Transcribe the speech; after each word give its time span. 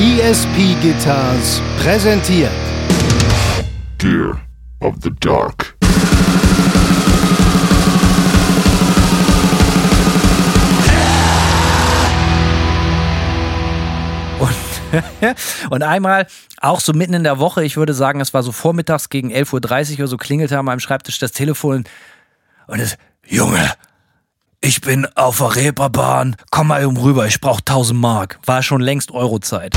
ESP 0.00 0.80
Guitars 0.80 1.60
präsentiert 1.82 2.52
Gear 3.98 4.40
of 4.78 4.94
the 5.02 5.10
Dark. 5.18 5.76
Und, 14.38 14.50
und 15.70 15.82
einmal, 15.82 16.28
auch 16.60 16.78
so 16.78 16.92
mitten 16.92 17.14
in 17.14 17.24
der 17.24 17.40
Woche, 17.40 17.64
ich 17.64 17.76
würde 17.76 17.92
sagen, 17.92 18.20
es 18.20 18.32
war 18.32 18.44
so 18.44 18.52
vormittags 18.52 19.08
gegen 19.08 19.32
11.30 19.32 19.94
Uhr 19.94 19.98
oder 19.98 20.06
so, 20.06 20.16
klingelte 20.16 20.56
an 20.56 20.64
meinem 20.64 20.78
Schreibtisch 20.78 21.18
das 21.18 21.32
Telefon 21.32 21.82
und 22.68 22.78
es, 22.78 22.96
Junge, 23.26 23.72
ich 24.60 24.80
bin 24.80 25.06
auf 25.14 25.38
der 25.38 25.56
Reeperbahn, 25.56 26.36
komm 26.50 26.68
mal 26.68 26.84
rüber, 26.84 27.26
ich 27.26 27.40
brauch 27.40 27.60
1000 27.60 27.98
Mark. 27.98 28.38
War 28.44 28.62
schon 28.62 28.80
längst 28.80 29.10
Eurozeit. 29.10 29.74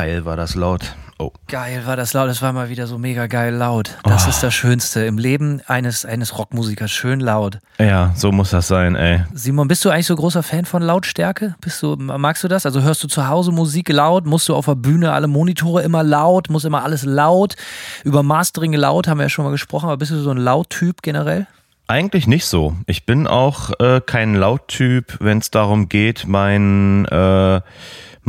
Geil 0.00 0.24
war 0.24 0.34
das 0.34 0.54
laut. 0.54 0.96
Oh. 1.18 1.30
Geil 1.46 1.82
war 1.84 1.94
das 1.94 2.14
laut, 2.14 2.30
es 2.30 2.40
war 2.40 2.54
mal 2.54 2.70
wieder 2.70 2.86
so 2.86 2.96
mega 2.96 3.26
geil 3.26 3.52
laut. 3.52 3.98
Das 4.04 4.24
Oh. 4.24 4.30
ist 4.30 4.42
das 4.42 4.54
Schönste 4.54 5.04
im 5.04 5.18
Leben 5.18 5.60
eines, 5.66 6.06
eines 6.06 6.38
Rockmusikers, 6.38 6.90
schön 6.90 7.20
laut. 7.20 7.58
Ja, 7.78 8.10
so 8.16 8.32
muss 8.32 8.48
das 8.48 8.66
sein, 8.66 8.96
ey. 8.96 9.24
Simon, 9.34 9.68
bist 9.68 9.84
du 9.84 9.90
eigentlich 9.90 10.06
so 10.06 10.16
großer 10.16 10.42
Fan 10.42 10.64
von 10.64 10.80
Lautstärke? 10.82 11.54
Bist 11.60 11.82
du, 11.82 11.96
magst 11.96 12.42
du 12.42 12.48
das? 12.48 12.64
Also 12.64 12.80
hörst 12.80 13.04
du 13.04 13.08
zu 13.08 13.28
Hause 13.28 13.52
Musik 13.52 13.90
laut? 13.90 14.24
Musst 14.24 14.48
du 14.48 14.54
auf 14.56 14.64
der 14.64 14.74
Bühne 14.74 15.12
alle 15.12 15.26
Monitore 15.26 15.82
immer 15.82 16.02
laut? 16.02 16.48
Muss 16.48 16.64
immer 16.64 16.82
alles 16.82 17.04
laut? 17.04 17.56
Über 18.02 18.22
Mastering 18.22 18.72
laut 18.72 19.06
haben 19.06 19.18
wir 19.18 19.24
ja 19.24 19.28
schon 19.28 19.44
mal 19.44 19.50
gesprochen, 19.50 19.84
aber 19.90 19.98
bist 19.98 20.12
du 20.12 20.16
so 20.22 20.30
ein 20.30 20.38
Lauttyp 20.38 21.02
generell? 21.02 21.46
Eigentlich 21.88 22.26
nicht 22.26 22.46
so. 22.46 22.74
Ich 22.86 23.04
bin 23.04 23.26
auch 23.26 23.72
äh, 23.80 24.00
kein 24.00 24.34
Lauttyp, 24.34 25.18
wenn 25.20 25.38
es 25.40 25.50
darum 25.50 25.90
geht, 25.90 26.24
mein, 26.26 27.04
äh, 27.06 27.60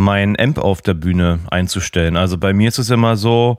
mein 0.01 0.37
Amp 0.39 0.57
auf 0.57 0.81
der 0.81 0.93
Bühne 0.95 1.39
einzustellen. 1.49 2.17
Also 2.17 2.37
bei 2.37 2.53
mir 2.53 2.67
ist 2.67 2.79
es 2.79 2.89
immer 2.89 3.15
so, 3.15 3.57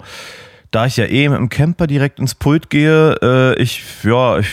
da 0.70 0.86
ich 0.86 0.96
ja 0.96 1.06
eh 1.06 1.28
mit 1.28 1.38
dem 1.38 1.48
Camper 1.48 1.86
direkt 1.86 2.18
ins 2.18 2.34
Pult 2.34 2.68
gehe, 2.70 3.16
äh, 3.22 3.54
ich, 3.62 3.82
ja, 4.02 4.38
ich 4.38 4.48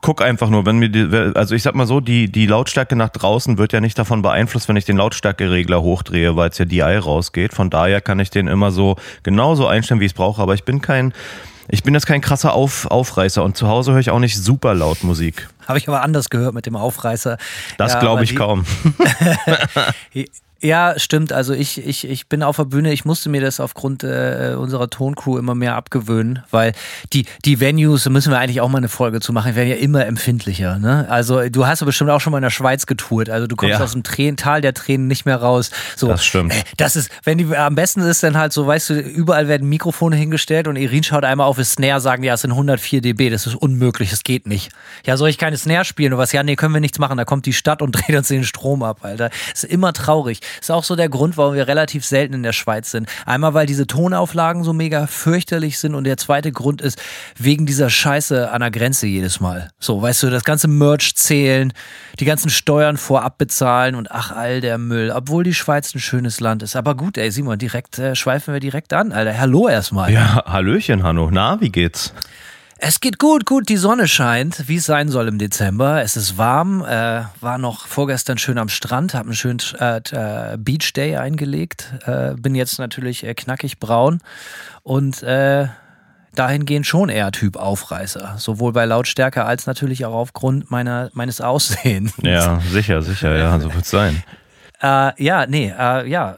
guck 0.00 0.20
einfach 0.22 0.50
nur, 0.50 0.66
wenn 0.66 0.76
mir 0.78 0.88
die, 0.90 1.32
also 1.34 1.54
ich 1.54 1.62
sag 1.62 1.74
mal 1.74 1.86
so, 1.86 2.00
die, 2.00 2.30
die 2.30 2.46
Lautstärke 2.46 2.94
nach 2.96 3.08
draußen 3.10 3.56
wird 3.56 3.72
ja 3.72 3.80
nicht 3.80 3.98
davon 3.98 4.20
beeinflusst, 4.22 4.68
wenn 4.68 4.76
ich 4.76 4.84
den 4.84 4.96
Lautstärkeregler 4.98 5.80
hochdrehe, 5.82 6.36
weil 6.36 6.50
es 6.50 6.58
ja 6.58 6.64
DI 6.66 6.82
rausgeht. 6.82 7.54
Von 7.54 7.70
daher 7.70 8.00
kann 8.02 8.20
ich 8.20 8.30
den 8.30 8.46
immer 8.48 8.70
so 8.70 8.96
genauso 9.22 9.66
einstellen, 9.66 10.00
wie 10.00 10.04
ich 10.06 10.12
es 10.12 10.16
brauche. 10.16 10.42
Aber 10.42 10.52
ich 10.54 10.64
bin 10.64 10.82
kein, 10.82 11.14
ich 11.68 11.82
bin 11.82 11.94
jetzt 11.94 12.06
kein 12.06 12.20
krasser 12.20 12.52
Auf, 12.52 12.86
Aufreißer 12.90 13.42
und 13.42 13.56
zu 13.56 13.66
Hause 13.68 13.92
höre 13.92 14.00
ich 14.00 14.10
auch 14.10 14.18
nicht 14.18 14.36
super 14.36 14.74
laut 14.74 15.02
Musik. 15.04 15.48
Habe 15.66 15.78
ich 15.78 15.88
aber 15.88 16.02
anders 16.02 16.28
gehört 16.28 16.52
mit 16.52 16.66
dem 16.66 16.76
Aufreißer. 16.76 17.38
Das 17.78 17.94
Ja, 17.94 18.00
glaube 18.00 18.24
ich 18.24 18.30
die- 18.30 18.36
kaum. 18.36 18.66
Ja, 20.64 20.98
stimmt. 20.98 21.30
Also 21.30 21.52
ich, 21.52 21.84
ich, 21.86 22.08
ich 22.08 22.26
bin 22.26 22.42
auf 22.42 22.56
der 22.56 22.64
Bühne, 22.64 22.90
ich 22.90 23.04
musste 23.04 23.28
mir 23.28 23.42
das 23.42 23.60
aufgrund 23.60 24.02
äh, 24.02 24.54
unserer 24.58 24.88
Toncrew 24.88 25.36
immer 25.36 25.54
mehr 25.54 25.76
abgewöhnen, 25.76 26.42
weil 26.50 26.72
die, 27.12 27.26
die 27.44 27.60
Venues, 27.60 28.04
da 28.04 28.10
müssen 28.10 28.30
wir 28.32 28.38
eigentlich 28.38 28.62
auch 28.62 28.70
mal 28.70 28.78
eine 28.78 28.88
Folge 28.88 29.20
zu 29.20 29.34
machen, 29.34 29.54
werden 29.56 29.68
ja 29.68 29.76
immer 29.76 30.06
empfindlicher. 30.06 30.78
Ne? 30.78 31.06
Also 31.10 31.50
du 31.50 31.66
hast 31.66 31.80
ja 31.80 31.84
bestimmt 31.84 32.08
auch 32.08 32.20
schon 32.22 32.30
mal 32.30 32.38
in 32.38 32.42
der 32.44 32.48
Schweiz 32.50 32.86
getourt, 32.86 33.28
also 33.28 33.46
du 33.46 33.56
kommst 33.56 33.78
Ja. 33.78 33.84
aus 33.84 33.92
dem 33.92 34.04
Tränen, 34.04 34.38
Tal 34.38 34.62
der 34.62 34.72
Tränen 34.72 35.06
nicht 35.06 35.26
mehr 35.26 35.36
raus. 35.36 35.70
So, 35.96 36.08
Das 36.08 36.24
stimmt. 36.24 36.54
Äh, 36.54 36.62
das 36.78 36.96
ist, 36.96 37.10
wenn 37.24 37.36
die 37.36 37.54
am 37.54 37.74
besten 37.74 38.00
ist, 38.00 38.22
dann 38.22 38.38
halt 38.38 38.54
so, 38.54 38.66
weißt 38.66 38.88
du, 38.88 38.94
überall 39.00 39.48
werden 39.48 39.68
Mikrofone 39.68 40.16
hingestellt 40.16 40.66
und 40.66 40.76
Irin 40.76 41.02
schaut 41.04 41.24
einmal 41.24 41.46
auf 41.46 41.58
das 41.58 41.72
Snare, 41.72 42.00
sagen, 42.00 42.22
ja, 42.24 42.32
es 42.34 42.40
sind 42.40 42.52
104 42.52 43.02
dB, 43.02 43.28
das 43.28 43.46
ist 43.46 43.54
unmöglich, 43.54 44.08
das 44.08 44.22
geht 44.24 44.46
nicht. 44.46 44.70
Ja, 45.04 45.18
soll 45.18 45.28
ich 45.28 45.36
keine 45.36 45.58
Snare 45.58 45.84
spielen 45.84 46.14
oder 46.14 46.22
was? 46.22 46.32
Ja, 46.32 46.42
nee, 46.42 46.56
können 46.56 46.72
wir 46.72 46.80
nichts 46.80 46.98
machen, 46.98 47.18
da 47.18 47.26
kommt 47.26 47.44
die 47.44 47.52
Stadt 47.52 47.82
und 47.82 47.92
dreht 48.08 48.16
uns 48.16 48.28
den 48.28 48.44
Strom 48.44 48.82
ab, 48.82 49.00
Alter. 49.02 49.28
Ist 49.52 49.64
immer 49.64 49.92
traurig. 49.92 50.40
Ist 50.60 50.70
auch 50.70 50.84
so 50.84 50.96
der 50.96 51.08
Grund, 51.08 51.36
warum 51.36 51.54
wir 51.54 51.68
relativ 51.68 52.04
selten 52.04 52.34
in 52.34 52.42
der 52.42 52.52
Schweiz 52.52 52.90
sind. 52.90 53.08
Einmal, 53.26 53.54
weil 53.54 53.66
diese 53.66 53.86
Tonauflagen 53.86 54.64
so 54.64 54.72
mega 54.72 55.06
fürchterlich 55.06 55.78
sind 55.78 55.94
und 55.94 56.04
der 56.04 56.16
zweite 56.16 56.52
Grund 56.52 56.82
ist, 56.82 57.00
wegen 57.36 57.66
dieser 57.66 57.90
Scheiße 57.90 58.50
an 58.50 58.60
der 58.60 58.70
Grenze 58.70 59.06
jedes 59.06 59.40
Mal. 59.40 59.70
So, 59.78 60.00
weißt 60.00 60.22
du, 60.24 60.30
das 60.30 60.44
ganze 60.44 60.68
Merch 60.68 61.14
zählen, 61.14 61.72
die 62.20 62.24
ganzen 62.24 62.50
Steuern 62.50 62.96
vorab 62.96 63.38
bezahlen 63.38 63.94
und 63.94 64.10
ach, 64.10 64.32
all 64.32 64.60
der 64.60 64.78
Müll. 64.78 65.12
Obwohl 65.14 65.44
die 65.44 65.54
Schweiz 65.54 65.94
ein 65.94 66.00
schönes 66.00 66.40
Land 66.40 66.62
ist. 66.62 66.76
Aber 66.76 66.94
gut, 66.94 67.18
ey, 67.18 67.30
Simon, 67.30 67.58
direkt 67.58 67.98
äh, 67.98 68.14
schweifen 68.14 68.54
wir 68.54 68.60
direkt 68.60 68.92
an, 68.92 69.12
Alter. 69.12 69.38
Hallo 69.38 69.68
erstmal. 69.68 70.12
Ja, 70.12 70.42
Hallöchen, 70.46 71.02
Hanno. 71.02 71.30
Na, 71.30 71.60
wie 71.60 71.70
geht's? 71.70 72.12
Es 72.78 73.00
geht 73.00 73.18
gut, 73.18 73.46
gut, 73.46 73.68
die 73.68 73.76
Sonne 73.76 74.08
scheint, 74.08 74.68
wie 74.68 74.76
es 74.76 74.86
sein 74.86 75.08
soll 75.08 75.28
im 75.28 75.38
Dezember. 75.38 76.02
Es 76.02 76.16
ist 76.16 76.36
warm, 76.36 76.84
äh, 76.84 77.22
war 77.40 77.58
noch 77.58 77.86
vorgestern 77.86 78.36
schön 78.36 78.58
am 78.58 78.68
Strand, 78.68 79.14
habe 79.14 79.26
einen 79.26 79.36
schönen 79.36 79.60
äh, 79.78 79.98
äh, 80.10 80.56
Beach 80.58 80.92
Day 80.92 81.16
eingelegt, 81.16 81.92
äh, 82.04 82.34
bin 82.34 82.54
jetzt 82.54 82.78
natürlich 82.78 83.24
äh, 83.24 83.34
knackig 83.34 83.78
braun 83.78 84.20
und 84.82 85.22
äh, 85.22 85.68
dahingehend 86.34 86.86
schon 86.86 87.10
eher 87.10 87.30
Typ 87.30 87.56
Aufreißer, 87.56 88.34
sowohl 88.38 88.72
bei 88.72 88.84
Lautstärke 88.86 89.44
als 89.44 89.66
natürlich 89.66 90.04
auch 90.04 90.14
aufgrund 90.14 90.70
meiner, 90.70 91.10
meines 91.14 91.40
Aussehens. 91.40 92.12
Ja, 92.22 92.60
sicher, 92.72 93.02
sicher, 93.02 93.36
ja, 93.36 93.58
so 93.60 93.72
wird's 93.72 93.90
sein. 93.90 94.22
Äh, 94.82 95.12
ja, 95.22 95.46
nee, 95.46 95.68
ja, 95.68 96.36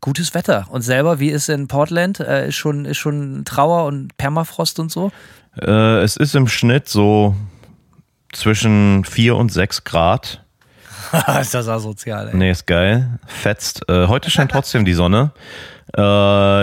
gutes 0.00 0.34
Wetter. 0.34 0.66
Und 0.70 0.82
selber, 0.82 1.20
wie 1.20 1.30
ist 1.30 1.48
in 1.48 1.68
Portland? 1.68 2.20
Äh, 2.20 2.48
ist, 2.48 2.56
schon, 2.56 2.84
ist 2.84 2.98
schon 2.98 3.44
Trauer 3.44 3.86
und 3.86 4.16
Permafrost 4.16 4.78
und 4.78 4.90
so? 4.90 5.10
Äh, 5.60 6.00
es 6.02 6.16
ist 6.16 6.34
im 6.34 6.48
Schnitt 6.48 6.88
so 6.88 7.34
zwischen 8.32 9.04
4 9.04 9.36
und 9.36 9.52
6 9.52 9.84
Grad. 9.84 10.44
ist 11.40 11.54
das 11.54 11.68
asozial, 11.68 12.28
ey. 12.28 12.36
Nee, 12.36 12.50
ist 12.50 12.66
geil. 12.66 13.18
Fetzt. 13.26 13.88
Äh, 13.88 14.06
heute 14.08 14.30
scheint 14.30 14.50
trotzdem 14.50 14.84
die 14.84 14.92
Sonne. 14.92 15.32
Äh, 15.96 16.00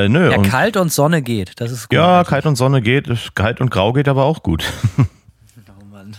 nö. 0.08 0.30
Ja, 0.32 0.38
und, 0.38 0.48
kalt 0.50 0.78
und 0.78 0.94
Sonne 0.94 1.22
geht. 1.24 1.60
Das 1.60 1.72
ist 1.72 1.90
gut. 1.90 1.96
ja, 1.98 2.24
kalt 2.24 2.46
und 2.46 2.56
Sonne 2.56 2.82
geht. 2.82 3.10
Kalt 3.34 3.60
und 3.60 3.72
grau 3.72 3.92
geht 3.94 4.08
aber 4.08 4.24
auch 4.24 4.44
gut. 4.44 4.64
Oh 5.68 5.86
Mann. 5.86 6.16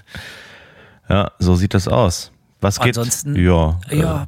Ja, 1.09 1.31
so 1.39 1.55
sieht 1.55 1.73
das 1.75 1.87
aus. 1.89 2.33
Was 2.61 2.81
geht? 2.81 2.99
Ansonsten- 2.99 3.37
Ja. 3.37 3.79
Ja, 3.91 4.23
Äh, 4.23 4.27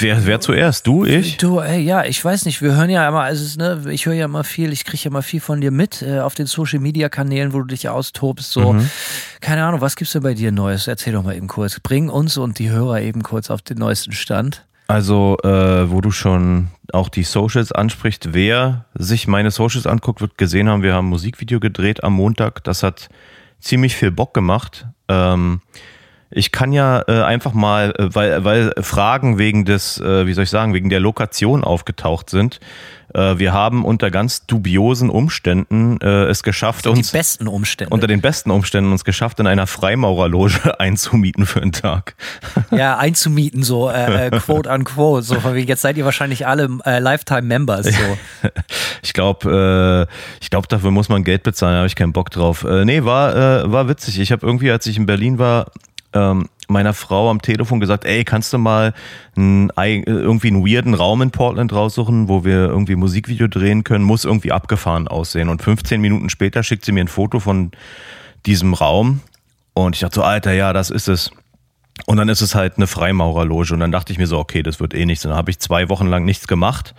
wer, 0.00 0.26
wer 0.26 0.40
zuerst? 0.40 0.86
Du, 0.86 1.04
ich? 1.04 1.36
du, 1.36 1.60
ey, 1.60 1.80
ja, 1.80 2.04
ich 2.04 2.24
weiß 2.24 2.44
nicht, 2.44 2.62
wir 2.62 2.74
hören 2.74 2.90
ja 2.90 3.06
immer, 3.08 3.22
also 3.22 3.58
ne, 3.58 3.92
ich 3.92 4.06
höre 4.06 4.14
ja 4.14 4.24
immer 4.24 4.44
viel, 4.44 4.72
ich 4.72 4.84
kriege 4.84 5.04
ja 5.04 5.10
immer 5.10 5.22
viel 5.22 5.40
von 5.40 5.60
dir 5.60 5.70
mit 5.70 6.02
äh, 6.02 6.20
auf 6.20 6.34
den 6.34 6.46
Social 6.46 6.80
Media 6.80 7.08
Kanälen, 7.08 7.52
wo 7.52 7.60
du 7.60 7.66
dich 7.66 7.88
austobst, 7.88 8.52
so. 8.52 8.72
Mhm. 8.72 8.90
Keine 9.40 9.64
Ahnung, 9.64 9.80
was 9.80 9.96
gibt's 9.96 10.12
denn 10.12 10.22
bei 10.22 10.34
dir 10.34 10.52
Neues? 10.52 10.86
Erzähl 10.86 11.12
doch 11.12 11.22
mal 11.22 11.36
eben 11.36 11.48
kurz. 11.48 11.80
Bring 11.80 12.08
uns 12.08 12.36
und 12.36 12.58
die 12.58 12.70
Hörer 12.70 13.00
eben 13.00 13.22
kurz 13.22 13.50
auf 13.50 13.62
den 13.62 13.78
neuesten 13.78 14.12
Stand. 14.12 14.66
Also, 14.88 15.36
äh, 15.44 15.90
wo 15.90 16.00
du 16.00 16.10
schon 16.10 16.68
auch 16.92 17.10
die 17.10 17.22
Socials 17.22 17.72
ansprichst, 17.72 18.32
wer 18.32 18.86
sich 18.94 19.28
meine 19.28 19.50
Socials 19.50 19.86
anguckt, 19.86 20.22
wird 20.22 20.38
gesehen 20.38 20.68
haben, 20.68 20.82
wir 20.82 20.94
haben 20.94 21.06
ein 21.06 21.10
Musikvideo 21.10 21.60
gedreht 21.60 22.02
am 22.02 22.14
Montag. 22.14 22.64
Das 22.64 22.82
hat 22.82 23.08
ziemlich 23.60 23.94
viel 23.94 24.10
Bock 24.10 24.32
gemacht. 24.32 24.86
Ähm, 25.08 25.60
Ich 26.30 26.52
kann 26.52 26.72
ja 26.72 27.02
äh, 27.08 27.22
einfach 27.22 27.54
mal, 27.54 27.94
äh, 27.98 28.14
weil, 28.14 28.44
weil 28.44 28.72
Fragen 28.80 29.38
wegen 29.38 29.64
des, 29.64 29.98
äh, 29.98 30.26
wie 30.26 30.34
soll 30.34 30.44
ich 30.44 30.50
sagen, 30.50 30.74
wegen 30.74 30.90
der 30.90 31.00
Lokation 31.00 31.64
aufgetaucht 31.64 32.28
sind. 32.28 32.60
Äh, 33.14 33.38
wir 33.38 33.54
haben 33.54 33.84
unter 33.86 34.10
ganz 34.10 34.44
dubiosen 34.44 35.08
Umständen 35.08 35.98
äh, 36.02 36.24
es 36.24 36.42
geschafft, 36.42 36.84
Die 36.84 36.90
uns 36.90 37.12
besten 37.12 37.48
Umstände. 37.48 37.94
unter 37.94 38.06
den 38.06 38.20
besten 38.20 38.50
Umständen 38.50 38.92
uns 38.92 39.04
geschafft, 39.04 39.40
in 39.40 39.46
einer 39.46 39.66
Freimaurerloge 39.66 40.78
einzumieten 40.80 41.46
für 41.46 41.62
einen 41.62 41.72
Tag. 41.72 42.14
ja, 42.70 42.98
einzumieten, 42.98 43.62
so 43.62 43.88
äh, 43.88 44.26
äh, 44.26 44.30
quote 44.30 44.68
unquote. 44.68 45.22
So, 45.22 45.40
von 45.40 45.56
jetzt 45.56 45.80
seid 45.80 45.96
ihr 45.96 46.04
wahrscheinlich 46.04 46.46
alle 46.46 46.68
äh, 46.84 46.98
Lifetime-Members. 46.98 47.86
So. 47.86 48.18
Ich 49.02 49.12
glaube, 49.12 50.06
äh, 50.08 50.14
ich 50.42 50.50
glaube, 50.50 50.66
dafür 50.68 50.90
muss 50.90 51.08
man 51.08 51.24
Geld 51.24 51.44
bezahlen, 51.44 51.72
da 51.74 51.78
habe 51.78 51.86
ich 51.86 51.96
keinen 51.96 52.12
Bock 52.12 52.30
drauf. 52.30 52.64
Äh, 52.64 52.84
nee, 52.84 53.04
war, 53.04 53.34
äh, 53.64 53.72
war 53.72 53.88
witzig. 53.88 54.18
Ich 54.18 54.32
habe 54.32 54.44
irgendwie, 54.44 54.70
als 54.70 54.86
ich 54.86 54.96
in 54.96 55.06
Berlin 55.06 55.38
war, 55.38 55.70
ähm, 56.12 56.48
meiner 56.68 56.94
Frau 56.94 57.30
am 57.30 57.40
Telefon 57.42 57.80
gesagt, 57.80 58.04
ey, 58.04 58.24
kannst 58.24 58.52
du 58.52 58.58
mal 58.58 58.92
ein, 59.36 59.70
ei- 59.76 60.02
irgendwie 60.06 60.48
einen 60.48 60.66
weirden 60.66 60.94
Raum 60.94 61.22
in 61.22 61.30
Portland 61.30 61.72
raussuchen, 61.72 62.28
wo 62.28 62.44
wir 62.44 62.66
irgendwie 62.68 62.96
Musikvideo 62.96 63.46
drehen 63.48 63.84
können, 63.84 64.04
muss 64.04 64.24
irgendwie 64.24 64.52
abgefahren 64.52 65.08
aussehen. 65.08 65.48
Und 65.48 65.62
15 65.62 66.00
Minuten 66.00 66.28
später 66.30 66.62
schickt 66.62 66.84
sie 66.84 66.92
mir 66.92 67.00
ein 67.04 67.08
Foto 67.08 67.40
von 67.40 67.70
diesem 68.46 68.74
Raum 68.74 69.20
und 69.74 69.94
ich 69.96 70.00
dachte 70.00 70.16
so, 70.16 70.22
Alter, 70.22 70.52
ja, 70.52 70.72
das 70.72 70.90
ist 70.90 71.08
es. 71.08 71.30
Und 72.06 72.16
dann 72.16 72.28
ist 72.28 72.42
es 72.42 72.54
halt 72.54 72.76
eine 72.76 72.86
Freimaurerloge. 72.86 73.74
Und 73.74 73.80
dann 73.80 73.90
dachte 73.90 74.12
ich 74.12 74.18
mir 74.18 74.26
so, 74.28 74.38
okay, 74.38 74.62
das 74.62 74.78
wird 74.78 74.94
eh 74.94 75.04
nichts. 75.04 75.24
Und 75.24 75.30
dann 75.30 75.38
habe 75.38 75.50
ich 75.50 75.58
zwei 75.58 75.88
Wochen 75.88 76.06
lang 76.06 76.24
nichts 76.24 76.46
gemacht. 76.46 76.94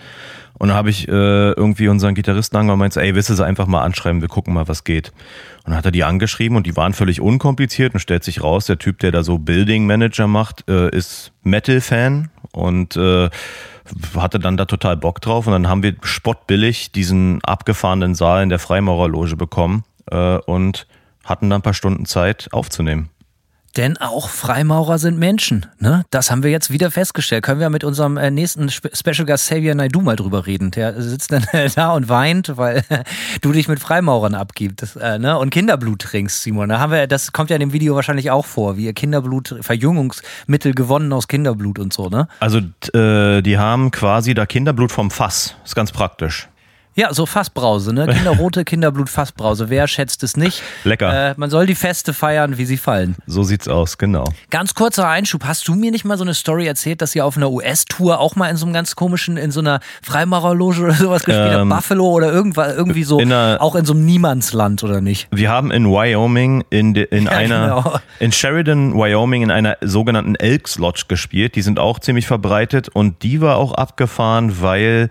Und 0.59 0.67
dann 0.67 0.77
habe 0.77 0.89
ich 0.89 1.07
äh, 1.07 1.51
irgendwie 1.51 1.87
unseren 1.87 2.15
Gitarristen 2.15 2.57
angerufen 2.57 2.73
und 2.73 2.79
meinte, 2.79 3.01
ey, 3.01 3.15
willst 3.15 3.29
du 3.29 3.33
sie 3.33 3.45
einfach 3.45 3.65
mal 3.65 3.81
anschreiben, 3.81 4.21
wir 4.21 4.27
gucken 4.27 4.53
mal, 4.53 4.67
was 4.67 4.83
geht. 4.83 5.13
Und 5.63 5.71
dann 5.71 5.75
hat 5.75 5.85
er 5.85 5.91
die 5.91 6.03
angeschrieben 6.03 6.57
und 6.57 6.67
die 6.67 6.75
waren 6.75 6.93
völlig 6.93 7.21
unkompliziert 7.21 7.93
und 7.93 8.01
stellt 8.01 8.25
sich 8.25 8.43
raus, 8.43 8.65
der 8.65 8.77
Typ, 8.77 8.99
der 8.99 9.11
da 9.11 9.23
so 9.23 9.37
Building 9.37 9.87
Manager 9.87 10.27
macht, 10.27 10.69
äh, 10.69 10.89
ist 10.89 11.31
Metal-Fan 11.43 12.29
und 12.51 12.97
äh, 12.97 13.29
hatte 14.15 14.39
dann 14.39 14.57
da 14.57 14.65
total 14.65 14.97
Bock 14.97 15.21
drauf. 15.21 15.47
Und 15.47 15.53
dann 15.53 15.69
haben 15.69 15.81
wir 15.81 15.95
spottbillig 16.03 16.91
diesen 16.91 17.41
abgefahrenen 17.43 18.13
Saal 18.13 18.43
in 18.43 18.49
der 18.49 18.59
Freimaurerloge 18.59 19.37
bekommen 19.37 19.85
äh, 20.11 20.37
und 20.39 20.87
hatten 21.23 21.49
dann 21.49 21.59
ein 21.59 21.63
paar 21.63 21.73
Stunden 21.73 22.05
Zeit 22.05 22.49
aufzunehmen. 22.51 23.09
Denn 23.77 23.97
auch 23.97 24.29
Freimaurer 24.29 24.97
sind 24.97 25.19
Menschen. 25.19 25.65
Ne? 25.79 26.03
Das 26.09 26.31
haben 26.31 26.43
wir 26.43 26.51
jetzt 26.51 26.71
wieder 26.71 26.91
festgestellt. 26.91 27.43
Können 27.43 27.59
wir 27.59 27.69
mit 27.69 27.83
unserem 27.83 28.17
äh, 28.17 28.31
nächsten 28.31 28.69
Spe 28.69 28.89
Special 28.93 29.25
Guest 29.25 29.45
Xavier 29.45 29.75
Naidu 29.75 30.01
mal 30.01 30.15
drüber 30.15 30.47
reden. 30.47 30.71
Der 30.71 30.99
sitzt 31.01 31.31
dann 31.31 31.45
da 31.75 31.91
und 31.91 32.09
weint, 32.09 32.57
weil 32.57 32.83
du 33.41 33.51
dich 33.51 33.67
mit 33.67 33.79
Freimaurern 33.79 34.35
abgibst 34.35 34.95
äh, 34.95 35.19
ne? 35.19 35.37
und 35.37 35.51
Kinderblut 35.51 36.01
trinkst, 36.01 36.41
Simon. 36.41 36.69
Da 36.69 36.79
haben 36.79 36.91
wir, 36.91 37.07
das 37.07 37.31
kommt 37.31 37.49
ja 37.49 37.55
in 37.55 37.59
dem 37.59 37.73
Video 37.73 37.95
wahrscheinlich 37.95 38.31
auch 38.31 38.45
vor, 38.45 38.77
wie 38.77 38.85
ihr 38.85 38.93
Kinderblut, 38.93 39.55
Verjüngungsmittel 39.61 40.73
gewonnen 40.73 41.13
aus 41.13 41.27
Kinderblut 41.27 41.79
und 41.79 41.93
so, 41.93 42.09
ne? 42.09 42.27
Also 42.39 42.59
äh, 42.93 43.41
die 43.41 43.57
haben 43.57 43.91
quasi 43.91 44.33
da 44.33 44.45
Kinderblut 44.45 44.91
vom 44.91 45.11
Fass. 45.11 45.55
Ist 45.63 45.75
ganz 45.75 45.91
praktisch. 45.91 46.49
Ja, 46.95 47.13
so 47.13 47.25
Fassbrause, 47.25 47.93
ne? 47.93 48.07
Kinderrote 48.07 48.65
Kinderblut 48.65 49.09
Fassbrause. 49.09 49.69
Wer 49.69 49.87
schätzt 49.87 50.21
es 50.23 50.35
nicht? 50.35 50.61
Lecker. 50.83 51.29
Äh, 51.29 51.33
man 51.37 51.49
soll 51.49 51.65
die 51.65 51.75
Feste 51.75 52.13
feiern, 52.13 52.57
wie 52.57 52.65
sie 52.65 52.75
fallen. 52.75 53.15
So 53.25 53.43
sieht's 53.43 53.69
aus, 53.69 53.97
genau. 53.97 54.25
Ganz 54.49 54.73
kurzer 54.73 55.07
Einschub. 55.07 55.45
Hast 55.45 55.67
du 55.69 55.75
mir 55.75 55.91
nicht 55.91 56.03
mal 56.03 56.17
so 56.17 56.25
eine 56.25 56.33
Story 56.33 56.65
erzählt, 56.67 57.01
dass 57.01 57.15
ihr 57.15 57.25
auf 57.25 57.37
einer 57.37 57.51
US-Tour 57.51 58.19
auch 58.19 58.35
mal 58.35 58.49
in 58.49 58.57
so 58.57 58.65
einem 58.65 58.73
ganz 58.73 58.97
komischen, 58.97 59.37
in 59.37 59.51
so 59.51 59.61
einer 59.61 59.79
Freimaurerloge 60.01 60.81
oder 60.81 60.93
sowas 60.93 61.23
gespielt 61.23 61.53
Ähm, 61.53 61.71
habt? 61.73 61.83
Buffalo 61.83 62.05
oder 62.09 62.33
irgendwas, 62.33 62.75
irgendwie 62.75 63.03
so, 63.03 63.19
in 63.19 63.31
einer- 63.31 63.61
auch 63.61 63.75
in 63.75 63.85
so 63.85 63.93
einem 63.93 64.05
Niemandsland 64.05 64.83
oder 64.83 64.99
nicht? 64.99 65.27
Wir 65.31 65.49
haben 65.49 65.71
in 65.71 65.85
Wyoming 65.85 66.65
in, 66.69 66.93
de, 66.95 67.05
in 67.05 67.25
Ja, 67.25 67.31
einer 67.31 67.59
genau. 67.83 67.99
in 68.19 68.33
Sheridan, 68.33 68.93
Wyoming 68.95 69.43
in 69.43 69.51
einer 69.51 69.77
sogenannten 69.79 70.35
Elks 70.35 70.77
Lodge 70.77 71.03
gespielt. 71.07 71.55
Die 71.55 71.61
sind 71.61 71.79
auch 71.79 71.99
ziemlich 71.99 72.27
verbreitet 72.27 72.89
und 72.89 73.23
die 73.23 73.39
war 73.39 73.55
auch 73.55 73.73
abgefahren, 73.73 74.59
weil 74.61 75.09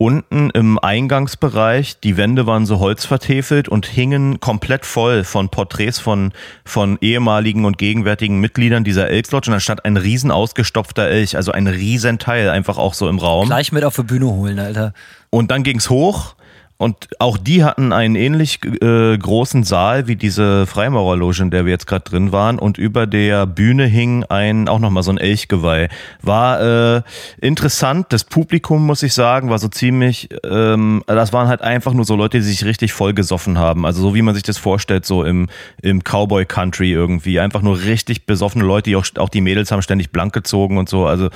unten 0.00 0.48
im 0.50 0.78
Eingangsbereich 0.78 2.00
die 2.00 2.16
Wände 2.16 2.46
waren 2.46 2.64
so 2.64 2.78
holzvertäfelt 2.78 3.68
und 3.68 3.84
hingen 3.84 4.40
komplett 4.40 4.86
voll 4.86 5.24
von 5.24 5.50
Porträts 5.50 5.98
von 5.98 6.32
von 6.64 6.96
ehemaligen 7.02 7.66
und 7.66 7.76
gegenwärtigen 7.76 8.40
Mitgliedern 8.40 8.82
dieser 8.82 9.10
Elks 9.10 9.30
Lodge 9.30 9.50
und 9.50 9.56
da 9.56 9.60
stand 9.60 9.84
ein 9.84 9.98
riesen 9.98 10.30
ausgestopfter 10.30 11.06
Elch, 11.06 11.36
also 11.36 11.52
ein 11.52 11.66
riesen 11.66 12.18
Teil 12.18 12.48
einfach 12.48 12.78
auch 12.78 12.94
so 12.94 13.10
im 13.10 13.18
Raum. 13.18 13.48
Gleich 13.48 13.72
mit 13.72 13.84
auf 13.84 13.96
die 13.96 14.04
Bühne 14.04 14.24
holen, 14.24 14.58
Alter. 14.58 14.94
Und 15.28 15.50
dann 15.50 15.64
ging's 15.64 15.90
hoch 15.90 16.34
und 16.80 17.08
auch 17.18 17.36
die 17.36 17.62
hatten 17.62 17.92
einen 17.92 18.14
ähnlich 18.14 18.58
äh, 18.64 19.18
großen 19.18 19.64
Saal 19.64 20.06
wie 20.06 20.16
diese 20.16 20.66
Freimaurerloge, 20.66 21.42
in 21.42 21.50
der 21.50 21.66
wir 21.66 21.72
jetzt 21.72 21.86
gerade 21.86 22.04
drin 22.08 22.32
waren. 22.32 22.58
Und 22.58 22.78
über 22.78 23.06
der 23.06 23.44
Bühne 23.46 23.84
hing 23.84 24.24
ein 24.24 24.66
auch 24.66 24.78
nochmal 24.78 25.02
so 25.02 25.10
ein 25.10 25.18
Elchgeweih. 25.18 25.88
War 26.22 26.96
äh, 26.96 27.02
interessant. 27.42 28.06
Das 28.08 28.24
Publikum, 28.24 28.86
muss 28.86 29.02
ich 29.02 29.12
sagen, 29.12 29.50
war 29.50 29.58
so 29.58 29.68
ziemlich, 29.68 30.30
ähm, 30.42 31.02
das 31.06 31.34
waren 31.34 31.48
halt 31.48 31.60
einfach 31.60 31.92
nur 31.92 32.06
so 32.06 32.16
Leute, 32.16 32.38
die 32.38 32.44
sich 32.44 32.64
richtig 32.64 32.94
voll 32.94 33.12
gesoffen 33.12 33.58
haben. 33.58 33.84
Also 33.84 34.00
so 34.00 34.14
wie 34.14 34.22
man 34.22 34.34
sich 34.34 34.42
das 34.44 34.56
vorstellt, 34.56 35.04
so 35.04 35.22
im, 35.22 35.50
im 35.82 36.00
Cowboy-Country 36.02 36.90
irgendwie. 36.90 37.40
Einfach 37.40 37.60
nur 37.60 37.78
richtig 37.82 38.24
besoffene 38.24 38.64
Leute, 38.64 38.88
die 38.88 38.96
auch, 38.96 39.04
auch 39.18 39.28
die 39.28 39.42
Mädels 39.42 39.70
haben 39.70 39.82
ständig 39.82 40.12
blank 40.12 40.32
gezogen 40.32 40.78
und 40.78 40.88
so. 40.88 41.04
Also 41.04 41.28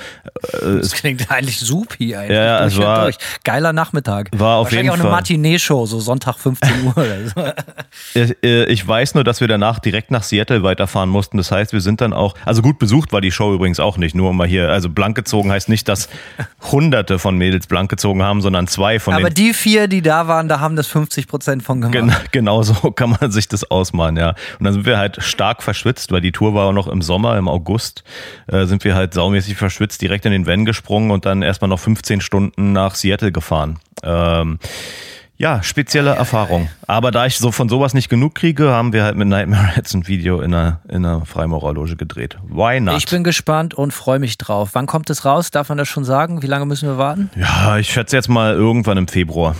Das 0.63 0.93
klingt 0.93 1.29
eigentlich 1.29 1.59
supi, 1.59 2.15
eigentlich. 2.15 2.35
Ja, 2.35 2.65
es 2.65 2.75
war- 2.79 3.03
durch. 3.03 3.17
Geiler 3.43 3.73
Nachmittag. 3.73 4.31
war 4.35 4.57
auf 4.57 4.71
jeden 4.71 4.87
Fall. 4.89 4.97
Matinee-Show, 5.35 5.85
so 5.85 5.99
Sonntag 5.99 6.37
15 6.37 6.69
Uhr 6.85 6.97
oder 6.97 7.27
so. 7.27 7.53
Ich, 8.13 8.35
äh, 8.43 8.65
ich 8.65 8.85
weiß 8.85 9.15
nur, 9.15 9.23
dass 9.23 9.41
wir 9.41 9.47
danach 9.47 9.79
direkt 9.79 10.11
nach 10.11 10.23
Seattle 10.23 10.63
weiterfahren 10.63 11.09
mussten. 11.09 11.37
Das 11.37 11.51
heißt, 11.51 11.73
wir 11.73 11.81
sind 11.81 12.01
dann 12.01 12.13
auch, 12.13 12.35
also 12.45 12.61
gut 12.61 12.77
besucht 12.77 13.11
war 13.13 13.21
die 13.21 13.31
Show 13.31 13.53
übrigens 13.53 13.79
auch 13.79 13.97
nicht, 13.97 14.15
nur 14.15 14.33
mal 14.33 14.47
hier, 14.47 14.69
also 14.69 14.89
blank 14.89 15.15
gezogen 15.15 15.51
heißt 15.51 15.69
nicht, 15.69 15.87
dass 15.87 16.09
hunderte 16.71 17.19
von 17.19 17.37
Mädels 17.37 17.67
blank 17.67 17.89
gezogen 17.89 18.21
haben, 18.23 18.41
sondern 18.41 18.67
zwei 18.67 18.99
von 18.99 19.13
Aber 19.13 19.29
die 19.29 19.53
vier, 19.53 19.87
die 19.87 20.01
da 20.01 20.27
waren, 20.27 20.47
da 20.47 20.59
haben 20.59 20.75
das 20.75 20.87
50 20.87 21.27
Prozent 21.27 21.63
von 21.63 21.81
gemacht. 21.81 21.93
Gen 21.93 22.13
genau 22.31 22.63
so 22.63 22.91
kann 22.91 23.17
man 23.19 23.31
sich 23.31 23.47
das 23.47 23.69
ausmalen, 23.69 24.17
ja. 24.17 24.29
Und 24.59 24.65
dann 24.65 24.73
sind 24.73 24.85
wir 24.85 24.97
halt 24.97 25.21
stark 25.21 25.63
verschwitzt, 25.63 26.11
weil 26.11 26.21
die 26.21 26.31
Tour 26.31 26.53
war 26.53 26.67
auch 26.67 26.73
noch 26.73 26.87
im 26.87 27.01
Sommer, 27.01 27.37
im 27.37 27.47
August, 27.47 28.03
äh, 28.47 28.65
sind 28.65 28.83
wir 28.83 28.95
halt 28.95 29.13
saumäßig 29.13 29.55
verschwitzt, 29.57 30.01
direkt 30.01 30.25
in 30.25 30.31
den 30.31 30.47
Van 30.47 30.65
gesprungen 30.65 31.11
und 31.11 31.25
dann 31.25 31.41
erstmal 31.41 31.69
noch 31.69 31.79
15 31.79 32.21
Stunden 32.21 32.73
nach 32.73 32.95
Seattle 32.95 33.31
gefahren. 33.31 33.79
Ähm, 34.03 34.59
ja, 35.37 35.61
spezielle 35.63 36.11
Erfahrung. 36.11 36.69
Aber 36.87 37.11
da 37.11 37.25
ich 37.25 37.37
so 37.37 37.51
von 37.51 37.67
sowas 37.67 37.93
nicht 37.93 38.09
genug 38.09 38.35
kriege, 38.35 38.69
haben 38.69 38.93
wir 38.93 39.03
halt 39.03 39.17
mit 39.17 39.27
Nightmare 39.27 39.75
Rats 39.75 39.93
ein 39.93 40.07
Video 40.07 40.39
in 40.39 40.53
einer, 40.53 40.79
in 40.87 41.05
einer 41.05 41.25
Freimaurerloge 41.25 41.95
gedreht. 41.95 42.37
Why 42.47 42.79
not? 42.79 42.97
Ich 42.97 43.07
bin 43.07 43.23
gespannt 43.23 43.73
und 43.73 43.91
freue 43.91 44.19
mich 44.19 44.37
drauf. 44.37 44.71
Wann 44.73 44.85
kommt 44.85 45.09
es 45.09 45.25
raus? 45.25 45.51
Darf 45.51 45.69
man 45.69 45.77
das 45.77 45.87
schon 45.87 46.05
sagen? 46.05 46.41
Wie 46.41 46.47
lange 46.47 46.65
müssen 46.65 46.87
wir 46.87 46.97
warten? 46.97 47.29
ja, 47.35 47.77
ich 47.77 47.89
schätze 47.91 48.15
jetzt 48.15 48.29
mal 48.29 48.53
irgendwann 48.53 48.97
im 48.97 49.07
Februar. 49.07 49.55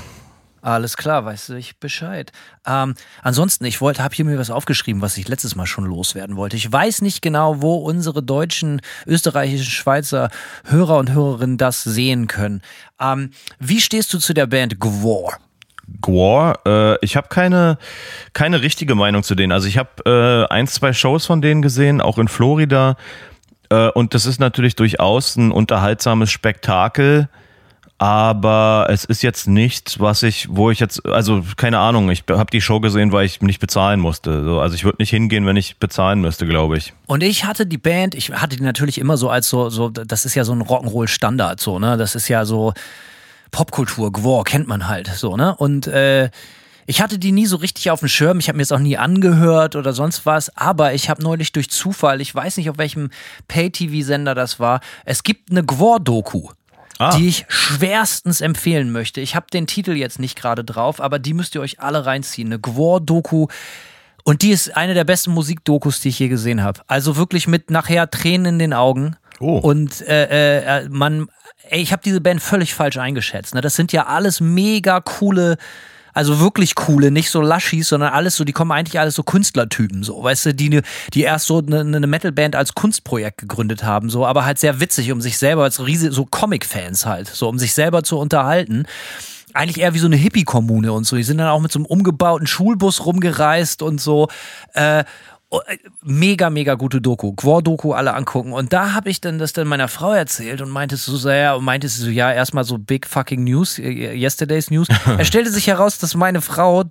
Alles 0.65 0.97
klar, 0.97 1.23
weißt 1.25 1.49
du 1.49 1.53
ich 1.53 1.77
Bescheid. 1.77 2.31
Ähm, 2.65 2.95
ansonsten, 3.21 3.65
ich 3.65 3.81
wollte, 3.81 4.01
habe 4.01 4.15
hier 4.15 4.25
mir 4.25 4.39
was 4.39 4.49
aufgeschrieben, 4.49 4.99
was 4.99 5.15
ich 5.15 5.27
letztes 5.27 5.55
Mal 5.55 5.67
schon 5.67 5.85
loswerden 5.85 6.37
wollte. 6.37 6.55
Ich 6.55 6.71
weiß 6.71 7.03
nicht 7.03 7.21
genau, 7.21 7.61
wo 7.61 7.75
unsere 7.75 8.23
deutschen, 8.23 8.81
österreichischen, 9.05 9.69
Schweizer 9.69 10.31
Hörer 10.63 10.97
und 10.97 11.11
Hörerinnen 11.11 11.59
das 11.59 11.83
sehen 11.83 12.25
können. 12.25 12.63
Ähm, 12.99 13.29
wie 13.59 13.79
stehst 13.79 14.11
du 14.11 14.17
zu 14.17 14.33
der 14.33 14.47
Band 14.47 14.79
Gwar? 14.79 15.37
Gore, 16.01 16.59
äh, 16.65 17.05
ich 17.05 17.15
habe 17.15 17.27
keine, 17.29 17.77
keine 18.33 18.61
richtige 18.61 18.95
Meinung 18.95 19.23
zu 19.23 19.35
denen. 19.35 19.51
Also 19.51 19.67
ich 19.67 19.77
habe 19.77 19.89
äh, 20.49 20.53
ein, 20.53 20.67
zwei 20.67 20.93
Shows 20.93 21.25
von 21.25 21.41
denen 21.41 21.61
gesehen, 21.61 22.01
auch 22.01 22.17
in 22.17 22.27
Florida. 22.27 22.97
Äh, 23.69 23.89
und 23.89 24.13
das 24.13 24.25
ist 24.25 24.39
natürlich 24.39 24.75
durchaus 24.75 25.35
ein 25.35 25.51
unterhaltsames 25.51 26.31
Spektakel. 26.31 27.29
Aber 27.97 28.87
es 28.89 29.05
ist 29.05 29.23
jetzt 29.23 29.47
nichts, 29.47 30.01
was 30.01 30.21
ich, 30.21 30.47
wo 30.49 30.69
ich 30.69 30.81
jetzt, 30.81 31.05
also 31.05 31.41
keine 31.55 31.79
Ahnung, 31.79 32.09
ich 32.09 32.25
habe 32.29 32.51
die 32.51 32.59
Show 32.59 32.81
gesehen, 32.81 33.13
weil 33.13 33.25
ich 33.25 33.39
nicht 33.39 33.59
bezahlen 33.59 34.01
musste. 34.01 34.43
So, 34.43 34.59
also 34.59 34.75
ich 34.75 34.83
würde 34.83 34.97
nicht 34.99 35.11
hingehen, 35.11 35.45
wenn 35.45 35.55
ich 35.55 35.77
bezahlen 35.77 36.19
müsste, 36.19 36.45
glaube 36.45 36.77
ich. 36.77 36.93
Und 37.05 37.23
ich 37.23 37.45
hatte 37.45 37.65
die 37.65 37.77
Band, 37.77 38.13
ich 38.13 38.31
hatte 38.31 38.57
die 38.57 38.63
natürlich 38.63 38.97
immer 38.97 39.15
so 39.15 39.29
als 39.29 39.49
so, 39.49 39.69
so 39.69 39.89
das 39.89 40.25
ist 40.25 40.35
ja 40.35 40.43
so 40.43 40.51
ein 40.51 40.61
Rock'n'Roll-Standard, 40.61 41.61
so, 41.61 41.79
ne? 41.79 41.95
Das 41.95 42.15
ist 42.15 42.27
ja 42.27 42.43
so 42.43 42.73
Popkultur, 43.51 44.11
Gwar, 44.11 44.43
kennt 44.43 44.67
man 44.67 44.87
halt, 44.87 45.07
so, 45.07 45.37
ne? 45.37 45.55
Und 45.55 45.87
äh, 45.87 46.29
ich 46.87 47.01
hatte 47.01 47.17
die 47.17 47.31
nie 47.31 47.45
so 47.45 47.57
richtig 47.57 47.89
auf 47.89 47.99
dem 47.99 48.09
Schirm, 48.09 48.39
ich 48.39 48.47
habe 48.47 48.57
mir 48.57 48.61
jetzt 48.61 48.73
auch 48.73 48.79
nie 48.79 48.97
angehört 48.97 49.75
oder 49.75 49.93
sonst 49.93 50.25
was, 50.25 50.55
aber 50.55 50.93
ich 50.93 51.09
habe 51.09 51.23
neulich 51.23 51.51
durch 51.51 51.69
Zufall, 51.69 52.21
ich 52.21 52.33
weiß 52.33 52.57
nicht 52.57 52.69
auf 52.69 52.77
welchem 52.77 53.09
Pay-TV-Sender 53.47 54.35
das 54.35 54.59
war, 54.59 54.81
es 55.03 55.23
gibt 55.23 55.51
eine 55.51 55.63
Gwar-Doku. 55.63 56.49
Ah. 56.97 57.17
Die 57.17 57.27
ich 57.27 57.45
schwerstens 57.49 58.39
empfehlen 58.39 58.89
möchte. 58.89 59.19
Ich 59.19 59.35
habe 59.35 59.47
den 59.51 59.67
Titel 59.67 59.91
jetzt 59.91 60.17
nicht 60.17 60.37
gerade 60.37 60.63
drauf, 60.63 61.01
aber 61.01 61.19
die 61.19 61.33
müsst 61.33 61.53
ihr 61.53 61.59
euch 61.59 61.81
alle 61.81 62.05
reinziehen. 62.05 62.47
Eine 62.47 62.59
Gwar-Doku 62.59 63.47
und 64.27 64.41
die 64.41 64.49
ist 64.49 64.75
eine 64.75 64.95
der 64.95 65.03
besten 65.03 65.31
Musikdokus, 65.31 65.99
die 65.99 66.09
ich 66.09 66.17
je 66.17 66.29
gesehen 66.29 66.63
habe. 66.63 66.81
Also 66.87 67.15
wirklich 67.15 67.47
mit 67.47 67.69
nachher 67.69 68.09
Tränen 68.09 68.53
in 68.53 68.59
den 68.59 68.73
Augen. 68.73 69.17
Oh. 69.39 69.57
Und 69.57 70.01
äh, 70.01 70.81
äh, 70.81 70.89
man, 70.89 71.27
ey, 71.69 71.81
ich 71.81 71.91
habe 71.91 72.01
diese 72.03 72.21
Band 72.21 72.41
völlig 72.41 72.73
falsch 72.73 72.97
eingeschätzt. 72.97 73.55
Ne? 73.55 73.61
Das 73.61 73.75
sind 73.75 73.91
ja 73.91 74.05
alles 74.07 74.39
mega 74.39 75.01
coole 75.01 75.57
Also 76.13 76.39
wirklich 76.39 76.75
coole, 76.75 77.11
nicht 77.11 77.29
so 77.29 77.41
Lushis, 77.41 77.89
sondern 77.89 78.13
alles 78.13 78.37
so, 78.37 78.45
die 78.45 78.53
kommen 78.53 78.71
eigentlich 78.71 79.01
alles 79.01 79.15
so 79.15 79.23
Künstlertypen, 79.23 80.01
so, 80.01 80.23
weißt 80.23 80.45
du, 80.45 80.53
die, 80.53 80.81
die 81.13 81.21
erst 81.23 81.47
so 81.47 81.57
eine, 81.57 81.81
eine 81.81 82.07
Metalband 82.07 82.55
als 82.55 82.73
Kunstprojekt 82.73 83.39
gegründet 83.39 83.83
haben, 83.83 84.09
so, 84.09 84.25
aber 84.25 84.45
halt 84.45 84.57
sehr 84.57 84.79
witzig, 84.79 85.11
um 85.11 85.19
sich 85.19 85.37
selber 85.37 85.63
als 85.63 85.85
riesige, 85.85 86.13
so 86.13 86.25
Comic-Fans 86.25 87.05
halt, 87.05 87.27
so, 87.27 87.49
um 87.49 87.59
sich 87.59 87.73
selber 87.73 88.03
zu 88.03 88.17
unterhalten 88.17 88.85
eigentlich 89.55 89.79
eher 89.79 89.93
wie 89.93 89.99
so 89.99 90.07
eine 90.07 90.17
Hippie-Kommune 90.17 90.91
und 90.91 91.05
so. 91.05 91.15
Die 91.15 91.23
sind 91.23 91.37
dann 91.37 91.47
auch 91.47 91.61
mit 91.61 91.71
so 91.71 91.79
einem 91.79 91.85
umgebauten 91.85 92.45
Schulbus 92.45 93.05
rumgereist 93.05 93.81
und 93.81 94.01
so. 94.01 94.27
Äh, 94.73 94.99
äh, 94.99 95.03
mega, 96.01 96.49
mega 96.49 96.75
gute 96.75 97.01
Doku. 97.01 97.33
Quor-Doku 97.33 97.93
alle 97.93 98.13
angucken. 98.13 98.53
Und 98.53 98.73
da 98.73 98.93
habe 98.93 99.09
ich 99.09 99.21
dann 99.21 99.39
das 99.39 99.53
dann 99.53 99.67
meiner 99.67 99.87
Frau 99.87 100.11
erzählt 100.11 100.61
und 100.61 100.69
meinte 100.69 100.97
so 100.97 101.17
sehr, 101.17 101.57
und 101.57 101.63
meinte 101.63 101.87
sie 101.87 102.03
so, 102.03 102.09
ja, 102.09 102.31
erstmal 102.31 102.63
so 102.63 102.77
big 102.77 103.07
fucking 103.07 103.43
news, 103.43 103.79
äh, 103.79 104.13
yesterday's 104.15 104.71
news. 104.71 104.87
es 105.17 105.27
stellte 105.27 105.51
sich 105.51 105.67
heraus, 105.67 105.97
dass 105.97 106.15
meine 106.15 106.41
Frau 106.41 106.83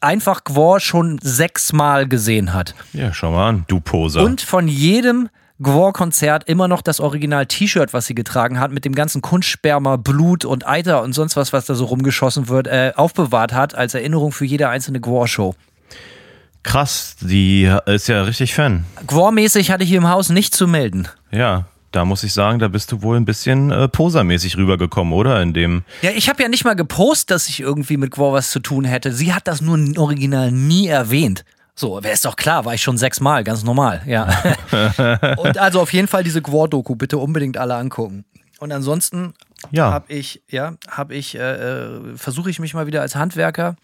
einfach 0.00 0.44
Quor 0.44 0.80
schon 0.80 1.18
sechsmal 1.22 2.06
gesehen 2.08 2.52
hat. 2.52 2.74
Ja, 2.92 3.12
schau 3.12 3.32
mal 3.32 3.48
an, 3.48 3.64
du 3.68 3.80
Poser. 3.80 4.22
Und 4.22 4.40
von 4.40 4.68
jedem 4.68 5.28
Gwar-Konzert 5.62 6.48
immer 6.48 6.66
noch 6.66 6.82
das 6.82 6.98
Original-T-Shirt, 6.98 7.92
was 7.92 8.06
sie 8.06 8.14
getragen 8.14 8.58
hat, 8.58 8.72
mit 8.72 8.84
dem 8.84 8.94
ganzen 8.94 9.22
Kunstsperma, 9.22 9.96
Blut 9.96 10.44
und 10.44 10.66
Eiter 10.66 11.02
und 11.02 11.12
sonst 11.12 11.36
was, 11.36 11.52
was 11.52 11.66
da 11.66 11.74
so 11.74 11.84
rumgeschossen 11.84 12.48
wird, 12.48 12.66
äh, 12.66 12.92
aufbewahrt 12.96 13.52
hat, 13.52 13.74
als 13.74 13.94
Erinnerung 13.94 14.32
für 14.32 14.44
jede 14.44 14.68
einzelne 14.68 15.00
Gwar-Show. 15.00 15.54
Krass, 16.62 17.16
die 17.20 17.70
ist 17.86 18.08
ja 18.08 18.22
richtig 18.22 18.54
Fan. 18.54 18.84
Gwar-mäßig 19.06 19.70
hatte 19.70 19.82
ich 19.84 19.90
hier 19.90 19.98
im 19.98 20.08
Haus 20.08 20.28
nicht 20.28 20.54
zu 20.54 20.66
melden. 20.68 21.08
Ja, 21.32 21.64
da 21.90 22.04
muss 22.04 22.22
ich 22.22 22.32
sagen, 22.32 22.58
da 22.58 22.68
bist 22.68 22.92
du 22.92 23.02
wohl 23.02 23.16
ein 23.16 23.24
bisschen 23.24 23.70
äh, 23.70 23.88
posermäßig 23.88 24.56
rübergekommen, 24.56 25.12
oder? 25.12 25.42
In 25.42 25.52
dem. 25.52 25.82
Ja, 26.02 26.10
ich 26.10 26.28
habe 26.28 26.42
ja 26.42 26.48
nicht 26.48 26.64
mal 26.64 26.74
gepostet, 26.76 27.30
dass 27.32 27.48
ich 27.48 27.60
irgendwie 27.60 27.96
mit 27.96 28.12
Gwar 28.12 28.32
was 28.32 28.50
zu 28.50 28.60
tun 28.60 28.84
hätte. 28.84 29.12
Sie 29.12 29.34
hat 29.34 29.46
das 29.48 29.60
nur 29.60 29.78
original 29.98 30.52
nie 30.52 30.86
erwähnt. 30.86 31.44
So, 31.74 32.02
wäre 32.02 32.14
es 32.14 32.20
doch 32.20 32.36
klar, 32.36 32.64
war 32.64 32.74
ich 32.74 32.82
schon 32.82 32.98
sechsmal, 32.98 33.44
ganz 33.44 33.64
normal, 33.64 34.02
ja. 34.06 34.28
und 35.38 35.56
also 35.58 35.80
auf 35.80 35.92
jeden 35.92 36.06
Fall 36.06 36.22
diese 36.22 36.42
Gwar-Doku, 36.42 36.96
bitte 36.96 37.16
unbedingt 37.18 37.56
alle 37.56 37.74
angucken. 37.76 38.24
Und 38.60 38.72
ansonsten 38.72 39.32
Ja. 39.70 39.90
habe 39.90 40.12
ich, 40.12 40.42
ja, 40.48 40.74
habe 40.90 41.14
ich, 41.14 41.34
äh, 41.34 41.38
äh, 41.86 42.16
versuche 42.16 42.50
ich 42.50 42.58
mich 42.58 42.74
mal 42.74 42.86
wieder 42.86 43.00
als 43.00 43.16
Handwerker. 43.16 43.76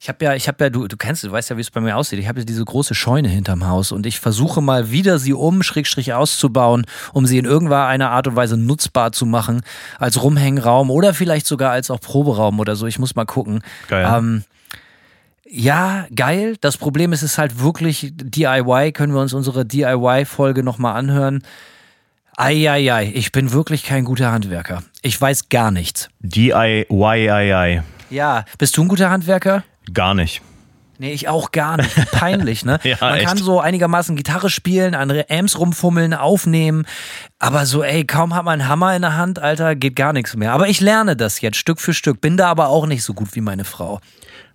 Ich 0.00 0.08
habe 0.08 0.24
ja, 0.24 0.34
ich 0.34 0.46
habe 0.46 0.62
ja, 0.62 0.70
du, 0.70 0.86
du 0.86 0.96
kennst, 0.96 1.24
du 1.24 1.32
weißt 1.32 1.50
ja, 1.50 1.56
wie 1.56 1.60
es 1.60 1.72
bei 1.72 1.80
mir 1.80 1.96
aussieht. 1.96 2.20
Ich 2.20 2.28
habe 2.28 2.38
ja 2.38 2.44
diese 2.44 2.64
große 2.64 2.94
Scheune 2.94 3.28
hinterm 3.28 3.66
Haus 3.66 3.90
und 3.90 4.06
ich 4.06 4.20
versuche 4.20 4.60
mal 4.60 4.92
wieder 4.92 5.18
sie 5.18 5.32
um, 5.32 5.62
Schrägstrich 5.62 6.12
auszubauen, 6.12 6.86
um 7.12 7.26
sie 7.26 7.38
in 7.38 7.44
irgendeiner 7.44 8.10
Art 8.10 8.28
und 8.28 8.36
Weise 8.36 8.56
nutzbar 8.56 9.10
zu 9.10 9.26
machen, 9.26 9.62
als 9.98 10.22
Rumhängraum 10.22 10.90
oder 10.90 11.14
vielleicht 11.14 11.48
sogar 11.48 11.72
als 11.72 11.90
auch 11.90 12.00
Proberaum 12.00 12.60
oder 12.60 12.76
so. 12.76 12.86
Ich 12.86 13.00
muss 13.00 13.16
mal 13.16 13.24
gucken. 13.24 13.60
Geil. 13.88 14.08
Ähm, 14.08 14.44
ja, 15.50 16.06
geil. 16.14 16.56
Das 16.60 16.76
Problem 16.76 17.12
ist, 17.12 17.22
es 17.22 17.32
ist 17.32 17.38
halt 17.38 17.60
wirklich 17.60 18.12
DIY. 18.14 18.92
Können 18.92 19.14
wir 19.14 19.20
uns 19.20 19.32
unsere 19.32 19.66
DIY-Folge 19.66 20.62
nochmal 20.62 20.94
anhören? 20.94 21.42
Eieiei, 22.36 23.10
ich 23.14 23.32
bin 23.32 23.52
wirklich 23.52 23.82
kein 23.82 24.04
guter 24.04 24.30
Handwerker. 24.30 24.84
Ich 25.02 25.20
weiß 25.20 25.48
gar 25.48 25.72
nichts. 25.72 26.08
DIY. 26.20 27.82
Ja, 28.10 28.44
bist 28.58 28.76
du 28.76 28.82
ein 28.82 28.88
guter 28.88 29.10
Handwerker? 29.10 29.64
Gar 29.92 30.14
nicht. 30.14 30.42
Nee, 31.00 31.12
ich 31.12 31.28
auch 31.28 31.52
gar 31.52 31.76
nicht. 31.76 31.94
Peinlich, 32.10 32.64
ne? 32.64 32.80
Ja, 32.84 32.96
Man 33.00 33.14
echt. 33.14 33.26
kann 33.26 33.38
so 33.38 33.60
einigermaßen 33.60 34.16
Gitarre 34.16 34.50
spielen, 34.50 34.96
an 34.96 35.12
Amps 35.30 35.56
rumfummeln, 35.56 36.12
aufnehmen, 36.12 36.86
aber 37.38 37.66
so, 37.66 37.84
ey, 37.84 38.04
kaum 38.04 38.34
hat 38.34 38.44
man 38.44 38.60
einen 38.60 38.68
Hammer 38.68 38.96
in 38.96 39.02
der 39.02 39.16
Hand, 39.16 39.38
Alter, 39.38 39.76
geht 39.76 39.94
gar 39.94 40.12
nichts 40.12 40.34
mehr. 40.34 40.52
Aber 40.52 40.68
ich 40.68 40.80
lerne 40.80 41.14
das 41.14 41.40
jetzt 41.40 41.56
Stück 41.56 41.80
für 41.80 41.94
Stück, 41.94 42.20
bin 42.20 42.36
da 42.36 42.48
aber 42.48 42.68
auch 42.68 42.86
nicht 42.86 43.04
so 43.04 43.14
gut 43.14 43.28
wie 43.34 43.40
meine 43.40 43.64
Frau. 43.64 44.00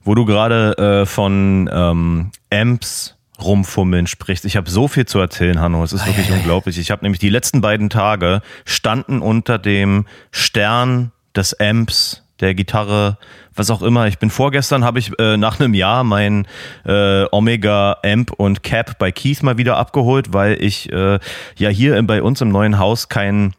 Wo 0.04 0.16
du 0.16 0.26
gerade 0.26 0.78
äh, 0.78 1.06
von 1.06 1.70
ähm, 1.72 2.32
Amps 2.52 3.16
rumfummeln 3.42 4.08
sprichst. 4.08 4.46
Ich 4.46 4.58
habe 4.58 4.70
so 4.70 4.88
viel 4.88 5.06
zu 5.06 5.20
erzählen, 5.20 5.60
Hanno. 5.60 5.84
Es 5.84 5.94
ist 5.94 6.06
wirklich 6.06 6.30
unglaublich. 6.32 6.78
Ich 6.78 6.92
habe 6.92 7.04
nämlich 7.04 7.20
die 7.20 7.30
letzten 7.30 7.62
beiden 7.62 7.90
Tage 7.90 8.42
standen 8.66 9.22
unter 9.22 9.58
dem 9.58 10.06
Stern 10.32 11.12
des 11.36 11.58
Amps, 11.60 12.23
der 12.44 12.54
Gitarre, 12.54 13.18
was 13.56 13.72
auch 13.72 13.82
immer. 13.82 14.08
Ich 14.08 14.20
bin 14.20 14.30
vorgestern, 14.30 14.84
habe 14.84 15.00
ich 15.00 15.18
äh, 15.18 15.38
nach 15.38 15.60
einem 15.60 15.74
Jahr 15.74 16.04
mein 16.04 16.46
äh, 16.86 17.26
Omega 17.32 17.98
Amp 18.04 18.32
und 18.32 18.62
Cap 18.62 19.00
bei 19.00 19.12
Keith 19.12 19.42
mal 19.42 19.58
wieder 19.58 19.78
abgeholt, 19.78 20.34
weil 20.34 20.62
ich 20.62 20.92
äh, 20.92 21.20
ja 21.58 21.70
hier 21.70 21.98
in, 21.98 22.06
bei 22.06 22.22
uns 22.22 22.42
im 22.42 22.50
neuen 22.50 22.78
Haus 22.78 23.10
kein 23.10 23.54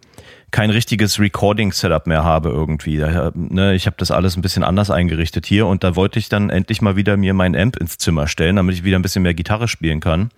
kein 0.50 0.70
richtiges 0.70 1.18
Recording-Setup 1.18 2.06
mehr 2.06 2.22
habe 2.22 2.50
irgendwie. 2.50 2.98
Daher, 2.98 3.32
ne, 3.34 3.74
ich 3.74 3.86
habe 3.86 3.96
das 3.98 4.12
alles 4.12 4.36
ein 4.36 4.42
bisschen 4.42 4.62
anders 4.62 4.88
eingerichtet 4.88 5.46
hier 5.46 5.66
und 5.66 5.82
da 5.82 5.96
wollte 5.96 6.20
ich 6.20 6.28
dann 6.28 6.48
endlich 6.48 6.80
mal 6.80 6.94
wieder 6.94 7.16
mir 7.16 7.34
mein 7.34 7.56
Amp 7.56 7.76
ins 7.76 7.98
Zimmer 7.98 8.28
stellen, 8.28 8.54
damit 8.54 8.76
ich 8.76 8.84
wieder 8.84 8.96
ein 8.96 9.02
bisschen 9.02 9.24
mehr 9.24 9.34
Gitarre 9.34 9.66
spielen 9.66 9.98
kann. 9.98 10.30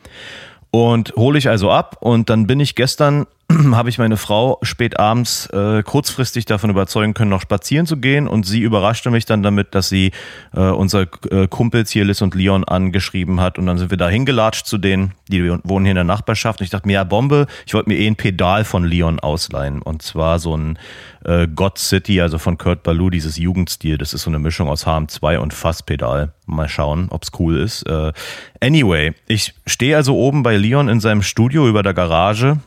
Und 0.71 1.13
hole 1.17 1.39
ich 1.39 1.51
also 1.51 1.71
ab 1.71 1.99
und 2.01 2.31
dann 2.31 2.47
bin 2.47 2.61
ich 2.61 2.75
gestern, 2.75 3.27
habe 3.73 3.89
ich 3.89 3.99
meine 3.99 4.17
Frau 4.17 4.59
spät 4.63 4.99
abends 4.99 5.47
äh, 5.47 5.83
kurzfristig 5.85 6.47
davon 6.47 6.71
überzeugen 6.71 7.15
können, 7.15 7.31
noch 7.31 7.41
spazieren 7.41 7.87
zu 7.87 7.97
gehen. 7.97 8.27
Und 8.27 8.45
sie 8.45 8.61
überraschte 8.61 9.11
mich 9.11 9.25
dann 9.25 9.43
damit, 9.43 9.75
dass 9.75 9.89
sie 9.89 10.11
äh, 10.53 10.61
unsere 10.61 11.09
äh, 11.31 11.47
Kumpels 11.47 11.91
hier 11.91 12.05
Liz 12.05 12.23
und 12.23 12.35
Leon 12.35 12.65
angeschrieben 12.65 13.41
hat. 13.41 13.59
Und 13.59 13.67
dann 13.67 13.79
sind 13.79 13.91
wir 13.91 13.99
da 13.99 14.09
hingelatscht 14.09 14.67
zu 14.67 14.79
denen, 14.79 15.13
die 15.29 15.49
wohnen 15.63 15.85
hier 15.85 15.93
in 15.93 15.97
der 15.97 16.05
Nachbarschaft. 16.05 16.61
Und 16.61 16.65
ich 16.65 16.71
dachte 16.71 16.89
mir, 16.89 16.95
ja 16.95 17.05
Bombe, 17.05 17.47
ich 17.67 17.75
wollte 17.75 17.89
mir 17.89 17.99
eh 17.99 18.07
ein 18.09 18.17
Pedal 18.17 18.65
von 18.65 18.85
Leon 18.85 19.21
ausleihen. 19.21 19.81
Und 19.81 20.03
zwar 20.03 20.41
so 20.41 20.57
ein 20.57 20.79
äh, 21.25 21.47
God 21.47 21.79
City, 21.79 22.21
also 22.21 22.39
von 22.39 22.59
Kurt 22.59 22.83
Ballou, 22.83 23.11
dieses 23.11 23.37
Jugendstil, 23.37 23.97
das 23.97 24.13
ist 24.13 24.23
so 24.23 24.31
eine 24.31 24.41
Mischung 24.41 24.69
aus 24.69 24.87
HM2 24.87 25.39
und 25.39 25.55
Fasspedal. 25.55 26.33
Mal 26.47 26.69
schauen, 26.69 27.09
ob's 27.11 27.31
cool 27.39 27.59
ist. 27.59 27.85
Äh, 27.85 28.13
anyway, 28.61 29.15
ich 29.29 29.55
stehe 29.67 29.97
also 29.97 30.17
oben 30.17 30.43
bei 30.43 30.57
Leon 30.57 30.89
in 30.89 30.99
seinem 30.99 31.23
Studio 31.23 31.69
über 31.69 31.85
der 31.85 31.95
Garage 31.95 32.59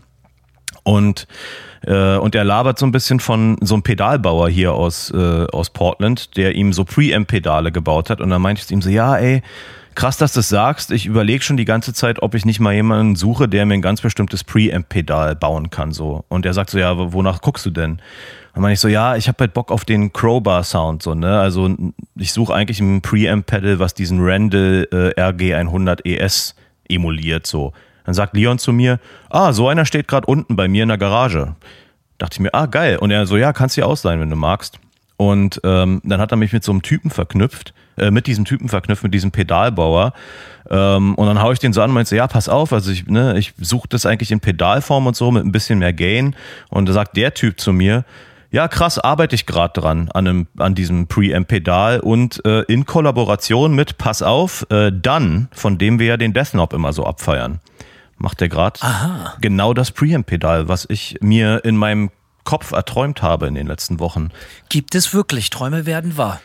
und 0.89 1.27
äh, 1.85 2.17
und 2.17 2.35
er 2.35 2.43
labert 2.43 2.77
so 2.77 2.85
ein 2.85 2.91
bisschen 2.91 3.19
von 3.19 3.57
so 3.61 3.75
einem 3.75 3.83
Pedalbauer 3.83 4.49
hier 4.49 4.73
aus, 4.73 5.11
äh, 5.11 5.45
aus 5.51 5.69
Portland, 5.69 6.35
der 6.35 6.55
ihm 6.55 6.73
so 6.73 6.83
Preamp-Pedale 6.83 7.71
gebaut 7.71 8.09
hat. 8.09 8.19
Und 8.19 8.29
dann 8.31 8.41
meinte 8.41 8.59
ich 8.59 8.67
zu 8.67 8.73
ihm 8.73 8.81
so, 8.81 8.89
ja, 8.89 9.15
ey, 9.15 9.41
krass, 9.95 10.17
dass 10.17 10.33
du 10.33 10.39
das 10.39 10.49
sagst. 10.49 10.91
Ich 10.91 11.05
überlege 11.05 11.41
schon 11.41 11.55
die 11.55 11.63
ganze 11.63 11.93
Zeit, 11.93 12.21
ob 12.21 12.35
ich 12.35 12.43
nicht 12.43 12.59
mal 12.59 12.73
jemanden 12.73 13.15
suche, 13.15 13.47
der 13.47 13.65
mir 13.65 13.75
ein 13.75 13.81
ganz 13.81 14.01
bestimmtes 14.01 14.43
Preamp-Pedal 14.43 15.37
bauen 15.37 15.69
kann. 15.69 15.93
So. 15.93 16.25
Und 16.27 16.45
er 16.45 16.53
sagt 16.53 16.69
so, 16.69 16.77
ja, 16.77 17.13
wonach 17.13 17.41
guckst 17.41 17.65
du 17.65 17.69
denn? 17.69 18.01
Dann 18.53 18.61
meine 18.61 18.73
ich 18.73 18.81
so, 18.81 18.89
ja, 18.89 19.15
ich 19.15 19.29
habe 19.29 19.37
halt 19.39 19.53
Bock 19.53 19.71
auf 19.71 19.85
den 19.85 20.11
Crowbar-Sound. 20.11 21.01
So, 21.01 21.15
ne? 21.15 21.39
Also 21.39 21.73
ich 22.15 22.33
suche 22.33 22.53
eigentlich 22.53 22.81
ein 22.81 23.01
Preamp-Pedal, 23.01 23.79
was 23.79 23.93
diesen 23.93 24.19
Randall 24.21 24.85
äh, 24.91 25.21
RG100 25.21 26.05
ES 26.05 26.55
emuliert. 26.89 27.47
So. 27.47 27.71
Dann 28.09 28.15
sagt 28.15 28.35
Leon 28.35 28.57
zu 28.57 28.73
mir, 28.73 28.99
ah, 29.29 29.53
so 29.53 29.67
einer 29.67 29.85
steht 29.85 30.07
gerade 30.07 30.25
unten 30.25 30.55
bei 30.55 30.67
mir 30.67 30.81
in 30.81 30.89
der 30.89 30.97
Garage. 30.97 31.53
Dachte 32.17 32.37
ich 32.37 32.39
mir, 32.39 32.51
ah, 32.55 32.65
geil. 32.65 32.97
Und 32.97 33.11
er 33.11 33.27
so, 33.27 33.37
ja, 33.37 33.53
kannst 33.53 33.77
du 33.77 33.81
dir 33.81 33.87
ausleihen, 33.87 34.19
wenn 34.19 34.31
du 34.31 34.35
magst. 34.35 34.79
Und 35.17 35.61
ähm, 35.63 36.01
dann 36.03 36.19
hat 36.19 36.31
er 36.31 36.37
mich 36.37 36.51
mit 36.51 36.63
so 36.63 36.71
einem 36.71 36.81
Typen 36.81 37.11
verknüpft, 37.11 37.75
äh, 37.97 38.09
mit 38.09 38.25
diesem 38.25 38.45
Typen 38.45 38.67
verknüpft, 38.67 39.03
mit 39.03 39.13
diesem 39.13 39.29
Pedalbauer. 39.29 40.13
Ähm, 40.71 41.13
und 41.13 41.27
dann 41.27 41.39
hau 41.39 41.51
ich 41.51 41.59
den 41.59 41.71
so 41.71 41.83
an 41.83 41.91
und 41.91 41.93
meinte, 41.93 42.15
ja, 42.15 42.25
pass 42.25 42.49
auf, 42.49 42.73
also 42.73 42.89
ich, 42.89 43.05
ne, 43.05 43.37
ich 43.37 43.53
suche 43.59 43.87
das 43.87 44.07
eigentlich 44.07 44.31
in 44.31 44.39
Pedalform 44.39 45.05
und 45.05 45.15
so 45.15 45.29
mit 45.29 45.45
ein 45.45 45.51
bisschen 45.51 45.77
mehr 45.77 45.93
Gain. 45.93 46.35
Und 46.69 46.89
da 46.89 46.93
sagt 46.93 47.15
der 47.15 47.35
Typ 47.35 47.59
zu 47.59 47.73
mir, 47.73 48.05
ja, 48.51 48.67
krass, 48.67 48.97
arbeite 48.97 49.35
ich 49.35 49.45
gerade 49.45 49.79
dran 49.79 50.09
an, 50.13 50.27
einem, 50.27 50.47
an 50.57 50.73
diesem 50.73 51.07
Preamp-Pedal 51.07 51.99
und 51.99 52.43
äh, 52.45 52.61
in 52.61 52.85
Kollaboration 52.85 53.75
mit, 53.75 53.97
pass 53.97 54.23
auf, 54.23 54.65
äh, 54.71 54.91
Dunn, 54.91 55.49
von 55.51 55.77
dem 55.77 55.99
wir 55.99 56.07
ja 56.07 56.17
den 56.17 56.33
Deathknop 56.33 56.73
immer 56.73 56.91
so 56.91 57.05
abfeiern, 57.05 57.59
macht 58.19 58.41
der 58.41 58.49
gerade 58.49 58.79
genau 59.41 59.73
das 59.73 59.91
Preamp-Pedal, 59.91 60.67
was 60.67 60.85
ich 60.89 61.17
mir 61.21 61.63
in 61.63 61.77
meinem 61.77 62.11
Kopf 62.43 62.71
erträumt 62.71 63.21
habe 63.21 63.47
in 63.47 63.55
den 63.55 63.67
letzten 63.67 63.99
Wochen. 63.99 64.29
Gibt 64.69 64.95
es 64.95 65.13
wirklich, 65.13 65.49
Träume 65.49 65.85
werden 65.85 66.17
wahr. 66.17 66.39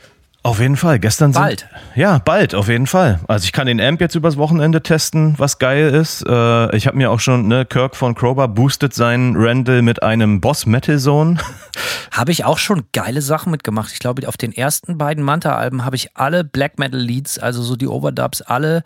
Auf 0.44 0.60
jeden 0.60 0.76
Fall. 0.76 0.98
Gestern 0.98 1.32
sind, 1.32 1.40
Bald. 1.40 1.66
Ja, 1.94 2.18
bald, 2.18 2.54
auf 2.54 2.68
jeden 2.68 2.86
Fall. 2.86 3.18
Also 3.28 3.46
ich 3.46 3.52
kann 3.52 3.66
den 3.66 3.80
Amp 3.80 4.02
jetzt 4.02 4.14
übers 4.14 4.36
Wochenende 4.36 4.82
testen, 4.82 5.34
was 5.38 5.58
geil 5.58 5.88
ist. 5.88 6.22
Äh, 6.28 6.76
ich 6.76 6.86
habe 6.86 6.98
mir 6.98 7.10
auch 7.10 7.20
schon, 7.20 7.48
ne, 7.48 7.64
Kirk 7.64 7.96
von 7.96 8.14
Crowbar 8.14 8.48
boostet 8.48 8.92
seinen 8.92 9.36
Randall 9.36 9.80
mit 9.80 10.02
einem 10.02 10.42
Boss 10.42 10.66
Metal 10.66 10.98
Zone. 10.98 11.38
Habe 12.10 12.30
ich 12.30 12.44
auch 12.44 12.58
schon 12.58 12.84
geile 12.92 13.22
Sachen 13.22 13.50
mitgemacht. 13.52 13.90
Ich 13.94 14.00
glaube, 14.00 14.28
auf 14.28 14.36
den 14.36 14.52
ersten 14.52 14.98
beiden 14.98 15.24
Manta-Alben 15.24 15.84
habe 15.84 15.96
ich 15.96 16.14
alle 16.14 16.44
Black 16.44 16.78
Metal 16.78 17.00
Leads, 17.00 17.38
also 17.38 17.62
so 17.62 17.74
die 17.74 17.88
Overdubs, 17.88 18.42
alle 18.42 18.82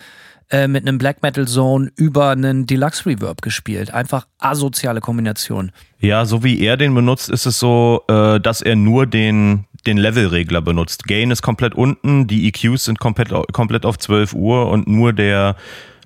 äh, 0.51 0.69
mit 0.69 0.87
einem 0.87 0.99
Black 0.99 1.23
Metal 1.23 1.47
Zone 1.47 1.91
über 1.97 2.31
einen 2.31 2.67
Deluxe 2.67 3.07
Reverb 3.07 3.43
gespielt. 3.43 3.93
Einfach 3.93 4.27
asoziale 4.39 5.01
Kombination. 5.01 5.73
Ja, 6.01 6.25
so 6.25 6.43
wie 6.45 6.61
er 6.61 6.77
den 6.77 6.95
benutzt, 6.95 7.29
ist 7.29 7.47
es 7.47 7.59
so, 7.59 8.03
äh, 8.09 8.41
dass 8.41 8.63
er 8.63 8.77
nur 8.77 9.07
den, 9.07 9.65
den 9.87 9.99
Levelregler 9.99 10.63
benutzt. 10.63 11.05
Gain 11.05 11.31
ist 11.31 11.43
komplett 11.43 11.75
unten, 11.75 12.27
die 12.27 12.49
EQs 12.49 12.85
sind 12.85 12.99
komplett, 12.99 13.31
komplett 13.53 13.85
auf 13.85 13.99
12 13.99 14.33
Uhr 14.35 14.69
und 14.71 14.89
nur 14.89 15.13
der 15.13 15.57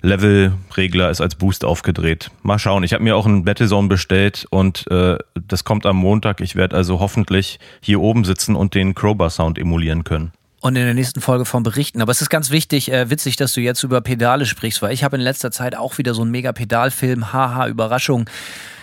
Levelregler 0.03 1.09
ist 1.09 1.21
als 1.21 1.35
Boost 1.35 1.63
aufgedreht. 1.63 2.29
Mal 2.41 2.59
schauen. 2.59 2.83
Ich 2.83 2.93
habe 2.93 3.03
mir 3.03 3.15
auch 3.15 3.25
einen 3.25 3.45
Battlezone 3.45 3.87
bestellt 3.87 4.45
und 4.49 4.85
äh, 4.91 5.17
das 5.47 5.63
kommt 5.63 5.85
am 5.85 5.95
Montag. 5.95 6.41
Ich 6.41 6.57
werde 6.57 6.75
also 6.75 6.99
hoffentlich 6.99 7.57
hier 7.79 8.01
oben 8.01 8.25
sitzen 8.25 8.55
und 8.55 8.75
den 8.75 8.95
Crowbar 8.95 9.29
Sound 9.29 9.57
emulieren 9.57 10.03
können. 10.03 10.33
Und 10.63 10.77
in 10.77 10.85
der 10.85 10.93
nächsten 10.93 11.19
Folge 11.19 11.43
von 11.43 11.61
berichten. 11.61 12.01
Aber 12.01 12.13
es 12.13 12.21
ist 12.21 12.29
ganz 12.29 12.49
wichtig, 12.49 12.89
äh, 12.89 13.09
witzig, 13.09 13.35
dass 13.35 13.51
du 13.51 13.59
jetzt 13.59 13.83
über 13.83 13.99
Pedale 13.99 14.45
sprichst, 14.45 14.81
weil 14.81 14.93
ich 14.93 15.03
habe 15.03 15.17
in 15.17 15.21
letzter 15.21 15.51
Zeit 15.51 15.75
auch 15.75 15.97
wieder 15.97 16.13
so 16.13 16.21
einen 16.21 16.31
mega 16.31 16.53
Pedalfilm, 16.53 17.33
haha, 17.33 17.67
Überraschung. 17.67 18.29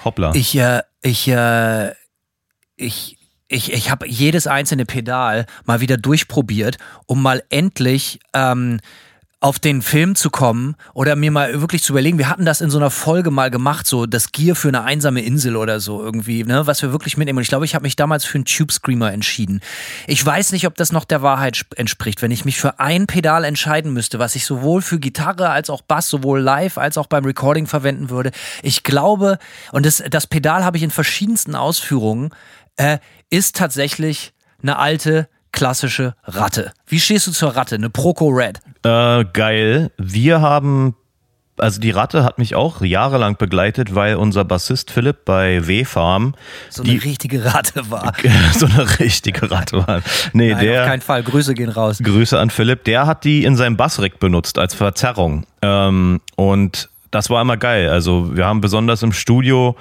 Hoppla. 0.04 0.34
Ich, 0.34 0.54
äh, 0.58 0.82
ich, 1.00 1.26
äh, 1.28 1.92
ich, 2.76 3.16
ich, 3.48 3.72
ich 3.72 3.90
habe 3.90 4.06
jedes 4.06 4.46
einzelne 4.46 4.84
Pedal 4.84 5.46
mal 5.64 5.80
wieder 5.80 5.96
durchprobiert, 5.96 6.76
um 7.06 7.22
mal 7.22 7.42
endlich 7.48 8.20
ähm, 8.34 8.80
auf 9.42 9.58
den 9.58 9.80
Film 9.80 10.16
zu 10.16 10.28
kommen 10.28 10.76
oder 10.92 11.16
mir 11.16 11.30
mal 11.30 11.62
wirklich 11.62 11.82
zu 11.82 11.94
überlegen, 11.94 12.18
wir 12.18 12.28
hatten 12.28 12.44
das 12.44 12.60
in 12.60 12.68
so 12.68 12.76
einer 12.76 12.90
Folge 12.90 13.30
mal 13.30 13.50
gemacht, 13.50 13.86
so 13.86 14.04
das 14.04 14.32
Gear 14.32 14.54
für 14.54 14.68
eine 14.68 14.82
einsame 14.82 15.22
Insel 15.22 15.56
oder 15.56 15.80
so 15.80 16.02
irgendwie, 16.02 16.44
ne, 16.44 16.66
was 16.66 16.82
wir 16.82 16.92
wirklich 16.92 17.16
mitnehmen. 17.16 17.38
Und 17.38 17.42
ich 17.42 17.48
glaube, 17.48 17.64
ich 17.64 17.74
habe 17.74 17.84
mich 17.84 17.96
damals 17.96 18.26
für 18.26 18.36
einen 18.36 18.44
Tube 18.44 18.70
Screamer 18.70 19.12
entschieden. 19.12 19.62
Ich 20.06 20.24
weiß 20.24 20.52
nicht, 20.52 20.66
ob 20.66 20.74
das 20.74 20.92
noch 20.92 21.06
der 21.06 21.22
Wahrheit 21.22 21.64
entspricht, 21.76 22.20
wenn 22.20 22.30
ich 22.30 22.44
mich 22.44 22.60
für 22.60 22.80
ein 22.80 23.06
Pedal 23.06 23.44
entscheiden 23.44 23.94
müsste, 23.94 24.18
was 24.18 24.34
ich 24.34 24.44
sowohl 24.44 24.82
für 24.82 24.98
Gitarre 24.98 25.48
als 25.48 25.70
auch 25.70 25.80
Bass, 25.80 26.10
sowohl 26.10 26.40
live 26.40 26.76
als 26.76 26.98
auch 26.98 27.06
beim 27.06 27.24
Recording 27.24 27.66
verwenden 27.66 28.10
würde. 28.10 28.32
Ich 28.62 28.82
glaube, 28.82 29.38
und 29.72 29.86
das, 29.86 30.02
das 30.10 30.26
Pedal 30.26 30.66
habe 30.66 30.76
ich 30.76 30.82
in 30.82 30.90
verschiedensten 30.90 31.54
Ausführungen, 31.54 32.30
äh, 32.76 32.98
ist 33.30 33.56
tatsächlich 33.56 34.34
eine 34.62 34.78
alte 34.78 35.28
klassische 35.52 36.14
Ratte. 36.24 36.72
Wie 36.86 37.00
stehst 37.00 37.26
du 37.26 37.32
zur 37.32 37.56
Ratte? 37.56 37.74
Eine 37.74 37.90
Proco 37.90 38.28
Red. 38.28 38.60
Äh, 38.84 39.24
geil. 39.32 39.90
Wir 39.98 40.40
haben, 40.40 40.94
also 41.58 41.80
die 41.80 41.90
Ratte 41.90 42.24
hat 42.24 42.38
mich 42.38 42.54
auch 42.54 42.80
jahrelang 42.80 43.36
begleitet, 43.36 43.94
weil 43.94 44.16
unser 44.16 44.44
Bassist 44.44 44.90
Philipp 44.90 45.24
bei 45.24 45.66
W-Farm 45.66 46.34
so 46.70 46.82
eine 46.82 47.02
richtige 47.04 47.44
Ratte 47.44 47.90
war. 47.90 48.14
so 48.54 48.66
eine 48.66 48.98
richtige 48.98 49.50
Ratte 49.50 49.86
war. 49.86 50.02
Nee, 50.32 50.52
Nein, 50.52 50.64
der. 50.64 50.82
auf 50.82 50.88
keinen 50.88 51.02
Fall. 51.02 51.22
Grüße 51.22 51.54
gehen 51.54 51.68
raus. 51.68 51.98
Grüße 52.02 52.38
an 52.38 52.50
Philipp. 52.50 52.84
Der 52.84 53.06
hat 53.06 53.24
die 53.24 53.44
in 53.44 53.56
seinem 53.56 53.76
Bassrick 53.76 54.18
benutzt 54.18 54.58
als 54.58 54.74
Verzerrung. 54.74 55.44
Ähm, 55.62 56.20
und 56.36 56.88
das 57.10 57.28
war 57.28 57.42
immer 57.42 57.56
geil. 57.56 57.90
Also 57.90 58.36
wir 58.36 58.46
haben 58.46 58.60
besonders 58.60 59.02
im 59.02 59.12
Studio, 59.12 59.76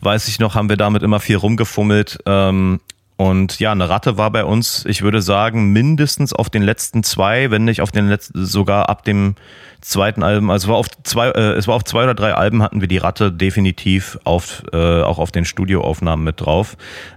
weiß 0.00 0.28
ich 0.28 0.40
noch, 0.40 0.54
haben 0.56 0.68
wir 0.68 0.76
damit 0.76 1.02
immer 1.02 1.20
viel 1.20 1.36
rumgefummelt. 1.36 2.18
Ähm, 2.26 2.80
und 3.16 3.58
ja, 3.60 3.72
eine 3.72 3.88
Ratte 3.88 4.16
war 4.16 4.30
bei 4.30 4.44
uns, 4.44 4.84
ich 4.86 5.02
würde 5.02 5.22
sagen, 5.22 5.72
mindestens 5.72 6.32
auf 6.32 6.50
den 6.50 6.62
letzten 6.62 7.02
zwei, 7.02 7.50
wenn 7.50 7.64
nicht 7.64 7.80
auf 7.80 7.92
den 7.92 8.08
letzten, 8.08 8.44
sogar 8.44 8.88
ab 8.88 9.04
dem 9.04 9.36
zweiten 9.80 10.22
Album. 10.22 10.50
Also 10.50 10.66
es 10.66 10.68
war 10.68 10.76
auf 10.76 10.88
zwei, 11.02 11.28
äh, 11.28 11.52
es 11.52 11.68
war 11.68 11.74
auf 11.74 11.84
zwei 11.84 12.04
oder 12.04 12.14
drei 12.14 12.34
Alben 12.34 12.62
hatten 12.62 12.80
wir 12.80 12.88
die 12.88 12.98
Ratte 12.98 13.30
definitiv 13.30 14.18
auf, 14.24 14.62
äh, 14.72 15.02
auch 15.02 15.18
auf 15.18 15.30
den 15.30 15.44
Studioaufnahmen 15.44 16.24
mit 16.24 16.40
drauf. 16.40 16.76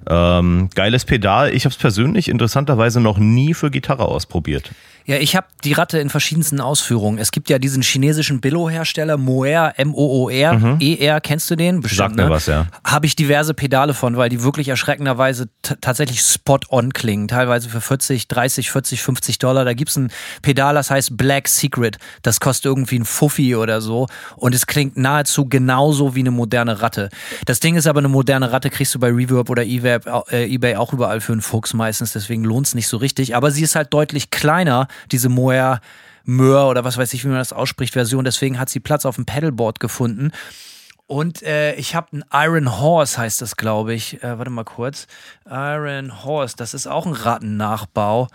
Ähm, 0.09 0.69
geiles 0.75 1.05
Pedal. 1.05 1.53
Ich 1.53 1.65
habe 1.65 1.71
es 1.71 1.77
persönlich 1.77 2.27
interessanterweise 2.27 2.99
noch 2.99 3.17
nie 3.17 3.53
für 3.53 3.71
Gitarre 3.71 4.05
ausprobiert. 4.05 4.71
Ja, 5.07 5.17
ich 5.17 5.35
habe 5.35 5.45
die 5.63 5.73
Ratte 5.73 5.99
in 5.99 6.09
verschiedensten 6.09 6.59
Ausführungen. 6.59 7.19
Es 7.19 7.31
gibt 7.31 7.51
ja 7.51 7.59
diesen 7.59 7.83
chinesischen 7.83 8.41
Billo-Hersteller, 8.41 9.17
Moer, 9.17 9.73
M-O-O-R, 9.77 10.53
mhm. 10.53 10.77
E-R, 10.79 11.21
kennst 11.21 11.49
du 11.51 11.55
den? 11.55 11.81
Bestimmt, 11.81 11.97
Sag 11.97 12.15
mir 12.15 12.23
ne? 12.23 12.29
was, 12.31 12.47
ja. 12.47 12.65
Habe 12.83 13.05
ich 13.05 13.15
diverse 13.15 13.53
Pedale 13.53 13.93
von, 13.93 14.17
weil 14.17 14.29
die 14.29 14.41
wirklich 14.41 14.67
erschreckenderweise 14.69 15.47
tatsächlich 15.61 16.21
spot-on 16.21 16.91
klingen. 16.93 17.27
Teilweise 17.27 17.69
für 17.69 17.81
40, 17.81 18.27
30, 18.27 18.71
40, 18.71 19.01
50 19.03 19.37
Dollar. 19.37 19.63
Da 19.63 19.73
gibt's 19.73 19.95
ein 19.95 20.11
Pedal, 20.41 20.73
das 20.73 20.89
heißt 20.89 21.15
Black 21.15 21.49
Secret. 21.49 21.99
Das 22.23 22.39
kostet 22.39 22.65
irgendwie 22.65 22.97
ein 22.97 23.05
Fuffi 23.05 23.55
oder 23.55 23.81
so. 23.81 24.07
Und 24.35 24.55
es 24.55 24.65
klingt 24.65 24.97
nahezu 24.97 25.47
genauso 25.47 26.15
wie 26.15 26.21
eine 26.21 26.31
moderne 26.31 26.81
Ratte. 26.81 27.09
Das 27.45 27.59
Ding 27.59 27.75
ist 27.75 27.85
aber, 27.85 27.99
eine 27.99 28.09
moderne 28.09 28.51
Ratte 28.51 28.71
kriegst 28.71 28.95
du 28.95 28.99
bei 28.99 29.09
Reverb 29.09 29.51
oder 29.51 29.63
äh, 29.63 30.51
eBay 30.51 30.77
auch 30.77 30.93
überall 30.93 31.21
für 31.21 31.33
einen 31.33 31.41
Fuchs 31.41 31.75
meistens. 31.75 32.13
Deswegen 32.13 32.43
lohnt's 32.43 32.73
nicht 32.73 32.87
so 32.87 32.97
richtig. 32.97 33.35
Aber 33.35 33.51
sie 33.51 33.61
ist 33.61 33.75
halt 33.75 33.93
deutlich 33.93 34.31
kleiner 34.31 34.87
diese 35.11 35.29
Moer 35.29 35.81
Möhr 36.25 36.67
oder 36.67 36.83
was 36.83 36.97
weiß 36.97 37.13
ich, 37.13 37.23
wie 37.23 37.29
man 37.29 37.37
das 37.37 37.53
ausspricht, 37.53 37.93
Version. 37.93 38.25
Deswegen 38.25 38.59
hat 38.59 38.69
sie 38.69 38.79
Platz 38.79 39.05
auf 39.05 39.15
dem 39.15 39.25
Pedalboard 39.25 39.79
gefunden. 39.79 40.31
Und 41.07 41.43
äh, 41.43 41.75
ich 41.75 41.93
habe 41.93 42.17
ein 42.17 42.25
Iron 42.33 42.79
Horse, 42.79 43.17
heißt 43.17 43.41
das, 43.41 43.55
glaube 43.55 43.93
ich. 43.93 44.23
Äh, 44.23 44.37
warte 44.39 44.49
mal 44.49 44.63
kurz. 44.63 45.05
Iron 45.45 46.23
Horse, 46.23 46.55
das 46.57 46.73
ist 46.73 46.87
auch 46.87 47.05
ein 47.05 47.13
Rattennachbau. 47.13 48.27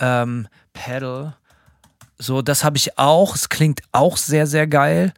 Ähm, 0.00 0.48
Pedal. 0.72 1.36
So, 2.18 2.42
das 2.42 2.64
habe 2.64 2.76
ich 2.76 2.98
auch. 2.98 3.36
Es 3.36 3.48
klingt 3.48 3.82
auch 3.92 4.16
sehr, 4.16 4.46
sehr 4.46 4.66
geil. 4.66 5.12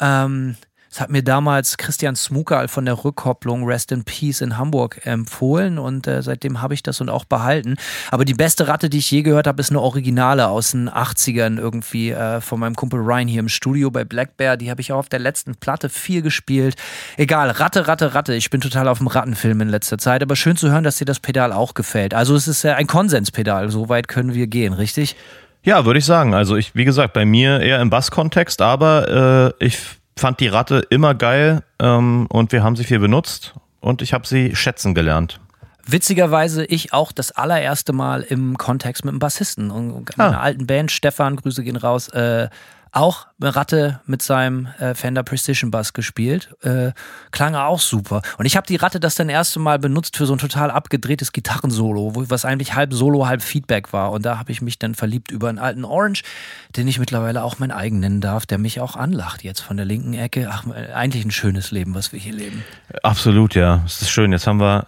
Ähm, 0.00 0.56
das 0.90 1.00
hat 1.00 1.10
mir 1.10 1.22
damals 1.22 1.76
Christian 1.76 2.16
Smuker 2.16 2.66
von 2.66 2.84
der 2.84 3.04
Rückkopplung 3.04 3.64
Rest 3.64 3.92
in 3.92 4.02
Peace 4.02 4.40
in 4.40 4.58
Hamburg 4.58 5.06
empfohlen 5.06 5.78
und 5.78 6.08
äh, 6.08 6.20
seitdem 6.20 6.60
habe 6.62 6.74
ich 6.74 6.82
das 6.82 7.00
und 7.00 7.08
auch 7.08 7.24
behalten. 7.24 7.76
Aber 8.10 8.24
die 8.24 8.34
beste 8.34 8.66
Ratte, 8.66 8.90
die 8.90 8.98
ich 8.98 9.08
je 9.08 9.22
gehört 9.22 9.46
habe, 9.46 9.60
ist 9.60 9.70
eine 9.70 9.80
Originale 9.80 10.48
aus 10.48 10.72
den 10.72 10.90
80ern 10.90 11.58
irgendwie 11.58 12.10
äh, 12.10 12.40
von 12.40 12.58
meinem 12.58 12.74
Kumpel 12.74 12.98
Ryan 12.98 13.28
hier 13.28 13.38
im 13.38 13.48
Studio 13.48 13.92
bei 13.92 14.02
Black 14.04 14.36
Bear. 14.36 14.56
Die 14.56 14.68
habe 14.68 14.80
ich 14.80 14.92
auch 14.92 14.98
auf 14.98 15.08
der 15.08 15.20
letzten 15.20 15.54
Platte 15.54 15.88
viel 15.90 16.22
gespielt. 16.22 16.74
Egal, 17.16 17.50
Ratte, 17.50 17.86
Ratte, 17.86 18.14
Ratte. 18.14 18.34
Ich 18.34 18.50
bin 18.50 18.60
total 18.60 18.88
auf 18.88 18.98
dem 18.98 19.06
Rattenfilm 19.06 19.60
in 19.60 19.68
letzter 19.68 19.96
Zeit, 19.96 20.24
aber 20.24 20.34
schön 20.34 20.56
zu 20.56 20.72
hören, 20.72 20.82
dass 20.82 20.98
dir 20.98 21.04
das 21.04 21.20
Pedal 21.20 21.52
auch 21.52 21.74
gefällt. 21.74 22.14
Also 22.14 22.34
es 22.34 22.48
ist 22.48 22.64
ja 22.64 22.74
ein 22.74 22.88
Konsenspedal, 22.88 23.70
so 23.70 23.88
weit 23.88 24.08
können 24.08 24.34
wir 24.34 24.48
gehen, 24.48 24.72
richtig? 24.72 25.14
Ja, 25.62 25.84
würde 25.84 25.98
ich 26.00 26.04
sagen. 26.04 26.34
Also 26.34 26.56
ich, 26.56 26.74
wie 26.74 26.84
gesagt, 26.84 27.12
bei 27.12 27.24
mir 27.24 27.60
eher 27.60 27.80
im 27.80 27.90
Basskontext, 27.90 28.60
aber 28.60 29.52
äh, 29.60 29.64
ich 29.64 29.99
fand 30.20 30.40
die 30.40 30.48
Ratte 30.48 30.86
immer 30.90 31.14
geil 31.14 31.62
ähm, 31.80 32.26
und 32.28 32.52
wir 32.52 32.62
haben 32.62 32.76
sie 32.76 32.84
viel 32.84 32.98
benutzt 32.98 33.54
und 33.80 34.02
ich 34.02 34.12
habe 34.12 34.26
sie 34.26 34.54
schätzen 34.54 34.94
gelernt. 34.94 35.40
Witzigerweise 35.86 36.64
ich 36.66 36.92
auch 36.92 37.10
das 37.10 37.32
allererste 37.32 37.92
Mal 37.92 38.22
im 38.22 38.58
Kontext 38.58 39.04
mit 39.04 39.12
einem 39.12 39.18
Bassisten 39.18 39.70
und 39.70 40.16
meiner 40.16 40.38
ah. 40.38 40.42
alten 40.42 40.66
Band, 40.66 40.92
Stefan, 40.92 41.36
Grüße 41.36 41.64
gehen 41.64 41.76
raus, 41.76 42.08
äh, 42.08 42.48
auch 42.92 43.26
Ratte 43.40 44.00
mit 44.06 44.22
seinem 44.22 44.66
äh, 44.78 44.94
Fender 44.94 45.22
Precision 45.22 45.70
Bass 45.70 45.92
gespielt. 45.92 46.50
Äh, 46.62 46.92
klang 47.30 47.54
auch 47.54 47.80
super. 47.80 48.22
Und 48.38 48.46
ich 48.46 48.56
habe 48.56 48.66
die 48.66 48.76
Ratte 48.76 49.00
das 49.00 49.14
dann 49.14 49.28
erste 49.28 49.60
Mal 49.60 49.78
benutzt 49.78 50.16
für 50.16 50.26
so 50.26 50.34
ein 50.34 50.38
total 50.38 50.70
abgedrehtes 50.70 51.32
Gitarrensolo, 51.32 52.12
was 52.28 52.44
eigentlich 52.44 52.74
halb 52.74 52.92
Solo, 52.92 53.26
halb 53.26 53.42
Feedback 53.42 53.92
war. 53.92 54.12
Und 54.12 54.24
da 54.24 54.38
habe 54.38 54.52
ich 54.52 54.60
mich 54.60 54.78
dann 54.78 54.94
verliebt 54.94 55.30
über 55.30 55.48
einen 55.48 55.58
alten 55.58 55.84
Orange, 55.84 56.22
den 56.76 56.88
ich 56.88 56.98
mittlerweile 56.98 57.42
auch 57.44 57.58
mein 57.58 57.70
eigen 57.70 58.00
nennen 58.00 58.20
darf, 58.20 58.46
der 58.46 58.58
mich 58.58 58.80
auch 58.80 58.96
anlacht 58.96 59.44
jetzt 59.44 59.60
von 59.60 59.76
der 59.76 59.86
linken 59.86 60.14
Ecke. 60.14 60.48
Ach, 60.50 60.64
eigentlich 60.94 61.24
ein 61.24 61.30
schönes 61.30 61.70
Leben, 61.70 61.94
was 61.94 62.12
wir 62.12 62.18
hier 62.18 62.34
leben. 62.34 62.64
Absolut, 63.02 63.54
ja. 63.54 63.82
Es 63.86 64.02
ist 64.02 64.10
schön. 64.10 64.32
Jetzt 64.32 64.46
haben 64.46 64.60
wir 64.60 64.86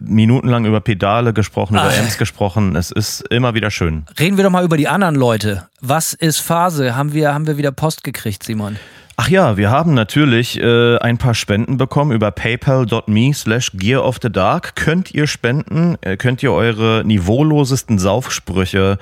minutenlang 0.00 0.64
über 0.64 0.80
Pedale 0.80 1.32
gesprochen, 1.32 1.74
über 1.74 1.92
Amps 1.98 2.18
gesprochen. 2.18 2.74
Es 2.76 2.90
ist 2.90 3.20
immer 3.30 3.54
wieder 3.54 3.70
schön. 3.70 4.04
Reden 4.18 4.36
wir 4.36 4.44
doch 4.44 4.50
mal 4.50 4.64
über 4.64 4.76
die 4.76 4.88
anderen 4.88 5.14
Leute. 5.14 5.68
Was 5.80 6.12
ist 6.12 6.38
Phase? 6.38 6.96
Haben 6.96 7.12
wir, 7.12 7.34
haben 7.34 7.46
wir 7.46 7.56
wieder 7.56 7.72
Post 7.72 8.04
gekriegt, 8.04 8.42
Simon? 8.42 8.76
Ach 9.22 9.28
ja, 9.28 9.58
wir 9.58 9.70
haben 9.70 9.92
natürlich 9.92 10.58
äh, 10.58 10.96
ein 10.96 11.18
paar 11.18 11.34
Spenden 11.34 11.76
bekommen 11.76 12.12
über 12.12 12.30
paypal.me 12.30 13.34
slash 13.34 13.70
gear 13.74 14.02
of 14.02 14.16
the 14.22 14.32
dark. 14.32 14.76
Könnt 14.76 15.12
ihr 15.12 15.26
spenden, 15.26 15.98
äh, 16.00 16.16
könnt 16.16 16.42
ihr 16.42 16.54
eure 16.54 17.02
niveaulosesten 17.04 17.98
Saufsprüche 17.98 18.96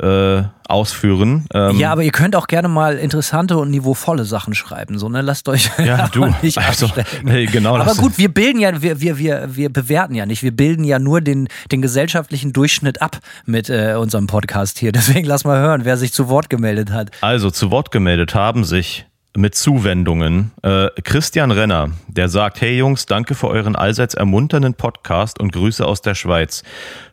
äh, 0.00 0.42
ausführen. 0.66 1.44
Ähm, 1.52 1.78
ja, 1.78 1.92
aber 1.92 2.02
ihr 2.02 2.12
könnt 2.12 2.34
auch 2.34 2.46
gerne 2.46 2.68
mal 2.68 2.96
interessante 2.96 3.58
und 3.58 3.70
niveauvolle 3.70 4.24
Sachen 4.24 4.54
schreiben. 4.54 4.98
So, 4.98 5.10
ne? 5.10 5.20
Lasst 5.20 5.50
euch 5.50 5.70
ja, 5.84 6.08
du. 6.12 6.32
nicht 6.40 6.56
also, 6.56 6.88
hey, 7.26 7.44
genau 7.44 7.76
Aber 7.76 7.94
gut, 7.94 8.16
wir 8.16 8.32
bilden 8.32 8.60
ja, 8.60 8.80
wir, 8.80 9.02
wir, 9.02 9.18
wir, 9.18 9.54
wir 9.54 9.70
bewerten 9.70 10.14
ja 10.14 10.24
nicht. 10.24 10.42
Wir 10.42 10.56
bilden 10.56 10.84
ja 10.84 10.98
nur 10.98 11.20
den, 11.20 11.48
den 11.72 11.82
gesellschaftlichen 11.82 12.54
Durchschnitt 12.54 13.02
ab 13.02 13.18
mit 13.44 13.68
äh, 13.68 13.96
unserem 13.98 14.28
Podcast 14.28 14.78
hier. 14.78 14.92
Deswegen 14.98 15.26
lass 15.26 15.44
mal 15.44 15.58
hören, 15.58 15.84
wer 15.84 15.98
sich 15.98 16.14
zu 16.14 16.30
Wort 16.30 16.48
gemeldet 16.48 16.90
hat. 16.90 17.10
Also, 17.20 17.50
zu 17.50 17.70
Wort 17.70 17.90
gemeldet 17.90 18.34
haben 18.34 18.64
sich 18.64 19.04
mit 19.38 19.54
Zuwendungen. 19.54 20.50
Äh, 20.62 20.88
Christian 21.04 21.52
Renner, 21.52 21.90
der 22.08 22.28
sagt, 22.28 22.60
hey 22.60 22.76
Jungs, 22.76 23.06
danke 23.06 23.34
für 23.34 23.48
euren 23.48 23.76
allseits 23.76 24.14
ermunternden 24.14 24.74
Podcast 24.74 25.38
und 25.38 25.52
Grüße 25.52 25.86
aus 25.86 26.02
der 26.02 26.14
Schweiz. 26.14 26.64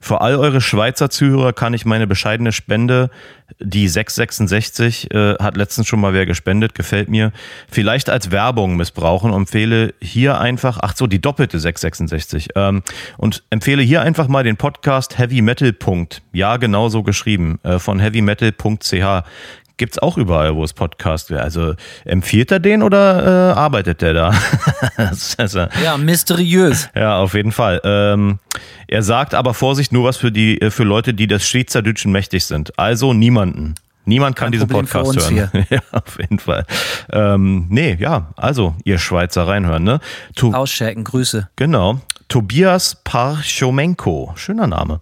Für 0.02 0.22
all 0.22 0.36
eure 0.36 0.60
Schweizer 0.60 1.10
Zuhörer 1.10 1.54
kann 1.54 1.74
ich 1.74 1.86
meine 1.86 2.08
bescheidene 2.08 2.52
Spende, 2.52 3.12
die 3.60 3.88
666, 3.88 5.12
äh, 5.12 5.36
hat 5.36 5.56
letztens 5.56 5.88
schon 5.88 6.02
mal 6.02 6.14
wer 6.14 6.26
gespendet, 6.26 6.74
gefällt 6.74 7.10
mir, 7.10 7.32
vielleicht 7.70 8.10
als 8.10 8.32
Werbung 8.32 8.76
missbrauchen 8.76 9.32
und 9.32 9.42
empfehle 9.42 9.94
hier 10.02 10.40
einfach, 10.40 10.80
ach 10.82 10.96
so, 10.96 11.06
die 11.06 11.22
doppelte 11.22 11.60
666, 11.60 12.50
ähm, 12.56 12.82
und 13.18 13.44
empfehle 13.52 13.84
hier 13.84 14.02
einfach 14.02 14.28
mal 14.28 14.44
den 14.44 14.58
Podcast 14.58 15.20
Heavy 15.20 15.42
Metal. 15.42 15.76
Ja, 16.34 16.58
genau 16.58 16.90
so 16.90 17.04
geschrieben, 17.04 17.60
äh, 17.64 17.78
von 17.78 18.00
heavymetal.ch 18.00 19.24
Gibt's 19.78 20.00
auch 20.00 20.18
überall, 20.18 20.56
wo 20.56 20.64
es 20.64 20.72
Podcast 20.72 21.30
wäre. 21.30 21.42
Also 21.42 21.74
empfiehlt 22.06 22.50
er 22.50 22.60
den 22.60 22.82
oder 22.82 23.52
äh, 23.52 23.60
arbeitet 23.60 24.02
der 24.02 24.14
da? 24.14 24.34
also, 25.38 25.68
ja, 25.84 25.98
mysteriös. 25.98 26.90
Ja, 26.96 27.18
auf 27.18 27.34
jeden 27.34 27.52
Fall. 27.52 27.82
Ähm, 27.84 28.40
er 28.88 29.04
sagt 29.04 29.34
aber 29.34 29.54
Vorsicht, 29.54 29.92
nur 29.92 30.06
was 30.06 30.16
für 30.16 30.32
die 30.32 30.62
äh, 30.62 30.72
für 30.72 30.84
Leute, 30.84 31.14
die 31.14 31.28
des 31.28 31.46
Schweizerdeutschen 31.46 32.12
mächtig 32.12 32.46
sind. 32.46 32.78
Also 32.80 33.14
niemanden. 33.14 33.76
Niemand 34.06 34.36
kann 34.36 34.46
Kein 34.46 34.52
diesen 34.54 34.68
Problem 34.68 34.88
Podcast 34.88 35.32
hören. 35.32 35.66
ja, 35.70 35.80
auf 35.92 36.20
jeden 36.20 36.40
Fall. 36.40 36.66
Ähm, 37.12 37.66
nee, 37.70 37.98
ja, 38.00 38.28
also 38.38 38.76
ihr 38.86 39.00
Schweizer 39.00 39.48
reinhören, 39.48 39.84
ne? 39.84 40.00
To 40.36 40.54
Auschecken, 40.54 41.04
Grüße. 41.04 41.50
Genau. 41.56 42.00
Tobias 42.30 43.02
Parchomenko, 43.04 44.34
schöner 44.36 44.68
Name 44.68 45.02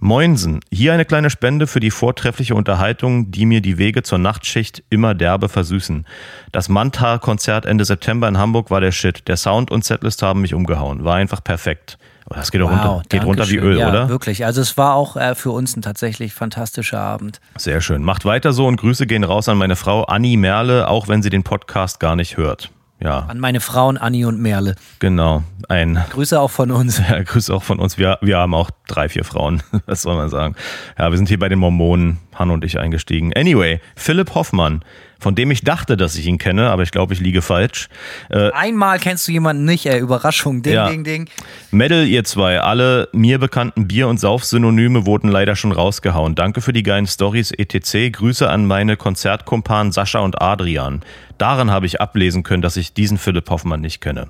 Moinsen, 0.00 0.60
hier 0.70 0.92
eine 0.92 1.04
kleine 1.04 1.28
Spende 1.28 1.66
für 1.66 1.80
die 1.80 1.90
vortreffliche 1.90 2.54
Unterhaltung, 2.54 3.32
die 3.32 3.46
mir 3.46 3.60
die 3.60 3.78
Wege 3.78 4.04
zur 4.04 4.18
Nachtschicht 4.18 4.84
immer 4.90 5.12
derbe 5.12 5.48
versüßen. 5.48 6.06
Das 6.52 6.68
Mantar-Konzert 6.68 7.66
Ende 7.66 7.84
September 7.84 8.28
in 8.28 8.38
Hamburg 8.38 8.70
war 8.70 8.80
der 8.80 8.92
Shit. 8.92 9.26
Der 9.26 9.36
Sound 9.36 9.72
und 9.72 9.84
Setlist 9.84 10.22
haben 10.22 10.40
mich 10.40 10.54
umgehauen. 10.54 11.02
War 11.02 11.16
einfach 11.16 11.42
perfekt. 11.42 11.98
Das 12.28 12.52
geht, 12.52 12.60
doch 12.60 12.70
runter, 12.70 13.02
geht 13.08 13.24
runter 13.24 13.48
wie. 13.48 13.56
Öl, 13.56 13.78
ja, 13.78 13.88
oder? 13.88 14.08
Wirklich. 14.08 14.44
Also 14.44 14.60
es 14.60 14.76
war 14.76 14.94
auch 14.94 15.16
äh, 15.16 15.34
für 15.34 15.50
uns 15.50 15.76
ein 15.76 15.82
tatsächlich 15.82 16.32
fantastischer 16.32 17.00
Abend. 17.00 17.40
Sehr 17.56 17.80
schön. 17.80 18.04
Macht 18.04 18.24
weiter 18.24 18.52
so 18.52 18.66
und 18.66 18.76
Grüße 18.76 19.06
gehen 19.06 19.24
raus 19.24 19.48
an 19.48 19.56
meine 19.56 19.76
Frau 19.76 20.04
Anni 20.04 20.36
Merle, 20.36 20.88
auch 20.88 21.08
wenn 21.08 21.22
sie 21.22 21.30
den 21.30 21.42
Podcast 21.42 21.98
gar 21.98 22.14
nicht 22.14 22.36
hört. 22.36 22.70
Ja, 23.00 23.20
An 23.28 23.38
meine 23.38 23.60
Frauen 23.60 23.96
Anni 23.96 24.24
und 24.24 24.40
Merle. 24.40 24.74
genau. 24.98 25.44
Ein 25.68 26.02
Grüße 26.10 26.40
auch 26.40 26.50
von 26.50 26.70
uns. 26.70 26.98
ja, 27.10 27.22
Grüße 27.22 27.54
auch 27.54 27.62
von 27.62 27.78
uns. 27.78 27.98
Wir, 27.98 28.18
wir 28.22 28.38
haben 28.38 28.54
auch 28.54 28.70
drei, 28.86 29.08
vier 29.08 29.22
Frauen. 29.24 29.62
Was 29.86 30.02
soll 30.02 30.16
man 30.16 30.30
sagen? 30.30 30.56
Ja, 30.98 31.10
wir 31.10 31.16
sind 31.16 31.28
hier 31.28 31.38
bei 31.38 31.48
den 31.48 31.58
Mormonen, 31.58 32.18
Han 32.34 32.50
und 32.50 32.64
ich, 32.64 32.78
eingestiegen. 32.78 33.32
Anyway, 33.36 33.80
Philipp 33.96 34.34
Hoffmann, 34.34 34.82
von 35.18 35.34
dem 35.34 35.50
ich 35.50 35.62
dachte, 35.62 35.96
dass 35.96 36.14
ich 36.16 36.26
ihn 36.26 36.38
kenne, 36.38 36.70
aber 36.70 36.82
ich 36.84 36.90
glaube, 36.90 37.12
ich 37.12 37.20
liege 37.20 37.42
falsch. 37.42 37.88
Äh, 38.30 38.50
Einmal 38.52 38.98
kennst 38.98 39.26
du 39.26 39.32
jemanden 39.32 39.64
nicht, 39.64 39.86
ey. 39.86 39.98
Überraschung. 39.98 40.62
Ding, 40.62 40.72
Ja. 40.74 40.88
ding, 40.88 41.04
ding. 41.04 41.28
Medal, 41.70 42.06
ihr 42.06 42.24
zwei, 42.24 42.60
alle 42.60 43.08
mir 43.12 43.38
bekannten 43.38 43.88
Bier- 43.88 44.08
und 44.08 44.18
Saufsynonyme 44.20 45.06
wurden 45.06 45.28
leider 45.28 45.56
schon 45.56 45.72
rausgehauen. 45.72 46.34
Danke 46.34 46.60
für 46.60 46.72
die 46.72 46.82
geilen 46.82 47.06
Stories 47.06 47.50
etc. 47.50 48.10
Grüße 48.12 48.48
an 48.48 48.66
meine 48.66 48.96
Konzertkumpanen 48.96 49.92
Sascha 49.92 50.20
und 50.20 50.40
Adrian. 50.40 51.02
Daran 51.38 51.70
habe 51.70 51.86
ich 51.86 52.00
ablesen 52.00 52.42
können, 52.42 52.62
dass 52.62 52.76
ich 52.76 52.94
diesen 52.94 53.18
Philipp 53.18 53.50
Hoffmann 53.50 53.80
nicht 53.80 54.00
kenne. 54.00 54.28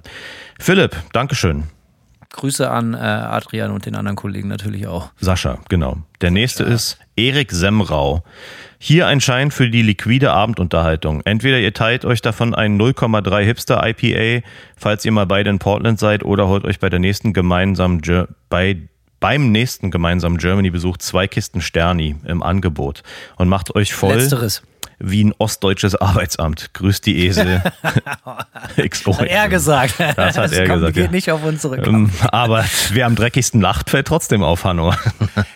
Philipp, 0.58 0.96
Dankeschön. 1.12 1.64
Grüße 2.30 2.70
an 2.70 2.92
äh, 2.94 2.98
Adrian 2.98 3.70
und 3.70 3.86
den 3.86 3.94
anderen 3.96 4.16
Kollegen 4.16 4.48
natürlich 4.48 4.86
auch. 4.86 5.10
Sascha, 5.18 5.58
genau. 5.70 5.98
Der 6.20 6.30
nächste 6.30 6.62
ist 6.64 6.98
Erik 7.16 7.50
Semrau. 7.52 8.22
Hier 8.80 9.08
ein 9.08 9.20
Schein 9.20 9.50
für 9.50 9.68
die 9.68 9.82
liquide 9.82 10.32
Abendunterhaltung. 10.32 11.20
Entweder 11.24 11.58
ihr 11.58 11.74
teilt 11.74 12.04
euch 12.04 12.22
davon 12.22 12.54
einen 12.54 12.80
0,3 12.80 13.42
Hipster 13.42 13.84
IPA, 13.84 14.46
falls 14.76 15.04
ihr 15.04 15.10
mal 15.10 15.26
beide 15.26 15.50
in 15.50 15.58
Portland 15.58 15.98
seid, 15.98 16.24
oder 16.24 16.46
holt 16.46 16.64
euch 16.64 16.78
bei 16.78 16.88
der 16.88 17.00
nächsten 17.00 17.32
gemeinsamen 17.32 18.00
Ger 18.00 18.28
bei 18.48 18.76
beim 19.20 19.50
nächsten 19.50 19.90
gemeinsamen 19.90 20.38
Germany-Besuch 20.38 20.98
zwei 20.98 21.26
Kisten 21.26 21.60
Sterni 21.60 22.14
im 22.24 22.40
Angebot 22.40 23.02
und 23.36 23.48
macht 23.48 23.74
euch 23.74 23.92
voll 23.92 24.14
Letzteres. 24.14 24.62
Wie 24.98 25.24
ein 25.24 25.34
ostdeutsches 25.38 25.94
Arbeitsamt. 25.94 26.74
Grüßt 26.74 27.06
die 27.06 27.26
Esel. 27.26 27.62
XO. 28.88 29.18
Hat 29.18 29.26
er 29.26 29.48
gesagt. 29.48 29.94
Das 29.98 30.36
hat 30.36 30.52
er 30.52 30.66
kommt, 30.66 30.80
gesagt, 30.80 30.94
Geht 30.94 31.04
ja. 31.04 31.10
nicht 31.10 31.30
auf 31.30 31.44
unsere 31.44 31.76
Ähm, 31.78 32.10
Aber 32.30 32.64
wer 32.92 33.06
am 33.06 33.14
dreckigsten 33.14 33.60
lacht, 33.60 33.90
fällt 33.90 34.06
trotzdem 34.06 34.42
auf, 34.42 34.64
Hanno. 34.64 34.94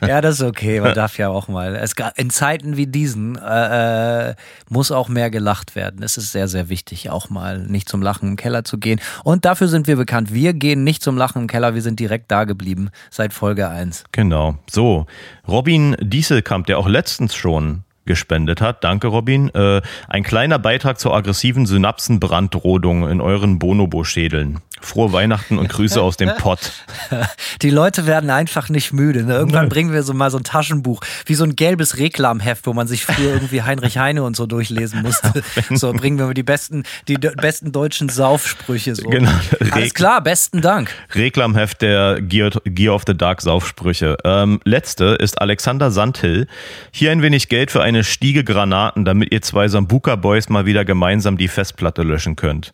Ja, 0.07 0.21
das 0.21 0.37
ist 0.37 0.43
okay. 0.43 0.81
Man 0.81 0.95
darf 0.95 1.17
ja 1.19 1.29
auch 1.29 1.49
mal. 1.49 1.77
Es, 1.77 1.95
in 2.17 2.31
Zeiten 2.31 2.77
wie 2.77 2.87
diesen 2.87 3.37
äh, 3.37 4.31
äh, 4.31 4.35
muss 4.69 4.91
auch 4.91 5.09
mehr 5.09 5.31
gelacht 5.31 5.77
werden. 5.77 6.03
Es 6.03 6.17
ist 6.17 6.33
sehr, 6.33 6.49
sehr 6.49 6.69
wichtig, 6.69 7.11
auch 7.11 7.31
mal 7.31 7.61
nicht 7.61 7.89
zum 7.89 8.03
Lachen 8.03 8.31
im 8.31 8.37
Keller 8.37 8.65
zu 8.65 8.79
gehen. 8.79 9.01
Und 9.23 9.45
dafür 9.45 9.69
sind 9.69 9.87
wir 9.87 9.97
bekannt. 9.97 10.33
Wir 10.33 10.55
gehen 10.55 10.85
nicht 10.85 11.03
zum 11.03 11.17
Lachen 11.17 11.43
im 11.43 11.49
Keller. 11.49 11.75
Wir 11.75 11.83
sind 11.83 12.01
direkt 12.01 12.31
da 12.31 12.45
geblieben 12.45 12.91
seit 13.11 13.33
Folge 13.33 13.69
1. 13.69 14.05
Genau. 14.13 14.57
So, 14.69 15.07
Robin 15.47 15.97
Dieselkamp, 16.01 16.67
der 16.67 16.79
auch 16.79 16.89
letztens 16.89 17.35
schon 17.35 17.85
gespendet 18.05 18.61
hat. 18.61 18.85
Danke, 18.85 19.09
Robin. 19.09 19.49
Äh, 19.55 19.83
ein 20.09 20.23
kleiner 20.23 20.59
Beitrag 20.59 20.99
zur 20.99 21.15
aggressiven 21.15 21.67
Synapsenbrandrodung 21.67 23.09
in 23.09 23.21
euren 23.21 23.59
Bonobo-Schädeln. 23.59 24.61
Frohe 24.87 25.13
Weihnachten 25.13 25.59
und 25.59 25.69
Grüße 25.69 26.01
aus 26.01 26.17
dem 26.17 26.31
Pott. 26.39 26.73
Die 27.63 27.71
Leute 27.71 28.07
werden 28.07 28.31
einfach 28.31 28.69
nicht 28.69 28.93
müde. 28.93 29.25
Ne? 29.25 29.35
Irgendwann 29.35 29.69
bringen 29.69 29.93
wir 29.93 30.03
so 30.03 30.15
mal 30.15 30.31
so 30.31 30.39
ein 30.39 30.45
Taschenbuch, 30.45 31.01
wie 31.27 31.35
so 31.35 31.45
ein 31.45 31.57
gelbes 31.57 31.99
Reklamheft, 31.99 32.67
wo 32.67 32.73
man 32.73 32.87
sich 32.87 33.05
früher 33.05 33.31
irgendwie 33.35 33.63
Heinrich 33.63 33.99
Heine 33.99 34.23
und 34.23 34.37
so 34.37 34.47
durchlesen 34.47 35.03
musste. 35.03 35.43
So 35.71 35.93
bringen 35.93 36.19
wir 36.19 36.33
die 36.35 36.43
besten, 36.43 36.85
die 37.09 37.15
besten 37.15 37.73
deutschen 37.73 38.09
Saufsprüche. 38.09 38.95
So. 38.95 39.09
Genau. 39.09 39.31
Alles 39.71 39.95
klar, 39.95 40.21
besten 40.23 40.61
Dank. 40.61 40.91
Reklamheft 41.15 41.83
der 41.83 42.21
Gear, 42.21 42.51
Gear 42.65 42.95
of 42.95 43.03
the 43.07 43.17
Dark 43.17 43.43
Saufsprüche. 43.43 44.17
Ähm, 44.25 44.61
letzte 44.65 45.17
ist 45.21 45.41
Alexander 45.41 45.91
Sandhill. 45.91 46.47
Hier 46.91 47.13
ein 47.13 47.23
wenig 47.23 47.49
Geld 47.49 47.71
für 47.71 47.83
eine 47.83 48.05
Stiege 48.05 48.45
Granaten, 48.45 49.05
damit 49.05 49.33
ihr 49.33 49.43
zwei 49.43 49.69
Sambuka 49.69 50.17
Boys 50.17 50.49
mal 50.49 50.67
wieder 50.67 50.85
gemeinsam 50.85 51.37
die 51.37 51.49
Festplatte 51.49 52.03
löschen 52.03 52.37
könnt. 52.37 52.73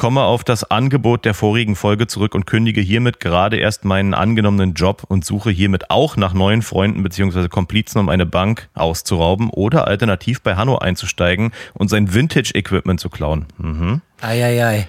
Komme 0.00 0.22
auf 0.22 0.44
das 0.44 0.64
Angebot 0.64 1.26
der 1.26 1.34
vorigen 1.34 1.76
Folge 1.76 2.06
zurück 2.06 2.34
und 2.34 2.46
kündige 2.46 2.80
hiermit 2.80 3.20
gerade 3.20 3.58
erst 3.58 3.84
meinen 3.84 4.14
angenommenen 4.14 4.72
Job 4.72 5.04
und 5.06 5.26
suche 5.26 5.50
hiermit 5.50 5.90
auch 5.90 6.16
nach 6.16 6.32
neuen 6.32 6.62
Freunden 6.62 7.02
bzw. 7.02 7.48
Komplizen, 7.48 7.98
um 7.98 8.08
eine 8.08 8.24
Bank 8.24 8.70
auszurauben 8.72 9.50
oder 9.50 9.88
alternativ 9.88 10.40
bei 10.40 10.56
Hanno 10.56 10.78
einzusteigen 10.78 11.52
und 11.74 11.90
sein 11.90 12.14
Vintage-Equipment 12.14 12.98
zu 12.98 13.10
klauen. 13.10 13.44
Mhm. 13.58 14.00
Eieiei. 14.22 14.88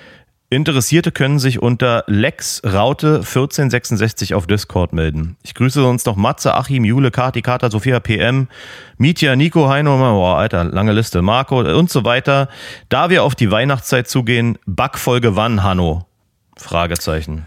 Interessierte 0.54 1.14
können 1.14 1.40
sich 1.40 1.62
unter 1.62 2.06
LexRaute1466 2.10 4.36
auf 4.36 4.48
Discord 4.48 4.92
melden. 4.92 5.38
Ich 5.44 5.54
grüße 5.54 5.82
sonst 5.82 6.06
noch 6.06 6.18
Matze, 6.18 6.54
Achim, 6.54 6.84
Jule, 6.84 7.10
Kati, 7.10 7.42
Kata, 7.42 7.72
Sophia, 7.72 8.02
PM, 8.02 8.50
Mietja, 8.98 9.38
Nico, 9.38 9.70
Heino, 9.70 9.98
boah, 9.98 10.40
Alter, 10.40 10.66
lange 10.66 10.92
Liste, 10.92 11.22
Marco 11.22 11.62
und 11.62 11.90
so 11.90 12.04
weiter. 12.04 12.50
Da 12.90 13.10
wir 13.10 13.24
auf 13.24 13.34
die 13.34 13.50
Weihnachtszeit 13.50 14.10
zugehen, 14.10 14.58
Backfolge 14.66 15.38
wann, 15.38 15.64
Hanno? 15.64 16.06
Fragezeichen. 16.58 17.46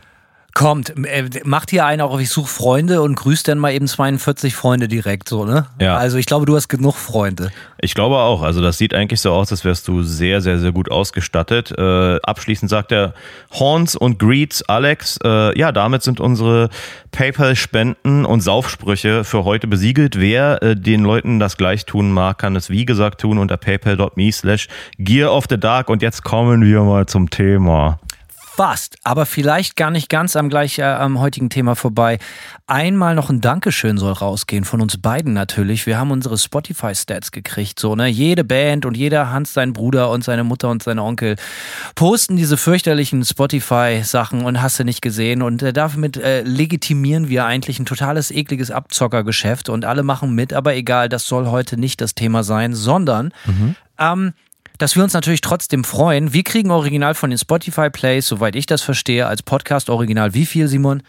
Kommt, 0.55 0.95
äh, 1.05 1.29
macht 1.43 1.71
hier 1.71 1.85
einen 1.85 2.01
auch 2.01 2.13
auf, 2.13 2.21
ich 2.21 2.31
suche 2.31 2.47
Freunde 2.47 3.03
und 3.03 3.17
grüßt 3.17 3.49
dann 3.49 3.59
mal 3.59 3.73
eben 3.73 3.89
42 3.89 4.55
Freunde 4.55 4.87
direkt 4.87 5.29
so, 5.29 5.45
ne? 5.45 5.67
Ja. 5.81 5.97
Also 5.97 6.17
ich 6.17 6.27
glaube, 6.27 6.47
du 6.47 6.55
hast 6.55 6.69
genug 6.69 6.95
Freunde. 6.95 7.51
Ich 7.81 7.95
glaube 7.95 8.19
auch. 8.19 8.43
Also 8.43 8.63
das 8.63 8.79
sieht 8.79 8.95
eigentlich 8.95 9.21
so 9.21 9.33
aus, 9.33 9.51
als 9.51 9.65
wärst 9.65 9.89
du 9.89 10.05
sehr, 10.05 10.41
sehr, 10.41 10.61
sehr 10.61 10.71
gut 10.71 10.93
ausgestattet. 10.93 11.73
Äh, 11.77 12.21
abschließend 12.23 12.71
sagt 12.71 12.93
er 12.93 13.15
Horns 13.51 13.97
und 13.97 14.21
Greets, 14.21 14.63
Alex. 14.69 15.19
Äh, 15.25 15.59
ja, 15.59 15.73
damit 15.73 16.05
sind 16.05 16.21
unsere 16.21 16.71
PayPal-Spenden 17.11 18.25
und 18.25 18.41
Saufsprüche 18.41 19.25
für 19.25 19.45
heute 19.45 19.67
besiegelt. 19.67 20.21
Wer 20.21 20.63
äh, 20.63 20.77
den 20.77 21.03
Leuten 21.03 21.41
das 21.41 21.57
gleich 21.57 21.85
tun 21.85 22.13
mag, 22.13 22.39
kann 22.39 22.55
es 22.55 22.71
wie 22.71 22.85
gesagt 22.85 23.21
tun 23.21 23.39
unter 23.39 23.57
paypal.me 23.57 24.31
slash 24.31 24.69
Gear 24.99 25.35
of 25.35 25.47
the 25.51 25.59
Dark. 25.59 25.91
Und 25.91 26.01
jetzt 26.01 26.23
kommen 26.23 26.63
wir 26.63 26.83
mal 26.83 27.07
zum 27.07 27.29
Thema. 27.29 27.99
Fast, 28.57 28.99
aber 29.03 29.27
vielleicht 29.27 29.75
gar 29.75 29.91
nicht 29.91 30.09
ganz 30.09 30.37
am 30.37 30.49
gleich 30.49 30.79
äh, 30.79 30.85
am 30.85 31.19
heutigen 31.19 31.51
Thema 31.51 31.75
vorbei. 31.75 32.21
Einmal 32.69 33.17
noch 33.17 33.29
ein 33.29 33.41
Dankeschön 33.41 33.99
soll 33.99 34.13
rausgehen 34.13 34.63
von 34.63 34.81
uns 34.81 34.97
beiden 34.97 35.33
natürlich. 35.33 35.87
Wir 35.87 35.99
haben 35.99 36.13
unsere 36.13 36.39
Spotify-Stats 36.39 37.33
gekriegt, 37.33 37.81
so 37.81 37.97
ne. 37.97 38.07
Jede 38.07 38.45
Band 38.45 38.87
und 38.87 38.97
jeder 38.97 39.33
Hans, 39.33 39.55
sein 39.55 39.73
Bruder 39.73 40.09
und 40.09 40.23
seine 40.23 40.45
Mutter 40.45 40.71
und 40.71 40.85
sein 40.85 41.01
Onkel 41.01 41.35
posten 41.97 42.37
diese 42.37 42.57
fürchterlichen 42.57 43.25
Spotify-Sachen 43.25 44.45
und 44.45 44.63
hast 44.63 44.79
du 44.79 44.85
nicht 44.85 45.03
gesehen. 45.03 45.43
Und 45.43 45.61
äh, 45.65 45.73
damit 45.73 46.17
äh, 46.17 46.43
legitimieren 46.43 47.29
wir 47.29 47.47
eigentlich 47.47 47.81
ein 47.81 47.87
totales 47.87 48.31
ekliges 48.31 48.71
Abzockergeschäft 48.71 49.69
und 49.69 49.85
alle 49.85 50.05
machen 50.05 50.33
mit. 50.33 50.53
Aber 50.53 50.77
egal, 50.77 51.09
das 51.09 51.27
soll 51.27 51.49
heute 51.49 51.77
nicht 51.77 52.01
das 52.01 52.15
Thema 52.15 52.45
sein, 52.45 52.73
sondern 52.73 53.33
ähm, 53.99 54.33
dass 54.79 54.97
wir 54.97 55.03
uns 55.05 55.13
natürlich 55.13 55.41
trotzdem 55.41 55.85
freuen. 55.85 56.33
Wir 56.33 56.43
kriegen 56.43 56.71
original 56.71 57.15
von 57.15 57.31
den 57.31 57.39
Spotify 57.39 57.91
Plays, 57.91 58.27
soweit 58.27 58.57
ich 58.57 58.67
das 58.67 58.83
verstehe, 58.83 59.27
als 59.27 59.43
Podcast 59.43 59.89
original. 59.91 60.35
Wie 60.35 60.47
viel, 60.47 60.69
Simon? 60.69 61.03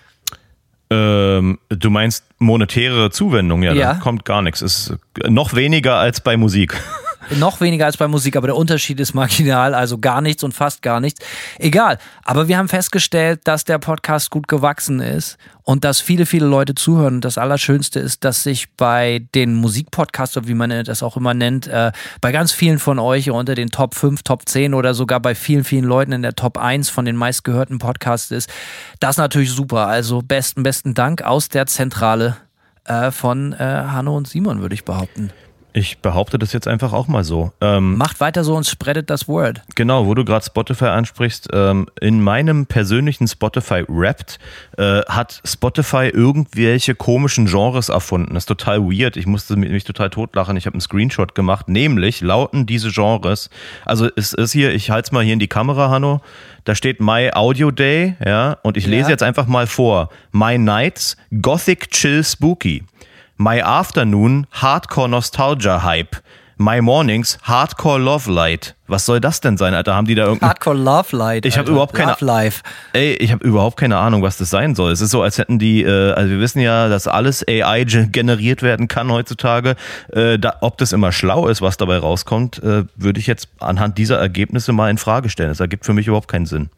Ähm, 0.91 1.57
du 1.69 1.89
meinst 1.89 2.25
monetäre 2.37 3.09
Zuwendung? 3.09 3.63
Ja, 3.63 3.73
Ja. 3.73 3.93
da 3.93 3.99
kommt 3.99 4.23
gar 4.25 4.41
nichts. 4.43 4.61
Ist 4.61 4.93
noch 5.27 5.53
weniger 5.55 5.95
als 5.95 6.21
bei 6.21 6.37
Musik. 6.37 6.75
Noch 7.31 7.61
weniger 7.61 7.85
als 7.85 7.97
bei 7.97 8.07
Musik, 8.07 8.35
aber 8.35 8.47
der 8.47 8.55
Unterschied 8.55 8.99
ist 8.99 9.13
marginal, 9.13 9.73
also 9.73 9.97
gar 9.97 10.21
nichts 10.21 10.43
und 10.43 10.53
fast 10.53 10.81
gar 10.81 10.99
nichts. 10.99 11.25
Egal. 11.57 11.97
Aber 12.23 12.47
wir 12.47 12.57
haben 12.57 12.67
festgestellt, 12.67 13.41
dass 13.45 13.63
der 13.63 13.79
Podcast 13.79 14.29
gut 14.29 14.47
gewachsen 14.47 14.99
ist 14.99 15.37
und 15.63 15.83
dass 15.83 15.99
viele, 15.99 16.25
viele 16.25 16.45
Leute 16.45 16.75
zuhören. 16.75 17.21
Das 17.21 17.37
Allerschönste 17.37 17.99
ist, 17.99 18.23
dass 18.23 18.43
sich 18.43 18.71
bei 18.77 19.27
den 19.33 19.55
Musikpodcasts, 19.55 20.47
wie 20.47 20.53
man 20.53 20.83
das 20.83 21.03
auch 21.03 21.17
immer 21.17 21.33
nennt, 21.33 21.67
äh, 21.67 21.91
bei 22.21 22.31
ganz 22.31 22.51
vielen 22.51 22.79
von 22.79 22.99
euch 22.99 23.31
unter 23.31 23.55
den 23.55 23.69
Top 23.69 23.95
5, 23.95 24.23
Top 24.23 24.47
10 24.47 24.73
oder 24.73 24.93
sogar 24.93 25.19
bei 25.19 25.35
vielen, 25.35 25.63
vielen 25.63 25.85
Leuten 25.85 26.11
in 26.11 26.21
der 26.21 26.35
Top 26.35 26.57
1 26.57 26.89
von 26.89 27.05
den 27.05 27.15
meistgehörten 27.15 27.79
Podcasts 27.79 28.31
ist. 28.31 28.49
Das 28.99 29.11
ist 29.11 29.17
natürlich 29.17 29.51
super. 29.51 29.87
Also 29.87 30.21
besten, 30.21 30.63
besten 30.63 30.93
Dank 30.93 31.23
aus 31.23 31.49
der 31.49 31.65
Zentrale 31.65 32.37
äh, 32.85 33.11
von 33.11 33.53
äh, 33.53 33.57
Hanno 33.57 34.15
und 34.15 34.27
Simon, 34.27 34.61
würde 34.61 34.75
ich 34.75 34.85
behaupten. 34.85 35.31
Ich 35.77 35.97
behaupte 35.97 36.39
das 36.39 36.53
jetzt 36.53 36.69
einfach 36.69 36.93
auch 36.93 37.09
mal 37.09 37.25
so. 37.25 37.51
Ähm, 37.59 37.97
Macht 37.97 38.21
weiter 38.21 38.45
so 38.45 38.55
und 38.55 38.65
spreadet 38.65 39.09
das 39.09 39.27
Word. 39.27 39.61
Genau, 39.75 40.05
wo 40.05 40.13
du 40.13 40.23
gerade 40.23 40.45
Spotify 40.45 40.85
ansprichst, 40.85 41.49
ähm, 41.51 41.87
in 41.99 42.21
meinem 42.23 42.65
persönlichen 42.65 43.27
Spotify 43.27 43.83
Wrapped 43.89 44.39
äh, 44.77 45.01
hat 45.01 45.41
Spotify 45.43 46.07
irgendwelche 46.13 46.95
komischen 46.95 47.47
Genres 47.47 47.89
erfunden. 47.89 48.35
Das 48.35 48.43
ist 48.43 48.47
total 48.47 48.83
weird. 48.83 49.17
Ich 49.17 49.25
musste 49.25 49.57
mich, 49.57 49.83
total 49.83 50.09
totlachen. 50.09 50.55
Ich 50.55 50.65
habe 50.65 50.75
einen 50.75 50.81
Screenshot 50.81 51.35
gemacht. 51.35 51.67
Nämlich 51.67 52.21
lauten 52.21 52.65
diese 52.65 52.89
Genres, 52.89 53.49
also 53.83 54.07
es 54.15 54.31
ist 54.31 54.53
hier, 54.53 54.73
ich 54.73 54.91
halte 54.91 55.07
es 55.07 55.11
mal 55.11 55.25
hier 55.25 55.33
in 55.33 55.39
die 55.39 55.49
Kamera, 55.49 55.89
Hanno. 55.89 56.21
Da 56.63 56.73
steht 56.73 57.01
My 57.01 57.31
Audio 57.33 57.69
Day, 57.71 58.15
ja, 58.25 58.57
und 58.63 58.77
ich 58.77 58.87
lese 58.87 59.03
Ja. 59.03 59.09
jetzt 59.09 59.23
einfach 59.23 59.45
mal 59.45 59.67
vor. 59.67 60.07
My 60.31 60.57
Nights, 60.57 61.17
Gothic 61.41 61.91
Chill 61.91 62.23
Spooky. 62.23 62.83
My 63.37 63.61
Afternoon 63.61 64.47
Hardcore 64.51 65.09
Nostalgia 65.09 65.83
Hype. 65.83 66.17
My 66.57 66.79
Mornings 66.79 67.37
Hardcore 67.43 67.99
Love 67.99 68.31
Light. 68.31 68.75
Was 68.87 69.05
soll 69.05 69.19
das 69.19 69.41
denn 69.41 69.57
sein, 69.57 69.73
Alter? 69.73 69.93
Haben 69.93 70.07
die 70.07 70.15
da 70.15 70.23
irgendein 70.23 70.47
Hardcore 70.51 70.77
Love 70.77 71.13
Light. 71.17 71.45
Ich 71.45 71.57
habe 71.57 71.69
überhaupt 71.69 71.93
keine 71.93 72.11
Love 72.11 72.23
Life. 72.23 72.63
Ey, 72.93 73.11
ich 73.15 73.33
habe 73.33 73.45
überhaupt 73.45 73.75
keine 73.75 73.97
Ahnung, 73.97 74.21
was 74.21 74.37
das 74.37 74.51
sein 74.51 74.73
soll. 74.73 74.93
Es 74.93 75.01
ist 75.01 75.11
so, 75.11 75.21
als 75.21 75.37
hätten 75.37 75.59
die, 75.59 75.83
äh, 75.83 76.13
also 76.13 76.29
wir 76.31 76.39
wissen 76.39 76.61
ja, 76.61 76.87
dass 76.87 77.07
alles 77.09 77.43
AI 77.45 77.83
ge- 77.83 78.07
generiert 78.09 78.61
werden 78.63 78.87
kann 78.87 79.11
heutzutage. 79.11 79.75
Äh, 80.13 80.39
da, 80.39 80.55
ob 80.61 80.77
das 80.77 80.93
immer 80.93 81.11
schlau 81.11 81.47
ist, 81.49 81.61
was 81.61 81.75
dabei 81.75 81.97
rauskommt, 81.97 82.63
äh, 82.63 82.85
würde 82.95 83.19
ich 83.19 83.27
jetzt 83.27 83.49
anhand 83.59 83.97
dieser 83.97 84.17
Ergebnisse 84.17 84.71
mal 84.71 84.89
in 84.89 84.97
Frage 84.97 85.27
stellen. 85.27 85.49
Das 85.49 85.59
ergibt 85.59 85.85
für 85.85 85.93
mich 85.93 86.07
überhaupt 86.07 86.29
keinen 86.29 86.45
Sinn. 86.45 86.69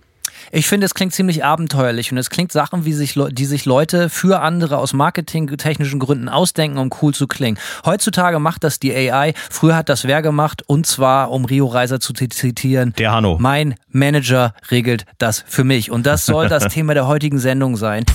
Ich 0.52 0.68
finde, 0.68 0.86
es 0.86 0.94
klingt 0.94 1.14
ziemlich 1.14 1.44
abenteuerlich 1.44 2.12
und 2.12 2.18
es 2.18 2.30
klingt 2.30 2.52
Sachen, 2.52 2.86
wie 2.86 2.94
sich, 2.94 3.20
die 3.32 3.46
sich 3.46 3.66
Leute 3.66 4.10
für 4.10 4.42
andere 4.42 4.78
aus 4.78 4.94
marketingtechnischen 4.94 6.00
Gründen 6.00 6.30
ausdenken, 6.30 6.78
um 6.78 6.90
cool 7.02 7.14
zu 7.14 7.28
klingen. 7.28 7.58
Heutzutage 7.86 8.40
macht 8.40 8.64
das 8.64 8.80
die 8.80 8.94
AI. 8.94 9.34
Früher 9.50 9.76
hat 9.76 9.90
das 9.90 10.06
wer 10.06 10.22
gemacht 10.22 10.64
und 10.68 10.88
zwar, 10.88 11.32
um 11.32 11.46
Rio 11.46 11.66
Reiser 11.66 12.00
zu 12.00 12.14
zitieren, 12.14 12.94
Der 12.98 13.12
Hanno. 13.12 13.38
Mein 13.40 13.76
Manager 13.90 14.54
regelt 14.72 15.06
das 15.18 15.44
für 15.48 15.64
mich. 15.64 15.92
Und 15.92 16.06
das 16.06 16.26
soll 16.26 16.48
das 16.48 16.68
Thema 16.74 16.94
der 16.94 17.08
heutigen 17.08 17.40
Sendung 17.40 17.76
sein. 17.76 18.06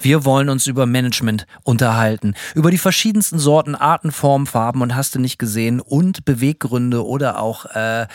Wir 0.00 0.24
wollen 0.24 0.48
uns 0.48 0.66
über 0.66 0.86
Management 0.86 1.46
unterhalten, 1.64 2.34
über 2.54 2.70
die 2.70 2.78
verschiedensten 2.78 3.38
Sorten, 3.38 3.74
Arten, 3.74 4.12
Formen, 4.12 4.46
Farben 4.46 4.80
und 4.80 4.94
hast 4.94 5.14
du 5.14 5.18
nicht 5.18 5.38
gesehen 5.38 5.80
und 5.80 6.24
Beweggründe 6.24 7.04
oder 7.04 7.40
auch 7.40 7.64
äh, 7.66 8.06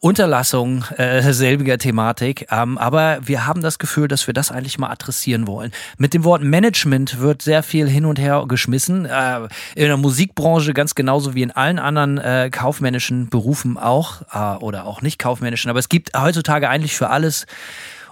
Unterlassung 0.00 0.84
äh, 0.96 1.32
selbiger 1.32 1.76
Thematik. 1.78 2.46
Ähm, 2.50 2.78
aber 2.78 3.18
wir 3.22 3.46
haben 3.46 3.60
das 3.60 3.78
Gefühl, 3.78 4.08
dass 4.08 4.26
wir 4.26 4.34
das 4.34 4.50
eigentlich 4.50 4.78
mal 4.78 4.90
adressieren 4.90 5.46
wollen. 5.46 5.72
Mit 5.98 6.14
dem 6.14 6.24
Wort 6.24 6.42
Management 6.42 7.20
wird 7.20 7.42
sehr 7.42 7.62
viel 7.62 7.88
hin 7.88 8.06
und 8.06 8.18
her 8.18 8.44
geschmissen. 8.48 9.04
Äh, 9.04 9.48
in 9.74 9.86
der 9.86 9.96
Musikbranche 9.96 10.72
ganz 10.72 10.94
genauso 10.94 11.34
wie 11.34 11.42
in 11.42 11.50
allen 11.50 11.78
anderen 11.78 12.18
äh, 12.18 12.48
kaufmännischen 12.50 13.28
Berufen 13.28 13.76
auch 13.76 14.22
äh, 14.32 14.56
oder 14.62 14.86
auch 14.86 15.02
nicht 15.02 15.18
kaufmännischen. 15.18 15.70
Aber 15.70 15.78
es 15.78 15.88
gibt 15.88 16.16
heutzutage 16.18 16.68
eigentlich 16.68 16.96
für 16.96 17.10
alles 17.10 17.46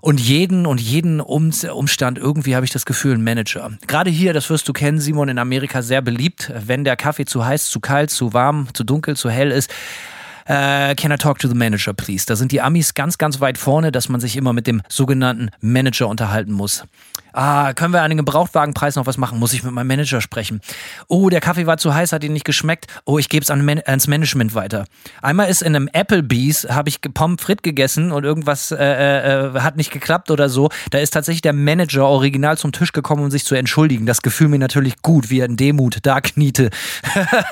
und 0.04 0.20
jeden 0.20 0.66
und 0.66 0.82
jeden 0.82 1.22
um 1.22 1.50
Umstand 1.72 2.18
irgendwie 2.18 2.54
habe 2.54 2.66
ich 2.66 2.70
das 2.70 2.84
Gefühl, 2.84 3.14
ein 3.14 3.24
Manager. 3.24 3.70
Gerade 3.86 4.10
hier, 4.10 4.34
das 4.34 4.50
wirst 4.50 4.68
du 4.68 4.74
kennen, 4.74 5.00
Simon, 5.00 5.30
in 5.30 5.38
Amerika 5.38 5.80
sehr 5.80 6.02
beliebt, 6.02 6.52
wenn 6.54 6.84
der 6.84 6.96
Kaffee 6.96 7.24
zu 7.24 7.46
heiß, 7.46 7.70
zu 7.70 7.80
kalt, 7.80 8.10
zu 8.10 8.34
warm, 8.34 8.68
zu 8.74 8.84
dunkel, 8.84 9.16
zu 9.16 9.30
hell 9.30 9.50
ist. 9.50 9.72
Äh, 10.46 10.94
can 10.94 11.10
I 11.12 11.16
talk 11.16 11.38
to 11.38 11.48
the 11.48 11.54
manager, 11.54 11.92
please? 11.92 12.26
Da 12.26 12.36
sind 12.36 12.52
die 12.52 12.60
Amis 12.60 12.94
ganz, 12.94 13.18
ganz 13.18 13.40
weit 13.40 13.58
vorne, 13.58 13.92
dass 13.92 14.08
man 14.08 14.20
sich 14.20 14.36
immer 14.36 14.52
mit 14.52 14.66
dem 14.66 14.82
sogenannten 14.88 15.50
Manager 15.60 16.08
unterhalten 16.08 16.52
muss. 16.52 16.84
Ah, 17.36 17.72
können 17.72 17.92
wir 17.92 18.02
an 18.02 18.10
den 18.10 18.18
Gebrauchtwagenpreis 18.18 18.94
noch 18.94 19.06
was 19.06 19.18
machen? 19.18 19.40
Muss 19.40 19.52
ich 19.52 19.64
mit 19.64 19.72
meinem 19.72 19.88
Manager 19.88 20.20
sprechen? 20.20 20.60
Oh, 21.08 21.28
der 21.30 21.40
Kaffee 21.40 21.66
war 21.66 21.78
zu 21.78 21.92
heiß, 21.92 22.12
hat 22.12 22.22
ihn 22.22 22.32
nicht 22.32 22.44
geschmeckt. 22.44 22.86
Oh, 23.06 23.18
ich 23.18 23.28
gebe 23.28 23.42
es 23.42 23.50
an, 23.50 23.64
Man 23.64 23.80
ans 23.84 24.06
Management 24.06 24.54
weiter. 24.54 24.84
Einmal 25.20 25.48
ist 25.48 25.60
in 25.60 25.74
einem 25.74 25.88
Applebee's, 25.92 26.68
habe 26.70 26.88
ich 26.88 27.00
Pommes 27.00 27.42
frites 27.42 27.62
gegessen 27.62 28.12
und 28.12 28.22
irgendwas 28.22 28.70
äh, 28.70 28.76
äh, 28.76 29.60
hat 29.60 29.76
nicht 29.76 29.90
geklappt 29.90 30.30
oder 30.30 30.48
so. 30.48 30.68
Da 30.90 30.98
ist 30.98 31.10
tatsächlich 31.10 31.42
der 31.42 31.54
Manager 31.54 32.06
original 32.06 32.56
zum 32.56 32.70
Tisch 32.70 32.92
gekommen, 32.92 33.24
um 33.24 33.30
sich 33.32 33.44
zu 33.44 33.56
entschuldigen. 33.56 34.06
Das 34.06 34.22
gefühl 34.22 34.46
mir 34.46 34.60
natürlich 34.60 35.02
gut, 35.02 35.28
wie 35.28 35.40
er 35.40 35.46
in 35.46 35.56
Demut 35.56 35.98
da 36.02 36.20
kniete. 36.20 36.70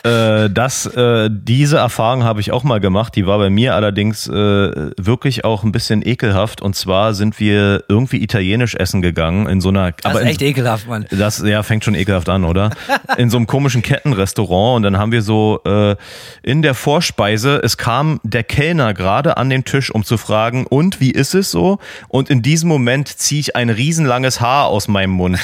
Äh, 0.05 0.50
das, 0.50 0.87
äh, 0.87 1.28
diese 1.31 1.78
Erfahrung 1.78 2.24
habe 2.24 2.40
ich 2.40 2.50
auch 2.50 2.64
mal 2.64 2.81
gemacht. 2.83 3.16
Die 3.16 3.27
war 3.27 3.38
bei 3.38 3.49
mir 3.49 3.75
allerdings 3.75 4.29
äh, 4.29 4.33
wirklich 4.33 5.45
auch 5.45 5.64
ein 5.64 5.73
bisschen 5.73 6.07
ekelhaft. 6.07 6.61
Und 6.61 6.77
zwar 6.77 7.14
sind 7.14 7.40
wir 7.40 7.85
irgendwie 7.88 8.23
italienisch 8.23 8.75
essen 8.75 9.01
gegangen 9.01 9.47
in 9.47 9.62
so 9.62 9.71
einer. 9.71 9.92
Das 9.92 10.14
ist 10.14 10.21
in, 10.21 10.27
echt 10.27 10.42
ekelhaft, 10.42 10.87
Mann. 10.87 11.07
Das 11.11 11.38
ja 11.38 11.62
fängt 11.62 11.85
schon 11.85 11.95
ekelhaft 11.95 12.29
an, 12.29 12.45
oder? 12.45 12.71
In 13.16 13.31
so 13.31 13.37
einem 13.37 13.47
komischen 13.47 13.83
Kettenrestaurant 13.83 14.77
und 14.77 14.83
dann 14.83 14.99
haben 14.99 15.12
wir 15.12 15.23
so 15.23 15.61
äh, 15.64 15.97
in 16.42 16.62
der 16.62 16.75
Vorspeise, 16.75 17.61
es 17.62 17.77
kam 17.77 18.21
der 18.23 18.42
Kellner 18.42 18.95
gerade 18.95 19.37
an 19.37 19.51
den 19.51 19.64
Tisch, 19.64 19.90
um 19.90 20.05
zu 20.05 20.16
fragen, 20.16 20.66
und 20.66 21.01
wie 21.01 21.11
ist 21.11 21.35
es 21.35 21.51
so? 21.51 21.79
Und 22.09 22.31
in 22.31 22.42
diesem 22.42 22.68
Moment 22.68 23.09
ziehe 23.09 23.40
ich 23.40 23.57
ein 23.57 23.71
riesenlanges 23.71 24.40
Haar 24.40 24.66
aus 24.66 24.88
meinem 24.88 25.11
Mund. 25.11 25.38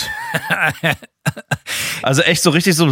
Also 2.03 2.23
echt 2.23 2.43
so 2.43 2.51
richtig 2.51 2.77
so 2.77 2.85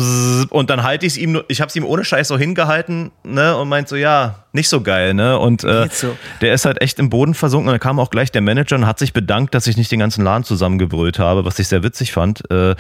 und 0.51 0.69
dann 0.69 0.83
halte 0.83 1.07
ich 1.07 1.13
es 1.13 1.17
ihm, 1.19 1.33
nur- 1.33 1.45
ich 1.49 1.61
habe 1.61 1.69
es 1.69 1.77
ihm 1.77 1.85
ohne 1.85 2.05
Scheiß 2.05 2.27
so 2.29 2.37
hingehalten, 2.37 3.13
ne, 3.25 3.57
und 3.57 3.69
meint 3.69 3.89
so, 3.89 3.95
ja, 3.97 4.45
nicht 4.53 4.69
so 4.69 4.81
geil, 4.81 5.15
ne, 5.15 5.39
und 5.39 5.63
äh, 5.65 5.89
so. 5.93 6.17
der 6.41 6.53
ist 6.55 6.65
halt 6.65 6.81
echt 6.83 6.99
im 6.99 7.09
Boden 7.09 7.35
versunken 7.35 7.69
und 7.69 7.73
dann 7.75 7.81
kam 7.81 8.01
auch 8.01 8.11
gleich 8.11 8.33
der 8.33 8.43
Manager 8.43 8.75
und 8.77 8.87
hat 8.87 8.99
sich 8.99 9.13
bedankt, 9.13 9.55
dass 9.55 9.67
ich 9.69 9.77
nicht 9.77 9.93
den 9.93 10.01
ganzen 10.01 10.25
Laden 10.25 10.43
zusammengebrüllt 10.45 11.19
habe, 11.21 11.45
was 11.45 11.59
ich 11.61 11.69
sehr 11.69 11.83
witzig 11.85 12.13
fand, 12.13 12.51
äh, 12.51 12.75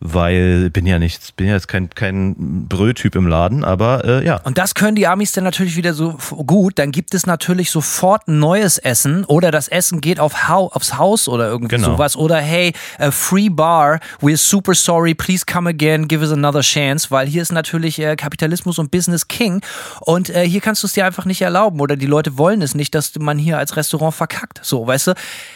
weil 0.00 0.70
bin 0.70 0.84
ja 0.84 0.98
nicht, 0.98 1.36
bin 1.36 1.46
ja 1.46 1.54
jetzt 1.54 1.68
kein, 1.68 1.90
kein 1.90 2.66
Brülltyp 2.68 3.14
im 3.14 3.26
Laden, 3.28 3.64
aber 3.64 4.04
äh, 4.04 4.26
ja. 4.26 4.40
Und 4.44 4.58
das 4.58 4.74
können 4.74 4.96
die 4.96 5.06
Amis 5.06 5.32
dann 5.32 5.44
natürlich 5.44 5.76
wieder 5.76 5.94
so 5.94 6.12
gut. 6.46 6.78
Dann 6.78 6.90
gibt 6.90 7.14
es 7.14 7.24
natürlich 7.26 7.70
sofort 7.70 8.26
neues 8.26 8.78
Essen 8.78 9.24
oder 9.24 9.50
das 9.50 9.68
Essen 9.68 10.00
geht 10.00 10.18
auf 10.20 10.34
aufs 10.50 10.98
Haus 10.98 11.28
oder 11.28 11.48
irgendwie 11.48 11.76
Genau. 11.76 11.92
sowas. 11.92 12.16
Oder 12.16 12.36
hey, 12.38 12.72
a 12.98 13.10
free 13.10 13.48
bar, 13.48 14.00
we're 14.20 14.36
super 14.36 14.74
sorry, 14.74 14.97
please 15.14 15.44
come 15.44 15.68
again, 15.68 16.08
give 16.08 16.22
us 16.22 16.32
another 16.32 16.60
chance. 16.60 17.10
Weil 17.10 17.26
hier 17.26 17.42
ist 17.42 17.52
natürlich 17.52 17.98
äh, 17.98 18.16
Kapitalismus 18.16 18.78
und 18.78 18.90
Business 18.90 19.28
King. 19.28 19.60
Und 20.00 20.30
äh, 20.30 20.48
hier 20.48 20.60
kannst 20.60 20.82
du 20.82 20.86
es 20.86 20.92
dir 20.92 21.04
einfach 21.04 21.24
nicht 21.24 21.42
erlauben 21.42 21.80
oder 21.80 21.96
die 21.96 22.06
Leute 22.06 22.38
wollen 22.38 22.62
es 22.62 22.74
nicht, 22.74 22.94
dass 22.94 23.12
man 23.18 23.38
hier 23.38 23.58
als 23.58 23.76
Restaurant 23.76 24.14
verkackt. 24.14 24.60
So, 24.62 24.86
weißt 24.86 25.08
du? 25.08 25.14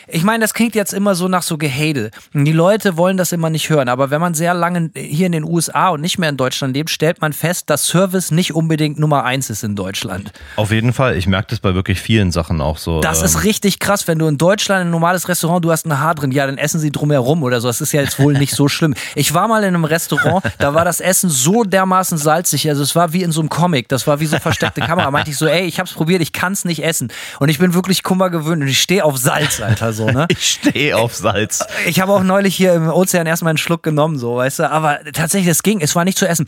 Ich 0.08 0.22
meine, 0.24 0.42
das 0.42 0.54
klingt 0.54 0.74
jetzt 0.74 0.92
immer 0.92 1.14
so 1.14 1.28
nach 1.28 1.42
so 1.42 1.58
Gehädel. 1.58 2.10
Die 2.32 2.52
Leute 2.52 2.96
wollen 2.96 3.16
das 3.16 3.32
immer 3.32 3.50
nicht 3.50 3.70
hören. 3.70 3.88
Aber 3.88 4.10
wenn 4.10 4.20
man 4.20 4.34
sehr 4.34 4.54
lange 4.54 4.90
hier 4.94 5.26
in 5.26 5.32
den 5.32 5.44
USA 5.44 5.90
und 5.90 6.00
nicht 6.00 6.18
mehr 6.18 6.28
in 6.28 6.36
Deutschland 6.36 6.74
lebt, 6.74 6.90
stellt 6.90 7.20
man 7.20 7.32
fest, 7.32 7.70
dass 7.70 7.86
Service 7.86 8.30
nicht 8.30 8.54
unbedingt 8.54 8.98
Nummer 8.98 9.24
eins 9.24 9.50
ist 9.50 9.64
in 9.64 9.76
Deutschland. 9.76 10.32
Auf 10.56 10.70
jeden 10.70 10.92
Fall, 10.92 11.16
ich 11.16 11.26
merke 11.26 11.48
das 11.50 11.60
bei 11.60 11.74
wirklich 11.74 12.00
vielen 12.00 12.30
Sachen 12.32 12.60
auch 12.60 12.78
so. 12.78 13.00
Das 13.00 13.20
ähm, 13.20 13.26
ist 13.26 13.44
richtig 13.44 13.78
krass, 13.78 14.08
wenn 14.08 14.18
du 14.18 14.26
in 14.26 14.38
Deutschland 14.38 14.86
ein 14.86 14.90
normales 14.90 15.28
Restaurant, 15.28 15.64
du 15.64 15.70
hast 15.70 15.86
ein 15.86 15.98
Haar 15.98 16.14
drin, 16.14 16.32
ja, 16.32 16.46
dann 16.46 16.58
essen 16.58 16.80
sie 16.80 16.90
drumherum 16.90 17.42
oder 17.42 17.60
so. 17.60 17.68
Das 17.68 17.80
ist 17.80 17.92
ja 17.92 18.00
jetzt 18.00 18.18
wohl 18.18 18.34
nicht 18.34 18.54
so 18.54 18.68
schlimm. 18.68 18.94
Ich 19.14 19.21
war 19.34 19.48
mal 19.48 19.62
in 19.62 19.74
einem 19.74 19.84
Restaurant, 19.84 20.44
da 20.58 20.74
war 20.74 20.84
das 20.84 21.00
Essen 21.00 21.30
so 21.30 21.64
dermaßen 21.64 22.18
salzig, 22.18 22.68
also 22.68 22.82
es 22.82 22.94
war 22.94 23.12
wie 23.12 23.22
in 23.22 23.32
so 23.32 23.40
einem 23.40 23.48
Comic, 23.48 23.88
das 23.88 24.06
war 24.06 24.20
wie 24.20 24.26
so 24.26 24.38
versteckte 24.38 24.80
Kamera. 24.80 25.10
Meinte 25.10 25.30
ich 25.30 25.36
so, 25.36 25.46
ey, 25.46 25.64
ich 25.64 25.78
hab's 25.78 25.92
probiert, 25.92 26.22
ich 26.22 26.32
kann's 26.32 26.64
nicht 26.64 26.84
essen. 26.84 27.12
Und 27.38 27.48
ich 27.48 27.58
bin 27.58 27.74
wirklich 27.74 28.02
Kummer 28.02 28.30
gewöhnt 28.30 28.62
und 28.62 28.68
ich 28.68 28.80
stehe 28.80 29.04
auf 29.04 29.16
Salz, 29.16 29.60
Alter, 29.60 29.92
so, 29.92 30.06
ne? 30.06 30.26
ich 30.30 30.52
stehe 30.52 30.96
auf 30.96 31.14
Salz. 31.14 31.64
Ich 31.86 32.00
habe 32.00 32.12
auch 32.12 32.22
neulich 32.22 32.56
hier 32.56 32.74
im 32.74 32.88
Ozean 32.88 33.26
erstmal 33.26 33.50
einen 33.50 33.58
Schluck 33.58 33.82
genommen, 33.82 34.18
so, 34.18 34.36
weißt 34.36 34.60
du. 34.60 34.70
Aber 34.70 35.00
tatsächlich, 35.12 35.50
es 35.50 35.62
ging, 35.62 35.80
es 35.80 35.94
war 35.94 36.04
nicht 36.04 36.18
zu 36.18 36.26
essen. 36.26 36.46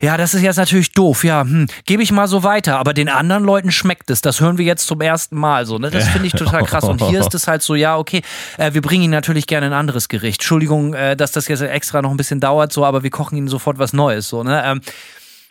Ja, 0.00 0.16
das 0.16 0.34
ist 0.34 0.42
jetzt 0.42 0.56
natürlich 0.56 0.92
doof, 0.92 1.24
ja, 1.24 1.42
hm, 1.42 1.66
gebe 1.84 2.02
ich 2.02 2.12
mal 2.12 2.28
so 2.28 2.42
weiter. 2.42 2.78
Aber 2.78 2.94
den 2.94 3.08
anderen 3.08 3.44
Leuten 3.44 3.70
schmeckt 3.70 4.10
es. 4.10 4.20
Das 4.20 4.40
hören 4.40 4.58
wir 4.58 4.64
jetzt 4.64 4.86
zum 4.86 5.00
ersten 5.00 5.36
Mal, 5.36 5.66
so, 5.66 5.78
ne? 5.78 5.90
Das 5.90 6.08
finde 6.08 6.26
ich 6.26 6.32
total 6.32 6.64
krass. 6.64 6.84
Und 6.84 7.02
hier 7.02 7.20
ist 7.20 7.34
es 7.34 7.46
halt 7.46 7.62
so, 7.62 7.74
ja, 7.74 7.96
okay, 7.96 8.22
äh, 8.56 8.72
wir 8.72 8.82
bringen 8.82 9.04
Ihnen 9.04 9.12
natürlich 9.12 9.46
gerne 9.46 9.66
ein 9.66 9.72
anderes 9.72 10.08
Gericht. 10.08 10.40
Entschuldigung, 10.40 10.94
äh, 10.94 11.16
dass 11.16 11.32
das 11.32 11.48
jetzt 11.48 11.60
extra 11.60 12.02
noch 12.02 12.07
ein 12.10 12.16
bisschen 12.16 12.40
dauert, 12.40 12.72
so, 12.72 12.84
aber 12.84 13.02
wir 13.02 13.10
kochen 13.10 13.36
Ihnen 13.36 13.48
sofort 13.48 13.78
was 13.78 13.92
Neues, 13.92 14.28
so, 14.28 14.42
ne? 14.42 14.62
Ähm, 14.64 14.80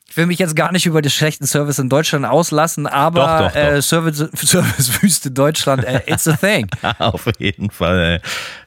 ich 0.10 0.15
will 0.15 0.26
mich 0.26 0.39
jetzt 0.39 0.56
gar 0.56 0.72
nicht 0.72 0.86
über 0.86 1.02
den 1.02 1.10
schlechten 1.10 1.46
Service 1.46 1.80
in 1.80 1.89
Deutschland 1.89 2.26
auslassen, 2.26 2.88
aber 2.88 3.20
Doch, 3.20 3.38
doch, 3.39 3.52
doch. 3.52 3.56
Äh, 3.56 3.82
Service, 3.82 4.17
Servicewüste 4.34 5.32
Deutschland, 5.32 5.84
äh, 5.84 6.02
it's 6.08 6.28
a 6.28 6.38
thing. 6.38 6.67
auf 7.00 7.28
jeden 7.39 7.70
Fall. 7.70 8.00
Ey. 8.00 8.20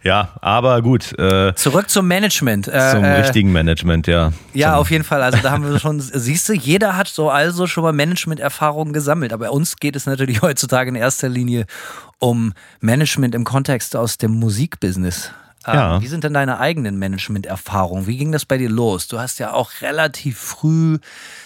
Ja, 0.03 0.35
aber 0.43 0.83
gut, 0.83 1.19
äh, 1.19 1.55
Zurück 1.55 1.89
zum 1.89 2.07
Management. 2.07 2.69
Äh, 2.69 2.91
zum 2.93 3.05
äh, 3.05 3.21
richtigen 3.21 3.53
Management, 3.53 4.07
ja. 4.07 4.33
Ja, 4.53 4.73
zum, 4.73 4.81
auf 4.81 4.91
jeden 4.91 5.05
Fall. 5.05 5.23
Also 5.23 5.39
da 5.43 5.51
haben 5.51 5.69
wir 5.69 5.79
schon, 5.81 6.01
siehst 6.13 6.49
du, 6.49 6.53
jeder 6.53 6.97
hat 6.97 7.09
so 7.09 7.31
also 7.31 7.67
schon 7.67 7.85
mal 7.85 7.93
Management-Erfahrungen 7.93 8.93
gesammelt. 8.93 9.33
Aber 9.33 9.51
uns 9.51 9.77
geht 9.77 9.97
es 9.97 10.05
natürlich 10.05 10.43
heutzutage 10.43 10.91
in 10.91 10.95
erster 10.95 11.31
Linie 11.31 11.65
um 12.19 12.53
Management 12.81 13.35
im 13.35 13.45
Kontext 13.45 13.97
aus 13.97 14.19
dem 14.19 14.33
Musikbusiness. 14.33 15.31
Ähm, 15.67 15.75
Ja. 15.75 16.01
Wie 16.01 16.07
sind 16.07 16.25
denn 16.25 16.35
deine 16.35 16.59
eigenen 16.59 16.99
Management-Erfahrungen? 16.99 18.07
Wie 18.07 18.17
ging 18.17 18.33
das 18.33 18.45
bei 18.45 18.59
dir 18.59 18.71
los? 18.71 19.09
Du 19.09 19.19
hast 19.19 19.39
ja 19.39 19.53
auch 19.53 19.71
relativ 19.83 20.39
früh 20.39 20.99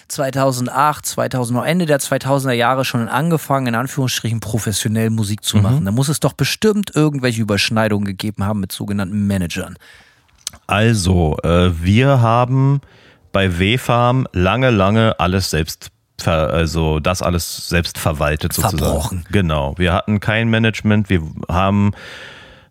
2008, 0.09 1.05
2000, 1.05 1.67
Ende 1.67 1.87
der 1.87 1.99
2000er 1.99 2.53
Jahre 2.53 2.85
schon 2.85 3.09
angefangen, 3.09 3.69
in 3.69 3.75
Anführungsstrichen 3.75 4.41
professionell 4.41 5.11
Musik 5.11 5.45
zu 5.45 5.57
machen. 5.59 5.85
Da 5.85 5.91
muss 5.91 6.09
es 6.09 6.21
doch 6.21 6.35
bestimmt 6.35 6.93
irgendwelche 6.95 7.43
Überschneidungen 7.43 8.05
gegeben 8.05 8.45
haben 8.45 8.61
mit 8.61 8.73
sogenannten 8.73 9.27
Managern. 9.27 9.77
Also, 10.67 11.37
äh, 11.43 11.71
wir 11.83 12.21
haben 12.21 12.81
bei 13.33 13.59
W-Farm 13.59 14.29
lange, 14.33 14.71
lange 14.71 15.19
alles 15.19 15.51
selbst 15.51 15.91
also 16.27 17.01
das 17.01 17.23
alles 17.23 17.69
selbst 17.69 17.99
verwaltet 17.99 18.53
sozusagen. 18.53 18.79
Verbrochen. 18.79 19.27
Genau. 19.31 19.75
Wir 19.77 19.93
hatten 19.93 20.21
kein 20.21 20.49
Management. 20.49 21.11
Wir 21.11 21.23
haben 21.49 21.93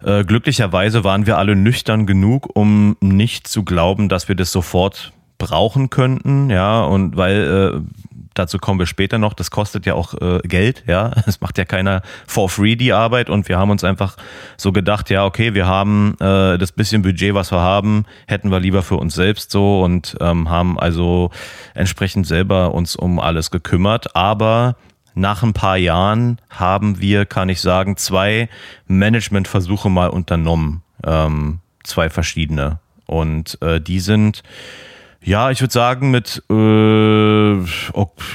äh, 0.03 0.23
glücklicherweise 0.23 1.03
waren 1.03 1.25
wir 1.25 1.37
alle 1.37 1.55
nüchtern 1.55 2.05
genug, 2.05 2.49
um 2.55 2.97
nicht 2.99 3.47
zu 3.47 3.63
glauben, 3.63 4.09
dass 4.09 4.27
wir 4.27 4.35
das 4.35 4.51
sofort 4.51 5.13
brauchen 5.37 5.89
könnten. 5.89 6.49
Ja, 6.49 6.83
und 6.83 7.17
weil 7.17 7.73
äh, 7.75 8.03
dazu 8.33 8.57
kommen 8.57 8.79
wir 8.79 8.85
später 8.85 9.17
noch, 9.17 9.33
das 9.33 9.51
kostet 9.51 9.85
ja 9.85 9.93
auch 9.93 10.13
äh, 10.15 10.39
Geld, 10.43 10.83
ja. 10.87 11.11
Es 11.25 11.41
macht 11.41 11.57
ja 11.57 11.65
keiner 11.65 12.01
for 12.27 12.49
free 12.49 12.75
die 12.75 12.93
Arbeit 12.93 13.29
und 13.29 13.47
wir 13.47 13.57
haben 13.57 13.69
uns 13.69 13.83
einfach 13.83 14.17
so 14.57 14.71
gedacht, 14.71 15.09
ja, 15.09 15.25
okay, 15.25 15.53
wir 15.53 15.67
haben 15.67 16.15
äh, 16.19 16.57
das 16.57 16.71
bisschen 16.71 17.01
Budget, 17.01 17.33
was 17.33 17.51
wir 17.51 17.59
haben, 17.59 18.05
hätten 18.27 18.51
wir 18.51 18.59
lieber 18.59 18.83
für 18.83 18.97
uns 18.97 19.15
selbst 19.15 19.51
so 19.51 19.81
und 19.83 20.15
ähm, 20.21 20.49
haben 20.49 20.79
also 20.79 21.31
entsprechend 21.73 22.27
selber 22.27 22.73
uns 22.73 22.95
um 22.95 23.19
alles 23.19 23.51
gekümmert. 23.51 24.15
Aber 24.15 24.75
nach 25.15 25.43
ein 25.43 25.53
paar 25.53 25.77
Jahren 25.77 26.39
haben 26.49 26.99
wir, 26.99 27.25
kann 27.25 27.49
ich 27.49 27.61
sagen, 27.61 27.97
zwei 27.97 28.49
Managementversuche 28.87 29.89
mal 29.89 30.09
unternommen. 30.09 30.83
Ähm, 31.05 31.59
zwei 31.83 32.09
verschiedene. 32.09 32.79
Und 33.05 33.61
äh, 33.61 33.79
die 33.81 33.99
sind 33.99 34.43
ja, 35.25 35.51
ich 35.51 35.61
würde 35.61 35.71
sagen, 35.71 36.11
mit 36.11 36.43
äh, 36.49 37.57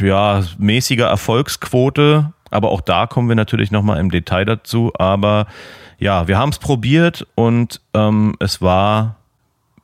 ja, 0.01 0.43
mäßiger 0.57 1.07
Erfolgsquote, 1.07 2.33
aber 2.51 2.71
auch 2.71 2.81
da 2.81 3.07
kommen 3.07 3.29
wir 3.29 3.37
natürlich 3.37 3.71
nochmal 3.71 4.01
im 4.01 4.11
Detail 4.11 4.47
dazu. 4.47 4.93
Aber 4.99 5.47
ja, 5.99 6.29
wir 6.29 6.39
haben 6.39 6.49
es 6.49 6.59
probiert 6.59 7.27
und 7.35 7.83
ähm, 7.93 8.37
es 8.41 8.63
war 8.63 9.17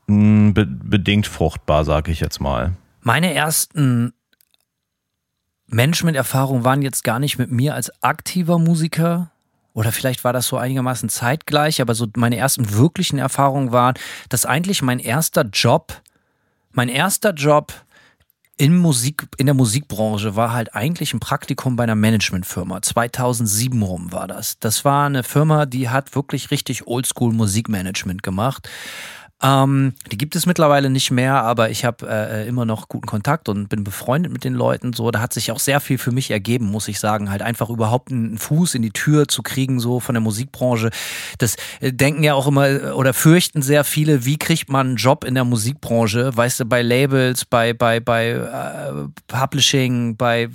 mh, 0.06 0.52
be 0.52 0.66
bedingt 0.66 1.26
fruchtbar, 1.26 1.84
sage 1.84 2.10
ich 2.10 2.20
jetzt 2.20 2.40
mal. 2.40 2.72
Meine 3.02 3.34
ersten 3.34 4.14
Management-Erfahrungen 5.74 6.64
waren 6.64 6.82
jetzt 6.82 7.04
gar 7.04 7.18
nicht 7.18 7.38
mit 7.38 7.50
mir 7.50 7.74
als 7.74 8.02
aktiver 8.02 8.58
Musiker, 8.58 9.30
oder 9.72 9.90
vielleicht 9.90 10.22
war 10.22 10.32
das 10.32 10.46
so 10.46 10.56
einigermaßen 10.56 11.08
zeitgleich, 11.08 11.80
aber 11.80 11.94
so 11.96 12.06
meine 12.16 12.36
ersten 12.36 12.72
wirklichen 12.74 13.18
Erfahrungen 13.18 13.72
waren, 13.72 13.94
dass 14.28 14.46
eigentlich 14.46 14.82
mein 14.82 15.00
erster 15.00 15.42
Job 15.42 16.00
mein 16.74 16.88
erster 16.88 17.32
Job 17.32 17.72
in 18.56 18.76
Musik, 18.76 19.26
in 19.36 19.46
der 19.46 19.54
Musikbranche 19.54 20.36
war 20.36 20.52
halt 20.52 20.74
eigentlich 20.74 21.14
ein 21.14 21.20
Praktikum 21.20 21.76
bei 21.76 21.84
einer 21.84 21.94
Managementfirma. 21.94 22.82
2007 22.82 23.80
rum 23.82 24.12
war 24.12 24.26
das. 24.28 24.58
Das 24.58 24.84
war 24.84 25.06
eine 25.06 25.22
Firma, 25.22 25.66
die 25.66 25.88
hat 25.88 26.14
wirklich 26.14 26.50
richtig 26.50 26.86
Oldschool 26.86 27.32
Musikmanagement 27.32 28.22
gemacht. 28.22 28.68
Ähm, 29.42 29.94
die 30.10 30.16
gibt 30.16 30.36
es 30.36 30.46
mittlerweile 30.46 30.90
nicht 30.90 31.10
mehr, 31.10 31.42
aber 31.42 31.70
ich 31.70 31.84
habe 31.84 32.08
äh, 32.08 32.48
immer 32.48 32.64
noch 32.64 32.88
guten 32.88 33.06
Kontakt 33.06 33.48
und 33.48 33.68
bin 33.68 33.84
befreundet 33.84 34.32
mit 34.32 34.44
den 34.44 34.54
Leuten. 34.54 34.92
So, 34.92 35.10
da 35.10 35.20
hat 35.20 35.32
sich 35.34 35.50
auch 35.50 35.58
sehr 35.58 35.80
viel 35.80 35.98
für 35.98 36.12
mich 36.12 36.30
ergeben, 36.30 36.66
muss 36.66 36.88
ich 36.88 37.00
sagen. 37.00 37.30
Halt 37.30 37.42
einfach 37.42 37.68
überhaupt 37.68 38.10
einen 38.10 38.38
Fuß 38.38 38.74
in 38.74 38.82
die 38.82 38.92
Tür 38.92 39.26
zu 39.26 39.42
kriegen, 39.42 39.80
so 39.80 40.00
von 40.00 40.14
der 40.14 40.22
Musikbranche. 40.22 40.90
Das 41.38 41.56
äh, 41.80 41.92
denken 41.92 42.22
ja 42.22 42.34
auch 42.34 42.46
immer 42.46 42.68
äh, 42.68 42.90
oder 42.92 43.12
fürchten 43.12 43.60
sehr 43.60 43.84
viele, 43.84 44.24
wie 44.24 44.38
kriegt 44.38 44.70
man 44.70 44.86
einen 44.86 44.96
Job 44.96 45.24
in 45.24 45.34
der 45.34 45.44
Musikbranche? 45.44 46.34
Weißt 46.34 46.60
du, 46.60 46.64
bei 46.64 46.82
Labels, 46.82 47.44
bei, 47.44 47.72
bei, 47.72 48.00
bei 48.00 48.30
äh, 48.30 49.08
Publishing, 49.26 50.16
bei 50.16 50.48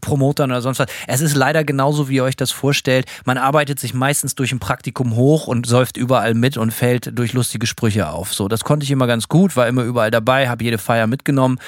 Promotern 0.00 0.50
oder 0.50 0.62
sonst 0.62 0.78
was. 0.78 0.88
Es 1.06 1.20
ist 1.20 1.34
leider 1.34 1.64
genauso, 1.64 2.08
wie 2.08 2.16
ihr 2.16 2.24
euch 2.24 2.36
das 2.36 2.50
vorstellt. 2.50 3.06
Man 3.24 3.38
arbeitet 3.38 3.78
sich 3.80 3.94
meistens 3.94 4.34
durch 4.34 4.52
ein 4.52 4.58
Praktikum 4.58 5.16
hoch 5.16 5.46
und 5.46 5.66
säuft 5.66 5.96
überall 5.96 6.34
mit 6.34 6.56
und 6.56 6.72
fällt 6.72 7.18
durch 7.18 7.32
lustige 7.32 7.66
Sprüche 7.66 8.08
auf. 8.08 8.32
So, 8.32 8.48
das 8.48 8.64
konnte 8.64 8.84
ich 8.84 8.90
immer 8.90 9.06
ganz 9.06 9.28
gut, 9.28 9.56
war 9.56 9.68
immer 9.68 9.82
überall 9.82 10.10
dabei, 10.10 10.48
habe 10.48 10.64
jede 10.64 10.78
Feier 10.78 11.06
mitgenommen. 11.06 11.58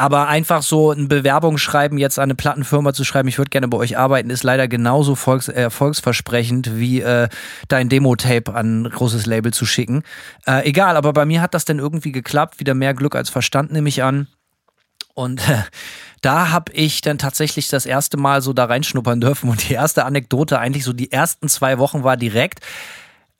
Aber 0.00 0.28
einfach 0.28 0.62
so 0.62 0.92
ein 0.92 1.08
Bewerbungsschreiben 1.08 1.98
jetzt 1.98 2.18
an 2.18 2.24
eine 2.24 2.34
Plattenfirma 2.34 2.94
zu 2.94 3.04
schreiben, 3.04 3.28
ich 3.28 3.36
würde 3.36 3.50
gerne 3.50 3.68
bei 3.68 3.76
euch 3.76 3.98
arbeiten, 3.98 4.30
ist 4.30 4.44
leider 4.44 4.66
genauso 4.66 5.14
volks 5.14 5.48
äh, 5.48 5.60
erfolgsversprechend 5.60 6.78
wie 6.78 7.02
äh, 7.02 7.28
dein 7.68 7.90
Demo-Tape 7.90 8.54
an 8.54 8.82
ein 8.82 8.88
großes 8.88 9.26
Label 9.26 9.52
zu 9.52 9.66
schicken. 9.66 10.02
Äh, 10.46 10.66
egal, 10.66 10.96
aber 10.96 11.12
bei 11.12 11.26
mir 11.26 11.42
hat 11.42 11.52
das 11.52 11.66
dann 11.66 11.78
irgendwie 11.78 12.12
geklappt. 12.12 12.60
Wieder 12.60 12.72
mehr 12.72 12.94
Glück 12.94 13.14
als 13.14 13.28
Verstand 13.28 13.72
nehme 13.72 13.90
ich 13.90 14.02
an. 14.02 14.26
Und 15.12 15.46
äh, 15.50 15.64
da 16.20 16.50
habe 16.50 16.72
ich 16.72 17.00
dann 17.00 17.18
tatsächlich 17.18 17.68
das 17.68 17.86
erste 17.86 18.16
Mal 18.16 18.42
so 18.42 18.52
da 18.52 18.66
reinschnuppern 18.66 19.20
dürfen. 19.20 19.48
Und 19.48 19.68
die 19.68 19.74
erste 19.74 20.04
Anekdote, 20.04 20.58
eigentlich 20.58 20.84
so 20.84 20.92
die 20.92 21.12
ersten 21.12 21.48
zwei 21.48 21.78
Wochen 21.78 22.04
war 22.04 22.16
direkt, 22.16 22.60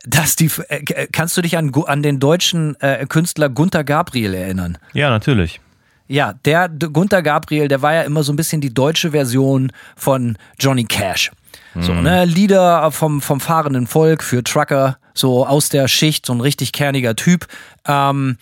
dass 0.05 0.37
die, 0.37 0.51
äh, 0.69 1.07
kannst 1.13 1.37
du 1.37 1.43
dich 1.43 1.57
an, 1.57 1.73
an 1.87 2.03
den 2.03 2.21
deutschen 2.21 2.81
äh, 2.81 3.05
Künstler 3.07 3.49
Gunther 3.49 3.85
Gabriel 3.85 4.35
erinnern? 4.35 4.79
Ja, 4.93 5.11
natürlich. 5.11 5.61
Ja, 6.09 6.33
der 6.45 6.69
Gunther 6.69 7.23
Gabriel, 7.23 7.69
der 7.69 7.83
war 7.83 7.95
ja 7.95 8.03
immer 8.03 8.25
so 8.25 8.33
ein 8.33 8.37
bisschen 8.37 8.61
die 8.61 8.75
deutsche 8.75 9.13
Version 9.13 9.71
von 9.95 10.37
Johnny 10.59 10.85
Cash. 10.85 11.31
So, 11.79 11.93
mhm. 11.93 12.03
ne, 12.03 12.25
Lieder 12.25 12.91
vom, 12.91 13.21
vom 13.21 13.41
fahrenden 13.41 13.87
Volk 13.87 14.25
für 14.25 14.43
Trucker, 14.43 14.99
so 15.15 15.47
aus 15.47 15.69
der 15.69 15.87
Schicht, 15.87 16.27
so 16.27 16.33
ein 16.33 16.41
richtig 16.41 16.73
kerniger 16.73 17.15
Typ. 17.15 17.47
Ähm, 17.87 18.39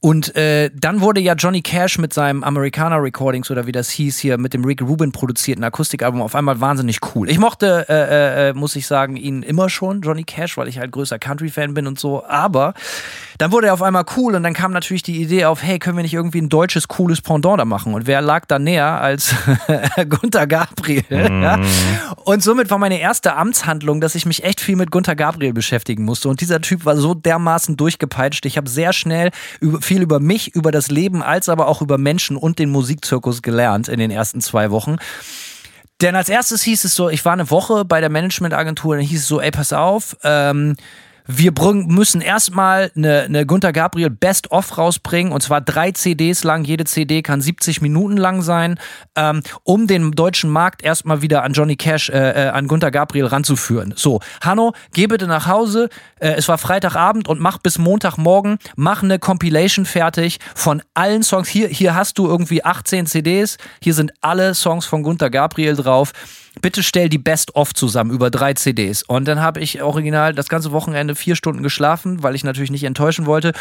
und 0.00 0.36
äh, 0.36 0.70
dann 0.72 1.00
wurde 1.00 1.20
ja 1.20 1.34
Johnny 1.34 1.60
Cash 1.60 1.98
mit 1.98 2.12
seinem 2.14 2.44
Americana 2.44 2.96
Recordings 2.96 3.50
oder 3.50 3.66
wie 3.66 3.72
das 3.72 3.90
hieß 3.90 4.16
hier 4.18 4.38
mit 4.38 4.54
dem 4.54 4.64
Rick 4.64 4.80
Rubin 4.80 5.10
produzierten 5.10 5.64
Akustikalbum 5.64 6.22
auf 6.22 6.36
einmal 6.36 6.60
wahnsinnig 6.60 6.98
cool. 7.14 7.28
Ich 7.28 7.40
mochte, 7.40 7.84
äh, 7.88 7.94
äh, 7.94 8.50
äh, 8.50 8.52
muss 8.54 8.76
ich 8.76 8.86
sagen, 8.86 9.16
ihn 9.16 9.42
immer 9.42 9.68
schon, 9.68 10.00
Johnny 10.02 10.22
Cash, 10.22 10.56
weil 10.56 10.68
ich 10.68 10.78
halt 10.78 10.92
größer 10.92 11.18
Country-Fan 11.18 11.74
bin 11.74 11.88
und 11.88 11.98
so. 11.98 12.24
Aber 12.24 12.74
dann 13.38 13.52
wurde 13.52 13.68
er 13.68 13.74
auf 13.74 13.82
einmal 13.82 14.04
cool 14.16 14.34
und 14.34 14.42
dann 14.42 14.52
kam 14.52 14.72
natürlich 14.72 15.04
die 15.04 15.22
Idee 15.22 15.44
auf, 15.44 15.62
hey, 15.62 15.78
können 15.78 15.96
wir 15.96 16.02
nicht 16.02 16.14
irgendwie 16.14 16.40
ein 16.40 16.48
deutsches, 16.48 16.88
cooles 16.88 17.20
Pendant 17.20 17.60
da 17.60 17.64
machen? 17.64 17.94
Und 17.94 18.08
wer 18.08 18.20
lag 18.20 18.46
da 18.46 18.58
näher 18.58 19.00
als 19.00 19.32
Gunther 20.08 20.48
Gabriel? 20.48 21.04
Mm. 21.08 21.42
Ja? 21.42 21.60
Und 22.24 22.42
somit 22.42 22.68
war 22.70 22.78
meine 22.78 22.98
erste 22.98 23.36
Amtshandlung, 23.36 24.00
dass 24.00 24.16
ich 24.16 24.26
mich 24.26 24.42
echt 24.42 24.60
viel 24.60 24.74
mit 24.74 24.90
Gunther 24.90 25.14
Gabriel 25.14 25.52
beschäftigen 25.52 26.04
musste. 26.04 26.28
Und 26.28 26.40
dieser 26.40 26.60
Typ 26.60 26.84
war 26.84 26.96
so 26.96 27.14
dermaßen 27.14 27.76
durchgepeitscht. 27.76 28.44
Ich 28.44 28.56
habe 28.56 28.68
sehr 28.68 28.92
schnell 28.92 29.30
viel 29.80 30.02
über 30.02 30.18
mich, 30.18 30.56
über 30.56 30.72
das 30.72 30.90
Leben, 30.90 31.22
als 31.22 31.48
aber 31.48 31.68
auch 31.68 31.80
über 31.80 31.96
Menschen 31.96 32.36
und 32.36 32.58
den 32.58 32.70
Musikzirkus 32.70 33.42
gelernt 33.42 33.86
in 33.86 34.00
den 34.00 34.10
ersten 34.10 34.40
zwei 34.40 34.72
Wochen. 34.72 34.96
Denn 36.00 36.16
als 36.16 36.28
erstes 36.28 36.62
hieß 36.62 36.84
es 36.84 36.94
so, 36.94 37.08
ich 37.08 37.24
war 37.24 37.34
eine 37.34 37.50
Woche 37.50 37.84
bei 37.84 38.00
der 38.00 38.10
Managementagentur, 38.10 38.96
dann 38.96 39.04
hieß 39.04 39.20
es 39.20 39.28
so, 39.28 39.40
ey, 39.40 39.50
pass 39.50 39.72
auf, 39.72 40.16
ähm, 40.22 40.76
wir 41.30 41.52
müssen 41.74 42.22
erstmal 42.22 42.90
eine, 42.96 43.20
eine 43.20 43.44
Gunter 43.44 43.74
Gabriel 43.74 44.08
Best-of 44.08 44.78
rausbringen 44.78 45.30
und 45.30 45.42
zwar 45.42 45.60
drei 45.60 45.92
CDs 45.92 46.42
lang. 46.42 46.64
Jede 46.64 46.84
CD 46.84 47.20
kann 47.20 47.42
70 47.42 47.82
Minuten 47.82 48.16
lang 48.16 48.40
sein, 48.40 48.80
ähm, 49.14 49.42
um 49.62 49.86
den 49.86 50.12
deutschen 50.12 50.48
Markt 50.48 50.82
erstmal 50.82 51.20
wieder 51.20 51.42
an 51.42 51.52
Johnny 51.52 51.76
Cash, 51.76 52.08
äh, 52.08 52.46
äh, 52.46 52.48
an 52.48 52.66
Gunter 52.66 52.90
Gabriel 52.90 53.26
ranzuführen. 53.26 53.92
So, 53.94 54.20
Hanno, 54.40 54.72
geh 54.94 55.06
bitte 55.06 55.26
nach 55.26 55.46
Hause. 55.46 55.90
Äh, 56.18 56.30
es 56.30 56.48
war 56.48 56.56
Freitagabend 56.56 57.28
und 57.28 57.40
mach 57.40 57.58
bis 57.58 57.76
Montagmorgen, 57.76 58.58
mach 58.74 59.02
eine 59.02 59.18
Compilation 59.18 59.84
fertig 59.84 60.38
von 60.54 60.82
allen 60.94 61.22
Songs. 61.22 61.48
Hier, 61.48 61.68
hier 61.68 61.94
hast 61.94 62.16
du 62.18 62.26
irgendwie 62.26 62.64
18 62.64 63.04
CDs. 63.04 63.58
Hier 63.82 63.92
sind 63.92 64.14
alle 64.22 64.54
Songs 64.54 64.86
von 64.86 65.02
Gunter 65.02 65.28
Gabriel 65.28 65.76
drauf 65.76 66.12
bitte 66.60 66.82
stell 66.82 67.08
die 67.08 67.18
Best-of 67.18 67.74
zusammen 67.74 68.10
über 68.10 68.30
drei 68.30 68.54
CDs. 68.54 69.02
Und 69.02 69.26
dann 69.26 69.40
habe 69.40 69.60
ich 69.60 69.82
original 69.82 70.34
das 70.34 70.48
ganze 70.48 70.72
Wochenende 70.72 71.14
vier 71.14 71.36
Stunden 71.36 71.62
geschlafen, 71.62 72.22
weil 72.22 72.34
ich 72.34 72.44
natürlich 72.44 72.70
nicht 72.70 72.84
enttäuschen 72.84 73.26
wollte 73.26 73.52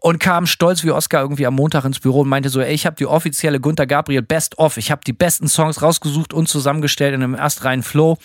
und 0.00 0.20
kam 0.20 0.46
stolz 0.46 0.84
wie 0.84 0.90
Oscar 0.90 1.20
irgendwie 1.22 1.46
am 1.46 1.54
Montag 1.54 1.84
ins 1.84 2.00
Büro 2.00 2.20
und 2.20 2.28
meinte 2.28 2.48
so, 2.48 2.60
ey, 2.60 2.72
ich 2.72 2.86
habe 2.86 2.96
die 2.96 3.06
offizielle 3.06 3.60
Gunther 3.60 3.86
Gabriel 3.86 4.22
Best-of. 4.22 4.76
Ich 4.76 4.90
habe 4.90 5.02
die 5.06 5.12
besten 5.12 5.48
Songs 5.48 5.82
rausgesucht 5.82 6.32
und 6.32 6.48
zusammengestellt 6.48 7.14
in 7.14 7.22
einem 7.22 7.34
erstreinen 7.34 7.82
Flow. 7.82 8.12
Und 8.12 8.18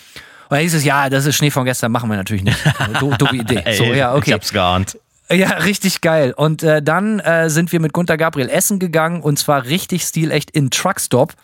dann 0.56 0.60
hieß 0.60 0.74
es, 0.74 0.84
ja, 0.84 1.08
das 1.08 1.26
ist 1.26 1.36
Schnee 1.36 1.50
von 1.50 1.64
gestern, 1.64 1.92
machen 1.92 2.10
wir 2.10 2.16
natürlich 2.16 2.42
nicht. 2.42 2.58
Dumme 3.00 3.38
Idee. 3.38 3.62
so, 3.76 3.84
ja, 3.84 4.14
okay. 4.14 4.30
Ich 4.30 4.32
hab's 4.34 4.52
geahnt. 4.52 4.98
Ja, 5.32 5.50
richtig 5.58 6.00
geil. 6.00 6.34
Und 6.36 6.64
äh, 6.64 6.82
dann 6.82 7.20
äh, 7.20 7.48
sind 7.50 7.70
wir 7.70 7.78
mit 7.78 7.92
Gunther 7.92 8.16
Gabriel 8.16 8.48
essen 8.48 8.80
gegangen 8.80 9.22
und 9.22 9.38
zwar 9.38 9.64
richtig 9.64 10.02
stilecht 10.02 10.50
in 10.50 10.70
Truckstop. 10.70 11.34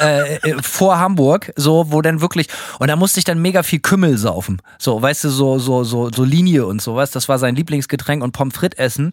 Äh, 0.00 0.36
äh, 0.36 0.62
vor 0.62 0.98
Hamburg, 0.98 1.52
so, 1.56 1.92
wo 1.92 2.00
dann 2.00 2.20
wirklich, 2.20 2.48
und 2.78 2.88
da 2.88 2.96
musste 2.96 3.18
ich 3.18 3.24
dann 3.24 3.40
mega 3.42 3.62
viel 3.62 3.80
Kümmel 3.80 4.16
saufen. 4.16 4.62
So, 4.78 5.00
weißt 5.00 5.24
du, 5.24 5.28
so, 5.28 5.58
so, 5.58 5.84
so, 5.84 6.10
so 6.10 6.24
Linie 6.24 6.66
und 6.66 6.80
sowas. 6.80 7.10
Das 7.10 7.28
war 7.28 7.38
sein 7.38 7.54
Lieblingsgetränk 7.54 8.22
und 8.22 8.32
Pommes 8.32 8.54
frites 8.54 8.78
essen. 8.78 9.12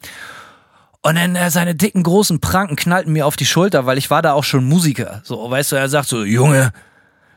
Und 1.01 1.15
dann 1.15 1.35
äh, 1.35 1.51
seine 1.51 1.75
dicken, 1.75 2.03
großen 2.03 2.39
Pranken 2.39 2.75
knallten 2.75 3.13
mir 3.13 3.25
auf 3.25 3.35
die 3.35 3.45
Schulter, 3.45 3.85
weil 3.85 3.97
ich 3.97 4.09
war 4.09 4.21
da 4.21 4.33
auch 4.33 4.43
schon 4.43 4.65
Musiker. 4.65 5.21
So, 5.23 5.49
weißt 5.49 5.73
du, 5.73 5.75
er 5.75 5.89
sagt 5.89 6.07
so, 6.07 6.23
Junge, 6.23 6.71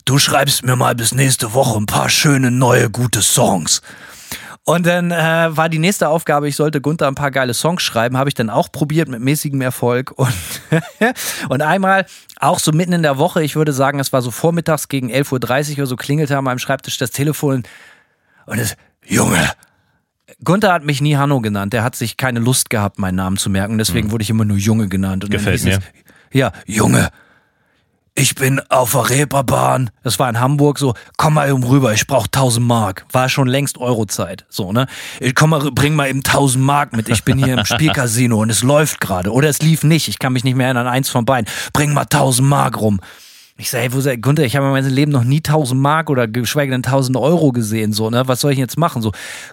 du 0.05 0.19
schreibst 0.19 0.65
mir 0.65 0.77
mal 0.77 0.95
bis 0.95 1.13
nächste 1.13 1.53
Woche 1.53 1.79
ein 1.79 1.87
paar 1.87 2.09
schöne, 2.09 2.51
neue, 2.51 2.91
gute 2.91 3.23
Songs. 3.23 3.83
Und 4.65 4.87
dann 4.87 5.11
äh, 5.11 5.57
war 5.57 5.69
die 5.69 5.79
nächste 5.79 6.09
Aufgabe, 6.09 6.47
ich 6.47 6.55
sollte 6.55 6.81
Gunther 6.81 7.09
ein 7.09 7.15
paar 7.15 7.31
geile 7.31 7.55
Songs 7.55 7.83
schreiben, 7.83 8.19
habe 8.19 8.29
ich 8.29 8.35
dann 8.35 8.51
auch 8.51 8.71
probiert 8.71 9.09
mit 9.09 9.21
mäßigem 9.21 9.61
Erfolg. 9.63 10.13
Und, 10.17 10.35
und 11.49 11.63
einmal, 11.63 12.07
auch 12.39 12.59
so 12.59 12.71
mitten 12.71 12.93
in 12.93 13.03
der 13.03 13.19
Woche, 13.19 13.43
ich 13.43 13.57
würde 13.57 13.73
sagen, 13.73 13.99
es 13.99 14.13
war 14.13 14.23
so 14.23 14.31
vormittags 14.31 14.89
gegen 14.89 15.11
11.30 15.11 15.73
Uhr 15.73 15.79
oder 15.79 15.87
so, 15.87 15.97
klingelte 15.97 16.37
an 16.39 16.45
meinem 16.45 16.59
Schreibtisch 16.59 16.99
das 16.99 17.11
Telefon 17.11 17.65
und 18.47 18.59
es, 18.59 18.77
Junge, 19.05 19.49
Gunther 20.45 20.73
hat 20.73 20.85
mich 20.85 21.01
nie 21.01 21.17
Hanno 21.17 21.41
genannt. 21.41 21.73
Der 21.73 21.83
hat 21.83 21.97
sich 21.97 22.17
keine 22.17 22.41
Lust 22.41 22.71
gehabt, 22.71 22.99
meinen 22.99 23.17
Namen 23.17 23.37
zu 23.37 23.51
merken. 23.51 23.79
Deswegen 23.79 24.07
hm. 24.07 24.13
wurde 24.13 24.23
ich 24.23 24.31
immer 24.31 24.45
nur 24.45 24.57
Junge 24.57 24.89
genannt. 24.89 25.25
Und 25.25 25.31
Gefällt 25.31 25.63
mir. 25.65 25.79
Es, 25.79 25.81
ja, 26.33 26.53
Junge, 26.67 27.11
ich 28.21 28.35
bin 28.35 28.61
auf 28.69 28.93
der 28.93 29.09
Reeperbahn. 29.09 29.91
Das 30.03 30.19
war 30.19 30.29
in 30.29 30.39
Hamburg 30.39 30.79
so, 30.79 30.95
komm 31.17 31.35
mal 31.35 31.49
eben 31.49 31.65
rüber, 31.65 31.95
ich 31.95 32.07
brauch 32.07 32.27
1000 32.27 32.67
Mark. 32.67 33.07
War 33.13 33.31
schon 33.31 33.49
längst 33.49 33.79
Eurozeit. 33.79 34.45
So, 34.51 34.73
ne? 34.73 34.87
Ich 35.21 35.35
komm 35.35 35.51
mal, 35.51 35.71
bring 35.73 35.95
mal 35.95 36.09
eben 36.09 36.19
1000 36.19 36.63
Mark 36.63 36.95
mit. 36.95 37.09
Ich 37.09 37.25
bin 37.25 37.43
hier 37.43 37.55
im 37.55 37.65
Spielcasino 37.65 38.43
und 38.43 38.51
es 38.51 38.63
läuft 38.63 39.01
gerade. 39.01 39.33
Oder 39.33 39.49
es 39.49 39.63
lief 39.63 39.85
nicht. 39.85 40.09
Ich 40.09 40.19
kann 40.19 40.35
mich 40.35 40.45
nicht 40.45 40.55
mehr 40.55 40.67
erinnern, 40.67 40.87
eins 40.87 41.09
von 41.09 41.25
beiden. 41.25 41.51
Bring 41.73 41.95
mal 41.95 42.03
1000 42.03 42.47
Mark 42.47 42.79
rum. 42.81 43.01
Ich 43.61 43.69
sage, 43.69 43.83
hey, 43.83 43.93
wo 43.93 44.01
sei, 44.01 44.17
Gunther, 44.17 44.45
ich 44.45 44.57
habe 44.57 44.65
in 44.65 44.73
meinem 44.73 44.91
Leben 44.91 45.13
noch 45.13 45.23
nie 45.23 45.41
1000 45.41 45.79
Mark 45.79 46.09
oder 46.09 46.27
geschweige 46.27 46.71
denn 46.73 46.83
1000 46.83 47.19
Euro 47.19 47.53
gesehen, 47.53 47.93
so, 47.93 48.09
ne? 48.09 48.27
Was 48.27 48.41
soll 48.41 48.53
ich 48.53 48.59
jetzt 48.59 48.79
machen? 48.79 49.03
So, 49.03 49.13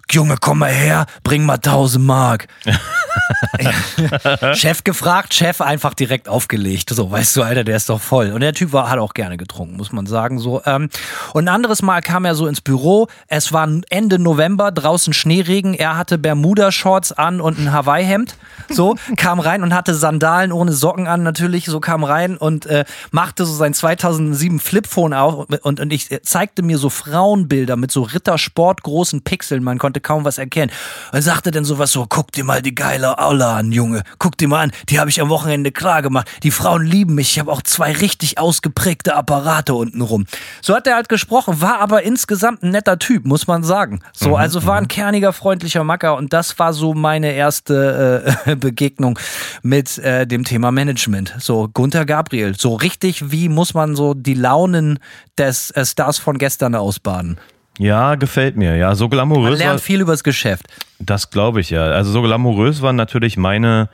Junge, 0.09 0.37
komm 0.39 0.59
mal 0.59 0.71
her, 0.71 1.07
bring 1.23 1.45
mal 1.45 1.55
1000 1.55 2.05
Mark. 2.05 2.47
Chef 4.53 4.85
gefragt, 4.85 5.33
Chef 5.33 5.59
einfach 5.59 5.93
direkt 5.93 6.29
aufgelegt. 6.29 6.89
So, 6.89 7.11
weißt 7.11 7.35
du, 7.35 7.43
Alter, 7.43 7.65
der 7.65 7.75
ist 7.75 7.89
doch 7.89 7.99
voll. 7.99 8.31
Und 8.31 8.39
der 8.39 8.53
Typ 8.53 8.71
war, 8.71 8.89
hat 8.89 8.97
auch 8.97 9.13
gerne 9.13 9.35
getrunken, 9.35 9.75
muss 9.75 9.91
man 9.91 10.05
sagen. 10.05 10.39
So, 10.39 10.61
ähm, 10.65 10.87
und 11.33 11.43
ein 11.43 11.53
anderes 11.53 11.81
Mal 11.81 11.99
kam 11.99 12.23
er 12.23 12.35
so 12.35 12.47
ins 12.47 12.61
Büro. 12.61 13.07
Es 13.27 13.51
war 13.51 13.67
Ende 13.89 14.19
November, 14.19 14.71
draußen 14.71 15.11
Schneeregen. 15.11 15.73
Er 15.73 15.97
hatte 15.97 16.17
Bermuda-Shorts 16.17 17.11
an 17.11 17.41
und 17.41 17.59
ein 17.59 17.73
Hawaii-Hemd. 17.73 18.37
So, 18.69 18.95
kam 19.17 19.41
rein 19.41 19.63
und 19.63 19.73
hatte 19.73 19.95
Sandalen 19.95 20.53
ohne 20.53 20.71
Socken 20.71 21.07
an, 21.07 21.23
natürlich. 21.23 21.65
So 21.65 21.81
kam 21.81 22.05
rein 22.05 22.37
und 22.37 22.67
äh, 22.67 22.85
machte 23.11 23.45
so 23.45 23.53
sein 23.53 23.73
zweites 23.73 23.96
2007 23.97 24.59
Flipphone 24.59 25.13
auf 25.13 25.47
und, 25.61 25.79
und 25.79 25.93
ich 25.93 26.09
zeigte 26.23 26.61
mir 26.61 26.77
so 26.77 26.89
Frauenbilder 26.89 27.75
mit 27.75 27.91
so 27.91 28.03
Rittersport 28.03 28.83
großen 28.83 29.21
Pixeln, 29.21 29.63
man 29.63 29.77
konnte 29.77 30.01
kaum 30.01 30.25
was 30.25 30.37
erkennen. 30.37 30.71
Und 31.11 31.21
sagte 31.21 31.51
dann 31.51 31.65
sowas 31.65 31.91
so, 31.91 32.05
guck 32.07 32.31
dir 32.31 32.43
mal 32.43 32.61
die 32.61 32.75
geile 32.75 33.17
Aula 33.19 33.57
an, 33.57 33.71
Junge. 33.71 34.03
Guck 34.19 34.37
dir 34.37 34.47
mal 34.47 34.63
an, 34.63 34.71
die 34.89 34.99
habe 34.99 35.09
ich 35.09 35.21
am 35.21 35.29
Wochenende 35.29 35.71
klar 35.71 36.01
gemacht. 36.01 36.27
Die 36.43 36.51
Frauen 36.51 36.85
lieben 36.85 37.15
mich. 37.15 37.31
Ich 37.31 37.39
habe 37.39 37.51
auch 37.51 37.61
zwei 37.61 37.91
richtig 37.91 38.37
ausgeprägte 38.37 39.15
Apparate 39.15 39.73
unten 39.73 40.01
rum. 40.01 40.25
So 40.61 40.75
hat 40.75 40.87
er 40.87 40.95
halt 40.95 41.09
gesprochen, 41.09 41.61
war 41.61 41.79
aber 41.79 42.03
insgesamt 42.03 42.63
ein 42.63 42.71
netter 42.71 42.99
Typ, 42.99 43.25
muss 43.25 43.47
man 43.47 43.63
sagen. 43.63 44.01
So, 44.13 44.29
mhm, 44.29 44.35
also 44.35 44.65
war 44.65 44.77
ein 44.77 44.83
mhm. 44.83 44.89
kerniger, 44.89 45.33
freundlicher 45.33 45.83
Macker 45.83 46.17
und 46.17 46.33
das 46.33 46.57
war 46.59 46.73
so 46.73 46.93
meine 46.93 47.33
erste 47.33 48.35
äh, 48.45 48.55
Begegnung 48.55 49.19
mit 49.61 49.97
äh, 49.99 50.25
dem 50.27 50.43
Thema 50.43 50.71
Management. 50.71 51.35
So, 51.39 51.69
Gunther 51.73 52.05
Gabriel. 52.05 52.55
So 52.57 52.75
richtig, 52.75 53.31
wie 53.31 53.49
muss 53.49 53.73
man 53.73 53.86
man 53.87 53.95
so 53.95 54.13
die 54.13 54.33
Launen 54.33 54.99
des 55.37 55.71
äh, 55.71 55.85
Stars 55.85 56.17
von 56.17 56.37
gestern 56.37 56.75
ausbaden. 56.75 57.37
Ja, 57.79 58.15
gefällt 58.15 58.57
mir. 58.57 58.75
Ja, 58.75 58.95
so 58.95 59.07
glamourös. 59.07 59.51
Man 59.51 59.57
lernt 59.59 59.71
war, 59.73 59.79
viel 59.79 60.01
übers 60.01 60.23
Geschäft. 60.23 60.65
Das 60.99 61.29
glaube 61.29 61.61
ich 61.61 61.69
ja. 61.69 61.83
Also 61.83 62.11
so 62.11 62.21
glamourös 62.21 62.81
waren 62.81 62.95
natürlich 62.95 63.37
meine 63.37 63.89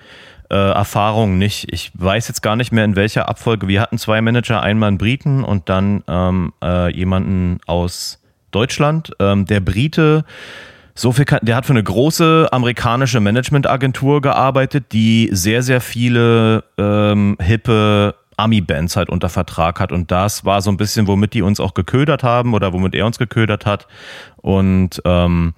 äh, 0.49 0.55
Erfahrungen 0.55 1.37
nicht. 1.37 1.71
Ich 1.71 1.91
weiß 1.95 2.27
jetzt 2.27 2.41
gar 2.41 2.55
nicht 2.55 2.71
mehr 2.71 2.85
in 2.85 2.95
welcher 2.95 3.27
Abfolge. 3.27 3.67
Wir 3.67 3.81
hatten 3.81 3.97
zwei 3.97 4.21
Manager, 4.21 4.61
einmal 4.61 4.87
einen 4.87 4.97
Briten 4.97 5.43
und 5.43 5.67
dann 5.67 6.03
ähm, 6.07 6.53
äh, 6.63 6.93
jemanden 6.95 7.59
aus 7.65 8.19
Deutschland. 8.51 9.11
Ähm, 9.19 9.45
der 9.45 9.59
Brite 9.59 10.23
so 10.95 11.11
viel 11.11 11.25
kann, 11.25 11.39
der 11.41 11.55
hat 11.55 11.65
für 11.65 11.73
eine 11.73 11.83
große 11.83 12.49
amerikanische 12.51 13.19
Managementagentur 13.19 14.21
gearbeitet, 14.21 14.85
die 14.91 15.29
sehr, 15.31 15.63
sehr 15.63 15.81
viele 15.81 16.63
ähm, 16.77 17.35
hippe 17.41 18.15
Ami-Bands 18.37 18.95
halt 18.95 19.09
unter 19.09 19.29
Vertrag 19.29 19.79
hat. 19.79 19.91
Und 19.91 20.11
das 20.11 20.45
war 20.45 20.61
so 20.61 20.71
ein 20.71 20.77
bisschen, 20.77 21.07
womit 21.07 21.33
die 21.33 21.41
uns 21.41 21.59
auch 21.59 21.73
geködert 21.73 22.23
haben 22.23 22.53
oder 22.53 22.73
womit 22.73 22.95
er 22.95 23.05
uns 23.05 23.17
geködert 23.17 23.65
hat. 23.65 23.87
Und 24.37 25.01
ähm, 25.05 25.53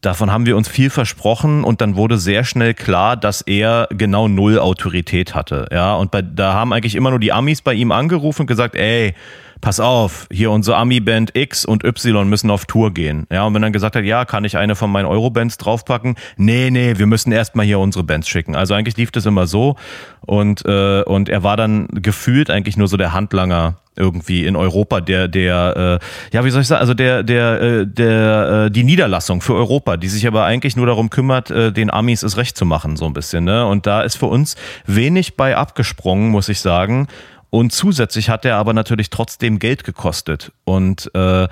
davon 0.00 0.30
haben 0.30 0.46
wir 0.46 0.56
uns 0.56 0.68
viel 0.68 0.90
versprochen 0.90 1.64
und 1.64 1.80
dann 1.80 1.96
wurde 1.96 2.18
sehr 2.18 2.44
schnell 2.44 2.74
klar, 2.74 3.16
dass 3.16 3.40
er 3.42 3.88
genau 3.90 4.28
null 4.28 4.58
Autorität 4.58 5.34
hatte. 5.34 5.68
Ja, 5.72 5.94
und 5.94 6.10
bei, 6.10 6.22
da 6.22 6.52
haben 6.52 6.72
eigentlich 6.72 6.94
immer 6.94 7.10
nur 7.10 7.20
die 7.20 7.32
Amis 7.32 7.62
bei 7.62 7.74
ihm 7.74 7.92
angerufen 7.92 8.42
und 8.42 8.46
gesagt, 8.46 8.74
ey, 8.74 9.14
pass 9.60 9.80
auf, 9.80 10.26
hier 10.30 10.50
unsere 10.50 10.76
Ami-Band 10.76 11.36
X 11.36 11.64
und 11.64 11.84
Y 11.84 12.28
müssen 12.28 12.50
auf 12.50 12.64
Tour 12.66 12.92
gehen. 12.92 13.26
Ja, 13.30 13.44
und 13.44 13.54
wenn 13.54 13.62
dann 13.62 13.72
gesagt 13.72 13.96
hat, 13.96 14.04
ja, 14.04 14.24
kann 14.24 14.44
ich 14.44 14.56
eine 14.56 14.76
von 14.76 14.90
meinen 14.90 15.06
Euro-Bands 15.06 15.58
draufpacken? 15.58 16.16
Nee, 16.36 16.70
nee, 16.70 16.94
wir 16.96 17.06
müssen 17.06 17.32
erstmal 17.32 17.66
hier 17.66 17.78
unsere 17.78 18.04
Bands 18.04 18.28
schicken. 18.28 18.54
Also 18.54 18.74
eigentlich 18.74 18.96
lief 18.96 19.10
das 19.10 19.26
immer 19.26 19.46
so 19.46 19.76
und, 20.20 20.64
äh, 20.64 21.02
und 21.02 21.28
er 21.28 21.42
war 21.42 21.56
dann 21.56 21.88
gefühlt 21.92 22.50
eigentlich 22.50 22.76
nur 22.76 22.88
so 22.88 22.96
der 22.96 23.12
Handlanger 23.12 23.76
irgendwie 23.96 24.44
in 24.44 24.56
Europa, 24.56 25.00
der, 25.00 25.26
der, 25.26 26.00
äh, 26.02 26.34
ja, 26.36 26.44
wie 26.44 26.50
soll 26.50 26.60
ich 26.62 26.68
sagen, 26.68 26.80
also 26.80 26.94
der, 26.94 27.22
der, 27.22 27.60
äh, 27.62 27.86
der, 27.86 28.66
äh, 28.66 28.70
die 28.70 28.84
Niederlassung 28.84 29.40
für 29.40 29.54
Europa, 29.54 29.96
die 29.96 30.08
sich 30.08 30.26
aber 30.26 30.44
eigentlich 30.44 30.76
nur 30.76 30.86
darum 30.86 31.10
kümmert, 31.10 31.50
äh, 31.50 31.72
den 31.72 31.90
Amis 31.90 32.22
es 32.22 32.36
recht 32.36 32.58
zu 32.58 32.66
machen, 32.66 32.96
so 32.96 33.06
ein 33.06 33.14
bisschen, 33.14 33.44
ne? 33.44 33.66
Und 33.66 33.86
da 33.86 34.02
ist 34.02 34.16
für 34.16 34.26
uns 34.26 34.56
wenig 34.86 35.36
bei 35.36 35.56
abgesprungen, 35.56 36.30
muss 36.30 36.48
ich 36.48 36.60
sagen. 36.60 37.08
Und 37.50 37.72
zusätzlich 37.72 38.28
hat 38.28 38.44
er 38.44 38.56
aber 38.56 38.72
natürlich 38.72 39.10
trotzdem 39.10 39.58
Geld 39.58 39.84
gekostet. 39.84 40.52
Und 40.64 41.10
äh, 41.14 41.48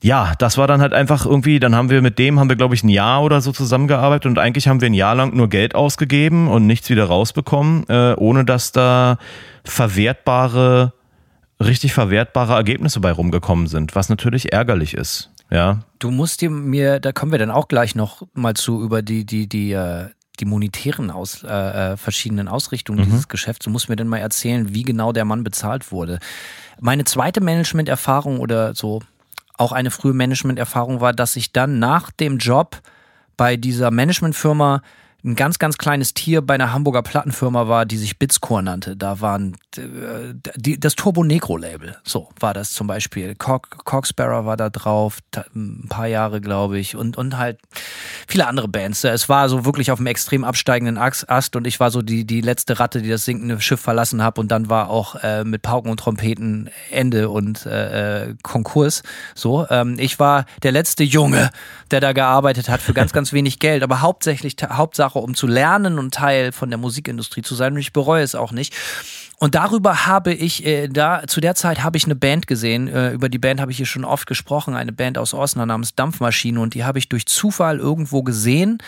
ja, 0.00 0.34
das 0.38 0.56
war 0.58 0.66
dann 0.66 0.80
halt 0.80 0.92
einfach 0.92 1.26
irgendwie, 1.26 1.58
dann 1.58 1.74
haben 1.74 1.90
wir 1.90 2.02
mit 2.02 2.18
dem, 2.18 2.38
haben 2.38 2.48
wir 2.48 2.56
glaube 2.56 2.74
ich 2.74 2.84
ein 2.84 2.88
Jahr 2.88 3.22
oder 3.22 3.40
so 3.40 3.50
zusammengearbeitet 3.52 4.26
und 4.26 4.38
eigentlich 4.38 4.68
haben 4.68 4.80
wir 4.80 4.86
ein 4.86 4.94
Jahr 4.94 5.14
lang 5.14 5.34
nur 5.34 5.48
Geld 5.48 5.74
ausgegeben 5.74 6.48
und 6.48 6.66
nichts 6.66 6.88
wieder 6.88 7.06
rausbekommen, 7.06 7.84
äh, 7.88 8.14
ohne 8.16 8.44
dass 8.44 8.70
da 8.70 9.18
verwertbare, 9.64 10.92
richtig 11.60 11.94
verwertbare 11.94 12.54
Ergebnisse 12.54 13.00
bei 13.00 13.10
rumgekommen 13.10 13.66
sind, 13.66 13.96
was 13.96 14.08
natürlich 14.08 14.52
ärgerlich 14.52 14.94
ist. 14.94 15.30
Ja. 15.50 15.80
Du 15.98 16.10
musst 16.12 16.42
dir 16.42 16.50
mir, 16.50 17.00
da 17.00 17.10
kommen 17.10 17.32
wir 17.32 17.38
dann 17.38 17.50
auch 17.50 17.66
gleich 17.66 17.94
noch 17.94 18.22
mal 18.34 18.54
zu 18.54 18.82
über 18.82 19.02
die, 19.02 19.24
die, 19.24 19.48
die, 19.48 19.72
äh, 19.72 20.06
die 20.40 20.44
monetären 20.44 21.10
aus, 21.10 21.42
äh, 21.42 21.48
äh, 21.92 21.96
verschiedenen 21.96 22.48
Ausrichtungen 22.48 23.00
mhm. 23.00 23.04
dieses 23.04 23.28
Geschäfts. 23.28 23.64
Du 23.64 23.70
musst 23.70 23.88
mir 23.88 23.96
denn 23.96 24.08
mal 24.08 24.18
erzählen, 24.18 24.74
wie 24.74 24.82
genau 24.82 25.12
der 25.12 25.24
Mann 25.24 25.44
bezahlt 25.44 25.92
wurde. 25.92 26.18
Meine 26.80 27.04
zweite 27.04 27.40
Management-Erfahrung 27.40 28.40
oder 28.40 28.74
so 28.74 29.00
auch 29.56 29.72
eine 29.72 29.90
frühe 29.90 30.14
Management-Erfahrung 30.14 31.00
war, 31.00 31.12
dass 31.12 31.36
ich 31.36 31.52
dann 31.52 31.78
nach 31.78 32.10
dem 32.10 32.38
Job 32.38 32.80
bei 33.36 33.56
dieser 33.56 33.90
Managementfirma 33.90 34.82
ein 35.24 35.34
ganz, 35.34 35.58
ganz 35.58 35.78
kleines 35.78 36.14
Tier 36.14 36.42
bei 36.42 36.54
einer 36.54 36.72
Hamburger 36.72 37.02
Plattenfirma 37.02 37.66
war, 37.66 37.86
die 37.86 37.96
sich 37.96 38.20
Bitscore 38.20 38.62
nannte. 38.62 38.96
Da 38.96 39.20
waren 39.20 39.56
äh, 39.76 40.34
die, 40.54 40.78
das 40.78 40.94
Turbo 40.94 41.24
Negro 41.24 41.56
Label. 41.56 41.96
So 42.04 42.28
war 42.38 42.54
das 42.54 42.72
zum 42.72 42.86
Beispiel. 42.86 43.34
Cork, 43.34 43.84
Corksparrow 43.84 44.46
war 44.46 44.56
da 44.56 44.70
drauf, 44.70 45.18
ein 45.54 45.86
paar 45.88 46.06
Jahre, 46.06 46.40
glaube 46.40 46.78
ich, 46.78 46.94
und, 46.94 47.16
und 47.16 47.36
halt 47.36 47.58
viele 48.28 48.46
andere 48.46 48.68
Bands. 48.68 49.02
Es 49.02 49.28
war 49.28 49.48
so 49.48 49.64
wirklich 49.64 49.90
auf 49.90 49.98
einem 49.98 50.06
extrem 50.06 50.44
absteigenden 50.44 50.98
Ast 50.98 51.56
und 51.56 51.66
ich 51.66 51.80
war 51.80 51.90
so 51.90 52.00
die, 52.00 52.24
die 52.24 52.40
letzte 52.40 52.78
Ratte, 52.78 53.02
die 53.02 53.08
das 53.08 53.24
sinkende 53.24 53.60
Schiff 53.60 53.80
verlassen 53.80 54.22
habe 54.22 54.40
und 54.40 54.52
dann 54.52 54.68
war 54.68 54.88
auch 54.88 55.16
äh, 55.16 55.42
mit 55.42 55.62
Pauken 55.62 55.90
und 55.90 55.98
Trompeten 55.98 56.70
Ende 56.90 57.28
und 57.28 57.66
äh, 57.66 58.28
äh 58.28 58.34
Konkurs. 58.42 59.02
So, 59.34 59.66
ähm, 59.68 59.96
ich 59.98 60.20
war 60.20 60.44
der 60.62 60.70
letzte 60.70 61.02
Junge, 61.02 61.50
der 61.90 62.00
da 62.00 62.12
gearbeitet 62.12 62.68
hat 62.68 62.80
für 62.80 62.94
ganz, 62.94 63.12
ganz 63.12 63.32
wenig 63.32 63.58
Geld, 63.58 63.82
aber 63.82 64.00
hauptsächlich, 64.00 64.56
Hauptsache 64.70 65.17
Sache, 65.18 65.24
um 65.24 65.34
zu 65.34 65.46
lernen 65.46 65.98
und 65.98 66.14
Teil 66.14 66.52
von 66.52 66.70
der 66.70 66.78
Musikindustrie 66.78 67.42
zu 67.42 67.54
sein. 67.54 67.74
Und 67.74 67.80
ich 67.80 67.92
bereue 67.92 68.22
es 68.22 68.34
auch 68.34 68.52
nicht. 68.52 68.74
Und 69.38 69.54
darüber 69.54 70.06
habe 70.06 70.32
ich, 70.32 70.66
äh, 70.66 70.88
da 70.88 71.22
zu 71.26 71.40
der 71.40 71.54
Zeit 71.54 71.82
habe 71.82 71.96
ich 71.96 72.04
eine 72.04 72.16
Band 72.16 72.46
gesehen. 72.46 72.88
Äh, 72.88 73.12
über 73.12 73.28
die 73.28 73.38
Band 73.38 73.60
habe 73.60 73.70
ich 73.70 73.76
hier 73.76 73.86
schon 73.86 74.04
oft 74.04 74.26
gesprochen. 74.26 74.74
Eine 74.74 74.92
Band 74.92 75.18
aus 75.18 75.34
Osnabrück 75.34 75.68
namens 75.68 75.94
Dampfmaschine. 75.94 76.60
Und 76.60 76.74
die 76.74 76.84
habe 76.84 76.98
ich 76.98 77.08
durch 77.08 77.26
Zufall 77.26 77.78
irgendwo 77.78 78.22
gesehen, 78.22 78.78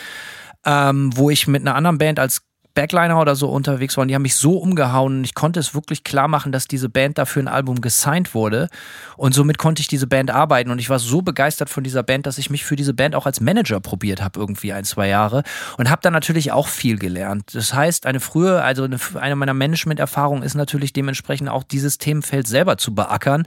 ähm, 0.65 1.11
wo 1.15 1.31
ich 1.31 1.47
mit 1.47 1.63
einer 1.63 1.75
anderen 1.75 1.99
Band 1.99 2.19
als 2.19 2.43
Backliner 2.81 3.21
oder 3.21 3.37
so 3.37 3.51
unterwegs 3.51 3.99
waren, 3.99 4.09
die 4.09 4.15
haben 4.15 4.23
mich 4.23 4.37
so 4.37 4.57
umgehauen 4.57 5.19
und 5.19 5.25
ich 5.25 5.35
konnte 5.35 5.61
es 5.61 5.75
wirklich 5.75 6.03
klar 6.03 6.29
machen, 6.29 6.51
dass 6.51 6.67
diese 6.67 6.89
Band 6.89 7.19
dafür 7.19 7.43
ein 7.43 7.49
Album 7.49 7.83
gesigned 7.83 8.35
wurde. 8.35 8.71
Und 9.19 9.35
somit 9.35 9.59
konnte 9.59 9.83
ich 9.83 9.89
diese 9.89 10.07
Band 10.07 10.31
arbeiten. 10.31 10.71
Und 10.71 10.79
ich 10.79 10.89
war 10.89 10.99
so 10.99 11.21
begeistert 11.21 11.69
von 11.69 11.85
dieser 11.85 12.03
Band, 12.03 12.27
dass 12.27 12.39
ich 12.39 12.49
mich 12.49 12.65
für 12.65 12.77
diese 12.77 12.95
Band 12.95 13.15
auch 13.15 13.27
als 13.27 13.43
Manager 13.43 13.81
probiert 13.81 14.23
habe, 14.23 14.41
irgendwie 14.41 14.73
ein, 14.73 14.85
zwei 14.85 15.09
Jahre. 15.09 15.43
Und 15.77 15.91
habe 15.91 16.01
dann 16.01 16.15
natürlich 16.15 16.53
auch 16.53 16.69
viel 16.69 16.99
gelernt. 16.99 17.55
Das 17.55 17.75
heißt, 17.75 18.07
eine 18.07 18.19
frühe, 18.19 18.63
also 18.63 18.85
eine, 18.85 18.97
eine 19.21 19.37
meiner 19.37 19.53
Management-Erfahrungen 19.53 20.43
ist 20.43 20.55
natürlich 20.55 20.95
dementsprechend 20.95 21.51
auch 21.51 21.65
dieses 21.65 21.99
Themenfeld 21.99 22.49
selber 22.49 22.79
zu 22.79 22.95
beackern 22.95 23.47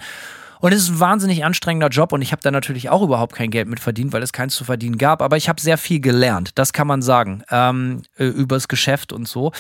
und 0.64 0.72
es 0.72 0.84
ist 0.84 0.92
ein 0.92 1.00
wahnsinnig 1.02 1.44
anstrengender 1.44 1.90
Job 1.90 2.14
und 2.14 2.22
ich 2.22 2.32
habe 2.32 2.42
da 2.42 2.50
natürlich 2.50 2.90
auch 2.90 3.02
überhaupt 3.02 3.36
kein 3.36 3.52
Geld 3.52 3.68
mit 3.68 3.82
verdient, 3.82 4.14
weil 4.14 4.24
es 4.24 4.32
keins 4.32 4.56
zu 4.56 4.64
verdienen 4.64 4.98
gab. 4.98 5.22
Aber 5.22 5.36
ich 5.36 5.50
habe 5.50 5.60
sehr 5.60 5.78
viel 5.78 6.00
gelernt, 6.00 6.52
das 6.56 6.72
kann 6.72 6.88
man 6.88 7.02
sagen, 7.02 7.44
ähm, 7.52 8.04
äh, 8.18 8.28
übers 8.28 8.70
Geschäft 8.70 9.12
und 9.12 9.28
so. 9.28 9.52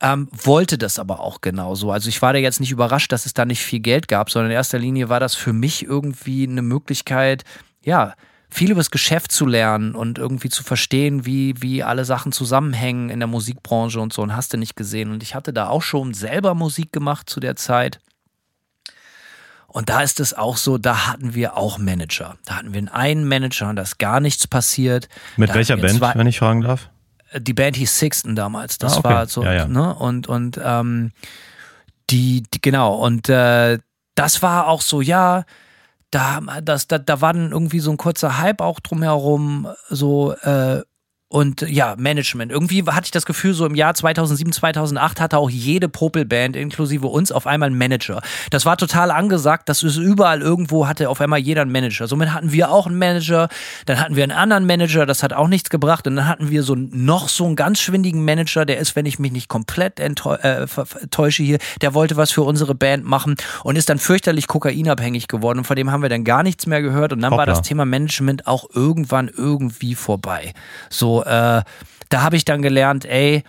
Ähm, 0.00 0.30
wollte 0.32 0.78
das 0.78 0.98
aber 0.98 1.20
auch 1.20 1.42
genauso. 1.42 1.92
Also 1.92 2.08
ich 2.08 2.22
war 2.22 2.32
da 2.32 2.38
jetzt 2.38 2.60
nicht 2.60 2.70
überrascht, 2.70 3.12
dass 3.12 3.26
es 3.26 3.34
da 3.34 3.44
nicht 3.44 3.60
viel 3.60 3.80
Geld 3.80 4.08
gab, 4.08 4.30
sondern 4.30 4.50
in 4.50 4.56
erster 4.56 4.78
Linie 4.78 5.10
war 5.10 5.20
das 5.20 5.34
für 5.34 5.52
mich 5.52 5.84
irgendwie 5.84 6.48
eine 6.48 6.62
Möglichkeit, 6.62 7.44
ja, 7.84 8.14
viel 8.48 8.70
über 8.70 8.80
das 8.80 8.90
Geschäft 8.90 9.32
zu 9.32 9.44
lernen 9.44 9.94
und 9.94 10.16
irgendwie 10.16 10.48
zu 10.48 10.64
verstehen, 10.64 11.26
wie, 11.26 11.60
wie 11.60 11.82
alle 11.82 12.06
Sachen 12.06 12.32
zusammenhängen 12.32 13.10
in 13.10 13.20
der 13.20 13.26
Musikbranche 13.26 14.00
und 14.00 14.14
so 14.14 14.22
und 14.22 14.34
hast 14.34 14.54
du 14.54 14.56
nicht 14.56 14.76
gesehen. 14.76 15.10
Und 15.10 15.22
ich 15.22 15.34
hatte 15.34 15.52
da 15.52 15.68
auch 15.68 15.82
schon 15.82 16.14
selber 16.14 16.54
Musik 16.54 16.90
gemacht 16.90 17.28
zu 17.28 17.38
der 17.38 17.56
Zeit. 17.56 18.00
Und 19.68 19.88
da 19.88 20.02
ist 20.02 20.18
es 20.18 20.34
auch 20.34 20.56
so, 20.56 20.78
da 20.78 21.06
hatten 21.06 21.34
wir 21.34 21.56
auch 21.56 21.78
Manager. 21.78 22.36
Da 22.44 22.56
hatten 22.56 22.74
wir 22.74 22.92
einen 22.92 23.28
Manager 23.28 23.68
und 23.68 23.76
da 23.76 23.82
ist 23.82 23.98
gar 23.98 24.18
nichts 24.18 24.48
passiert. 24.48 25.08
Mit 25.36 25.50
da 25.50 25.54
welcher 25.54 25.76
Band, 25.76 26.00
wenn 26.00 26.26
ich 26.26 26.38
fragen 26.38 26.62
darf? 26.62 26.90
Die 27.36 27.54
Band 27.54 27.76
hieß 27.76 27.98
Sixten 27.98 28.34
damals. 28.34 28.78
Das 28.78 28.94
ah, 28.94 28.98
okay. 28.98 29.08
war 29.08 29.26
so, 29.26 29.44
ja, 29.44 29.52
ja. 29.52 29.68
ne? 29.68 29.94
Und, 29.94 30.26
und 30.26 30.58
ähm, 30.62 31.12
Die, 32.10 32.42
die 32.54 32.62
genau, 32.62 32.94
und 32.94 33.28
äh, 33.28 33.78
das 34.14 34.40
war 34.40 34.68
auch 34.68 34.80
so, 34.80 35.02
ja, 35.02 35.44
da, 36.10 36.40
das, 36.62 36.86
da, 36.86 36.96
da 36.96 37.20
war 37.20 37.34
dann 37.34 37.52
irgendwie 37.52 37.80
so 37.80 37.90
ein 37.90 37.98
kurzer 37.98 38.38
Hype 38.38 38.62
auch 38.62 38.80
drumherum, 38.80 39.68
so, 39.90 40.32
äh, 40.32 40.80
und 41.30 41.60
ja, 41.60 41.94
Management. 41.98 42.50
Irgendwie 42.50 42.82
hatte 42.84 43.04
ich 43.04 43.10
das 43.10 43.26
Gefühl, 43.26 43.52
so 43.52 43.66
im 43.66 43.74
Jahr 43.74 43.92
2007, 43.92 44.50
2008 44.50 45.20
hatte 45.20 45.36
auch 45.36 45.50
jede 45.50 45.88
Popelband, 45.88 46.56
inklusive 46.56 47.06
uns, 47.06 47.32
auf 47.32 47.46
einmal 47.46 47.66
einen 47.66 47.76
Manager. 47.76 48.22
Das 48.50 48.64
war 48.64 48.78
total 48.78 49.10
angesagt, 49.10 49.68
das 49.68 49.82
ist 49.82 49.98
überall 49.98 50.40
irgendwo, 50.40 50.88
hatte 50.88 51.10
auf 51.10 51.20
einmal 51.20 51.38
jeder 51.38 51.62
einen 51.62 51.72
Manager. 51.72 52.08
Somit 52.08 52.32
hatten 52.32 52.52
wir 52.52 52.70
auch 52.70 52.86
einen 52.86 52.96
Manager, 52.96 53.48
dann 53.84 54.00
hatten 54.00 54.16
wir 54.16 54.22
einen 54.22 54.32
anderen 54.32 54.64
Manager, 54.64 55.04
das 55.04 55.22
hat 55.22 55.34
auch 55.34 55.48
nichts 55.48 55.68
gebracht. 55.68 56.06
Und 56.06 56.16
dann 56.16 56.26
hatten 56.26 56.48
wir 56.48 56.62
so 56.62 56.74
noch 56.74 57.28
so 57.28 57.44
einen 57.44 57.56
ganz 57.56 57.78
schwindigen 57.80 58.24
Manager, 58.24 58.64
der 58.64 58.78
ist, 58.78 58.96
wenn 58.96 59.04
ich 59.04 59.18
mich 59.18 59.32
nicht 59.32 59.48
komplett 59.48 60.00
enttäusche 60.00 61.42
äh, 61.42 61.46
hier, 61.46 61.58
der 61.82 61.92
wollte 61.92 62.16
was 62.16 62.30
für 62.30 62.42
unsere 62.42 62.74
Band 62.74 63.04
machen 63.04 63.36
und 63.64 63.76
ist 63.76 63.90
dann 63.90 63.98
fürchterlich 63.98 64.46
kokainabhängig 64.46 65.28
geworden. 65.28 65.58
Und 65.58 65.64
von 65.66 65.76
dem 65.76 65.92
haben 65.92 66.00
wir 66.00 66.08
dann 66.08 66.24
gar 66.24 66.42
nichts 66.42 66.66
mehr 66.66 66.80
gehört. 66.80 67.12
Und 67.12 67.20
dann 67.20 67.32
Hoppla. 67.32 67.46
war 67.46 67.46
das 67.46 67.60
Thema 67.60 67.84
Management 67.84 68.46
auch 68.46 68.64
irgendwann 68.72 69.28
irgendwie 69.28 69.94
vorbei. 69.94 70.54
So, 70.88 71.17
äh, 71.22 71.62
da 72.08 72.22
habe 72.22 72.36
ich 72.36 72.44
dann 72.44 72.62
gelernt, 72.62 73.04
ey, 73.04 73.42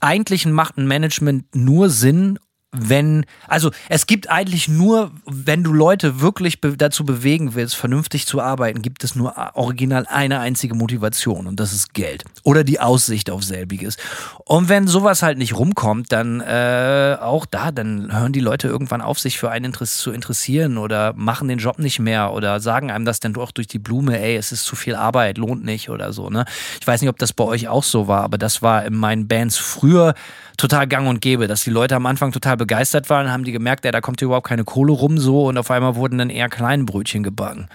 eigentlich 0.00 0.46
macht 0.46 0.78
ein 0.78 0.86
Management 0.86 1.54
nur 1.54 1.90
Sinn, 1.90 2.38
wenn, 2.74 3.24
also 3.46 3.70
es 3.88 4.06
gibt 4.06 4.28
eigentlich 4.28 4.68
nur, 4.68 5.12
wenn 5.26 5.62
du 5.62 5.72
Leute 5.72 6.20
wirklich 6.20 6.60
be 6.60 6.76
dazu 6.76 7.04
bewegen 7.04 7.54
willst, 7.54 7.76
vernünftig 7.76 8.26
zu 8.26 8.40
arbeiten, 8.40 8.82
gibt 8.82 9.04
es 9.04 9.14
nur 9.14 9.34
original 9.54 10.06
eine 10.08 10.40
einzige 10.40 10.74
Motivation 10.74 11.46
und 11.46 11.60
das 11.60 11.72
ist 11.72 11.94
Geld 11.94 12.24
oder 12.42 12.64
die 12.64 12.80
Aussicht 12.80 13.30
auf 13.30 13.44
selbiges. 13.44 13.96
Und 14.44 14.68
wenn 14.68 14.88
sowas 14.88 15.22
halt 15.22 15.38
nicht 15.38 15.56
rumkommt, 15.56 16.12
dann 16.12 16.40
äh, 16.40 17.16
auch 17.20 17.46
da, 17.46 17.70
dann 17.70 18.12
hören 18.12 18.32
die 18.32 18.40
Leute 18.40 18.68
irgendwann 18.68 19.00
auf, 19.00 19.20
sich 19.20 19.38
für 19.38 19.50
einen 19.50 19.66
Interesse 19.66 19.98
zu 19.98 20.10
interessieren 20.10 20.76
oder 20.76 21.12
machen 21.14 21.48
den 21.48 21.58
Job 21.58 21.78
nicht 21.78 22.00
mehr 22.00 22.32
oder 22.32 22.60
sagen 22.60 22.90
einem 22.90 23.04
das 23.04 23.20
dann 23.20 23.32
doch 23.32 23.52
durch 23.52 23.68
die 23.68 23.78
Blume, 23.78 24.20
ey, 24.20 24.36
es 24.36 24.52
ist 24.52 24.64
zu 24.64 24.74
viel 24.74 24.94
Arbeit, 24.96 25.38
lohnt 25.38 25.64
nicht 25.64 25.90
oder 25.90 26.12
so. 26.12 26.28
Ne? 26.28 26.44
Ich 26.80 26.86
weiß 26.86 27.00
nicht, 27.00 27.10
ob 27.10 27.18
das 27.18 27.32
bei 27.32 27.44
euch 27.44 27.68
auch 27.68 27.84
so 27.84 28.08
war, 28.08 28.22
aber 28.22 28.38
das 28.38 28.62
war 28.62 28.84
in 28.84 28.96
meinen 28.96 29.28
Bands 29.28 29.56
früher 29.56 30.14
total 30.56 30.86
gang 30.86 31.08
und 31.08 31.20
gäbe, 31.20 31.46
dass 31.48 31.64
die 31.64 31.70
Leute 31.70 31.96
am 31.96 32.06
Anfang 32.06 32.32
total 32.32 32.56
begeistert 32.64 33.10
waren, 33.10 33.30
haben 33.30 33.44
die 33.44 33.52
gemerkt, 33.52 33.84
ey, 33.84 33.92
da 33.92 34.00
kommt 34.00 34.22
überhaupt 34.22 34.46
keine 34.46 34.64
Kohle 34.64 34.92
rum 34.92 35.18
so 35.18 35.46
und 35.46 35.58
auf 35.58 35.70
einmal 35.70 35.96
wurden 35.96 36.16
dann 36.16 36.30
eher 36.30 36.48
kleine 36.48 36.84
Brötchen 36.84 37.22
gebacken. 37.22 37.68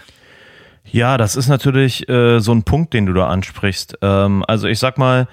Ja, 0.83 1.17
das 1.17 1.35
ist 1.35 1.47
natürlich 1.47 2.09
äh, 2.09 2.39
so 2.39 2.51
ein 2.51 2.63
Punkt, 2.63 2.95
den 2.95 3.05
du 3.05 3.13
da 3.13 3.27
ansprichst. 3.27 3.99
Ähm, 4.01 4.43
also 4.47 4.67
ich 4.67 4.79
sag 4.79 4.97
mal, 4.97 5.27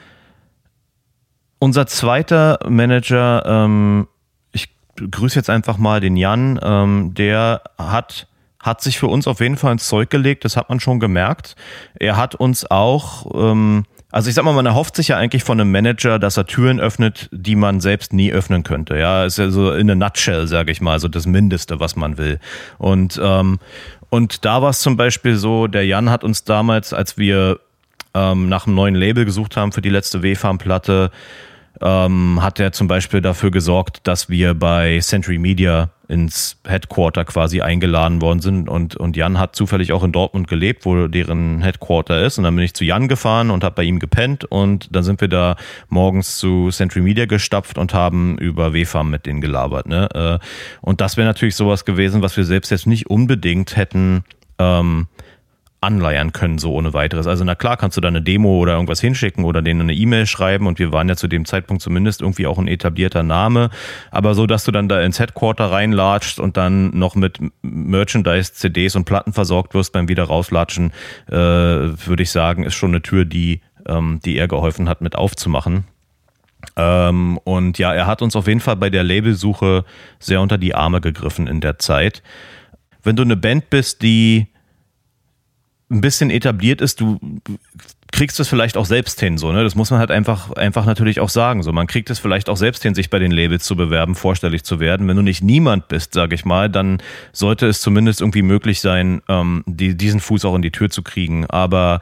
unser 1.59 1.87
zweiter 1.87 2.59
Manager, 2.69 3.45
ähm, 3.47 4.09
ich 4.53 4.69
grüße 4.97 5.37
jetzt 5.37 5.49
einfach 5.49 5.79
mal 5.79 6.01
den 6.01 6.17
Jan, 6.17 6.61
ähm, 6.63 7.15
der 7.15 7.63
hat 7.79 8.29
hat 8.61 8.83
sich 8.83 8.99
für 8.99 9.07
uns 9.07 9.29
auf 9.29 9.39
jeden 9.39 9.57
Fall 9.57 9.73
ins 9.73 9.87
Zeug 9.87 10.11
gelegt, 10.11 10.45
das 10.45 10.57
hat 10.57 10.69
man 10.69 10.81
schon 10.81 10.99
gemerkt. 10.99 11.55
Er 11.95 12.17
hat 12.17 12.35
uns 12.35 12.69
auch 12.69 13.25
ähm, 13.33 13.85
also 14.17 14.31
ich 14.31 14.35
sag 14.35 14.47
mal, 14.47 14.55
man 14.55 14.65
erhofft 14.65 14.97
sich 14.97 15.09
ja 15.09 15.19
eigentlich 15.19 15.45
von 15.45 15.61
einem 15.61 15.71
Manager, 15.71 16.19
dass 16.19 16.39
er 16.39 16.47
Türen 16.47 16.81
öffnet, 16.81 17.29
die 17.33 17.55
man 17.55 17.81
selbst 17.81 18.15
nie 18.15 18.33
öffnen 18.33 18.63
könnte. 18.63 18.97
Ja, 18.97 19.27
ist 19.27 19.37
ja 19.37 19.51
so 19.51 19.73
in 19.73 19.91
a 19.91 19.95
nutshell, 19.95 20.47
sage 20.47 20.73
ich 20.73 20.81
mal, 20.81 20.99
so 21.01 21.07
das 21.07 21.27
Mindeste, 21.27 21.81
was 21.81 21.97
man 21.97 22.17
will. 22.17 22.41
Und 22.79 23.21
ähm, 23.23 23.59
und 24.09 24.47
da 24.47 24.63
war 24.63 24.71
es 24.71 24.81
zum 24.81 24.97
Beispiel 24.97 25.37
so, 25.37 25.67
der 25.67 25.85
Jan 25.85 26.09
hat 26.09 26.25
uns 26.25 26.45
damals, 26.45 26.95
als 26.95 27.19
wir 27.19 27.61
ähm, 28.15 28.49
nach 28.49 28.67
einem 28.67 28.75
neuen 28.75 28.95
Label 28.95 29.27
gesucht 29.27 29.55
haben 29.55 29.73
für 29.73 29.83
die 29.83 29.91
letzte 29.91 30.23
W-Farm-Platte, 30.23 31.11
ähm, 31.81 32.43
hat 32.43 32.61
er 32.61 32.73
zum 32.73 32.89
Beispiel 32.89 33.21
dafür 33.21 33.51
gesorgt, 33.51 34.01
dass 34.05 34.29
wir 34.29 34.55
bei 34.55 34.99
Century 35.01 35.39
Media 35.39 35.91
ins 36.09 36.61
Headquarter 36.67 37.25
quasi 37.25 37.61
eingeladen 37.63 38.23
worden 38.23 38.41
sind 38.41 38.69
und, 38.69 38.97
und 38.97 39.17
Jan 39.17 39.39
hat 39.39 39.57
zufällig 39.57 39.93
auch 39.93 40.05
in 40.05 40.13
Dortmund 40.13 40.47
gelebt, 40.47 40.85
wo 40.85 41.09
deren 41.09 41.63
Headquarter 41.63 42.23
ist 42.23 42.39
und 42.39 42.45
dann 42.45 42.55
bin 42.55 42.65
ich 42.65 42.75
zu 42.75 42.85
Jan 42.85 43.09
gefahren 43.09 43.51
und 43.51 43.65
habe 43.65 43.75
bei 43.75 43.83
ihm 43.83 43.99
gepennt 43.99 44.45
und 44.45 44.95
dann 44.95 45.03
sind 45.03 45.21
wir 45.21 45.29
da 45.29 45.57
morgens 45.89 46.39
zu 46.39 46.71
Century 46.71 47.03
Media 47.03 47.27
gestapft 47.27 47.77
und 47.77 47.93
haben 47.93 48.39
über 48.39 48.73
WFAM 48.73 49.11
mit 49.11 49.27
denen 49.27 49.41
gelabert. 49.41 49.89
Ne? 49.89 50.09
Äh, 50.15 50.47
und 50.81 51.01
das 51.01 51.17
wäre 51.17 51.27
natürlich 51.27 51.57
sowas 51.57 51.85
gewesen, 51.85 52.23
was 52.23 52.37
wir 52.37 52.45
selbst 52.45 52.71
jetzt 52.71 52.87
nicht 52.87 53.11
unbedingt 53.11 53.77
hätten 53.77 54.25
ähm, 54.59 55.09
anleiern 55.87 56.33
können, 56.33 56.59
so 56.59 56.73
ohne 56.75 56.93
weiteres. 56.93 57.27
Also 57.27 57.45
na 57.45 57.55
klar, 57.55 57.77
kannst 57.77 57.97
du 57.97 58.01
da 58.01 58.09
eine 58.09 58.21
Demo 58.21 58.59
oder 58.59 58.75
irgendwas 58.75 59.01
hinschicken 59.01 59.45
oder 59.45 59.63
denen 59.63 59.83
eine 59.83 59.95
E-Mail 59.95 60.27
schreiben 60.27 60.67
und 60.67 60.79
wir 60.79 60.93
waren 60.93 61.09
ja 61.09 61.17
zu 61.17 61.29
dem 61.29 61.45
Zeitpunkt 61.45 61.83
zumindest 61.83 62.21
irgendwie 62.21 62.47
auch 62.47 62.59
ein 62.59 62.69
etablierter 62.69 63.23
Name, 63.23 63.71
aber 64.11 64.35
so, 64.35 64.47
dass 64.47 64.65
du 64.65 64.73
dann 64.73 64.89
da 64.89 65.01
ins 65.01 65.19
Headquarter 65.19 65.71
reinlatscht 65.71 66.41
und 66.41 66.57
dann 66.57 66.91
noch 66.91 67.15
mit 67.15 67.39
Merchandise, 67.63 68.53
CDs 68.53 68.97
und 68.97 69.05
Platten 69.05 69.33
versorgt 69.33 69.75
wirst 69.75 69.93
beim 69.93 70.09
wieder 70.09 70.25
rauslatschen, 70.25 70.93
äh, 71.29 71.35
würde 71.35 72.23
ich 72.23 72.31
sagen, 72.31 72.65
ist 72.65 72.75
schon 72.75 72.91
eine 72.91 73.03
Tür, 73.03 73.25
die, 73.25 73.61
ähm, 73.87 74.21
die 74.25 74.37
er 74.37 74.49
geholfen 74.49 74.89
hat, 74.89 75.01
mit 75.01 75.15
aufzumachen. 75.15 75.85
Ähm, 76.77 77.39
und 77.45 77.79
ja, 77.79 77.95
er 77.95 78.07
hat 78.07 78.23
uns 78.23 78.35
auf 78.35 78.49
jeden 78.49 78.61
Fall 78.61 78.77
bei 78.77 78.91
der 78.91 79.05
Labelsuche 79.05 79.85
sehr 80.19 80.41
unter 80.41 80.59
die 80.59 80.75
Arme 80.75 81.01
gegriffen 81.01 81.47
in 81.47 81.61
der 81.61 81.79
Zeit. 81.79 82.23
Wenn 83.03 83.17
du 83.17 83.23
eine 83.23 83.37
Band 83.37 83.71
bist, 83.71 84.03
die 84.03 84.49
ein 85.91 86.01
bisschen 86.01 86.31
etabliert 86.31 86.81
ist, 86.81 87.01
du 87.01 87.19
kriegst 88.13 88.41
es 88.41 88.49
vielleicht 88.49 88.77
auch 88.77 88.87
selbst 88.87 89.21
hin, 89.21 89.39
so, 89.39 89.53
ne? 89.53 89.63
Das 89.63 89.75
muss 89.75 89.91
man 89.91 90.01
halt 90.01 90.11
einfach, 90.11 90.53
einfach 90.53 90.87
natürlich 90.87 91.21
auch 91.21 91.29
sagen. 91.29 91.63
So, 91.63 91.73
man 91.73 91.87
kriegt 91.87 92.11
es 92.11 92.19
vielleicht 92.19 92.49
auch 92.49 92.57
selbst 92.57 92.83
hin, 92.83 92.95
sich 92.95 93.11
bei 93.11 93.19
den 93.19 93.31
Labels 93.31 93.65
zu 93.65 93.77
bewerben, 93.77 94.15
vorstellig 94.15 94.65
zu 94.65 94.81
werden. 94.81 95.07
Wenn 95.07 95.17
du 95.17 95.23
nicht 95.23 95.43
niemand 95.43 95.89
bist, 95.89 96.15
sage 96.15 96.35
ich 96.35 96.45
mal, 96.45 96.71
dann 96.71 97.03
sollte 97.33 97.67
es 97.67 97.81
zumindest 97.81 98.21
irgendwie 98.21 98.43
möglich 98.43 98.81
sein, 98.81 99.23
ähm, 99.29 99.63
die, 99.67 99.97
diesen 99.97 100.21
Fuß 100.21 100.45
auch 100.45 100.55
in 100.55 100.63
die 100.63 100.73
Tür 100.73 100.91
zu 100.91 101.03
kriegen. 101.03 101.47
Aber 101.47 102.01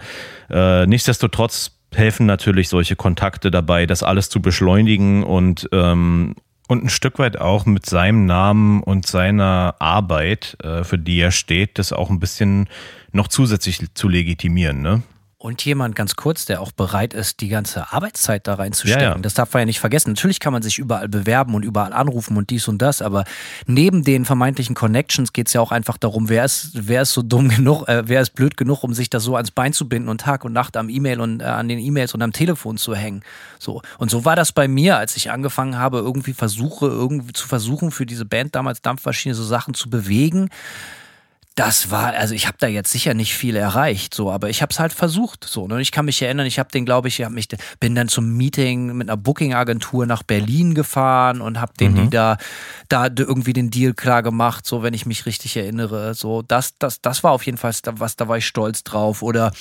äh, 0.50 0.86
nichtsdestotrotz 0.86 1.72
helfen 1.94 2.26
natürlich 2.26 2.68
solche 2.68 2.96
Kontakte 2.96 3.50
dabei, 3.50 3.86
das 3.86 4.02
alles 4.02 4.28
zu 4.28 4.40
beschleunigen 4.40 5.24
und 5.24 5.68
ähm, 5.72 6.34
und 6.66 6.82
ein 6.82 6.88
Stück 6.88 7.18
weit 7.18 7.38
auch 7.38 7.66
mit 7.66 7.84
seinem 7.84 8.24
Namen 8.24 8.82
und 8.82 9.06
seiner 9.06 9.74
Arbeit, 9.80 10.56
äh, 10.62 10.82
für 10.82 10.98
die 10.98 11.20
er 11.20 11.30
steht, 11.30 11.78
das 11.78 11.92
auch 11.92 12.08
ein 12.08 12.20
bisschen 12.20 12.68
noch 13.14 13.28
zusätzlich 13.28 13.80
zu 13.94 14.08
legitimieren, 14.08 14.82
ne? 14.82 15.02
Und 15.44 15.62
jemand 15.62 15.94
ganz 15.94 16.16
kurz, 16.16 16.46
der 16.46 16.62
auch 16.62 16.72
bereit 16.72 17.12
ist, 17.12 17.42
die 17.42 17.48
ganze 17.48 17.92
Arbeitszeit 17.92 18.46
da 18.46 18.54
reinzustecken. 18.54 19.02
Ja, 19.02 19.14
ja. 19.14 19.18
Das 19.18 19.34
darf 19.34 19.52
man 19.52 19.60
ja 19.60 19.66
nicht 19.66 19.78
vergessen. 19.78 20.12
Natürlich 20.12 20.40
kann 20.40 20.54
man 20.54 20.62
sich 20.62 20.78
überall 20.78 21.06
bewerben 21.06 21.54
und 21.54 21.62
überall 21.62 21.92
anrufen 21.92 22.38
und 22.38 22.48
dies 22.48 22.66
und 22.66 22.80
das, 22.80 23.02
aber 23.02 23.24
neben 23.66 24.04
den 24.04 24.24
vermeintlichen 24.24 24.74
Connections 24.74 25.34
geht 25.34 25.48
es 25.48 25.52
ja 25.52 25.60
auch 25.60 25.70
einfach 25.70 25.98
darum, 25.98 26.30
wer 26.30 26.46
ist, 26.46 26.70
wer 26.72 27.02
ist 27.02 27.12
so 27.12 27.20
dumm 27.20 27.50
genug, 27.50 27.86
äh, 27.88 28.04
wer 28.06 28.22
ist 28.22 28.30
blöd 28.30 28.56
genug, 28.56 28.84
um 28.84 28.94
sich 28.94 29.10
das 29.10 29.22
so 29.22 29.36
ans 29.36 29.50
Bein 29.50 29.74
zu 29.74 29.86
binden 29.86 30.08
und 30.08 30.22
Tag 30.22 30.46
und 30.46 30.54
Nacht 30.54 30.78
am 30.78 30.88
E-Mail 30.88 31.20
und 31.20 31.42
äh, 31.42 31.44
an 31.44 31.68
den 31.68 31.78
E-Mails 31.78 32.14
und 32.14 32.22
am 32.22 32.32
Telefon 32.32 32.78
zu 32.78 32.94
hängen. 32.94 33.22
So. 33.58 33.82
Und 33.98 34.10
so 34.10 34.24
war 34.24 34.36
das 34.36 34.50
bei 34.50 34.66
mir, 34.66 34.96
als 34.96 35.14
ich 35.14 35.30
angefangen 35.30 35.76
habe, 35.76 35.98
irgendwie 35.98 36.32
versuche, 36.32 36.86
irgendwie 36.86 37.34
zu 37.34 37.46
versuchen, 37.46 37.90
für 37.90 38.06
diese 38.06 38.24
Band 38.24 38.54
damals 38.54 38.80
Dampfmaschine 38.80 39.34
so 39.34 39.44
Sachen 39.44 39.74
zu 39.74 39.90
bewegen 39.90 40.48
das 41.54 41.92
war, 41.92 42.14
also 42.14 42.34
ich 42.34 42.48
habe 42.48 42.56
da 42.58 42.66
jetzt 42.66 42.90
sicher 42.90 43.14
nicht 43.14 43.34
viel 43.34 43.54
erreicht, 43.54 44.12
so, 44.12 44.32
aber 44.32 44.50
ich 44.50 44.60
habe 44.60 44.72
es 44.72 44.80
halt 44.80 44.92
versucht, 44.92 45.44
so. 45.44 45.68
Ne? 45.68 45.80
Ich 45.80 45.92
kann 45.92 46.04
mich 46.04 46.20
erinnern, 46.20 46.46
ich 46.46 46.58
habe 46.58 46.70
den, 46.72 46.84
glaube 46.84 47.06
ich, 47.06 47.20
ich 47.20 47.28
mich, 47.28 47.46
bin 47.78 47.94
dann 47.94 48.08
zum 48.08 48.36
Meeting 48.36 48.96
mit 48.96 49.08
einer 49.08 49.16
Booking-Agentur 49.16 50.04
nach 50.06 50.24
Berlin 50.24 50.74
gefahren 50.74 51.40
und 51.40 51.60
habe 51.60 51.72
den, 51.78 51.92
mhm. 51.92 51.96
die 51.96 52.10
da, 52.10 52.38
da 52.88 53.06
irgendwie 53.06 53.52
den 53.52 53.70
Deal 53.70 53.94
klar 53.94 54.24
gemacht, 54.24 54.66
so, 54.66 54.82
wenn 54.82 54.94
ich 54.94 55.06
mich 55.06 55.26
richtig 55.26 55.56
erinnere, 55.56 56.14
so. 56.14 56.42
Das, 56.42 56.76
das, 56.78 57.00
das 57.00 57.22
war 57.22 57.30
auf 57.30 57.46
jeden 57.46 57.58
Fall 57.58 57.72
was, 57.84 58.16
da 58.16 58.26
war 58.26 58.38
ich 58.38 58.46
stolz 58.46 58.82
drauf. 58.82 59.22
Oder 59.22 59.52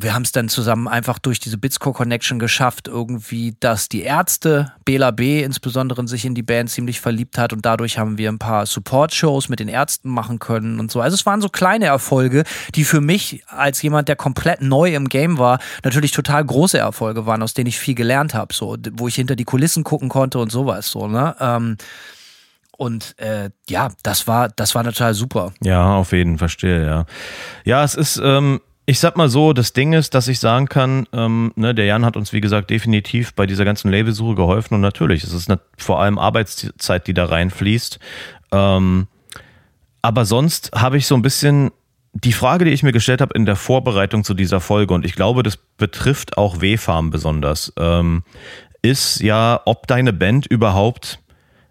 wir 0.00 0.14
haben 0.14 0.22
es 0.22 0.32
dann 0.32 0.48
zusammen 0.48 0.88
einfach 0.88 1.20
durch 1.20 1.38
diese 1.38 1.58
Bitscore 1.58 1.94
Connection 1.94 2.40
geschafft, 2.40 2.88
irgendwie, 2.88 3.56
dass 3.60 3.88
die 3.88 4.02
Ärzte, 4.02 4.72
Bela 4.84 5.12
B. 5.12 5.44
insbesondere, 5.44 6.06
sich 6.08 6.24
in 6.24 6.34
die 6.34 6.42
Band 6.42 6.70
ziemlich 6.70 7.00
verliebt 7.00 7.38
hat 7.38 7.52
und 7.52 7.64
dadurch 7.64 7.96
haben 7.96 8.18
wir 8.18 8.28
ein 8.28 8.40
paar 8.40 8.66
Support-Shows 8.66 9.48
mit 9.48 9.60
den 9.60 9.68
Ärzten 9.68 10.10
machen 10.10 10.40
können 10.40 10.80
und 10.80 10.90
so. 10.90 11.00
Also 11.00 11.14
es 11.14 11.24
waren 11.24 11.40
so 11.40 11.48
kleine 11.48 11.86
Erfolge, 11.86 12.42
die 12.74 12.82
für 12.82 13.00
mich 13.00 13.44
als 13.46 13.80
jemand, 13.80 14.08
der 14.08 14.16
komplett 14.16 14.60
neu 14.60 14.92
im 14.92 15.08
Game 15.08 15.38
war, 15.38 15.60
natürlich 15.84 16.10
total 16.10 16.44
große 16.44 16.78
Erfolge 16.78 17.26
waren, 17.26 17.42
aus 17.42 17.54
denen 17.54 17.68
ich 17.68 17.78
viel 17.78 17.94
gelernt 17.94 18.34
habe, 18.34 18.52
so, 18.52 18.76
wo 18.94 19.06
ich 19.06 19.14
hinter 19.14 19.36
die 19.36 19.44
Kulissen 19.44 19.84
gucken 19.84 20.08
konnte 20.08 20.40
und 20.40 20.50
sowas, 20.50 20.90
so, 20.90 21.06
ne? 21.06 21.36
Ähm, 21.38 21.76
und 22.76 23.18
äh, 23.18 23.50
ja, 23.70 23.90
das 24.02 24.26
war, 24.26 24.48
das 24.48 24.74
war 24.74 24.84
total 24.84 25.14
super. 25.14 25.52
Ja, 25.62 25.94
auf 25.94 26.12
jeden 26.12 26.32
Fall, 26.32 26.48
verstehe, 26.48 26.84
ja. 26.84 27.06
Ja, 27.64 27.84
es 27.84 27.94
ist, 27.94 28.20
ähm, 28.22 28.60
ich 28.88 29.00
sag 29.00 29.16
mal 29.16 29.28
so, 29.28 29.52
das 29.52 29.72
Ding 29.72 29.92
ist, 29.92 30.14
dass 30.14 30.28
ich 30.28 30.38
sagen 30.38 30.68
kann, 30.68 31.08
ähm, 31.12 31.52
ne, 31.56 31.74
der 31.74 31.86
Jan 31.86 32.04
hat 32.04 32.16
uns, 32.16 32.32
wie 32.32 32.40
gesagt, 32.40 32.70
definitiv 32.70 33.34
bei 33.34 33.44
dieser 33.44 33.64
ganzen 33.64 33.90
Labelsuche 33.90 34.36
geholfen 34.36 34.74
und 34.74 34.80
natürlich, 34.80 35.24
es 35.24 35.32
ist 35.32 35.50
eine, 35.50 35.60
vor 35.76 36.00
allem 36.00 36.18
Arbeitszeit, 36.18 37.08
die 37.08 37.14
da 37.14 37.24
reinfließt. 37.26 37.98
Ähm, 38.52 39.08
aber 40.02 40.24
sonst 40.24 40.70
habe 40.72 40.98
ich 40.98 41.08
so 41.08 41.16
ein 41.16 41.22
bisschen 41.22 41.72
die 42.14 42.32
Frage, 42.32 42.64
die 42.64 42.70
ich 42.70 42.84
mir 42.84 42.92
gestellt 42.92 43.20
habe 43.20 43.34
in 43.34 43.44
der 43.44 43.56
Vorbereitung 43.56 44.22
zu 44.22 44.34
dieser 44.34 44.60
Folge, 44.60 44.94
und 44.94 45.04
ich 45.04 45.16
glaube, 45.16 45.42
das 45.42 45.56
betrifft 45.56 46.38
auch 46.38 46.60
W-Farm 46.60 47.10
besonders, 47.10 47.72
ähm, 47.76 48.22
ist 48.82 49.20
ja, 49.20 49.60
ob 49.64 49.88
deine 49.88 50.12
Band 50.12 50.46
überhaupt 50.46 51.18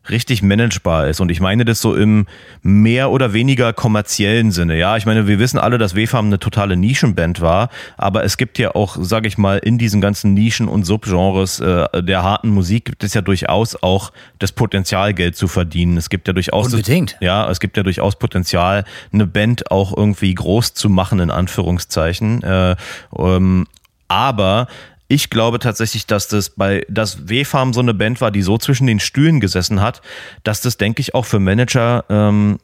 richtig 0.10 0.42
managebar 0.42 1.08
ist. 1.08 1.20
Und 1.20 1.30
ich 1.30 1.40
meine 1.40 1.66
das 1.66 1.82
so 1.82 1.96
im 1.96 2.28
mehr 2.62 3.12
oder 3.12 3.34
weniger 3.34 3.74
kommerziellen 3.74 4.52
Sinne. 4.52 4.78
Ja, 4.78 4.98
ich 4.98 5.06
meine, 5.06 5.28
wir 5.28 5.40
wissen 5.40 5.58
alle, 5.58 5.78
dass 5.78 5.96
WFAM 5.96 6.28
eine 6.28 6.40
totale 6.40 6.78
Nischenband 6.78 7.42
war, 7.42 7.70
aber 7.98 8.24
es 8.24 8.38
gibt 8.38 8.58
ja 8.58 8.76
auch, 8.76 8.98
sage 9.00 9.28
ich 9.28 9.38
mal, 9.38 9.58
in 9.58 9.78
diesen 9.78 10.02
ganzen 10.02 10.34
Nischen 10.34 10.68
und 10.68 10.84
Subgenres 10.84 11.60
äh, 11.60 12.04
der 12.04 12.24
harten 12.24 12.50
Musik 12.50 12.86
gibt 12.86 13.04
es 13.04 13.14
ja 13.14 13.22
durchaus 13.22 13.76
auch 13.82 14.12
das 14.40 14.52
Potenzial, 14.52 15.14
Geld 15.14 15.36
zu 15.36 15.48
verdienen. 15.48 15.98
Es 15.98 16.10
gibt 16.10 16.28
ja 16.28 16.34
durchaus 16.34 16.68
Unbedingt. 16.68 17.18
Ja, 17.20 17.50
es 17.50 17.60
gibt 17.60 17.78
ja 17.78 17.84
durchaus 17.84 18.18
Potenzial, 18.18 18.86
eine 19.12 19.26
Band 19.26 19.72
auch 19.72 19.96
irgendwie 19.96 20.34
groß 20.34 20.74
zu 20.74 20.90
machen 20.90 21.20
in 21.20 21.32
Anführungszeichen. 21.32 22.44
Äh, 22.44 22.76
ähm, 23.18 23.68
aber 24.08 24.68
ich 25.16 25.30
glaube 25.30 25.60
tatsächlich, 25.60 26.06
dass 26.06 26.28
das 26.28 26.50
bei, 26.50 26.86
dass 26.90 27.30
W-Farm 27.30 27.74
so 27.74 27.80
eine 27.80 27.94
Band 27.94 28.20
war, 28.20 28.32
die 28.32 28.42
so 28.42 28.58
zwischen 28.58 28.86
den 28.86 29.00
Stühlen 29.00 29.40
gesessen 29.40 29.82
hat, 29.82 30.02
dass 30.44 30.60
das, 30.60 30.76
denke 30.76 31.00
ich, 31.00 31.16
auch 31.16 31.26
für 31.26 31.40
Manager 31.40 32.04
ähm, 32.10 32.60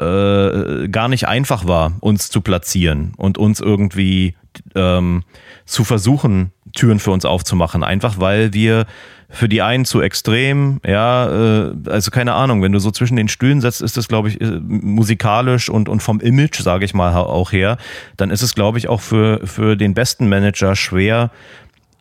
äh, 0.00 0.88
gar 0.88 1.08
nicht 1.08 1.28
einfach 1.28 1.66
war, 1.68 1.92
uns 2.00 2.30
zu 2.30 2.40
platzieren 2.40 3.12
und 3.16 3.38
uns 3.38 3.60
irgendwie 3.60 4.34
ähm, 4.74 5.22
zu 5.66 5.84
versuchen, 5.84 6.50
Türen 6.74 6.98
für 6.98 7.12
uns 7.12 7.24
aufzumachen. 7.24 7.84
Einfach 7.84 8.18
weil 8.18 8.52
wir 8.52 8.86
für 9.30 9.48
die 9.48 9.62
einen 9.62 9.84
zu 9.84 10.00
extrem, 10.00 10.80
ja, 10.86 11.66
äh, 11.66 11.74
also 11.86 12.10
keine 12.10 12.34
Ahnung, 12.34 12.62
wenn 12.62 12.72
du 12.72 12.78
so 12.78 12.90
zwischen 12.90 13.16
den 13.16 13.28
Stühlen 13.28 13.60
setzt, 13.60 13.82
ist 13.82 13.96
das, 13.96 14.08
glaube 14.08 14.28
ich, 14.28 14.40
äh, 14.40 14.60
musikalisch 14.60 15.68
und, 15.68 15.88
und 15.88 16.02
vom 16.02 16.20
Image, 16.20 16.60
sage 16.60 16.84
ich 16.84 16.94
mal, 16.94 17.14
auch 17.14 17.52
her, 17.52 17.78
dann 18.16 18.30
ist 18.30 18.42
es, 18.42 18.54
glaube 18.54 18.78
ich, 18.78 18.88
auch 18.88 19.00
für, 19.00 19.46
für 19.46 19.76
den 19.76 19.94
besten 19.94 20.28
Manager 20.28 20.76
schwer, 20.76 21.30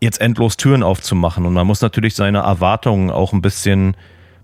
jetzt 0.03 0.21
endlos 0.21 0.57
Türen 0.57 0.83
aufzumachen. 0.83 1.45
Und 1.45 1.53
man 1.53 1.65
muss 1.65 1.81
natürlich 1.81 2.15
seine 2.15 2.39
Erwartungen 2.39 3.09
auch 3.09 3.33
ein 3.33 3.41
bisschen, 3.41 3.95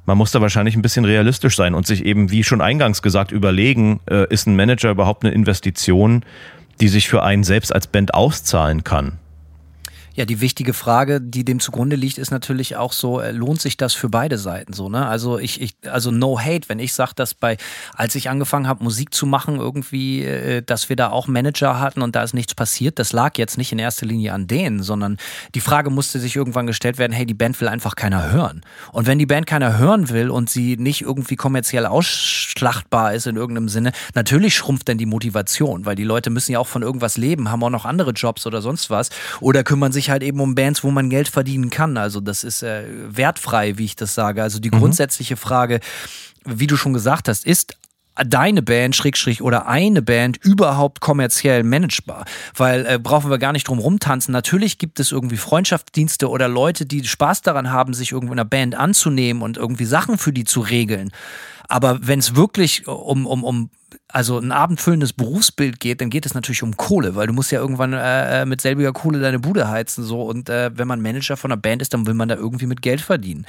man 0.05 0.17
muss 0.17 0.31
da 0.31 0.41
wahrscheinlich 0.41 0.75
ein 0.75 0.81
bisschen 0.81 1.05
realistisch 1.05 1.55
sein 1.55 1.75
und 1.75 1.85
sich 1.85 2.05
eben, 2.05 2.31
wie 2.31 2.43
schon 2.43 2.61
eingangs 2.61 3.01
gesagt, 3.01 3.31
überlegen, 3.31 3.99
äh, 4.09 4.25
ist 4.29 4.47
ein 4.47 4.55
Manager 4.55 4.91
überhaupt 4.91 5.23
eine 5.23 5.33
Investition, 5.33 6.23
die 6.81 6.87
sich 6.87 7.09
für 7.09 7.23
einen 7.23 7.43
selbst 7.43 7.73
als 7.73 7.87
Band 7.87 8.13
auszahlen 8.13 8.83
kann? 8.83 9.19
Ja, 10.19 10.25
die 10.25 10.41
wichtige 10.41 10.73
Frage, 10.73 11.21
die 11.21 11.45
dem 11.45 11.61
zugrunde 11.61 11.95
liegt, 11.95 12.17
ist 12.17 12.29
natürlich 12.29 12.75
auch 12.75 12.91
so, 12.91 13.21
äh, 13.21 13.31
lohnt 13.31 13.61
sich 13.61 13.77
das 13.77 13.93
für 13.93 14.09
beide 14.09 14.37
Seiten 14.37 14.73
so, 14.73 14.89
ne? 14.89 15.07
Also 15.07 15.39
ich, 15.39 15.61
ich 15.61 15.77
also 15.89 16.11
no 16.11 16.37
hate, 16.37 16.67
wenn 16.67 16.79
ich 16.79 16.93
sage, 16.93 17.13
dass 17.15 17.33
bei, 17.33 17.55
als 17.95 18.15
ich 18.15 18.29
angefangen 18.29 18.67
habe, 18.67 18.83
Musik 18.83 19.13
zu 19.13 19.25
machen, 19.25 19.55
irgendwie, 19.55 20.25
äh, 20.25 20.61
dass 20.61 20.89
wir 20.89 20.97
da 20.97 21.09
auch 21.09 21.27
Manager 21.27 21.79
hatten 21.79 22.01
und 22.01 22.17
da 22.17 22.23
ist 22.23 22.33
nichts 22.33 22.53
passiert, 22.53 22.99
das 22.99 23.13
lag 23.13 23.37
jetzt 23.37 23.57
nicht 23.57 23.71
in 23.71 23.79
erster 23.79 24.05
Linie 24.05 24.33
an 24.33 24.45
denen, 24.45 24.83
sondern 24.83 25.15
die 25.55 25.61
Frage 25.61 25.89
musste 25.89 26.19
sich 26.19 26.35
irgendwann 26.35 26.67
gestellt 26.67 26.97
werden, 26.97 27.13
hey, 27.13 27.25
die 27.25 27.33
Band 27.33 27.61
will 27.61 27.69
einfach 27.69 27.95
keiner 27.95 28.29
hören. 28.29 28.59
Und 28.91 29.07
wenn 29.07 29.19
die 29.19 29.25
Band 29.25 29.47
keiner 29.47 29.77
hören 29.77 30.09
will 30.09 30.31
und 30.31 30.49
sie 30.49 30.75
nicht 30.75 30.99
irgendwie 30.99 31.37
kommerziell 31.37 31.85
ausschlachtbar 31.85 33.13
ist 33.13 33.25
in 33.25 33.37
irgendeinem 33.37 33.69
Sinne, 33.69 33.93
natürlich 34.15 34.53
schrumpft 34.53 34.89
dann 34.89 34.97
die 34.97 35.05
Motivation, 35.05 35.85
weil 35.85 35.95
die 35.95 36.03
Leute 36.03 36.29
müssen 36.29 36.51
ja 36.51 36.59
auch 36.59 36.67
von 36.67 36.81
irgendwas 36.81 37.15
leben, 37.15 37.49
haben 37.49 37.63
auch 37.63 37.69
noch 37.69 37.85
andere 37.85 38.11
Jobs 38.11 38.45
oder 38.45 38.61
sonst 38.61 38.89
was 38.89 39.11
oder 39.39 39.63
kümmern 39.63 39.93
sich 39.93 40.08
halt 40.09 40.23
eben 40.23 40.39
um 40.39 40.55
Bands, 40.55 40.83
wo 40.83 40.91
man 40.91 41.09
Geld 41.09 41.27
verdienen 41.27 41.69
kann. 41.69 41.97
Also 41.97 42.19
das 42.19 42.43
ist 42.43 42.63
äh, 42.63 42.83
wertfrei, 42.87 43.77
wie 43.77 43.85
ich 43.85 43.95
das 43.95 44.15
sage. 44.15 44.43
Also 44.43 44.59
die 44.59 44.71
mhm. 44.71 44.79
grundsätzliche 44.79 45.37
Frage, 45.37 45.79
wie 46.45 46.67
du 46.67 46.75
schon 46.75 46.93
gesagt 46.93 47.27
hast, 47.27 47.45
ist 47.45 47.75
deine 48.25 48.61
Band, 48.61 48.95
Schrägstrich 48.95 49.41
oder 49.41 49.67
eine 49.67 50.01
Band 50.01 50.37
überhaupt 50.43 50.99
kommerziell 50.99 51.63
managebar? 51.63 52.25
Weil 52.55 52.85
äh, 52.85 52.99
brauchen 52.99 53.29
wir 53.29 53.37
gar 53.37 53.53
nicht 53.53 53.67
drum 53.67 53.79
rumtanzen. 53.79 54.31
Natürlich 54.31 54.77
gibt 54.77 54.99
es 54.99 55.11
irgendwie 55.11 55.37
Freundschaftsdienste 55.37 56.29
oder 56.29 56.47
Leute, 56.47 56.85
die 56.85 57.05
Spaß 57.05 57.41
daran 57.41 57.71
haben, 57.71 57.93
sich 57.93 58.11
irgendwo 58.11 58.33
in 58.33 58.39
einer 58.39 58.49
Band 58.49 58.75
anzunehmen 58.75 59.41
und 59.41 59.57
irgendwie 59.57 59.85
Sachen 59.85 60.17
für 60.17 60.33
die 60.33 60.43
zu 60.43 60.61
regeln. 60.61 61.11
Aber 61.67 61.99
wenn 62.01 62.19
es 62.19 62.35
wirklich 62.35 62.87
um, 62.87 63.25
um, 63.25 63.43
um 63.43 63.69
also 64.11 64.39
ein 64.39 64.51
abendfüllendes 64.51 65.13
Berufsbild 65.13 65.79
geht, 65.79 66.01
dann 66.01 66.09
geht 66.09 66.25
es 66.25 66.33
natürlich 66.33 66.63
um 66.63 66.75
Kohle, 66.75 67.15
weil 67.15 67.27
du 67.27 67.33
musst 67.33 67.51
ja 67.51 67.59
irgendwann 67.59 67.93
äh, 67.93 68.41
äh, 68.41 68.45
mit 68.45 68.59
selbiger 68.59 68.91
Kohle 68.91 69.19
deine 69.19 69.39
Bude 69.39 69.69
heizen 69.69 70.03
so 70.03 70.23
und 70.23 70.49
äh, 70.49 70.71
wenn 70.75 70.87
man 70.87 71.01
Manager 71.01 71.37
von 71.37 71.51
einer 71.51 71.61
Band 71.61 71.81
ist, 71.81 71.93
dann 71.93 72.07
will 72.07 72.15
man 72.15 72.27
da 72.27 72.35
irgendwie 72.35 72.65
mit 72.65 72.81
Geld 72.81 73.01
verdienen. 73.01 73.45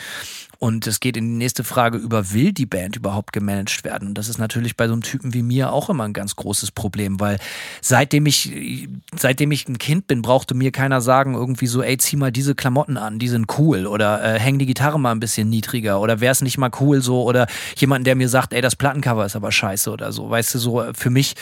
Und 0.61 0.87
es 0.87 1.01
geht 1.01 1.17
in 1.17 1.25
die 1.25 1.37
nächste 1.39 1.65
Frage 1.65 1.97
über, 1.97 2.33
will 2.33 2.53
die 2.53 2.67
Band 2.67 2.95
überhaupt 2.95 3.33
gemanagt 3.33 3.83
werden? 3.83 4.09
Und 4.09 4.19
das 4.19 4.29
ist 4.29 4.37
natürlich 4.37 4.77
bei 4.77 4.89
so 4.89 4.93
einem 4.93 5.01
Typen 5.01 5.33
wie 5.33 5.43
mir 5.43 5.73
auch 5.73 5.89
immer 5.89 6.05
ein 6.05 6.13
ganz 6.13 6.37
großes 6.37 6.73
Problem, 6.73 7.19
weil 7.19 7.39
seitdem 7.81 8.27
ich, 8.27 8.87
seitdem 9.17 9.53
ich 9.53 9.67
ein 9.71 9.79
Kind 9.79 10.07
bin, 10.07 10.21
brauchte 10.21 10.55
mir 10.55 10.71
keiner 10.71 11.01
sagen, 11.01 11.33
irgendwie 11.33 11.67
so, 11.67 11.83
ey, 11.83 11.97
zieh 11.97 12.17
mal 12.17 12.31
diese 12.31 12.55
Klamotten 12.55 12.99
an, 12.99 13.19
die 13.19 13.29
sind 13.29 13.47
cool 13.59 13.87
oder 13.87 14.23
äh, 14.23 14.39
häng 14.39 14.59
die 14.59 14.67
Gitarre 14.67 15.01
mal 15.01 15.13
ein 15.13 15.21
bisschen 15.21 15.49
niedriger 15.49 15.99
oder 15.99 16.21
wäre 16.21 16.33
es 16.33 16.43
nicht 16.43 16.59
mal 16.59 16.71
cool 16.79 17.01
so 17.01 17.23
oder 17.23 17.47
jemand, 17.77 18.07
der 18.07 18.15
mir 18.15 18.29
sagt, 18.29 18.53
ey, 18.53 18.61
das 18.61 18.77
Plattencover 18.77 19.25
ist 19.25 19.37
aber 19.37 19.53
scheiße 19.53 19.91
oder 19.91 20.13
so. 20.13 20.29
Weißt 20.29 20.50
du, 20.55 20.59
so 20.59 20.85
für 20.95 21.11
mich 21.11 21.35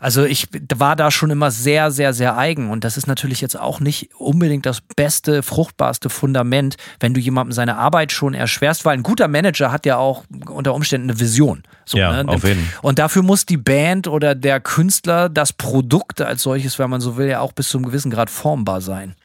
also 0.00 0.24
ich 0.24 0.48
war 0.74 0.96
da 0.96 1.10
schon 1.10 1.28
immer 1.28 1.50
sehr, 1.50 1.90
sehr, 1.90 2.14
sehr 2.14 2.38
eigen 2.38 2.70
und 2.70 2.84
das 2.84 2.96
ist 2.96 3.06
natürlich 3.06 3.42
jetzt 3.42 3.60
auch 3.60 3.80
nicht 3.80 4.08
unbedingt 4.16 4.64
das 4.64 4.80
beste, 4.80 5.42
fruchtbarste 5.42 6.08
Fundament, 6.08 6.76
wenn 7.00 7.12
du 7.12 7.20
jemandem 7.20 7.52
seine 7.52 7.76
Arbeit 7.76 8.10
schon 8.10 8.32
erschwerst, 8.32 8.86
weil 8.86 8.94
ein 8.94 9.02
guter 9.02 9.28
Manager 9.28 9.70
hat 9.70 9.84
ja 9.84 9.98
auch 9.98 10.24
unter 10.48 10.74
Umständen 10.74 11.10
eine 11.10 11.20
Vision. 11.20 11.64
So, 11.84 11.98
ja, 11.98 12.22
ne? 12.22 12.32
auf 12.32 12.44
jeden. 12.44 12.66
Und 12.80 12.98
dafür 12.98 13.22
muss 13.22 13.44
die 13.44 13.58
Band 13.58 14.08
oder 14.08 14.34
der 14.34 14.58
Künstler, 14.60 15.28
das 15.28 15.52
Produkt 15.52 16.22
als 16.22 16.42
solches, 16.42 16.78
wenn 16.78 16.88
man 16.88 17.02
so 17.02 17.18
will, 17.18 17.28
ja 17.28 17.40
auch 17.40 17.52
bis 17.52 17.68
zu 17.68 17.76
einem 17.76 17.84
gewissen 17.84 18.10
Grad 18.10 18.30
formbar 18.30 18.80
sein. 18.80 19.16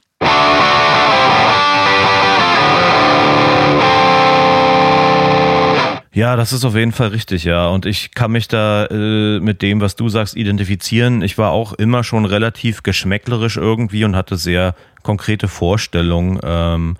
Ja, 6.16 6.38
das 6.38 6.54
ist 6.54 6.64
auf 6.64 6.76
jeden 6.78 6.94
Fall 6.94 7.10
richtig, 7.10 7.44
ja. 7.44 7.68
Und 7.68 7.86
ich 7.86 8.12
kann 8.12 8.32
mich 8.32 8.48
da 8.48 8.86
äh, 8.86 9.42
mit 9.42 9.62
dem, 9.62 9.82
was 9.82 9.98
du 9.98 10.08
sagst, 10.08 10.38
identifizieren. 10.38 11.22
Ich 11.22 11.38
war 11.38 11.52
auch 11.52 11.74
immer 11.74 12.06
schon 12.06 12.24
relativ 12.24 12.84
geschmäcklerisch 12.84 13.58
irgendwie 13.58 14.06
und 14.06 14.16
hatte 14.16 14.38
sehr 14.38 14.76
konkrete 15.04 15.50
Vorstellungen. 15.50 16.40
Ähm, 16.42 16.96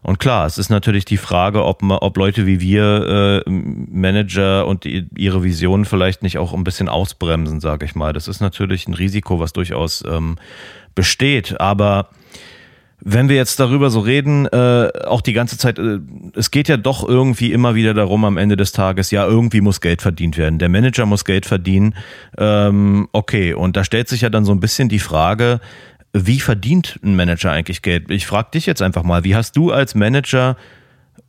und 0.00 0.18
klar, 0.18 0.46
es 0.46 0.56
ist 0.56 0.70
natürlich 0.70 1.04
die 1.04 1.18
Frage, 1.18 1.62
ob, 1.62 1.82
ob 1.82 2.16
Leute 2.16 2.46
wie 2.46 2.58
wir, 2.58 3.42
äh, 3.46 3.50
Manager 3.50 4.66
und 4.66 4.84
die, 4.84 5.08
ihre 5.14 5.44
Visionen 5.44 5.84
vielleicht 5.84 6.22
nicht 6.22 6.38
auch 6.38 6.54
ein 6.54 6.64
bisschen 6.64 6.88
ausbremsen, 6.88 7.60
sage 7.60 7.84
ich 7.84 7.94
mal. 7.94 8.14
Das 8.14 8.28
ist 8.28 8.40
natürlich 8.40 8.88
ein 8.88 8.94
Risiko, 8.94 9.40
was 9.40 9.52
durchaus 9.52 10.02
ähm, 10.08 10.36
besteht. 10.94 11.60
Aber 11.60 12.08
wenn 13.00 13.28
wir 13.28 13.36
jetzt 13.36 13.60
darüber 13.60 13.90
so 13.90 14.00
reden, 14.00 14.46
äh, 14.46 14.90
auch 15.04 15.20
die 15.20 15.32
ganze 15.32 15.58
Zeit, 15.58 15.78
äh, 15.78 15.98
es 16.34 16.50
geht 16.50 16.68
ja 16.68 16.76
doch 16.76 17.06
irgendwie 17.06 17.52
immer 17.52 17.74
wieder 17.74 17.92
darum 17.92 18.24
am 18.24 18.36
Ende 18.36 18.56
des 18.56 18.72
Tages, 18.72 19.10
ja, 19.10 19.26
irgendwie 19.26 19.60
muss 19.60 19.80
Geld 19.80 20.00
verdient 20.00 20.38
werden. 20.38 20.58
Der 20.58 20.68
Manager 20.68 21.04
muss 21.06 21.24
Geld 21.24 21.46
verdienen. 21.46 21.94
Ähm, 22.38 23.08
okay, 23.12 23.52
und 23.52 23.76
da 23.76 23.84
stellt 23.84 24.08
sich 24.08 24.22
ja 24.22 24.30
dann 24.30 24.44
so 24.44 24.52
ein 24.52 24.60
bisschen 24.60 24.88
die 24.88 24.98
Frage, 24.98 25.60
wie 26.12 26.40
verdient 26.40 26.98
ein 27.02 27.16
Manager 27.16 27.50
eigentlich 27.50 27.82
Geld? 27.82 28.10
Ich 28.10 28.26
frage 28.26 28.50
dich 28.54 28.66
jetzt 28.66 28.80
einfach 28.80 29.02
mal, 29.02 29.24
wie 29.24 29.34
hast 29.34 29.56
du 29.56 29.72
als 29.72 29.94
Manager, 29.94 30.56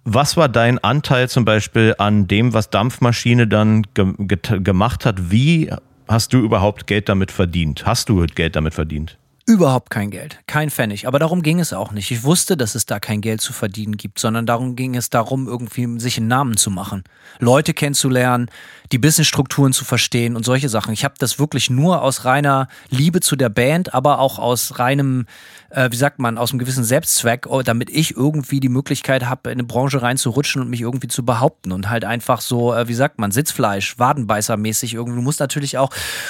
was 0.04 0.38
war 0.38 0.48
dein 0.48 0.78
Anteil 0.80 1.28
zum 1.28 1.44
Beispiel 1.44 1.96
an 1.98 2.28
dem, 2.28 2.54
was 2.54 2.70
Dampfmaschine 2.70 3.48
dann 3.48 3.82
ge 3.96 4.14
gemacht 4.62 5.06
hat? 5.06 5.32
Wie 5.32 5.72
hast 6.08 6.34
du 6.34 6.40
überhaupt 6.40 6.86
Geld 6.86 7.10
damit 7.10 7.32
verdient? 7.32 7.86
Hast 7.86 8.10
du 8.10 8.24
Geld 8.28 8.56
damit 8.56 8.76
verdient? 8.76 9.18
Überhaupt 9.48 9.92
kein 9.92 10.10
Geld, 10.10 10.40
kein 10.48 10.72
Pfennig. 10.72 11.08
Aber 11.08 11.20
darum 11.20 11.44
ging 11.44 11.60
es 11.60 11.72
auch 11.72 11.92
nicht. 11.92 12.10
Ich 12.10 12.24
wusste, 12.24 12.58
dass 12.58 12.74
es 12.74 12.88
da 12.88 13.00
kein 13.00 13.22
Geld 13.22 13.42
zu 13.42 13.54
verdienen 13.54 13.96
gibt, 13.96 14.18
sondern 14.18 14.48
darum 14.48 14.76
ging 14.76 14.96
es 14.96 15.12
darum, 15.12 15.48
irgendwie 15.48 16.00
sich 16.00 16.18
einen 16.18 16.28
Namen 16.28 16.58
zu 16.58 16.72
machen, 16.72 17.04
Leute 17.38 17.76
kennenzulernen, 17.76 18.50
die 18.92 18.98
Businessstrukturen 18.98 19.72
zu 19.72 19.86
verstehen 19.86 20.36
und 20.36 20.46
solche 20.46 20.68
Sachen. 20.68 20.94
Ich 20.94 21.04
habe 21.04 21.14
das 21.20 21.38
wirklich 21.38 21.70
nur 21.70 22.02
aus 22.02 22.26
reiner 22.26 22.68
Liebe 22.90 23.22
zu 23.22 23.36
der 23.36 23.50
Band, 23.50 23.94
aber 23.94 24.18
auch 24.18 24.40
aus 24.40 24.80
reinem, 24.80 25.28
äh, 25.70 25.92
wie 25.92 25.96
sagt 25.96 26.20
man, 26.20 26.38
aus 26.38 26.52
einem 26.52 26.60
gewissen 26.60 26.84
Selbstzweck, 26.84 27.48
oh, 27.48 27.62
damit 27.62 27.90
ich 27.90 28.16
irgendwie 28.16 28.60
die 28.60 28.70
Möglichkeit 28.70 29.26
habe, 29.26 29.50
in 29.50 29.60
eine 29.60 29.64
Branche 29.64 30.02
reinzurutschen 30.02 30.62
und 30.62 30.70
mich 30.70 30.82
irgendwie 30.82 31.08
zu 31.08 31.26
behaupten 31.26 31.72
und 31.72 31.90
halt 31.90 32.06
einfach 32.06 32.42
so, 32.42 32.74
äh, 32.74 32.88
wie 32.88 32.94
sagt 32.94 33.20
man, 33.20 33.32
Sitzfleisch, 33.32 34.00
Wadenbeißermäßig 34.00 34.94
irgendwie. 34.94 35.18
Du 35.18 35.22
musst 35.22 35.40
natürlich 35.40 35.78
auch, 35.78 35.90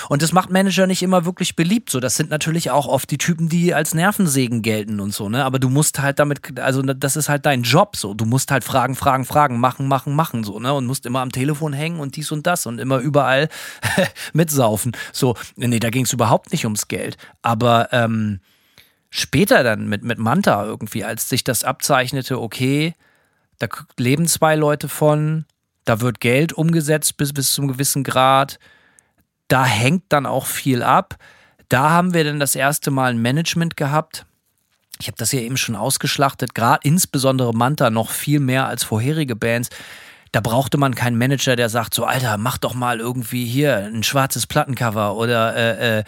und 0.10 0.22
das 0.22 0.32
macht 0.32 0.50
Manager 0.50 0.88
nicht 0.88 1.04
immer 1.04 1.26
wirklich 1.26 1.56
beliebt. 1.56 1.90
So, 1.90 2.00
das 2.00 2.16
sind 2.16 2.30
natürlich 2.30 2.72
auch 2.72 2.88
oft 2.88 3.10
die 3.12 3.18
Typen, 3.18 3.50
die 3.50 3.74
als 3.74 3.94
Nervensägen 3.94 4.62
gelten 4.62 5.00
und 5.00 5.14
so, 5.14 5.30
ne? 5.30 5.46
Aber 5.46 5.60
du 5.60 5.70
musst 5.70 6.02
halt 6.02 6.20
damit, 6.20 6.60
also 6.60 6.82
das 6.82 7.16
ist 7.16 7.30
halt 7.30 7.46
dein 7.46 7.64
Job 7.64 7.96
so. 7.96 8.14
Du 8.14 8.26
musst 8.26 8.52
halt 8.52 8.64
fragen, 8.64 8.96
fragen, 8.96 9.26
fragen, 9.26 9.60
machen, 9.60 9.88
machen, 9.88 10.16
machen, 10.16 10.44
so, 10.44 10.60
ne? 10.60 10.74
Und 10.74 10.86
musst 10.86 11.06
immer 11.06 11.22
am 11.22 11.32
Telefon 11.32 11.74
hängen 11.74 12.00
und 12.00 12.16
dies 12.16 12.32
und 12.32 12.48
das 12.48 12.66
und 12.66 12.80
immer 12.80 13.00
überall 13.00 13.50
mitsaufen. 14.34 14.94
So, 15.12 15.36
nee, 15.56 15.80
da 15.80 15.90
ging 15.90 16.06
es 16.06 16.14
überhaupt 16.14 16.52
nicht 16.52 16.66
ums 16.66 16.88
Geld. 16.88 17.18
Aber 17.42 17.90
ähm, 17.92 18.40
später 19.16 19.64
dann 19.64 19.88
mit, 19.88 20.04
mit 20.04 20.20
Manta 20.20 20.66
irgendwie, 20.66 21.06
als 21.06 21.30
sich 21.30 21.44
das 21.44 21.64
abzeichnete, 21.64 22.40
okay, 22.40 22.94
da 23.60 23.68
leben 23.98 24.28
zwei 24.28 24.56
Leute 24.56 24.90
von, 24.90 25.46
da 25.86 26.02
wird 26.02 26.20
Geld 26.20 26.52
umgesetzt 26.52 27.16
bis, 27.16 27.32
bis 27.32 27.54
zum 27.54 27.70
gewissen 27.70 28.04
Grad, 28.04 28.60
da 29.48 29.66
hängt 29.66 30.04
dann 30.10 30.26
auch 30.26 30.46
viel 30.46 30.84
ab. 30.84 31.16
Da 31.70 31.92
haben 31.92 32.14
wir 32.14 32.24
dann 32.26 32.40
das 32.40 32.56
erste 32.56 32.92
Mal 32.92 33.12
ein 33.12 33.22
Management 33.22 33.78
gehabt. 33.78 34.26
Ich 35.00 35.08
habe 35.08 35.18
das 35.18 35.32
ja 35.32 35.40
eben 35.40 35.58
schon 35.58 35.76
ausgeschlachtet, 35.76 36.54
gerade 36.54 36.82
insbesondere 36.84 37.54
Manta 37.54 37.90
noch 37.90 38.10
viel 38.10 38.40
mehr 38.40 38.68
als 38.68 38.84
vorherige 38.84 39.36
Bands 39.36 39.70
Da 40.32 40.42
brauchte 40.42 40.78
man 40.78 40.94
keinen 40.94 41.18
Manager, 41.18 41.56
der 41.56 41.70
sagt 41.70 41.94
so, 41.94 42.04
Alter, 42.04 42.38
mach 42.38 42.58
doch 42.58 42.74
mal 42.74 43.00
irgendwie 43.00 43.46
hier 43.46 43.78
ein 43.78 44.04
schwarzes 44.04 44.46
Plattencover 44.48 45.16
oder 45.16 45.56
äh, 45.56 46.00
äh, 46.00 46.04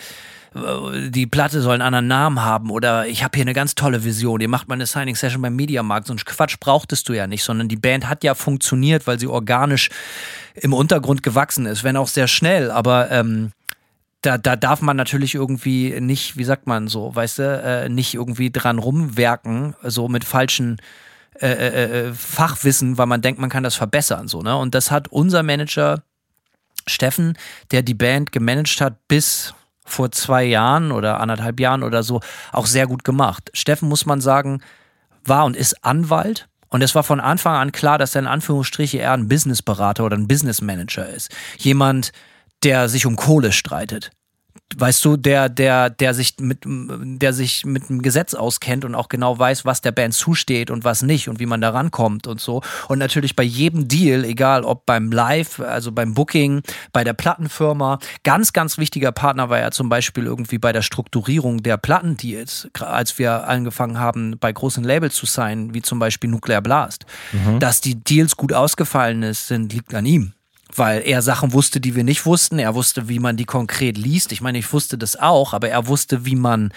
die 1.10 1.28
Platte 1.28 1.62
soll 1.62 1.74
einen 1.74 1.82
anderen 1.82 2.08
Namen 2.08 2.43
haben 2.43 2.70
oder 2.72 3.08
ich 3.08 3.24
habe 3.24 3.36
hier 3.36 3.43
eine 3.43 3.53
ganz 3.53 3.76
tolle 3.76 4.03
Vision, 4.03 4.41
ihr 4.41 4.49
macht 4.49 4.68
mal 4.68 4.76
eine 4.76 4.86
Signing-Session 4.86 5.41
beim 5.41 5.55
Mediamarkt. 5.55 6.08
So 6.08 6.14
einen 6.14 6.20
Quatsch 6.20 6.58
brauchtest 6.60 7.08
du 7.10 7.14
ja 7.14 7.28
nicht, 7.28 7.43
sondern 7.43 7.68
die 7.68 7.76
Band 7.76 8.08
hat 8.10 8.24
ja 8.24 8.36
funktioniert, 8.36 9.08
weil 9.08 9.20
sie 9.20 9.28
organisch 9.28 9.89
im 10.55 10.74
Untergrund 10.74 11.24
gewachsen 11.24 11.66
ist, 11.66 11.84
wenn 11.84 11.97
auch 11.97 12.08
sehr 12.08 12.28
schnell, 12.28 12.72
aber 12.72 13.12
ähm, 13.12 13.51
da, 14.22 14.38
da 14.38 14.55
darf 14.55 14.82
man 14.82 14.97
natürlich 14.97 15.36
irgendwie 15.36 15.99
nicht, 16.01 16.38
wie 16.38 16.43
sagt 16.43 16.68
man 16.68 16.88
so, 16.88 17.16
weißt 17.16 17.39
du, 17.39 17.43
äh, 17.43 17.89
nicht 17.89 18.16
irgendwie 18.16 18.51
dran 18.51 18.80
rumwerken, 18.80 19.76
so 19.84 20.08
mit 20.08 20.26
falschen 20.26 20.78
äh, 21.39 21.47
äh, 21.47 22.08
äh, 22.08 22.14
Fachwissen, 22.14 22.97
weil 22.97 23.05
man 23.05 23.22
denkt, 23.22 23.39
man 23.39 23.49
kann 23.49 23.64
das 23.64 23.76
verbessern, 23.76 24.28
so, 24.28 24.41
ne? 24.41 24.58
Und 24.58 24.74
das 24.74 24.89
hat 24.89 25.08
unser 25.10 25.43
Manager 25.43 26.01
Steffen, 26.88 27.38
der 27.72 27.84
die 27.84 27.93
Band 27.93 28.32
gemanagt 28.32 28.82
hat 28.82 29.08
bis 29.08 29.53
vor 29.88 30.12
zwei 30.12 30.44
Jahren 30.44 30.92
oder 30.92 31.20
anderthalb 31.20 31.60
Jahren 31.60 31.84
oder 31.84 32.04
so 32.04 32.22
auch 32.52 32.66
sehr 32.66 32.88
gut 32.88 33.04
gemacht. 33.04 33.50
Steffen, 33.54 33.90
muss 33.90 34.06
man 34.06 34.22
sagen, 34.22 34.62
war 35.24 35.46
und 35.46 35.56
ist 35.56 35.84
Anwalt. 35.84 36.48
Und 36.70 36.82
es 36.82 36.96
war 36.96 37.04
von 37.04 37.20
Anfang 37.20 37.56
an 37.56 37.72
klar, 37.72 37.98
dass 37.98 38.16
er 38.16 38.22
in 38.22 38.28
Anführungsstriche 38.28 38.98
eher 38.98 39.14
ein 39.14 39.30
Businessberater 39.30 40.04
oder 40.04 40.18
ein 40.18 40.28
Businessmanager 40.28 41.08
ist. 41.08 41.34
Jemand, 41.58 42.12
der 42.64 42.90
sich 42.90 43.06
um 43.06 43.16
Kohle 43.16 43.52
streitet 43.52 44.12
weißt 44.76 45.03
du, 45.05 45.18
der, 45.18 45.49
der, 45.49 45.89
der 45.89 46.14
sich 46.14 46.36
mit, 46.39 46.60
der 46.66 47.34
sich 47.34 47.66
mit 47.66 47.89
dem 47.89 48.01
Gesetz 48.01 48.34
auskennt 48.34 48.86
und 48.86 48.95
auch 48.95 49.10
genau 49.10 49.38
weiß, 49.38 49.66
was 49.66 49.82
der 49.82 49.91
Band 49.91 50.14
zusteht 50.14 50.70
und 50.70 50.84
was 50.84 51.01
nicht 51.01 51.30
und 51.30 51.39
wie 51.39 51.45
man 51.45 51.62
da 51.62 51.72
rankommt 51.72 52.28
und 52.28 52.39
so. 52.39 52.62
Und 52.88 52.99
natürlich 52.99 53.36
bei 53.36 53.43
jedem 53.43 53.88
Deal, 53.88 54.24
egal 54.24 54.64
ob 54.64 54.86
beim 54.86 55.12
Live, 55.12 55.60
also 55.60 55.91
beim 55.91 56.14
Booking, 56.14 56.62
bei 56.93 57.03
der 57.03 57.14
Plattenfirma, 57.14 57.99
ganz, 58.24 58.53
ganz 58.53 58.78
wichtiger 58.78 59.12
Partner 59.12 59.49
war 59.49 59.60
er 59.60 59.72
zum 59.72 59.89
Beispiel 59.89 60.26
irgendwie 60.26 60.58
bei 60.58 60.72
der 60.72 60.82
Strukturierung 60.82 61.64
der 61.64 61.78
Plattendeals, 61.78 62.68
als 62.80 63.18
wir 63.18 63.47
angefangen 63.47 63.99
haben, 63.99 64.38
bei 64.39 64.51
großen 64.51 64.84
Labels 64.84 65.16
zu 65.16 65.26
sein, 65.26 65.74
wie 65.74 65.82
zum 65.82 65.99
Beispiel 65.99 66.30
Nuclear 66.30 66.62
Blast. 66.62 67.05
Mhm. 67.32 67.60
Dass 67.60 67.82
die 67.82 67.95
Deals 67.95 68.38
gut 68.38 68.53
ausgefallen 68.53 69.34
sind, 69.34 69.74
liegt 69.74 69.93
an 69.93 70.05
ihm 70.05 70.34
weil 70.76 71.01
er 71.05 71.22
Sachen 71.22 71.53
wusste, 71.53 71.80
die 71.80 71.95
wir 71.95 72.03
nicht 72.03 72.26
wussten. 72.26 72.59
Er 72.59 72.76
wusste, 72.76 73.09
wie 73.09 73.20
man 73.20 73.38
die 73.38 73.45
konkret 73.45 73.97
liest. 73.97 74.32
Ich 74.32 74.41
meine, 74.41 74.57
ich 74.57 74.72
wusste 74.74 74.97
das 74.97 75.15
auch, 75.18 75.53
aber 75.53 75.70
er 75.70 75.88
wusste, 75.88 76.26
wie 76.26 76.36
man 76.36 76.74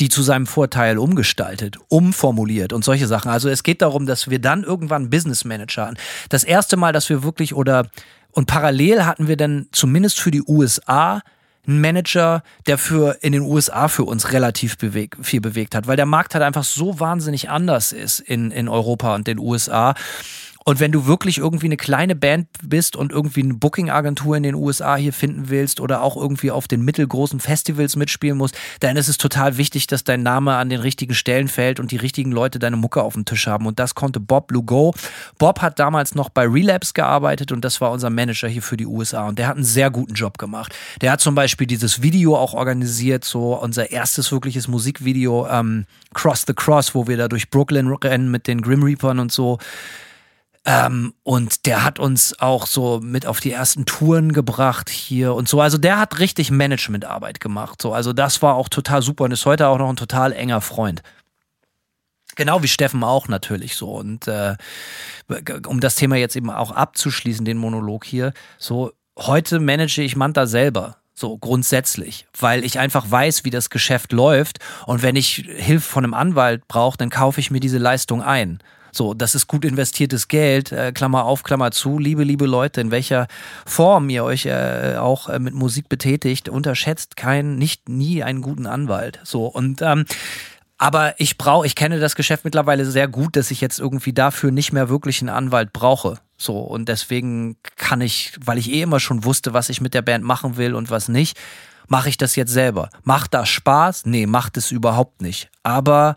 die 0.00 0.08
zu 0.08 0.22
seinem 0.22 0.46
Vorteil 0.46 0.98
umgestaltet, 0.98 1.76
umformuliert 1.88 2.72
und 2.72 2.84
solche 2.84 3.06
Sachen. 3.06 3.30
Also 3.30 3.48
es 3.48 3.62
geht 3.62 3.82
darum, 3.82 4.06
dass 4.06 4.30
wir 4.30 4.38
dann 4.38 4.64
irgendwann 4.64 5.10
Business 5.10 5.44
Manager 5.44 5.86
hatten. 5.86 5.96
Das 6.28 6.44
erste 6.44 6.76
Mal, 6.76 6.92
dass 6.92 7.08
wir 7.08 7.22
wirklich 7.22 7.54
oder 7.54 7.86
und 8.32 8.46
parallel 8.46 9.04
hatten 9.04 9.28
wir 9.28 9.36
dann 9.36 9.66
zumindest 9.72 10.18
für 10.18 10.30
die 10.30 10.42
USA 10.42 11.20
einen 11.66 11.80
Manager, 11.80 12.42
der 12.66 12.78
für 12.78 13.18
in 13.20 13.32
den 13.32 13.42
USA 13.42 13.88
für 13.88 14.04
uns 14.04 14.32
relativ 14.32 14.78
beweg, 14.78 15.16
viel 15.22 15.40
bewegt 15.40 15.74
hat, 15.74 15.86
weil 15.86 15.96
der 15.96 16.06
Markt 16.06 16.34
halt 16.34 16.42
einfach 16.42 16.64
so 16.64 16.98
wahnsinnig 16.98 17.50
anders 17.50 17.92
ist 17.92 18.20
in, 18.20 18.50
in 18.50 18.68
Europa 18.68 19.14
und 19.14 19.26
den 19.26 19.38
USA. 19.38 19.94
Und 20.64 20.80
wenn 20.80 20.92
du 20.92 21.06
wirklich 21.06 21.38
irgendwie 21.38 21.66
eine 21.66 21.76
kleine 21.76 22.14
Band 22.14 22.48
bist 22.62 22.96
und 22.96 23.12
irgendwie 23.12 23.42
eine 23.42 23.54
Booking-Agentur 23.54 24.36
in 24.36 24.42
den 24.42 24.54
USA 24.54 24.96
hier 24.96 25.12
finden 25.12 25.48
willst 25.48 25.80
oder 25.80 26.02
auch 26.02 26.16
irgendwie 26.16 26.50
auf 26.50 26.68
den 26.68 26.82
mittelgroßen 26.82 27.40
Festivals 27.40 27.96
mitspielen 27.96 28.38
musst, 28.38 28.56
dann 28.80 28.96
ist 28.96 29.08
es 29.08 29.18
total 29.18 29.56
wichtig, 29.56 29.86
dass 29.86 30.04
dein 30.04 30.22
Name 30.22 30.54
an 30.54 30.68
den 30.68 30.80
richtigen 30.80 31.14
Stellen 31.14 31.48
fällt 31.48 31.80
und 31.80 31.90
die 31.90 31.96
richtigen 31.96 32.32
Leute 32.32 32.58
deine 32.58 32.76
Mucke 32.76 33.02
auf 33.02 33.14
dem 33.14 33.24
Tisch 33.24 33.46
haben. 33.46 33.66
Und 33.66 33.78
das 33.78 33.94
konnte 33.94 34.20
Bob 34.20 34.50
Lugo. 34.50 34.94
Bob 35.38 35.60
hat 35.60 35.78
damals 35.78 36.14
noch 36.14 36.28
bei 36.28 36.46
Relapse 36.46 36.92
gearbeitet 36.92 37.52
und 37.52 37.64
das 37.64 37.80
war 37.80 37.90
unser 37.90 38.10
Manager 38.10 38.48
hier 38.48 38.62
für 38.62 38.76
die 38.76 38.86
USA. 38.86 39.28
Und 39.28 39.38
der 39.38 39.48
hat 39.48 39.56
einen 39.56 39.64
sehr 39.64 39.90
guten 39.90 40.14
Job 40.14 40.38
gemacht. 40.38 40.74
Der 41.00 41.12
hat 41.12 41.20
zum 41.20 41.34
Beispiel 41.34 41.66
dieses 41.66 42.02
Video 42.02 42.36
auch 42.36 42.54
organisiert, 42.54 43.24
so 43.24 43.54
unser 43.54 43.90
erstes 43.90 44.30
wirkliches 44.32 44.68
Musikvideo, 44.68 45.46
ähm, 45.48 45.86
Cross 46.14 46.44
the 46.46 46.54
Cross, 46.54 46.94
wo 46.94 47.06
wir 47.06 47.16
da 47.16 47.28
durch 47.28 47.50
Brooklyn 47.50 47.88
rennen 47.88 48.30
mit 48.30 48.46
den 48.46 48.60
Grim 48.62 48.82
Reapern 48.82 49.18
und 49.18 49.32
so. 49.32 49.58
Ähm, 50.64 51.14
und 51.24 51.66
der 51.66 51.82
hat 51.84 51.98
uns 51.98 52.38
auch 52.38 52.66
so 52.66 53.00
mit 53.02 53.26
auf 53.26 53.40
die 53.40 53.50
ersten 53.50 53.84
Touren 53.84 54.32
gebracht 54.32 54.90
hier 54.90 55.34
und 55.34 55.48
so. 55.48 55.60
Also 55.60 55.76
der 55.76 55.98
hat 55.98 56.20
richtig 56.20 56.50
Managementarbeit 56.52 57.40
gemacht. 57.40 57.82
So, 57.82 57.92
also 57.92 58.12
das 58.12 58.42
war 58.42 58.54
auch 58.54 58.68
total 58.68 59.02
super 59.02 59.24
und 59.24 59.32
ist 59.32 59.44
heute 59.44 59.66
auch 59.66 59.78
noch 59.78 59.88
ein 59.88 59.96
total 59.96 60.32
enger 60.32 60.60
Freund. 60.60 61.02
Genau 62.36 62.62
wie 62.62 62.68
Steffen 62.68 63.02
auch 63.02 63.28
natürlich 63.28 63.76
so. 63.76 63.90
Und 63.90 64.28
äh, 64.28 64.56
um 65.66 65.80
das 65.80 65.96
Thema 65.96 66.16
jetzt 66.16 66.36
eben 66.36 66.50
auch 66.50 66.70
abzuschließen, 66.70 67.44
den 67.44 67.58
Monolog 67.58 68.04
hier, 68.04 68.32
so 68.56 68.92
heute 69.18 69.58
manage 69.58 70.00
ich 70.00 70.16
Manta 70.16 70.46
selber. 70.46 70.96
So 71.14 71.36
grundsätzlich, 71.36 72.26
weil 72.38 72.64
ich 72.64 72.78
einfach 72.78 73.10
weiß, 73.10 73.44
wie 73.44 73.50
das 73.50 73.68
Geschäft 73.68 74.12
läuft. 74.12 74.60
Und 74.86 75.02
wenn 75.02 75.14
ich 75.14 75.44
Hilfe 75.56 75.86
von 75.86 76.04
einem 76.04 76.14
Anwalt 76.14 76.66
brauche, 76.68 76.96
dann 76.96 77.10
kaufe 77.10 77.38
ich 77.38 77.50
mir 77.50 77.60
diese 77.60 77.78
Leistung 77.78 78.22
ein. 78.22 78.60
So, 78.94 79.14
das 79.14 79.34
ist 79.34 79.46
gut 79.46 79.64
investiertes 79.64 80.28
Geld, 80.28 80.70
äh, 80.70 80.92
Klammer 80.92 81.24
auf, 81.24 81.42
Klammer 81.42 81.70
zu. 81.70 81.98
Liebe, 81.98 82.24
liebe 82.24 82.44
Leute, 82.44 82.82
in 82.82 82.90
welcher 82.90 83.26
Form 83.64 84.10
ihr 84.10 84.22
euch 84.22 84.44
äh, 84.44 84.96
auch 84.98 85.30
äh, 85.30 85.38
mit 85.38 85.54
Musik 85.54 85.88
betätigt, 85.88 86.50
unterschätzt 86.50 87.16
keinen, 87.16 87.56
nicht 87.56 87.88
nie 87.88 88.22
einen 88.22 88.42
guten 88.42 88.66
Anwalt. 88.66 89.18
So, 89.24 89.46
und 89.46 89.80
ähm, 89.80 90.04
aber 90.76 91.18
ich 91.18 91.38
brauche, 91.38 91.66
ich 91.66 91.74
kenne 91.74 92.00
das 92.00 92.16
Geschäft 92.16 92.44
mittlerweile 92.44 92.84
sehr 92.84 93.08
gut, 93.08 93.36
dass 93.36 93.50
ich 93.50 93.60
jetzt 93.62 93.78
irgendwie 93.78 94.12
dafür 94.12 94.50
nicht 94.50 94.72
mehr 94.72 94.90
wirklich 94.90 95.22
einen 95.22 95.30
Anwalt 95.30 95.72
brauche. 95.72 96.18
So, 96.36 96.58
und 96.58 96.88
deswegen 96.88 97.56
kann 97.76 98.00
ich, 98.00 98.32
weil 98.44 98.58
ich 98.58 98.70
eh 98.70 98.82
immer 98.82 99.00
schon 99.00 99.24
wusste, 99.24 99.54
was 99.54 99.70
ich 99.70 99.80
mit 99.80 99.94
der 99.94 100.02
Band 100.02 100.24
machen 100.24 100.56
will 100.56 100.74
und 100.74 100.90
was 100.90 101.08
nicht, 101.08 101.38
mache 101.86 102.08
ich 102.08 102.18
das 102.18 102.36
jetzt 102.36 102.52
selber. 102.52 102.90
Macht 103.04 103.32
das 103.32 103.48
Spaß? 103.48 104.06
Nee, 104.06 104.26
macht 104.26 104.56
es 104.56 104.70
überhaupt 104.70 105.22
nicht. 105.22 105.50
Aber 105.62 106.16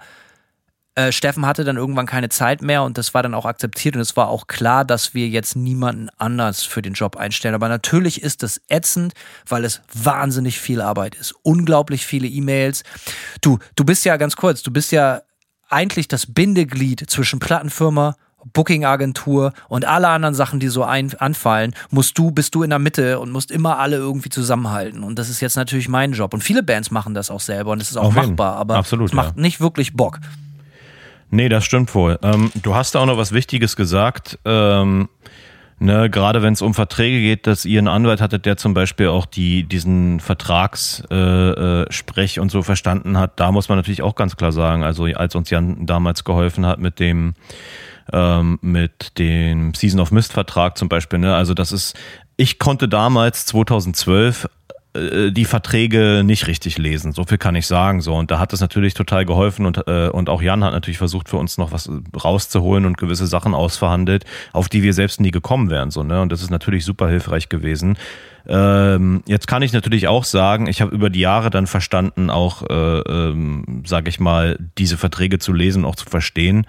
äh, 0.95 1.11
Steffen 1.11 1.45
hatte 1.45 1.65
dann 1.65 1.75
irgendwann 1.75 2.05
keine 2.05 2.29
Zeit 2.29 2.61
mehr 2.61 2.83
und 2.83 2.97
das 2.97 3.13
war 3.13 3.21
dann 3.21 3.33
auch 3.33 3.45
akzeptiert 3.45 3.95
und 3.95 4.01
es 4.01 4.15
war 4.15 4.29
auch 4.29 4.47
klar, 4.47 4.85
dass 4.85 5.13
wir 5.13 5.27
jetzt 5.27 5.57
niemanden 5.57 6.09
anders 6.17 6.63
für 6.63 6.81
den 6.81 6.93
Job 6.93 7.17
einstellen. 7.17 7.53
Aber 7.53 7.67
natürlich 7.67 8.23
ist 8.23 8.43
das 8.43 8.61
ätzend, 8.69 9.13
weil 9.47 9.65
es 9.65 9.81
wahnsinnig 9.93 10.59
viel 10.59 10.79
Arbeit 10.79 11.15
ist. 11.15 11.33
Unglaublich 11.43 12.05
viele 12.05 12.27
E-Mails. 12.27 12.83
Du, 13.41 13.59
du 13.75 13.83
bist 13.83 14.05
ja 14.05 14.15
ganz 14.15 14.37
kurz, 14.37 14.63
du 14.63 14.71
bist 14.71 14.93
ja 14.93 15.21
eigentlich 15.69 16.07
das 16.07 16.33
Bindeglied 16.33 17.09
zwischen 17.09 17.39
Plattenfirma, 17.39 18.15
Booking-Agentur 18.53 19.51
und 19.67 19.83
alle 19.83 20.07
anderen 20.07 20.35
Sachen, 20.35 20.61
die 20.61 20.69
so 20.69 20.83
ein, 20.83 21.13
anfallen, 21.17 21.73
musst 21.89 22.17
du, 22.17 22.31
bist 22.31 22.55
du 22.55 22.63
in 22.63 22.69
der 22.69 22.79
Mitte 22.79 23.19
und 23.19 23.31
musst 23.31 23.51
immer 23.51 23.79
alle 23.79 23.97
irgendwie 23.97 24.29
zusammenhalten. 24.29 25.03
Und 25.03 25.19
das 25.19 25.29
ist 25.29 25.41
jetzt 25.41 25.57
natürlich 25.57 25.89
mein 25.89 26.13
Job. 26.13 26.33
Und 26.33 26.41
viele 26.41 26.63
Bands 26.63 26.91
machen 26.91 27.13
das 27.13 27.31
auch 27.31 27.41
selber 27.41 27.71
und 27.71 27.81
es 27.81 27.89
ist 27.89 27.97
auch 27.97 28.05
Auf 28.05 28.13
machbar, 28.13 28.55
aber 28.55 28.75
Absolut, 28.75 29.09
es 29.09 29.13
macht 29.13 29.35
ja. 29.35 29.41
nicht 29.41 29.59
wirklich 29.59 29.93
Bock. 29.93 30.19
Nee, 31.31 31.49
das 31.49 31.65
stimmt 31.65 31.93
wohl. 31.95 32.19
Ähm, 32.21 32.51
du 32.55 32.75
hast 32.75 32.95
da 32.95 32.99
auch 32.99 33.05
noch 33.05 33.17
was 33.17 33.31
Wichtiges 33.31 33.75
gesagt. 33.75 34.39
Ähm, 34.45 35.09
ne, 35.79 36.09
gerade 36.09 36.41
wenn 36.41 36.53
es 36.53 36.61
um 36.61 36.73
Verträge 36.73 37.19
geht, 37.19 37.47
dass 37.47 37.65
ihr 37.65 37.79
einen 37.79 37.87
Anwalt 37.87 38.21
hattet, 38.21 38.45
der 38.45 38.57
zum 38.57 38.73
Beispiel 38.73 39.07
auch 39.07 39.25
die, 39.25 39.63
diesen 39.63 40.19
Vertragssprech 40.19 41.07
äh, 41.09 42.39
äh, 42.39 42.39
und 42.39 42.51
so 42.51 42.61
verstanden 42.61 43.17
hat, 43.17 43.39
da 43.39 43.51
muss 43.51 43.69
man 43.69 43.77
natürlich 43.77 44.01
auch 44.01 44.15
ganz 44.15 44.37
klar 44.37 44.51
sagen, 44.51 44.83
also 44.83 45.05
als 45.05 45.35
uns 45.35 45.49
Jan 45.49 45.85
damals 45.85 46.23
geholfen 46.23 46.65
hat 46.65 46.79
mit 46.79 46.99
dem 46.99 47.33
ähm, 48.13 48.59
mit 48.61 49.17
dem 49.17 49.73
Season 49.73 49.99
of 49.99 50.11
Mist 50.11 50.31
Vertrag 50.33 50.77
zum 50.77 50.89
Beispiel, 50.89 51.19
ne, 51.19 51.35
also 51.35 51.53
das 51.53 51.71
ist, 51.71 51.95
ich 52.37 52.59
konnte 52.59 52.87
damals 52.87 53.47
2012 53.47 54.47
äh, 54.95 55.31
die 55.31 55.45
Verträge 55.45 56.23
nicht 56.23 56.47
richtig 56.47 56.77
lesen. 56.77 57.11
So 57.11 57.23
viel 57.23 57.37
kann 57.37 57.55
ich 57.55 57.67
sagen. 57.67 58.01
So 58.01 58.15
und 58.15 58.31
da 58.31 58.39
hat 58.39 58.53
es 58.53 58.61
natürlich 58.61 58.93
total 58.93 59.25
geholfen 59.25 59.65
und 59.65 59.87
äh, 59.87 60.09
und 60.09 60.29
auch 60.29 60.41
Jan 60.41 60.63
hat 60.63 60.73
natürlich 60.73 60.97
versucht 60.97 61.29
für 61.29 61.37
uns 61.37 61.57
noch 61.57 61.71
was 61.71 61.89
rauszuholen 62.23 62.85
und 62.85 62.97
gewisse 62.97 63.27
Sachen 63.27 63.53
ausverhandelt, 63.53 64.25
auf 64.53 64.69
die 64.69 64.83
wir 64.83 64.93
selbst 64.93 65.19
nie 65.19 65.31
gekommen 65.31 65.69
wären. 65.69 65.91
So 65.91 66.03
ne 66.03 66.21
und 66.21 66.31
das 66.31 66.41
ist 66.41 66.49
natürlich 66.49 66.85
super 66.85 67.09
hilfreich 67.09 67.49
gewesen. 67.49 67.97
Ähm, 68.47 69.23
jetzt 69.25 69.47
kann 69.47 69.63
ich 69.63 69.73
natürlich 69.73 70.07
auch 70.07 70.23
sagen, 70.23 70.67
ich 70.67 70.81
habe 70.81 70.93
über 70.93 71.09
die 71.09 71.19
Jahre 71.19 71.49
dann 71.49 71.67
verstanden, 71.67 72.29
auch 72.29 72.63
äh, 72.69 72.99
ähm, 72.99 73.83
sage 73.85 74.09
ich 74.09 74.19
mal, 74.19 74.59
diese 74.77 74.97
Verträge 74.97 75.39
zu 75.39 75.51
lesen, 75.51 75.83
und 75.83 75.89
auch 75.89 75.95
zu 75.95 76.05
verstehen, 76.05 76.67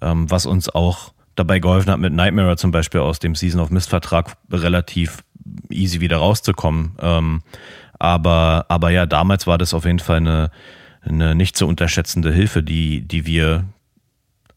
ähm, 0.00 0.30
was 0.30 0.46
uns 0.46 0.68
auch 0.68 1.12
dabei 1.34 1.60
geholfen 1.60 1.90
hat 1.90 2.00
mit 2.00 2.12
Nightmare 2.12 2.56
zum 2.56 2.72
Beispiel 2.72 3.00
aus 3.00 3.18
dem 3.18 3.34
Season 3.34 3.60
of 3.60 3.70
Mist 3.70 3.88
Vertrag 3.88 4.36
relativ 4.50 5.22
easy 5.70 6.00
wieder 6.00 6.18
rauszukommen. 6.18 6.92
Ähm, 7.00 7.42
aber, 7.98 8.66
aber 8.68 8.90
ja, 8.90 9.06
damals 9.06 9.46
war 9.46 9.58
das 9.58 9.74
auf 9.74 9.84
jeden 9.84 10.00
Fall 10.00 10.18
eine, 10.18 10.50
eine 11.02 11.34
nicht 11.34 11.56
zu 11.56 11.66
unterschätzende 11.66 12.32
Hilfe, 12.32 12.62
die, 12.62 13.02
die 13.02 13.26
wir 13.26 13.64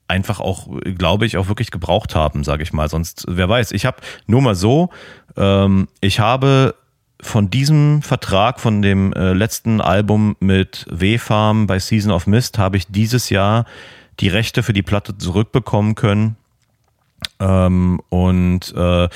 einfach 0.07 0.39
auch, 0.39 0.67
glaube 0.97 1.25
ich, 1.25 1.37
auch 1.37 1.47
wirklich 1.47 1.71
gebraucht 1.71 2.15
haben, 2.15 2.43
sage 2.43 2.63
ich 2.63 2.73
mal. 2.73 2.89
Sonst, 2.89 3.25
wer 3.27 3.49
weiß, 3.49 3.71
ich 3.71 3.85
habe 3.85 3.97
nur 4.27 4.41
mal 4.41 4.55
so, 4.55 4.89
ähm, 5.35 5.87
ich 6.01 6.19
habe 6.19 6.75
von 7.21 7.49
diesem 7.49 8.01
Vertrag, 8.01 8.59
von 8.59 8.81
dem 8.81 9.13
äh, 9.13 9.33
letzten 9.33 9.81
Album 9.81 10.35
mit 10.39 10.85
W-Farm 10.89 11.65
bei 11.65 11.79
Season 11.79 12.11
of 12.11 12.27
Mist, 12.27 12.57
habe 12.57 12.77
ich 12.77 12.87
dieses 12.87 13.29
Jahr 13.29 13.65
die 14.19 14.27
Rechte 14.27 14.63
für 14.63 14.73
die 14.73 14.83
Platte 14.83 15.17
zurückbekommen 15.17 15.95
können 15.95 16.37
Ähm, 17.39 18.01
und 18.09 18.73
äh, 18.75 19.09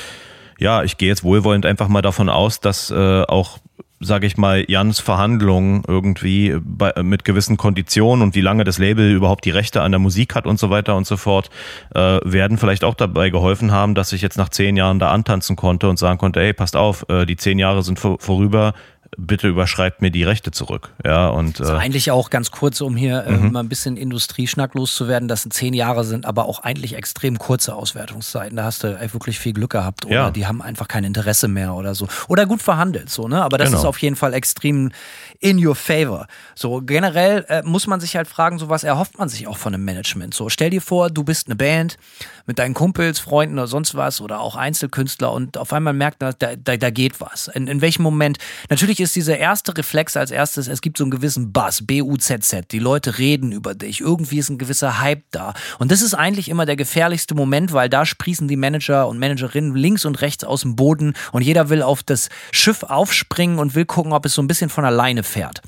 ja, 0.60 0.84
ich 0.84 0.98
gehe 0.98 1.10
jetzt 1.10 1.24
wohlwollend 1.24 1.66
einfach 1.66 1.88
mal 1.88 2.02
davon 2.02 2.30
aus, 2.30 2.60
dass 2.60 2.92
äh, 2.92 3.24
auch 3.24 3.60
sage 4.02 4.28
ich 4.28 4.38
mal, 4.38 4.64
Jans 4.68 5.00
Verhandlungen 5.00 5.84
irgendwie 5.86 6.56
bei, 6.62 6.94
mit 7.04 7.26
gewissen 7.26 7.58
Konditionen 7.58 8.24
und 8.24 8.34
wie 8.36 8.42
lange 8.42 8.64
das 8.64 8.78
Label 8.78 9.12
überhaupt 9.12 9.44
die 9.44 9.50
Rechte 9.50 9.82
an 9.82 9.92
der 9.92 10.00
Musik 10.00 10.36
hat 10.36 10.48
und 10.48 10.58
so 10.58 10.70
weiter 10.70 10.96
und 10.96 11.06
so 11.06 11.18
fort, 11.18 11.50
äh, 11.94 12.20
werden 12.24 12.58
vielleicht 12.58 12.84
auch 12.86 12.96
dabei 12.96 13.30
geholfen 13.30 13.72
haben, 13.72 13.96
dass 13.96 14.14
ich 14.14 14.22
jetzt 14.22 14.38
nach 14.38 14.50
zehn 14.50 14.78
Jahren 14.78 15.00
da 15.00 15.12
antanzen 15.12 15.56
konnte 15.56 15.90
und 15.90 16.00
sagen 16.00 16.18
konnte, 16.18 16.40
ey, 16.40 16.54
passt 16.54 16.78
auf, 16.78 17.06
äh, 17.10 17.26
die 17.26 17.36
zehn 17.36 17.60
Jahre 17.60 17.84
sind 17.84 18.00
vor, 18.00 18.18
vorüber, 18.20 18.74
bitte 19.18 19.48
überschreibt 19.48 20.02
mir 20.02 20.12
die 20.12 20.24
Rechte 20.24 20.52
zurück. 20.52 20.94
Ja, 21.06 21.30
und, 21.30 21.60
also 21.60 21.74
eigentlich 21.74 22.12
auch 22.12 22.30
ganz 22.30 22.52
kurz, 22.52 22.82
um 22.82 22.96
hier 22.96 23.24
äh, 23.26 23.32
mhm. 23.32 23.52
mal 23.52 23.60
ein 23.62 23.70
bisschen 23.70 23.98
Industrieschnack 23.98 24.74
loszuwerden, 24.76 25.28
das 25.28 25.44
sind 25.44 25.54
zehn 25.54 25.74
Jahre 25.74 26.04
sind, 26.04 26.26
aber 26.26 26.46
auch 26.46 26.60
eigentlich 26.60 26.96
extrem 26.96 27.38
kurze 27.38 27.76
Auswertungszeiten. 27.76 28.58
Da 28.58 28.64
hast 28.64 28.84
du 28.84 29.00
wirklich 29.14 29.40
viel 29.40 29.54
Glück 29.54 29.72
gehabt 29.72 30.06
oder 30.06 30.14
ja. 30.14 30.32
die 30.32 30.48
haben 30.48 30.62
einfach 30.62 30.88
kein 30.88 31.04
Interesse 31.04 31.48
mehr 31.48 31.74
oder 31.74 31.96
so. 31.96 32.08
Oder 32.28 32.46
gut 32.46 32.62
verhandelt, 32.62 33.10
so, 33.10 33.28
ne? 33.28 33.42
Aber 33.44 33.58
das 33.58 33.70
genau. 33.70 33.80
ist 33.80 33.86
auf 33.86 33.98
jeden 34.00 34.16
Fall 34.16 34.34
extrem 34.34 34.92
in 35.40 35.66
your 35.66 35.76
favor. 35.76 36.28
So, 36.56 36.82
generell 36.82 37.46
äh, 37.50 37.62
muss 37.64 37.88
man 37.88 38.00
sich 38.00 38.16
halt 38.16 38.28
fragen, 38.28 38.60
so 38.60 38.70
was 38.70 38.84
erhofft 38.84 39.18
man 39.18 39.30
sich 39.30 39.48
auch 39.48 39.58
von 39.58 39.74
einem 39.74 39.86
Management. 39.86 40.34
So, 40.34 40.50
stell 40.50 40.70
dir 40.70 40.82
vor, 40.82 41.10
du 41.10 41.24
bist 41.24 41.48
eine 41.48 41.56
Band 41.56 41.98
mit 42.46 42.60
deinen 42.60 42.74
Kumpels, 42.74 43.20
Freunden 43.20 43.58
oder 43.58 43.68
sonst 43.68 43.96
was 43.96 44.22
oder 44.22 44.40
auch 44.40 44.56
Einzelkünstler 44.56 45.32
und 45.32 45.58
auf 45.58 45.72
einmal 45.72 45.94
merkt 45.94 46.22
man, 46.22 46.34
da, 46.40 46.56
da, 46.56 46.78
da 46.78 46.90
geht 46.90 47.22
was. 47.22 47.48
In, 47.48 47.68
in 47.68 47.82
welchem 47.82 48.04
Moment, 48.04 48.38
natürlich 48.70 48.99
natürlich 49.00 49.10
ist 49.10 49.16
dieser 49.16 49.38
erste 49.38 49.78
Reflex 49.78 50.18
als 50.18 50.32
erstes, 50.32 50.68
es 50.68 50.82
gibt 50.82 50.98
so 50.98 51.06
einen 51.06 51.12
gewissen 51.12 51.54
Buzz, 51.54 51.82
B-U-Z-Z. 51.86 52.72
Die 52.72 52.80
Leute 52.80 53.18
reden 53.18 53.52
über 53.52 53.74
dich. 53.74 54.02
Irgendwie 54.02 54.40
ist 54.40 54.50
ein 54.50 54.58
gewisser 54.58 55.00
Hype 55.00 55.24
da. 55.32 55.54
Und 55.80 55.92
das 55.92 56.02
ist 56.02 56.14
eigentlich 56.14 56.50
immer 56.50 56.66
der 56.66 56.76
gefährlichste 56.76 57.34
Moment, 57.34 57.72
weil 57.72 57.90
da 57.90 58.06
sprießen 58.06 58.48
die 58.48 58.58
Manager 58.58 59.08
und 59.08 59.18
Managerinnen 59.18 59.76
links 59.76 60.06
und 60.06 60.22
rechts 60.22 60.44
aus 60.44 60.62
dem 60.62 60.76
Boden 60.76 61.14
und 61.32 61.44
jeder 61.44 61.70
will 61.70 61.82
auf 61.82 62.04
das 62.04 62.30
Schiff 62.52 62.84
aufspringen 62.84 63.58
und 63.58 63.74
will 63.74 63.86
gucken, 63.86 64.12
ob 64.12 64.26
es 64.26 64.34
so 64.34 64.42
ein 64.42 64.48
bisschen 64.48 64.70
von 64.70 64.84
alleine 64.84 65.24
fährt. 65.24 65.62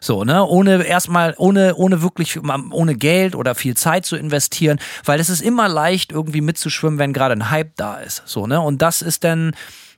So, 0.00 0.24
ne? 0.24 0.44
Ohne 0.44 0.84
erstmal, 0.84 1.34
ohne, 1.38 1.74
ohne 1.76 2.02
wirklich, 2.02 2.38
ohne 2.42 2.94
Geld 2.94 3.34
oder 3.34 3.54
viel 3.54 3.74
Zeit 3.74 4.04
zu 4.04 4.16
investieren, 4.16 4.78
weil 5.04 5.18
es 5.18 5.30
ist 5.30 5.40
immer 5.40 5.68
leicht, 5.68 6.12
irgendwie 6.12 6.42
mitzuschwimmen, 6.42 6.98
wenn 6.98 7.14
gerade 7.14 7.32
ein 7.32 7.50
Hype 7.50 7.74
da 7.76 7.96
ist. 7.96 8.22
So, 8.26 8.46
ne? 8.46 8.60
Und 8.60 8.82
das 8.82 9.00
ist 9.00 9.24
dann, 9.24 9.52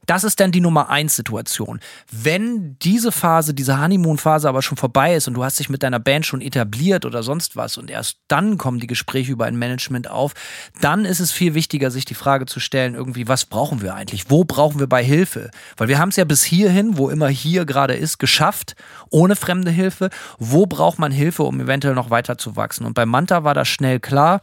das 0.06 0.24
ist 0.24 0.40
dann 0.40 0.52
die 0.52 0.60
Nummer 0.60 0.88
eins 0.88 1.16
Situation. 1.16 1.80
Wenn 2.10 2.78
diese 2.80 3.12
Phase, 3.12 3.54
diese 3.54 3.80
Honeymoon-Phase 3.80 4.48
aber 4.48 4.62
schon 4.62 4.76
vorbei 4.76 5.14
ist 5.14 5.28
und 5.28 5.34
du 5.34 5.44
hast 5.44 5.58
dich 5.58 5.68
mit 5.68 5.82
deiner 5.82 5.98
Band 5.98 6.26
schon 6.26 6.40
etabliert 6.40 7.04
oder 7.04 7.22
sonst 7.22 7.56
was 7.56 7.76
und 7.76 7.90
erst 7.90 8.18
dann 8.28 8.58
kommen 8.58 8.80
die 8.80 8.86
Gespräche 8.86 9.32
über 9.32 9.46
ein 9.46 9.56
Management 9.56 10.10
auf, 10.10 10.34
dann 10.80 11.04
ist 11.04 11.20
es 11.20 11.32
viel 11.32 11.54
wichtiger, 11.54 11.90
sich 11.90 12.04
die 12.04 12.14
Frage 12.14 12.46
zu 12.46 12.60
stellen, 12.60 12.94
irgendwie, 12.94 13.28
was 13.28 13.44
brauchen 13.44 13.82
wir 13.82 13.94
eigentlich? 13.94 14.30
Wo 14.30 14.44
brauchen 14.44 14.78
wir 14.78 14.86
bei 14.86 15.04
Hilfe? 15.04 15.50
Weil 15.76 15.88
wir 15.88 15.98
haben 15.98 16.10
es 16.10 16.16
ja 16.16 16.24
bis 16.24 16.44
hierhin, 16.44 16.96
wo 16.96 17.10
immer 17.10 17.28
hier 17.28 17.64
gerade 17.64 17.94
ist, 17.94 18.18
geschafft, 18.18 18.76
ohne 19.10 19.36
fremde 19.36 19.70
Hilfe. 19.70 20.10
Wo 20.38 20.66
braucht 20.66 20.98
man 20.98 21.12
Hilfe, 21.12 21.42
um 21.42 21.60
eventuell 21.60 21.94
noch 21.94 22.10
weiter 22.10 22.38
zu 22.38 22.56
wachsen? 22.56 22.86
Und 22.86 22.94
bei 22.94 23.06
Manta 23.06 23.44
war 23.44 23.54
das 23.54 23.68
schnell 23.68 24.00
klar. 24.00 24.40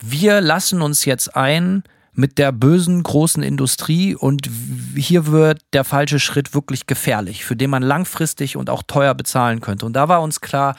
Wir 0.00 0.40
lassen 0.40 0.82
uns 0.82 1.04
jetzt 1.04 1.36
ein, 1.36 1.84
mit 2.12 2.38
der 2.38 2.52
bösen 2.52 3.02
großen 3.02 3.42
Industrie 3.42 4.14
und 4.14 4.48
hier 4.96 5.26
wird 5.26 5.62
der 5.72 5.84
falsche 5.84 6.20
Schritt 6.20 6.54
wirklich 6.54 6.86
gefährlich, 6.86 7.44
für 7.44 7.56
den 7.56 7.70
man 7.70 7.82
langfristig 7.82 8.56
und 8.56 8.68
auch 8.68 8.82
teuer 8.82 9.14
bezahlen 9.14 9.60
könnte. 9.60 9.86
Und 9.86 9.94
da 9.94 10.08
war 10.08 10.22
uns 10.22 10.40
klar, 10.40 10.76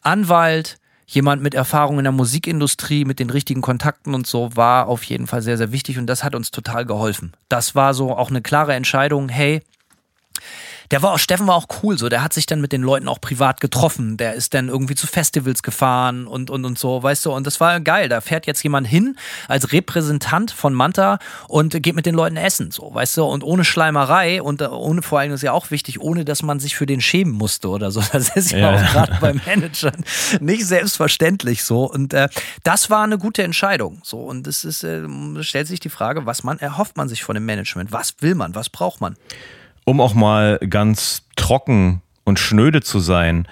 Anwalt, 0.00 0.78
jemand 1.06 1.42
mit 1.42 1.54
Erfahrung 1.54 1.98
in 1.98 2.04
der 2.04 2.12
Musikindustrie, 2.12 3.04
mit 3.04 3.18
den 3.18 3.30
richtigen 3.30 3.60
Kontakten 3.60 4.14
und 4.14 4.26
so, 4.26 4.56
war 4.56 4.88
auf 4.88 5.04
jeden 5.04 5.26
Fall 5.26 5.42
sehr, 5.42 5.58
sehr 5.58 5.72
wichtig 5.72 5.98
und 5.98 6.06
das 6.06 6.24
hat 6.24 6.34
uns 6.34 6.50
total 6.50 6.86
geholfen. 6.86 7.32
Das 7.48 7.74
war 7.74 7.94
so 7.94 8.16
auch 8.16 8.30
eine 8.30 8.42
klare 8.42 8.74
Entscheidung, 8.74 9.28
hey, 9.28 9.62
der 10.92 11.00
war 11.02 11.12
auch, 11.12 11.18
Steffen 11.18 11.46
war 11.46 11.56
auch 11.56 11.66
cool, 11.82 11.96
so, 11.96 12.10
der 12.10 12.22
hat 12.22 12.34
sich 12.34 12.44
dann 12.44 12.60
mit 12.60 12.70
den 12.70 12.82
Leuten 12.82 13.08
auch 13.08 13.18
privat 13.18 13.60
getroffen, 13.60 14.18
der 14.18 14.34
ist 14.34 14.52
dann 14.52 14.68
irgendwie 14.68 14.94
zu 14.94 15.06
Festivals 15.06 15.62
gefahren 15.62 16.26
und, 16.26 16.50
und, 16.50 16.66
und 16.66 16.78
so, 16.78 17.02
weißt 17.02 17.24
du, 17.24 17.32
und 17.32 17.46
das 17.46 17.60
war 17.60 17.80
geil, 17.80 18.10
da 18.10 18.20
fährt 18.20 18.46
jetzt 18.46 18.62
jemand 18.62 18.86
hin 18.86 19.16
als 19.48 19.72
Repräsentant 19.72 20.50
von 20.50 20.74
Manta 20.74 21.18
und 21.48 21.82
geht 21.82 21.96
mit 21.96 22.04
den 22.04 22.14
Leuten 22.14 22.36
essen, 22.36 22.70
so, 22.70 22.94
weißt 22.94 23.16
du, 23.16 23.24
und 23.24 23.42
ohne 23.42 23.64
Schleimerei 23.64 24.42
und 24.42 24.60
ohne, 24.60 25.00
vor 25.00 25.18
allem 25.18 25.32
ist 25.32 25.42
ja 25.42 25.52
auch 25.52 25.70
wichtig, 25.70 25.98
ohne 25.98 26.26
dass 26.26 26.42
man 26.42 26.60
sich 26.60 26.76
für 26.76 26.84
den 26.84 27.00
schämen 27.00 27.32
musste 27.32 27.70
oder 27.70 27.90
so, 27.90 28.02
das 28.12 28.36
ist 28.36 28.52
ja, 28.52 28.58
ja. 28.58 28.74
auch 28.74 28.92
gerade 28.92 29.18
beim 29.18 29.40
Managern 29.46 30.04
nicht 30.40 30.66
selbstverständlich 30.66 31.64
so. 31.64 31.90
Und 31.90 32.12
äh, 32.12 32.28
das 32.64 32.90
war 32.90 33.02
eine 33.02 33.16
gute 33.16 33.42
Entscheidung, 33.42 34.00
so, 34.04 34.18
und 34.18 34.46
es 34.46 34.62
ist, 34.64 34.84
äh, 34.84 35.02
stellt 35.42 35.68
sich 35.68 35.80
die 35.80 35.88
Frage, 35.88 36.26
was 36.26 36.42
man 36.42 36.58
erhofft 36.58 36.98
man 36.98 37.08
sich 37.08 37.24
von 37.24 37.34
dem 37.34 37.46
Management, 37.46 37.92
was 37.92 38.16
will 38.20 38.34
man, 38.34 38.54
was 38.54 38.68
braucht 38.68 39.00
man? 39.00 39.16
Um 39.84 40.00
auch 40.00 40.14
mal 40.14 40.58
ganz 40.68 41.26
trocken 41.36 42.02
und 42.24 42.38
schnöde 42.38 42.80
zu 42.80 43.00
sein, 43.00 43.46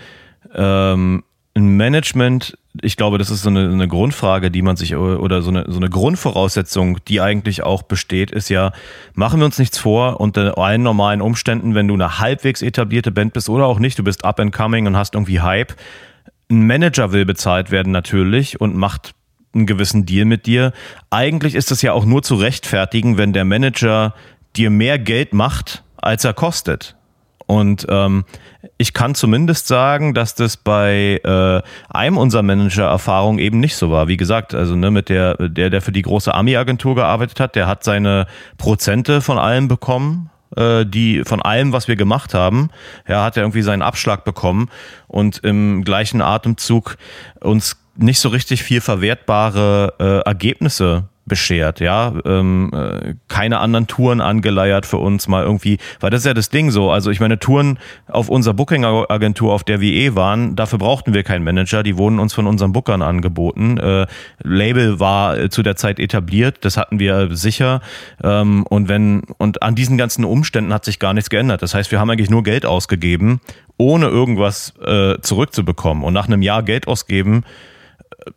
ähm, 0.55 1.25
ein 1.55 1.77
Management, 1.77 2.57
ich 2.81 2.97
glaube, 2.97 3.19
das 3.19 3.31
ist 3.31 3.43
so 3.43 3.49
eine, 3.49 3.69
eine, 3.69 3.89
Grundfrage, 3.89 4.51
die 4.51 4.63
man 4.63 4.77
sich 4.77 4.95
oder 4.95 5.43
so 5.43 5.51
eine, 5.51 5.65
so 5.69 5.79
eine 5.79 5.91
Grundvoraussetzung, 5.91 6.99
die 7.09 7.21
eigentlich 7.21 7.65
auch 7.65 7.83
besteht, 7.83 8.31
ist 8.31 8.49
ja, 8.49 8.73
machen 9.15 9.41
wir 9.41 9.47
uns 9.47 9.59
nichts 9.59 9.79
vor, 9.79 10.21
unter 10.21 10.57
allen 10.57 10.83
normalen 10.83 11.21
Umständen, 11.21 11.75
wenn 11.75 11.89
du 11.89 11.95
eine 11.95 12.21
halbwegs 12.21 12.63
etablierte 12.63 13.11
Band 13.11 13.33
bist 13.33 13.49
oder 13.49 13.67
auch 13.67 13.81
nicht, 13.81 13.99
du 13.99 14.05
bist 14.05 14.25
up 14.25 14.39
and 14.39 14.53
coming 14.53 14.87
und 14.87 14.97
hast 14.97 15.15
irgendwie 15.15 15.41
Hype. 15.41 15.75
Ein 16.49 16.67
Manager 16.67 17.13
will 17.13 17.25
bezahlt 17.25 17.71
werden 17.71 17.93
natürlich 17.93 18.61
und 18.61 18.77
macht 18.77 19.15
einen 19.53 19.67
gewissen 19.67 20.07
Deal 20.07 20.25
mit 20.25 20.47
dir. 20.47 20.73
Eigentlich 21.11 21.57
ist 21.57 21.73
es 21.73 21.83
ja 21.83 21.93
auch 21.93 22.05
nur 22.05 22.23
zu 22.23 22.37
rechtfertigen, 22.37 23.19
wenn 23.19 23.33
der 23.33 23.45
Manager 23.45 24.15
dir 24.57 24.71
mehr 24.71 24.99
Geld 24.99 25.33
macht, 25.33 25.83
als 26.01 26.25
er 26.25 26.35
kostet. 26.35 26.97
Und 27.51 27.85
ähm, 27.89 28.25
ich 28.79 28.95
kann 28.95 29.17
zumindest 29.17 29.67
sagen, 29.67 30.15
dass 30.15 30.37
das 30.37 30.57
bei 30.57 31.21
äh, 31.25 31.63
einem 31.89 32.17
unserer 32.17 32.43
Manager-Erfahrungen 32.43 33.41
eben 33.41 33.59
nicht 33.59 33.75
so 33.75 33.91
war. 33.91 34.07
Wie 34.07 34.17
gesagt, 34.17 34.55
also 34.55 34.77
ne, 34.77 34.93
mit 34.93 35.09
der, 35.09 35.35
der, 35.49 35.69
der 35.69 35.83
für 35.83 35.91
die 35.91 36.03
große 36.03 36.33
Ami-Agentur 36.33 36.95
gearbeitet 36.95 37.41
hat, 37.41 37.57
der 37.57 37.67
hat 37.67 37.83
seine 37.83 38.29
Prozente 38.57 39.21
von 39.21 39.37
allem 39.37 39.67
bekommen, 39.67 40.31
äh, 40.57 40.87
die 40.87 41.25
von 41.25 41.43
allem, 41.43 41.73
was 41.73 41.89
wir 41.89 41.97
gemacht 41.97 42.35
haben. 42.35 42.71
Ja, 43.09 43.25
hat 43.25 43.37
er 43.37 43.43
irgendwie 43.43 43.63
seinen 43.63 43.83
Abschlag 43.83 44.25
bekommen 44.25 44.69
und 45.09 45.39
im 45.39 45.83
gleichen 45.83 46.23
Atemzug 46.23 46.99
uns 47.41 47.83
nicht 47.97 48.21
so 48.21 48.29
richtig 48.29 48.63
viel 48.63 48.81
verwertbare 48.81 49.95
äh, 49.99 50.29
Ergebnisse 50.29 51.09
beschert, 51.31 51.81
ja, 51.81 52.13
ähm, 52.27 52.71
äh, 52.75 53.15
keine 53.29 53.61
anderen 53.61 53.87
Touren 53.87 54.21
angeleiert 54.21 54.85
für 54.85 54.99
uns 54.99 55.29
mal 55.29 55.45
irgendwie, 55.45 55.79
weil 56.01 56.11
das 56.11 56.23
ist 56.23 56.27
ja 56.27 56.35
das 56.35 56.51
Ding 56.51 56.71
so, 56.71 56.91
also 56.91 57.11
ich 57.11 57.21
meine 57.21 57.39
Touren 57.39 57.79
auf 58.09 58.29
unserer 58.29 58.53
Booking-Agentur, 58.53 59.55
auf 59.55 59.65
der 59.65 59.81
wir 59.81 59.93
eh 59.93 60.15
waren, 60.17 60.57
dafür 60.57 60.81
brauchten 60.81 61.15
wir 61.15 61.23
keinen 61.23 61.45
Manager, 61.45 61.83
die 61.83 61.97
wurden 61.97 62.19
uns 62.19 62.35
von 62.35 62.49
unseren 62.49 62.73
Bookern 62.73 63.01
angeboten, 63.01 63.79
äh, 63.79 64.07
Label 64.43 64.99
war 64.99 65.39
äh, 65.39 65.49
zu 65.49 65.63
der 65.63 65.77
Zeit 65.77 66.01
etabliert, 66.01 66.59
das 66.63 66.77
hatten 66.77 66.99
wir 66.99 67.35
sicher. 67.35 67.81
Ähm, 68.23 68.67
und 68.69 68.89
wenn, 68.89 69.23
und 69.39 69.63
an 69.63 69.77
diesen 69.77 69.97
ganzen 69.97 70.25
Umständen 70.25 70.75
hat 70.75 70.85
sich 70.85 70.99
gar 70.99 71.15
nichts 71.15 71.31
geändert, 71.31 71.63
das 71.63 71.75
heißt, 71.75 71.93
wir 71.93 72.01
haben 72.01 72.11
eigentlich 72.11 72.31
nur 72.31 72.43
Geld 72.43 72.67
ausgegeben, 72.67 73.41
ohne 73.77 74.07
irgendwas 74.09 74.75
äh, 74.85 75.21
zurückzubekommen. 75.21 76.03
Und 76.03 76.13
nach 76.13 76.27
einem 76.27 76.43
Jahr 76.43 76.65
Geld 76.65 76.89
ausgeben, 76.89 77.45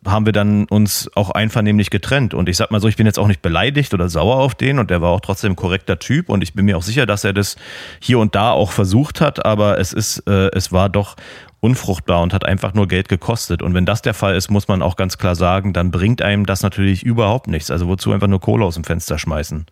haben 0.05 0.25
wir 0.25 0.33
dann 0.33 0.65
uns 0.65 1.09
auch 1.15 1.29
einvernehmlich 1.29 1.89
getrennt. 1.89 2.33
Und 2.33 2.49
ich 2.49 2.57
sag 2.57 2.71
mal 2.71 2.79
so, 2.79 2.87
ich 2.87 2.95
bin 2.95 3.05
jetzt 3.05 3.19
auch 3.19 3.27
nicht 3.27 3.41
beleidigt 3.41 3.93
oder 3.93 4.09
sauer 4.09 4.37
auf 4.37 4.55
den 4.55 4.79
und 4.79 4.89
der 4.89 5.01
war 5.01 5.11
auch 5.11 5.21
trotzdem 5.21 5.53
ein 5.53 5.55
korrekter 5.55 5.99
Typ 5.99 6.29
und 6.29 6.41
ich 6.41 6.53
bin 6.53 6.65
mir 6.65 6.77
auch 6.77 6.83
sicher, 6.83 7.05
dass 7.05 7.23
er 7.23 7.33
das 7.33 7.55
hier 7.99 8.19
und 8.19 8.35
da 8.35 8.51
auch 8.51 8.71
versucht 8.71 9.21
hat, 9.21 9.45
aber 9.45 9.79
es 9.79 9.93
ist, 9.93 10.19
äh, 10.27 10.49
es 10.53 10.71
war 10.71 10.89
doch 10.89 11.15
unfruchtbar 11.59 12.21
und 12.21 12.33
hat 12.33 12.43
einfach 12.45 12.73
nur 12.73 12.87
Geld 12.87 13.07
gekostet. 13.07 13.61
Und 13.61 13.73
wenn 13.73 13.85
das 13.85 14.01
der 14.01 14.13
Fall 14.13 14.35
ist, 14.35 14.51
muss 14.51 14.67
man 14.67 14.81
auch 14.81 14.97
ganz 14.97 15.17
klar 15.17 15.35
sagen, 15.35 15.71
dann 15.71 15.91
bringt 15.91 16.21
einem 16.21 16.45
das 16.45 16.61
natürlich 16.61 17.03
überhaupt 17.03 17.47
nichts. 17.47 17.71
Also 17.71 17.87
wozu 17.87 18.11
einfach 18.11 18.27
nur 18.27 18.41
Kohle 18.41 18.65
aus 18.65 18.75
dem 18.75 18.83
Fenster 18.83 19.17
schmeißen? 19.17 19.65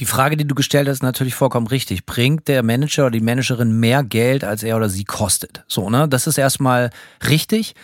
Die 0.00 0.06
Frage, 0.06 0.36
die 0.36 0.46
du 0.46 0.54
gestellt 0.54 0.88
hast, 0.88 0.96
ist 0.96 1.02
natürlich 1.02 1.34
vollkommen 1.34 1.68
richtig. 1.68 2.04
Bringt 2.04 2.48
der 2.48 2.62
Manager 2.62 3.04
oder 3.04 3.12
die 3.12 3.20
Managerin 3.20 3.78
mehr 3.78 4.02
Geld, 4.02 4.44
als 4.44 4.62
er 4.62 4.76
oder 4.76 4.88
sie 4.88 5.04
kostet? 5.04 5.64
So, 5.68 5.88
ne? 5.88 6.08
Das 6.08 6.26
ist 6.26 6.36
erstmal 6.36 6.90
richtig. 7.26 7.74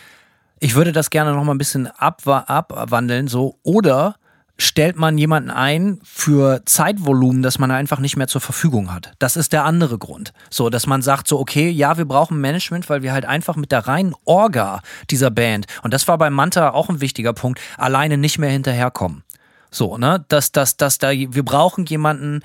Ich 0.60 0.74
würde 0.74 0.92
das 0.92 1.08
gerne 1.08 1.32
noch 1.32 1.42
mal 1.42 1.54
ein 1.54 1.58
bisschen 1.58 1.86
abwandeln, 1.86 3.28
so. 3.28 3.58
Oder 3.62 4.16
stellt 4.58 4.96
man 4.96 5.16
jemanden 5.16 5.48
ein 5.48 6.00
für 6.04 6.62
Zeitvolumen, 6.66 7.40
das 7.40 7.58
man 7.58 7.70
einfach 7.70 7.98
nicht 7.98 8.18
mehr 8.18 8.28
zur 8.28 8.42
Verfügung 8.42 8.92
hat. 8.92 9.14
Das 9.18 9.36
ist 9.36 9.54
der 9.54 9.64
andere 9.64 9.96
Grund. 9.96 10.34
So, 10.50 10.68
dass 10.68 10.86
man 10.86 11.00
sagt 11.00 11.28
so, 11.28 11.40
okay, 11.40 11.70
ja, 11.70 11.96
wir 11.96 12.04
brauchen 12.04 12.42
Management, 12.42 12.90
weil 12.90 13.02
wir 13.02 13.14
halt 13.14 13.24
einfach 13.24 13.56
mit 13.56 13.72
der 13.72 13.86
reinen 13.86 14.14
Orga 14.26 14.82
dieser 15.08 15.30
Band, 15.30 15.66
und 15.82 15.94
das 15.94 16.06
war 16.08 16.18
bei 16.18 16.28
Manta 16.28 16.70
auch 16.70 16.90
ein 16.90 17.00
wichtiger 17.00 17.32
Punkt, 17.32 17.58
alleine 17.78 18.18
nicht 18.18 18.38
mehr 18.38 18.50
hinterherkommen. 18.50 19.24
So, 19.70 19.96
ne, 19.96 20.26
dass, 20.28 20.52
dass, 20.52 20.76
dass 20.76 20.98
da, 20.98 21.10
wir 21.12 21.44
brauchen 21.44 21.86
jemanden, 21.86 22.42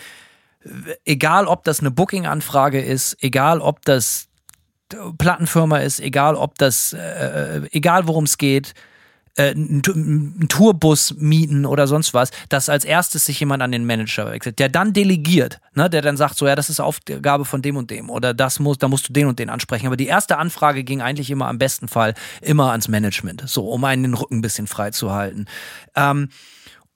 egal 1.04 1.48
ob 1.48 1.66
das 1.66 1.82
eine 1.82 1.92
Booking-Anfrage 1.92 2.82
ist, 2.82 3.18
egal 3.20 3.60
ob 3.60 3.84
das 3.84 4.30
Plattenfirma 5.18 5.80
ist, 5.80 6.00
egal 6.00 6.36
ob 6.36 6.58
das, 6.58 6.94
äh, 6.94 7.62
egal 7.72 8.08
worum 8.08 8.26
es 8.26 8.38
geht, 8.38 8.74
äh, 9.38 9.52
einen 9.52 10.48
Tourbus 10.48 11.16
mieten 11.18 11.66
oder 11.66 11.88
sonst 11.88 12.14
was, 12.14 12.32
dass 12.50 12.70
als 12.70 12.86
erstes 12.86 13.26
sich 13.26 13.40
jemand 13.40 13.62
an 13.62 13.72
den 13.72 13.86
Manager 13.86 14.32
wechselt, 14.32 14.60
der 14.60 14.70
dann 14.70 14.94
delegiert, 14.94 15.60
ne, 15.74 15.90
der 15.90 16.02
dann 16.02 16.18
sagt, 16.18 16.38
so 16.38 16.48
ja, 16.48 16.56
das 16.56 16.70
ist 16.70 16.80
Aufgabe 16.80 17.46
von 17.46 17.62
dem 17.62 17.76
und 17.76 17.92
dem 17.92 18.10
oder 18.10 18.34
das 18.34 18.60
muss, 18.60 18.78
da 18.78 18.88
musst 18.88 19.10
du 19.10 19.14
den 19.14 19.28
und 19.28 19.40
den 19.40 19.50
ansprechen. 19.50 19.88
Aber 19.88 19.98
die 19.98 20.08
erste 20.08 20.38
Anfrage 20.38 20.84
ging 20.84 21.02
eigentlich 21.02 21.30
immer 21.30 21.48
am 21.48 21.58
besten 21.58 21.88
Fall 21.88 22.14
immer 22.42 22.72
ans 22.72 22.88
Management, 22.88 23.44
so 23.46 23.68
um 23.70 23.84
einen 23.84 24.04
den 24.04 24.14
Rücken 24.14 24.38
ein 24.38 24.42
bisschen 24.42 24.68
frei 24.68 24.92
zu 24.92 25.12
halten. 25.12 25.46
Ähm, 25.96 26.30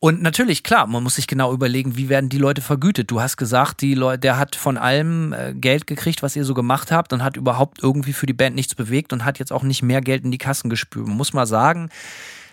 und 0.01 0.21
natürlich, 0.21 0.63
klar, 0.63 0.87
man 0.87 1.03
muss 1.03 1.15
sich 1.15 1.27
genau 1.27 1.51
überlegen, 1.51 1.97
wie 1.97 2.07
werden 2.07 2.29
die 2.29 2.37
Leute 2.37 2.61
vergütet. 2.61 3.11
Du 3.11 3.19
hast 3.19 3.35
gesagt, 3.35 3.81
die 3.81 3.95
Leute, 3.95 4.19
der 4.19 4.37
hat 4.37 4.55
von 4.55 4.77
allem 4.77 5.33
äh, 5.33 5.53
Geld 5.53 5.87
gekriegt, 5.87 6.23
was 6.23 6.37
ihr 6.37 6.45
so 6.45 6.53
gemacht 6.53 6.91
habt 6.91 7.11
und 7.11 7.21
hat 7.21 7.35
überhaupt 7.35 7.83
irgendwie 7.83 8.13
für 8.13 8.25
die 8.25 8.33
Band 8.33 8.55
nichts 8.55 8.75
bewegt 8.75 9.11
und 9.11 9.25
hat 9.25 9.39
jetzt 9.39 9.51
auch 9.51 9.63
nicht 9.63 9.83
mehr 9.83 9.99
Geld 9.99 10.23
in 10.23 10.31
die 10.31 10.37
Kassen 10.37 10.69
gespült. 10.69 11.07
Man 11.07 11.17
muss 11.17 11.33
mal 11.33 11.45
sagen, 11.45 11.89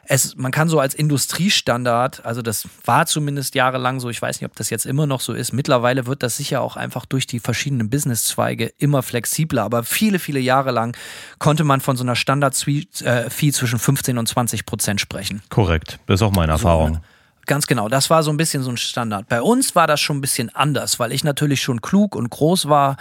es, 0.08 0.36
man 0.36 0.50
kann 0.52 0.68
so 0.68 0.80
als 0.80 0.94
Industriestandard, 0.94 2.24
also 2.24 2.42
das 2.42 2.68
war 2.84 3.06
zumindest 3.06 3.54
jahrelang 3.54 4.00
so, 4.00 4.08
ich 4.08 4.20
weiß 4.20 4.40
nicht, 4.40 4.48
ob 4.48 4.56
das 4.56 4.70
jetzt 4.70 4.86
immer 4.86 5.06
noch 5.06 5.20
so 5.20 5.32
ist. 5.32 5.52
Mittlerweile 5.52 6.06
wird 6.06 6.22
das 6.22 6.36
sicher 6.36 6.60
auch 6.62 6.76
einfach 6.76 7.06
durch 7.06 7.26
die 7.26 7.40
verschiedenen 7.40 7.90
Businesszweige 7.90 8.72
immer 8.78 9.02
flexibler, 9.02 9.62
aber 9.62 9.84
viele, 9.84 10.18
viele 10.18 10.40
Jahre 10.40 10.70
lang 10.70 10.96
konnte 11.38 11.64
man 11.64 11.80
von 11.80 11.96
so 11.96 12.04
einer 12.04 12.16
Standard-Fee 12.16 12.86
äh, 13.04 13.52
zwischen 13.52 13.78
15 13.78 14.18
und 14.18 14.28
20 14.28 14.66
Prozent 14.66 15.00
sprechen. 15.00 15.42
Korrekt, 15.48 15.98
das 16.06 16.20
ist 16.20 16.22
auch 16.22 16.32
meine 16.32 16.52
Erfahrung. 16.52 16.94
So, 16.94 17.00
Ganz 17.46 17.66
genau, 17.66 17.88
das 17.88 18.10
war 18.10 18.22
so 18.22 18.30
ein 18.30 18.36
bisschen 18.36 18.62
so 18.62 18.70
ein 18.70 18.76
Standard. 18.76 19.28
Bei 19.28 19.40
uns 19.40 19.74
war 19.74 19.86
das 19.86 20.00
schon 20.00 20.18
ein 20.18 20.20
bisschen 20.20 20.54
anders, 20.54 20.98
weil 20.98 21.12
ich 21.12 21.24
natürlich 21.24 21.62
schon 21.62 21.80
klug 21.80 22.16
und 22.16 22.28
groß 22.28 22.68
war. 22.68 22.96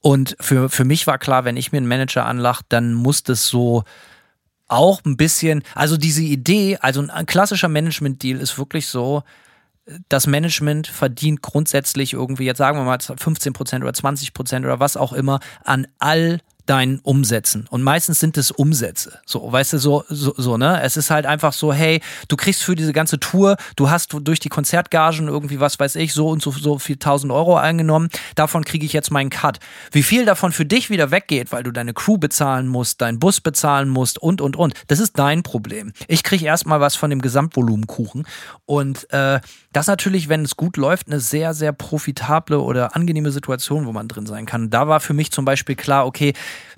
Und 0.00 0.36
für, 0.40 0.68
für 0.70 0.84
mich 0.84 1.06
war 1.06 1.18
klar, 1.18 1.44
wenn 1.44 1.56
ich 1.56 1.70
mir 1.70 1.78
einen 1.78 1.86
Manager 1.86 2.24
anlache, 2.26 2.64
dann 2.68 2.94
muss 2.94 3.22
das 3.22 3.46
so 3.46 3.84
auch 4.68 5.02
ein 5.04 5.16
bisschen, 5.16 5.62
also 5.74 5.96
diese 5.96 6.22
Idee, 6.22 6.78
also 6.80 7.06
ein 7.06 7.26
klassischer 7.26 7.68
Management-Deal 7.68 8.40
ist 8.40 8.58
wirklich 8.58 8.86
so, 8.86 9.22
das 10.08 10.26
Management 10.26 10.86
verdient 10.86 11.42
grundsätzlich 11.42 12.14
irgendwie, 12.14 12.44
jetzt 12.44 12.58
sagen 12.58 12.78
wir 12.78 12.84
mal 12.84 12.98
15 13.00 13.52
Prozent 13.52 13.84
oder 13.84 13.92
20 13.92 14.32
Prozent 14.32 14.64
oder 14.64 14.80
was 14.80 14.96
auch 14.96 15.12
immer, 15.12 15.40
an 15.62 15.86
all 15.98 16.40
deinen 16.66 16.98
Umsätzen. 17.00 17.66
Und 17.70 17.82
meistens 17.82 18.20
sind 18.20 18.38
es 18.38 18.50
Umsätze. 18.50 19.20
So, 19.26 19.52
weißt 19.52 19.74
du, 19.74 19.78
so, 19.78 20.04
so, 20.08 20.34
so, 20.36 20.56
ne? 20.56 20.80
Es 20.82 20.96
ist 20.96 21.10
halt 21.10 21.26
einfach 21.26 21.52
so, 21.52 21.72
hey, 21.72 22.00
du 22.28 22.36
kriegst 22.36 22.62
für 22.62 22.74
diese 22.74 22.92
ganze 22.92 23.20
Tour, 23.20 23.56
du 23.76 23.90
hast 23.90 24.14
durch 24.22 24.40
die 24.40 24.48
Konzertgagen 24.48 25.28
irgendwie, 25.28 25.60
was 25.60 25.78
weiß 25.78 25.96
ich, 25.96 26.14
so 26.14 26.28
und 26.28 26.42
so, 26.42 26.50
so 26.50 26.78
viel 26.78 26.96
tausend 26.96 27.32
Euro 27.32 27.56
eingenommen. 27.56 28.08
Davon 28.34 28.64
kriege 28.64 28.86
ich 28.86 28.92
jetzt 28.92 29.10
meinen 29.10 29.30
Cut. 29.30 29.58
Wie 29.92 30.02
viel 30.02 30.24
davon 30.24 30.52
für 30.52 30.64
dich 30.64 30.90
wieder 30.90 31.10
weggeht, 31.10 31.52
weil 31.52 31.62
du 31.62 31.70
deine 31.70 31.92
Crew 31.92 32.16
bezahlen 32.16 32.66
musst, 32.68 33.00
deinen 33.00 33.18
Bus 33.18 33.40
bezahlen 33.40 33.88
musst 33.88 34.18
und, 34.18 34.40
und, 34.40 34.56
und. 34.56 34.74
Das 34.86 35.00
ist 35.00 35.18
dein 35.18 35.42
Problem. 35.42 35.92
Ich 36.08 36.22
kriege 36.22 36.46
erstmal 36.46 36.80
was 36.80 36.96
von 36.96 37.10
dem 37.10 37.20
Gesamtvolumenkuchen. 37.20 38.26
Und 38.64 39.10
äh, 39.12 39.40
das 39.72 39.86
natürlich, 39.86 40.28
wenn 40.28 40.44
es 40.44 40.56
gut 40.56 40.76
läuft, 40.76 41.08
eine 41.08 41.20
sehr, 41.20 41.52
sehr 41.52 41.72
profitable 41.72 42.60
oder 42.60 42.96
angenehme 42.96 43.30
Situation, 43.30 43.86
wo 43.86 43.92
man 43.92 44.08
drin 44.08 44.26
sein 44.26 44.46
kann. 44.46 44.70
Da 44.70 44.88
war 44.88 45.00
für 45.00 45.14
mich 45.14 45.30
zum 45.30 45.44
Beispiel 45.44 45.74
klar, 45.74 46.06
okay, 46.06 46.32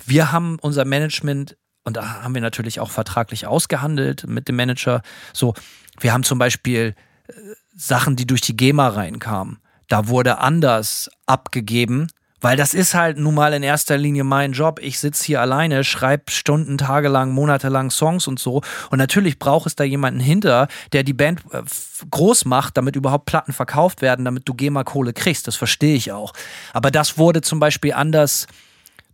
wir 0.04 0.32
haben 0.32 0.58
unser 0.60 0.84
Management 0.84 1.56
und 1.84 1.96
da 1.96 2.22
haben 2.22 2.34
wir 2.34 2.42
natürlich 2.42 2.80
auch 2.80 2.90
vertraglich 2.90 3.46
ausgehandelt 3.46 4.26
mit 4.26 4.48
dem 4.48 4.56
Manager. 4.56 5.02
So, 5.32 5.54
wir 6.00 6.12
haben 6.12 6.24
zum 6.24 6.38
Beispiel 6.38 6.94
äh, 7.28 7.32
Sachen, 7.74 8.16
die 8.16 8.26
durch 8.26 8.40
die 8.40 8.56
GEMA 8.56 8.88
reinkamen. 8.88 9.58
Da 9.88 10.08
wurde 10.08 10.38
anders 10.38 11.08
abgegeben, 11.26 12.08
weil 12.40 12.56
das 12.56 12.74
ist 12.74 12.94
halt 12.94 13.18
nun 13.18 13.34
mal 13.34 13.52
in 13.54 13.62
erster 13.62 13.96
Linie 13.96 14.24
mein 14.24 14.52
Job. 14.52 14.78
Ich 14.82 14.98
sitze 14.98 15.24
hier 15.24 15.40
alleine, 15.40 15.84
schreibe 15.84 16.30
Stunden, 16.30 16.76
tagelang, 16.76 17.30
monatelang 17.30 17.90
Songs 17.90 18.26
und 18.26 18.38
so. 18.38 18.62
Und 18.90 18.98
natürlich 18.98 19.38
braucht 19.38 19.66
es 19.66 19.76
da 19.76 19.84
jemanden 19.84 20.20
hinter, 20.20 20.68
der 20.92 21.02
die 21.02 21.14
Band 21.14 21.42
äh, 21.52 21.62
groß 22.10 22.44
macht, 22.46 22.76
damit 22.76 22.96
überhaupt 22.96 23.26
Platten 23.26 23.52
verkauft 23.52 24.02
werden, 24.02 24.24
damit 24.24 24.48
du 24.48 24.54
GEMA-Kohle 24.54 25.12
kriegst. 25.12 25.46
Das 25.46 25.56
verstehe 25.56 25.94
ich 25.94 26.12
auch. 26.12 26.32
Aber 26.72 26.90
das 26.90 27.16
wurde 27.16 27.42
zum 27.42 27.60
Beispiel 27.60 27.92
anders 27.92 28.48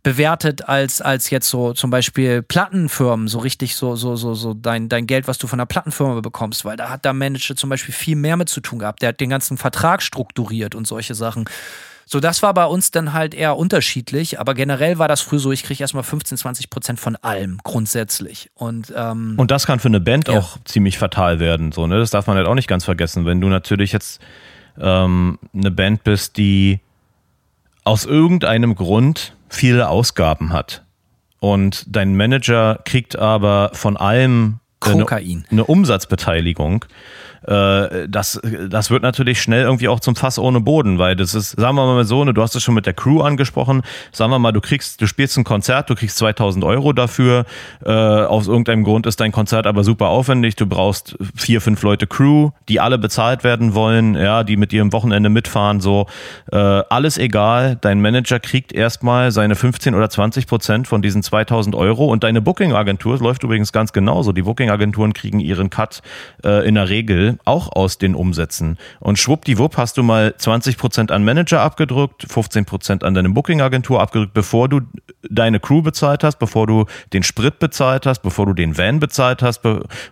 bewertet 0.03 0.67
als, 0.67 1.01
als 1.01 1.29
jetzt 1.29 1.49
so 1.49 1.73
zum 1.73 1.89
Beispiel 1.89 2.41
Plattenfirmen, 2.41 3.29
so 3.29 3.39
richtig 3.39 3.75
so, 3.75 3.95
so, 3.95 4.17
so, 4.17 4.33
so 4.33 4.53
dein, 4.53 4.89
dein 4.89 5.07
Geld, 5.07 5.27
was 5.29 5.37
du 5.37 5.47
von 5.47 5.59
einer 5.59 5.65
Plattenfirma 5.65 6.19
bekommst, 6.19 6.65
weil 6.65 6.75
da 6.75 6.89
hat 6.89 7.05
der 7.05 7.13
Manager 7.13 7.55
zum 7.55 7.69
Beispiel 7.69 7.93
viel 7.93 8.17
mehr 8.17 8.35
mit 8.35 8.49
zu 8.49 8.59
tun 8.59 8.79
gehabt. 8.79 9.01
Der 9.01 9.09
hat 9.09 9.21
den 9.21 9.29
ganzen 9.29 9.57
Vertrag 9.57 10.01
strukturiert 10.01 10.75
und 10.75 10.85
solche 10.85 11.15
Sachen. 11.15 11.45
So, 12.05 12.19
das 12.19 12.43
war 12.43 12.53
bei 12.53 12.65
uns 12.65 12.91
dann 12.91 13.13
halt 13.13 13.33
eher 13.33 13.55
unterschiedlich, 13.55 14.41
aber 14.41 14.53
generell 14.55 14.99
war 14.99 15.07
das 15.07 15.21
früh 15.21 15.39
so, 15.39 15.53
ich 15.53 15.63
kriege 15.63 15.81
erstmal 15.81 16.03
15, 16.03 16.37
20 16.37 16.69
Prozent 16.69 16.99
von 16.99 17.15
allem 17.15 17.59
grundsätzlich. 17.63 18.51
Und, 18.55 18.93
ähm, 18.95 19.35
und 19.37 19.51
das 19.51 19.65
kann 19.65 19.79
für 19.79 19.87
eine 19.87 20.01
Band 20.01 20.27
ja. 20.27 20.37
auch 20.37 20.57
ziemlich 20.65 20.97
fatal 20.97 21.39
werden. 21.39 21.71
So, 21.71 21.87
ne? 21.87 21.97
Das 21.97 22.11
darf 22.11 22.27
man 22.27 22.35
halt 22.35 22.47
auch 22.47 22.55
nicht 22.55 22.67
ganz 22.67 22.83
vergessen. 22.83 23.25
Wenn 23.25 23.39
du 23.39 23.47
natürlich 23.47 23.93
jetzt 23.93 24.19
ähm, 24.77 25.39
eine 25.53 25.71
Band 25.71 26.03
bist, 26.03 26.35
die 26.35 26.81
aus 27.85 28.05
irgendeinem 28.05 28.75
Grund 28.75 29.33
viele 29.53 29.89
Ausgaben 29.89 30.51
hat. 30.51 30.83
Und 31.39 31.85
dein 31.87 32.15
Manager 32.15 32.79
kriegt 32.85 33.17
aber 33.17 33.71
von 33.73 33.97
allem 33.97 34.59
Kokain. 34.79 35.45
Eine, 35.49 35.51
eine 35.51 35.65
Umsatzbeteiligung 35.65 36.85
äh, 37.47 38.07
das, 38.07 38.39
das 38.69 38.89
wird 38.91 39.03
natürlich 39.03 39.41
schnell 39.41 39.63
irgendwie 39.63 39.87
auch 39.87 39.99
zum 39.99 40.15
Fass 40.15 40.39
ohne 40.39 40.59
Boden, 40.61 40.99
weil 40.99 41.15
das 41.15 41.33
ist, 41.33 41.51
sagen 41.51 41.75
wir 41.75 41.85
mal 41.85 42.05
so, 42.05 42.23
ne, 42.23 42.33
du 42.33 42.41
hast 42.41 42.55
es 42.55 42.63
schon 42.63 42.75
mit 42.75 42.85
der 42.85 42.93
Crew 42.93 43.21
angesprochen, 43.21 43.81
sagen 44.11 44.31
wir 44.31 44.39
mal, 44.39 44.51
du 44.51 44.61
kriegst, 44.61 45.01
du 45.01 45.07
spielst 45.07 45.37
ein 45.37 45.43
Konzert, 45.43 45.89
du 45.89 45.95
kriegst 45.95 46.17
2000 46.17 46.63
Euro 46.63 46.93
dafür, 46.93 47.45
äh, 47.85 47.91
aus 47.91 48.47
irgendeinem 48.47 48.83
Grund 48.83 49.05
ist 49.05 49.19
dein 49.19 49.31
Konzert 49.31 49.67
aber 49.67 49.83
super 49.83 50.07
aufwendig, 50.07 50.55
du 50.55 50.65
brauchst 50.65 51.17
vier, 51.35 51.61
fünf 51.61 51.81
Leute 51.83 52.07
Crew, 52.07 52.51
die 52.69 52.79
alle 52.79 52.97
bezahlt 52.97 53.43
werden 53.43 53.73
wollen, 53.73 54.15
ja, 54.15 54.43
die 54.43 54.57
mit 54.57 54.71
dir 54.71 54.81
am 54.81 54.93
Wochenende 54.93 55.29
mitfahren, 55.29 55.81
so, 55.81 56.07
äh, 56.51 56.57
alles 56.57 57.17
egal, 57.17 57.77
dein 57.81 58.01
Manager 58.01 58.39
kriegt 58.39 58.73
erstmal 58.73 59.31
seine 59.31 59.55
15 59.55 59.95
oder 59.95 60.09
20 60.09 60.47
Prozent 60.47 60.87
von 60.87 61.01
diesen 61.01 61.23
2000 61.23 61.75
Euro. 61.75 62.07
Und 62.07 62.23
deine 62.23 62.41
Booking-Agentur, 62.41 63.17
läuft 63.19 63.43
übrigens 63.43 63.71
ganz 63.71 63.93
genauso, 63.93 64.31
die 64.31 64.43
Booking-Agenturen 64.43 65.13
kriegen 65.13 65.39
ihren 65.39 65.69
Cut 65.69 66.01
äh, 66.43 66.67
in 66.67 66.75
der 66.75 66.89
Regel 66.89 67.32
auch 67.45 67.71
aus 67.71 67.97
den 67.97 68.15
Umsätzen. 68.15 68.77
Und 68.99 69.19
schwuppdiwupp 69.19 69.77
hast 69.77 69.97
du 69.97 70.03
mal 70.03 70.35
20% 70.37 71.11
an 71.11 71.23
Manager 71.23 71.61
abgedrückt, 71.61 72.25
15% 72.25 73.03
an 73.03 73.13
deine 73.13 73.29
Booking-Agentur 73.29 74.01
abgedrückt, 74.01 74.33
bevor 74.33 74.69
du 74.69 74.81
deine 75.29 75.59
Crew 75.59 75.81
bezahlt 75.81 76.23
hast, 76.23 76.39
bevor 76.39 76.67
du 76.67 76.85
den 77.13 77.23
Sprit 77.23 77.59
bezahlt 77.59 78.05
hast, 78.05 78.21
bevor 78.21 78.45
du 78.45 78.53
den 78.53 78.77
Van 78.77 78.99
bezahlt 78.99 79.41
hast. 79.41 79.61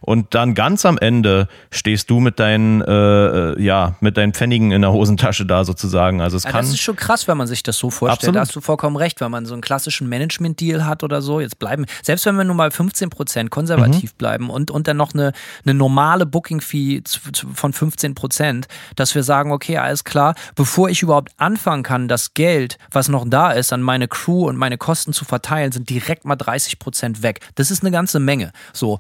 Und 0.02 0.34
dann 0.34 0.56
ganz 0.56 0.86
am 0.86 0.98
Ende 0.98 1.48
stehst 1.72 2.10
du 2.10 2.20
mit 2.20 2.40
deinen, 2.40 2.82
äh, 2.82 3.62
ja, 3.62 3.96
mit 4.00 4.18
deinen 4.18 4.34
Pfennigen 4.34 4.72
in 4.72 4.82
der 4.82 4.92
Hosentasche 4.92 5.46
da 5.46 5.64
sozusagen. 5.64 6.22
Also 6.22 6.38
es 6.38 6.44
ja, 6.44 6.52
kann. 6.52 6.62
Das 6.62 6.70
ist 6.70 6.82
schon 6.82 6.96
krass, 6.96 7.28
wenn 7.28 7.38
man 7.38 7.48
sich 7.48 7.64
das 7.64 7.78
so 7.78 7.90
vorstellt. 7.90 8.20
Absolut. 8.20 8.36
Da 8.36 8.40
hast 8.42 8.56
du 8.56 8.62
vollkommen 8.62 8.96
recht, 8.96 9.22
wenn 9.22 9.32
man 9.32 9.46
so 9.46 9.54
einen 9.54 9.62
klassischen 9.62 10.08
Management-Deal 10.10 10.86
hat 10.86 11.04
oder 11.04 11.22
so. 11.22 11.40
Jetzt 11.40 11.60
bleiben, 11.60 11.86
selbst 12.02 12.26
wenn 12.26 12.36
wir 12.36 12.44
nur 12.44 12.56
mal 12.56 12.70
15% 12.70 13.50
konservativ 13.50 14.14
mhm. 14.14 14.18
bleiben 14.18 14.50
und, 14.50 14.72
und 14.72 14.88
dann 14.88 14.98
noch 14.98 15.14
eine, 15.14 15.34
eine 15.66 15.74
normale 15.74 16.26
Booking-Fee 16.26 17.04
von 17.18 17.74
15 17.74 18.16
Prozent, 18.16 18.68
dass 18.96 19.16
wir 19.16 19.24
sagen, 19.24 19.52
okay, 19.52 19.78
alles 19.78 20.04
klar, 20.04 20.36
bevor 20.56 20.90
ich 20.90 21.02
überhaupt 21.02 21.32
anfangen 21.38 21.84
kann, 21.84 22.08
das 22.08 22.34
Geld, 22.34 22.78
was 22.92 23.10
noch 23.10 23.26
da 23.28 23.52
ist, 23.52 23.74
an 23.74 23.82
meine 23.82 24.08
Crew 24.08 24.48
und 24.48 24.58
meine 24.58 24.78
Kosten 24.78 25.14
zu 25.14 25.26
verteilen, 25.26 25.72
sind 25.72 25.90
direkt 25.90 26.26
mal 26.26 26.36
30 26.36 26.80
Prozent 26.80 27.24
weg. 27.24 27.40
Das 27.56 27.72
ist 27.72 27.84
eine 27.84 27.92
ganze 27.92 28.20
Menge. 28.20 28.52
So. 28.74 29.00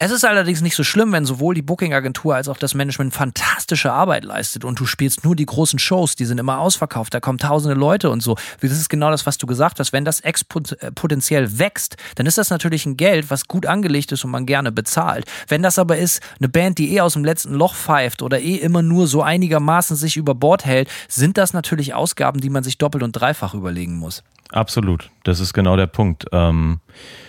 Es 0.00 0.12
ist 0.12 0.24
allerdings 0.24 0.60
nicht 0.60 0.76
so 0.76 0.84
schlimm, 0.84 1.10
wenn 1.10 1.24
sowohl 1.24 1.56
die 1.56 1.62
Booking-Agentur 1.62 2.36
als 2.36 2.48
auch 2.48 2.56
das 2.56 2.72
Management 2.74 3.12
fantastische 3.12 3.92
Arbeit 3.92 4.24
leistet 4.24 4.64
und 4.64 4.78
du 4.78 4.86
spielst 4.86 5.24
nur 5.24 5.34
die 5.34 5.44
großen 5.44 5.80
Shows, 5.80 6.14
die 6.14 6.24
sind 6.24 6.38
immer 6.38 6.60
ausverkauft, 6.60 7.12
da 7.14 7.18
kommen 7.18 7.38
tausende 7.38 7.74
Leute 7.74 8.08
und 8.08 8.22
so. 8.22 8.36
Das 8.60 8.70
ist 8.70 8.90
genau 8.90 9.10
das, 9.10 9.26
was 9.26 9.38
du 9.38 9.48
gesagt 9.48 9.80
hast. 9.80 9.92
Wenn 9.92 10.04
das 10.04 10.20
exponentiell 10.20 11.42
äh, 11.42 11.58
wächst, 11.58 11.96
dann 12.14 12.26
ist 12.26 12.38
das 12.38 12.50
natürlich 12.50 12.86
ein 12.86 12.96
Geld, 12.96 13.28
was 13.28 13.48
gut 13.48 13.66
angelegt 13.66 14.12
ist 14.12 14.24
und 14.24 14.30
man 14.30 14.46
gerne 14.46 14.70
bezahlt. 14.70 15.24
Wenn 15.48 15.64
das 15.64 15.80
aber 15.80 15.98
ist, 15.98 16.22
eine 16.38 16.48
Band, 16.48 16.78
die 16.78 16.94
eh 16.94 17.00
aus 17.00 17.14
dem 17.14 17.24
letzten 17.24 17.54
Loch 17.54 17.74
pfeift 17.74 18.22
oder 18.22 18.38
eh 18.38 18.54
immer 18.54 18.82
nur 18.82 19.08
so 19.08 19.22
einigermaßen 19.22 19.96
sich 19.96 20.16
über 20.16 20.36
Bord 20.36 20.64
hält, 20.64 20.88
sind 21.08 21.36
das 21.38 21.52
natürlich 21.52 21.94
Ausgaben, 21.94 22.40
die 22.40 22.50
man 22.50 22.62
sich 22.62 22.78
doppelt 22.78 23.02
und 23.02 23.12
dreifach 23.12 23.52
überlegen 23.52 23.96
muss. 23.96 24.22
Absolut. 24.50 25.10
Das 25.24 25.40
ist 25.40 25.52
genau 25.54 25.76
der 25.76 25.88
Punkt. 25.88 26.26
Ähm 26.30 26.78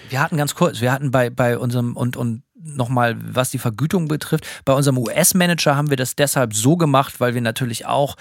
wir 0.10 0.22
hatten 0.22 0.38
ganz 0.38 0.56
kurz, 0.56 0.82
wir 0.82 0.92
hatten 0.92 1.12
bei, 1.12 1.30
bei 1.30 1.58
unserem 1.58 1.96
und, 1.96 2.18
und 2.18 2.44
nochmal, 2.76 3.16
was 3.22 3.52
die 3.52 3.60
Vergütung 3.60 4.08
betrifft. 4.08 4.46
Bei 4.66 4.74
unserem 4.74 4.98
US-Manager 4.98 5.76
haben 5.76 5.90
wir 5.90 5.98
das 5.98 6.16
deshalb 6.16 6.54
so 6.54 6.78
gemacht, 6.78 7.20
weil 7.20 7.34
wir 7.34 7.42
natürlich 7.42 7.86
auch 7.86 8.16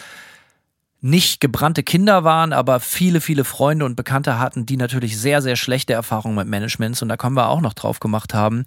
nicht 1.01 1.40
gebrannte 1.40 1.84
Kinder 1.84 2.24
waren, 2.24 2.53
aber 2.53 2.80
viele, 2.80 3.20
viele 3.20 3.44
Freunde 3.44 3.84
und 3.84 3.94
Bekannte 3.94 4.38
hatten, 4.38 4.66
die 4.66 4.76
natürlich 4.76 5.16
sehr, 5.18 5.42
sehr 5.42 5.55
schlechte 5.55 5.92
Erfahrungen 5.92 6.34
mit 6.34 6.49
Managements 6.49 7.03
und 7.03 7.09
da 7.09 7.16
können 7.16 7.36
wir 7.36 7.49
auch 7.49 7.61
noch 7.61 7.74
drauf 7.74 8.01
gemacht 8.01 8.34
haben. 8.34 8.64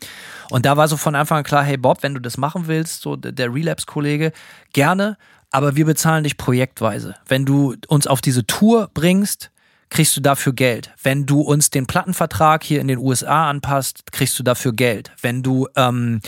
Und 0.50 0.66
da 0.66 0.78
war 0.78 0.88
so 0.88 0.96
von 0.96 1.16
Anfang 1.16 1.40
an 1.40 1.44
klar, 1.44 1.64
hey 1.64 1.76
Bob, 1.76 2.04
wenn 2.04 2.14
du 2.14 2.22
das 2.22 2.38
machen 2.38 2.68
willst, 2.68 3.02
so 3.02 3.18
der 3.18 3.54
Relapse-Kollege, 3.54 4.32
gerne, 4.72 5.18
aber 5.50 5.76
wir 5.76 5.86
bezahlen 5.86 6.24
dich 6.24 6.38
projektweise. 6.38 7.16
Wenn 7.28 7.46
du 7.46 7.76
uns 7.88 8.08
auf 8.08 8.22
diese 8.22 8.48
Tour 8.48 8.90
bringst, 8.94 9.52
kriegst 9.92 10.18
du 10.18 10.22
dafür 10.22 10.54
Geld. 10.54 10.90
Wenn 11.04 11.28
du 11.28 11.42
uns 11.42 11.70
den 11.70 11.86
Plattenvertrag 11.86 12.64
hier 12.64 12.82
in 12.82 12.88
den 12.88 12.98
USA 12.98 13.50
anpasst, 13.50 14.12
kriegst 14.12 14.40
du 14.40 14.44
dafür 14.44 14.74
Geld. 14.74 15.12
Wenn 15.22 15.44
du 15.44 15.68
ähm, 15.76 16.22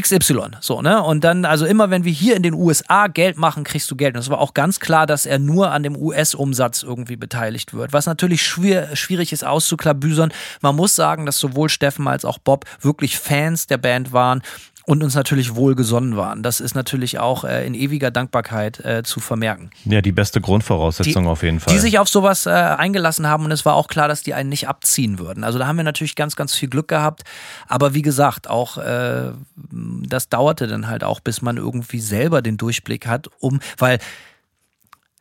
XY, 0.00 0.52
so, 0.60 0.80
ne? 0.80 1.02
Und 1.02 1.22
dann, 1.22 1.44
also 1.44 1.66
immer 1.66 1.90
wenn 1.90 2.04
wir 2.04 2.12
hier 2.12 2.36
in 2.36 2.42
den 2.42 2.54
USA 2.54 3.08
Geld 3.08 3.36
machen, 3.36 3.64
kriegst 3.64 3.90
du 3.90 3.96
Geld. 3.96 4.14
Und 4.14 4.20
es 4.20 4.30
war 4.30 4.40
auch 4.40 4.54
ganz 4.54 4.80
klar, 4.80 5.06
dass 5.06 5.26
er 5.26 5.38
nur 5.38 5.70
an 5.70 5.82
dem 5.82 5.96
US-Umsatz 5.96 6.82
irgendwie 6.82 7.16
beteiligt 7.16 7.74
wird. 7.74 7.92
Was 7.92 8.06
natürlich 8.06 8.42
schwer, 8.42 8.96
schwierig 8.96 9.32
ist 9.32 9.44
auszuklabüsern. 9.44 10.32
Man 10.62 10.76
muss 10.76 10.96
sagen, 10.96 11.26
dass 11.26 11.38
sowohl 11.38 11.68
Steffen 11.68 12.08
als 12.08 12.24
auch 12.24 12.38
Bob 12.38 12.64
wirklich 12.80 13.18
Fans 13.18 13.66
der 13.66 13.78
Band 13.78 14.12
waren 14.12 14.42
und 14.86 15.02
uns 15.02 15.14
natürlich 15.14 15.54
wohlgesonnen 15.54 16.16
waren. 16.16 16.42
Das 16.42 16.60
ist 16.60 16.74
natürlich 16.74 17.18
auch 17.18 17.44
äh, 17.44 17.66
in 17.66 17.74
ewiger 17.74 18.10
Dankbarkeit 18.10 18.84
äh, 18.84 19.02
zu 19.02 19.20
vermerken. 19.20 19.70
Ja, 19.84 20.02
die 20.02 20.12
beste 20.12 20.40
Grundvoraussetzung 20.40 21.24
die, 21.24 21.28
auf 21.28 21.42
jeden 21.42 21.60
Fall. 21.60 21.72
Die 21.72 21.80
sich 21.80 21.98
auf 21.98 22.08
sowas 22.08 22.46
äh, 22.46 22.50
eingelassen 22.50 23.26
haben 23.26 23.44
und 23.44 23.50
es 23.50 23.64
war 23.64 23.74
auch 23.74 23.88
klar, 23.88 24.08
dass 24.08 24.22
die 24.22 24.34
einen 24.34 24.50
nicht 24.50 24.68
abziehen 24.68 25.18
würden. 25.18 25.42
Also 25.42 25.58
da 25.58 25.66
haben 25.66 25.76
wir 25.76 25.84
natürlich 25.84 26.16
ganz, 26.16 26.36
ganz 26.36 26.54
viel 26.54 26.68
Glück 26.68 26.88
gehabt. 26.88 27.22
Aber 27.66 27.94
wie 27.94 28.02
gesagt, 28.02 28.50
auch 28.50 28.76
äh, 28.76 29.32
das 29.56 30.28
dauerte 30.28 30.66
dann 30.66 30.86
halt 30.86 31.02
auch, 31.02 31.20
bis 31.20 31.40
man 31.40 31.56
irgendwie 31.56 32.00
selber 32.00 32.42
den 32.42 32.58
Durchblick 32.58 33.06
hat, 33.06 33.28
um, 33.40 33.60
weil 33.78 33.98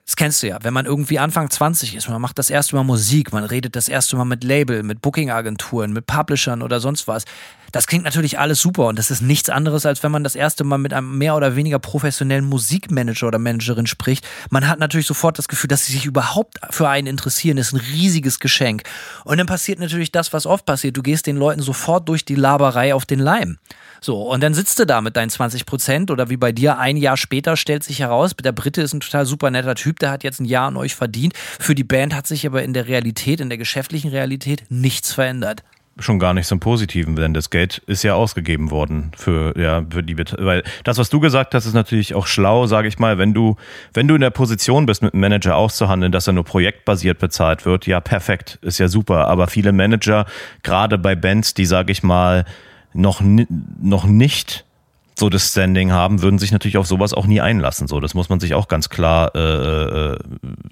das 0.06 0.18
kennst 0.18 0.44
du 0.44 0.48
ja, 0.48 0.58
wenn 0.62 0.74
man 0.74 0.86
irgendwie 0.86 1.18
Anfang 1.20 1.50
20 1.50 1.96
ist, 1.96 2.10
man 2.10 2.22
macht 2.22 2.38
das 2.38 2.50
erste 2.50 2.76
Mal 2.76 2.84
Musik, 2.84 3.32
man 3.32 3.46
redet 3.46 3.78
das 3.78 3.88
erste 3.88 4.18
Mal 4.18 4.26
mit 4.26 4.44
Label, 4.44 4.84
mit 4.84 5.02
Booking-Agenturen, 5.02 5.94
mit 5.94 6.06
Publishern 6.06 6.62
oder 6.62 6.82
sonst 6.82 7.08
was. 7.08 7.24
Das 7.74 7.88
klingt 7.88 8.06
natürlich 8.06 8.38
alles 8.38 8.60
super 8.60 8.86
und 8.86 9.00
das 9.00 9.10
ist 9.10 9.22
nichts 9.22 9.50
anderes, 9.50 9.88
als 9.88 10.04
wenn 10.04 10.12
man 10.12 10.24
das 10.24 10.36
erste 10.36 10.64
Mal 10.64 10.78
mit 10.78 10.94
einem 10.94 11.18
mehr 11.18 11.36
oder 11.36 11.56
weniger 11.56 11.80
professionellen 11.80 12.46
Musikmanager 12.46 13.28
oder 13.28 13.40
Managerin 13.40 13.88
spricht. 13.88 14.28
Man 14.52 14.68
hat 14.68 14.78
natürlich 14.78 15.08
sofort 15.08 15.40
das 15.40 15.48
Gefühl, 15.48 15.70
dass 15.70 15.88
sie 15.88 15.94
sich 15.94 16.06
überhaupt 16.06 16.60
für 16.70 16.88
einen 16.88 17.08
interessieren. 17.08 17.58
Das 17.58 17.68
ist 17.68 17.74
ein 17.74 17.82
riesiges 17.92 18.40
Geschenk. 18.40 18.84
Und 19.26 19.40
dann 19.40 19.48
passiert 19.48 19.80
natürlich 19.80 20.12
das, 20.12 20.34
was 20.34 20.46
oft 20.46 20.68
passiert. 20.68 20.96
Du 20.96 21.02
gehst 21.02 21.26
den 21.26 21.36
Leuten 21.36 21.64
sofort 21.64 22.08
durch 22.08 22.26
die 22.26 22.36
Laberei 22.36 22.94
auf 22.94 23.08
den 23.08 23.18
Leim. 23.18 23.58
So, 24.02 24.22
und 24.22 24.44
dann 24.44 24.54
sitzt 24.54 24.78
du 24.78 24.86
da 24.86 25.02
mit 25.02 25.18
deinen 25.18 25.32
20 25.32 25.66
Prozent 25.66 26.12
oder 26.12 26.30
wie 26.30 26.38
bei 26.38 26.52
dir 26.52 26.78
ein 26.78 26.96
Jahr 26.96 27.18
später 27.18 27.58
stellt 27.58 27.84
sich 27.84 28.02
heraus, 28.02 28.36
der 28.36 28.52
Brite 28.52 28.84
ist 28.84 28.94
ein 28.94 29.00
total 29.00 29.26
super 29.26 29.50
netter 29.50 29.74
Typ, 29.74 29.98
der 29.98 30.12
hat 30.12 30.24
jetzt 30.24 30.40
ein 30.40 30.46
Jahr 30.46 30.68
an 30.68 30.78
euch 30.78 30.94
verdient. 30.94 31.34
Für 31.36 31.74
die 31.74 31.84
Band 31.84 32.14
hat 32.14 32.28
sich 32.28 32.46
aber 32.46 32.62
in 32.62 32.74
der 32.74 32.88
Realität, 32.88 33.42
in 33.42 33.50
der 33.50 33.58
geschäftlichen 33.58 34.12
Realität 34.12 34.66
nichts 34.70 35.12
verändert 35.12 35.64
schon 36.00 36.20
gar 36.20 36.34
nicht 36.34 36.48
zum 36.48 36.60
Positiven, 36.60 37.16
denn 37.16 37.34
das 37.34 37.50
Geld 37.50 37.82
ist 37.86 38.04
ja 38.04 38.16
ausgegeben 38.16 38.72
worden 38.72 39.12
für 39.16 39.58
ja 39.60 39.84
für 39.90 40.02
die 40.02 40.18
weil 40.18 40.64
das 40.84 40.98
was 40.98 41.10
du 41.10 41.20
gesagt 41.20 41.54
hast 41.54 41.66
ist 41.66 41.74
natürlich 41.74 42.16
auch 42.16 42.26
schlau, 42.26 42.66
sage 42.66 42.88
ich 42.88 42.98
mal, 42.98 43.18
wenn 43.18 43.34
du 43.34 43.58
wenn 43.94 44.08
du 44.08 44.16
in 44.16 44.22
der 44.22 44.32
Position 44.32 44.86
bist 44.86 45.04
mit 45.04 45.14
einem 45.14 45.22
Manager 45.22 45.56
auszuhandeln, 45.56 46.12
dass 46.12 46.28
er 46.28 46.34
nur 46.34 46.46
projektbasiert 46.46 47.20
bezahlt 47.20 47.66
wird, 47.66 47.86
ja 47.86 48.00
perfekt, 48.00 48.58
ist 48.62 48.80
ja 48.80 48.88
super, 48.88 49.28
aber 49.28 49.48
viele 49.48 49.72
Manager 49.72 50.26
gerade 50.64 50.98
bei 50.98 51.16
Bands, 51.16 51.54
die 51.54 51.66
sage 51.66 51.92
ich 51.92 52.02
mal 52.02 52.46
noch, 52.94 53.22
noch 53.22 54.06
nicht 54.06 54.66
so 55.16 55.30
das 55.30 55.50
Standing 55.50 55.92
haben, 55.92 56.22
würden 56.22 56.40
sich 56.40 56.52
natürlich 56.52 56.78
auf 56.78 56.88
sowas 56.88 57.14
auch 57.14 57.28
nie 57.28 57.40
einlassen. 57.40 57.88
So, 57.88 58.00
das 58.00 58.14
muss 58.14 58.30
man 58.30 58.40
sich 58.40 58.56
auch 58.56 58.68
ganz 58.68 58.90
klar, 58.90 59.32
äh, 59.36 59.40
äh, 60.14 60.20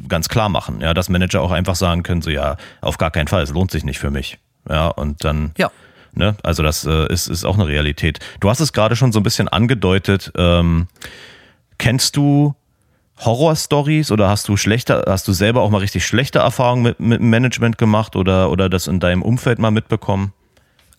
ganz 0.08 0.30
klar 0.30 0.50
machen. 0.50 0.82
Ja, 0.82 0.94
dass 0.94 1.10
Manager 1.10 1.42
auch 1.42 1.52
einfach 1.52 1.76
sagen 1.76 2.04
können, 2.04 2.22
so 2.22 2.32
ja, 2.32 2.58
auf 2.82 2.98
gar 2.98 3.12
keinen 3.12 3.28
Fall, 3.28 3.44
es 3.44 3.52
lohnt 3.52 3.72
sich 3.72 3.84
nicht 3.84 4.00
für 4.00 4.10
mich. 4.10 4.40
Ja, 4.70 4.88
und 4.88 5.24
dann. 5.24 5.52
Ja. 5.58 5.72
Ne, 6.14 6.36
also 6.44 6.62
das 6.62 6.86
äh, 6.86 7.08
ist, 7.12 7.30
ist 7.30 7.46
auch 7.46 7.56
eine 7.56 7.68
Realität. 7.68 8.20
Du 8.42 8.50
hast 8.50 8.60
es 8.60 8.74
gerade 8.74 8.98
schon 8.98 9.14
so 9.14 9.22
ein 9.22 9.24
bisschen 9.24 9.48
angedeutet. 9.48 10.30
Ähm, 10.36 10.88
kennst 11.78 12.18
du 12.18 12.54
Horror-Stories 13.20 14.12
oder 14.12 14.28
hast 14.28 14.50
du 14.50 14.58
schlechte, 14.58 15.06
hast 15.08 15.28
du 15.28 15.32
selber 15.32 15.62
auch 15.62 15.70
mal 15.70 15.78
richtig 15.78 16.06
schlechte 16.06 16.40
Erfahrungen 16.40 16.84
mit, 16.84 17.00
mit 17.00 17.22
Management 17.22 17.78
gemacht 17.78 18.18
oder, 18.18 18.52
oder 18.52 18.68
das 18.68 18.88
in 18.88 19.00
deinem 19.00 19.22
Umfeld 19.22 19.60
mal 19.60 19.72
mitbekommen? 19.72 20.34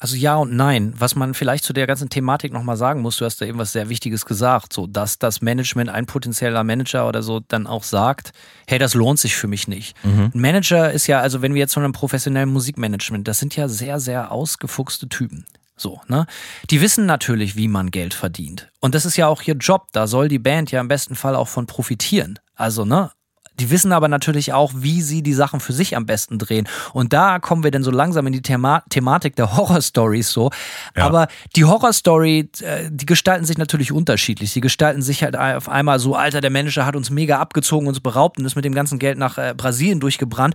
Also 0.03 0.17
ja 0.17 0.35
und 0.35 0.53
nein. 0.53 0.95
Was 0.99 1.15
man 1.15 1.33
vielleicht 1.33 1.63
zu 1.63 1.73
der 1.73 1.87
ganzen 1.87 2.09
Thematik 2.09 2.53
nochmal 2.53 2.77
sagen 2.77 3.03
muss, 3.03 3.19
du 3.19 3.25
hast 3.25 3.41
da 3.41 3.47
eben 3.47 3.59
was 3.59 3.71
sehr 3.71 3.89
Wichtiges 3.89 4.27
gesagt, 4.27 4.73
so 4.73 4.89
dass 4.89 5.21
das 5.21 5.43
Management, 5.43 5.91
ein 5.91 6.07
potenzieller 6.07 6.65
Manager 6.65 7.07
oder 7.07 7.23
so 7.23 7.39
dann 7.39 7.69
auch 7.69 7.85
sagt, 7.85 8.33
hey, 8.67 8.81
das 8.81 8.95
lohnt 8.95 9.21
sich 9.21 9.37
für 9.37 9.47
mich 9.47 9.69
nicht. 9.69 9.95
Mhm. 10.03 10.33
Ein 10.35 10.41
Manager 10.41 10.91
ist 10.91 11.07
ja, 11.07 11.21
also 11.21 11.41
wenn 11.41 11.55
wir 11.55 11.61
jetzt 11.61 11.75
von 11.75 11.85
einem 11.85 11.93
professionellen 11.93 12.53
Musikmanagement, 12.53 13.29
das 13.29 13.39
sind 13.39 13.55
ja 13.55 13.69
sehr, 13.69 14.01
sehr 14.01 14.33
ausgefuchste 14.33 15.09
Typen. 15.09 15.47
So, 15.77 16.01
ne? 16.09 16.27
Die 16.71 16.81
wissen 16.81 17.07
natürlich, 17.07 17.55
wie 17.55 17.69
man 17.69 17.93
Geld 17.93 18.13
verdient. 18.13 18.73
Und 18.81 18.97
das 18.97 19.05
ist 19.05 19.17
ja 19.17 19.29
auch 19.29 19.43
ihr 19.43 19.55
Job. 19.55 19.87
Da 19.93 20.09
soll 20.09 20.27
die 20.27 20.41
Band 20.41 20.73
ja 20.73 20.81
im 20.81 20.89
besten 20.89 21.15
Fall 21.15 21.37
auch 21.37 21.49
von 21.49 21.67
profitieren. 21.67 22.41
Also, 22.57 22.85
ne? 22.85 23.13
Die 23.61 23.71
wissen 23.71 23.93
aber 23.93 24.09
natürlich 24.09 24.53
auch, 24.53 24.73
wie 24.75 25.03
sie 25.03 25.23
die 25.23 25.35
Sachen 25.35 25.61
für 25.61 25.73
sich 25.73 25.97
am 25.97 26.07
besten 26.07 26.39
drehen. 26.39 26.69
Und 26.93 27.13
da 27.13 27.39
kommen 27.39 27.63
wir 27.63 27.71
dann 27.71 27.83
so 27.83 27.91
langsam 27.91 28.27
in 28.27 28.33
die 28.33 28.43
Thema 28.43 28.83
Thematik 28.89 29.37
der 29.37 29.57
Horror-Stories 29.57 30.31
so. 30.31 30.51
Ja. 30.97 31.07
Aber 31.07 31.29
die 31.55 31.65
Horror-Story, 31.65 32.51
äh, 32.61 32.89
die 32.91 33.07
gestalten 33.07 33.45
sich 33.45 33.59
natürlich 33.59 33.93
unterschiedlich. 33.93 34.51
Sie 34.53 34.61
gestalten 34.61 35.03
sich 35.03 35.23
halt 35.23 35.37
auf 35.37 35.69
einmal 35.69 35.99
so, 35.99 36.15
Alter, 36.15 36.41
der 36.41 36.51
Manager 36.51 36.87
hat 36.87 36.97
uns 36.97 37.11
mega 37.11 37.39
abgezogen, 37.39 37.87
uns 37.87 38.01
beraubt 38.01 38.39
und 38.39 38.45
ist 38.45 38.57
mit 38.57 38.65
dem 38.65 38.75
ganzen 38.75 38.99
Geld 38.99 39.19
nach 39.19 39.39
äh, 39.39 39.55
Brasilien 39.57 40.01
durchgebrannt. 40.01 40.55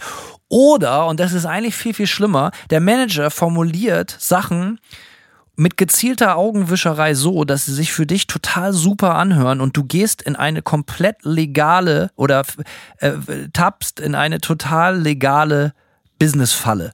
Oder, 0.50 1.08
und 1.08 1.20
das 1.20 1.34
ist 1.34 1.46
eigentlich 1.46 1.76
viel, 1.76 1.94
viel 1.94 2.08
schlimmer, 2.08 2.52
der 2.70 2.80
Manager 2.80 3.30
formuliert 3.30 4.16
Sachen, 4.20 4.80
mit 5.58 5.76
gezielter 5.76 6.38
Augenwischerei 6.38 7.16
so, 7.16 7.44
dass 7.44 7.66
sie 7.66 7.74
sich 7.74 7.92
für 7.92 8.06
dich 8.06 8.28
total 8.28 8.74
super 8.74 9.16
anhören 9.16 9.60
und 9.60 9.76
du 9.76 9.84
gehst 9.84 10.22
in 10.22 10.36
eine 10.36 10.62
komplett 10.62 11.26
legale 11.26 12.12
oder 12.16 12.44
äh, 13.00 13.14
tappst 13.52 14.00
in 14.00 14.14
eine 14.14 14.40
total 14.40 15.00
legale 15.02 15.74
Businessfalle. 16.20 16.94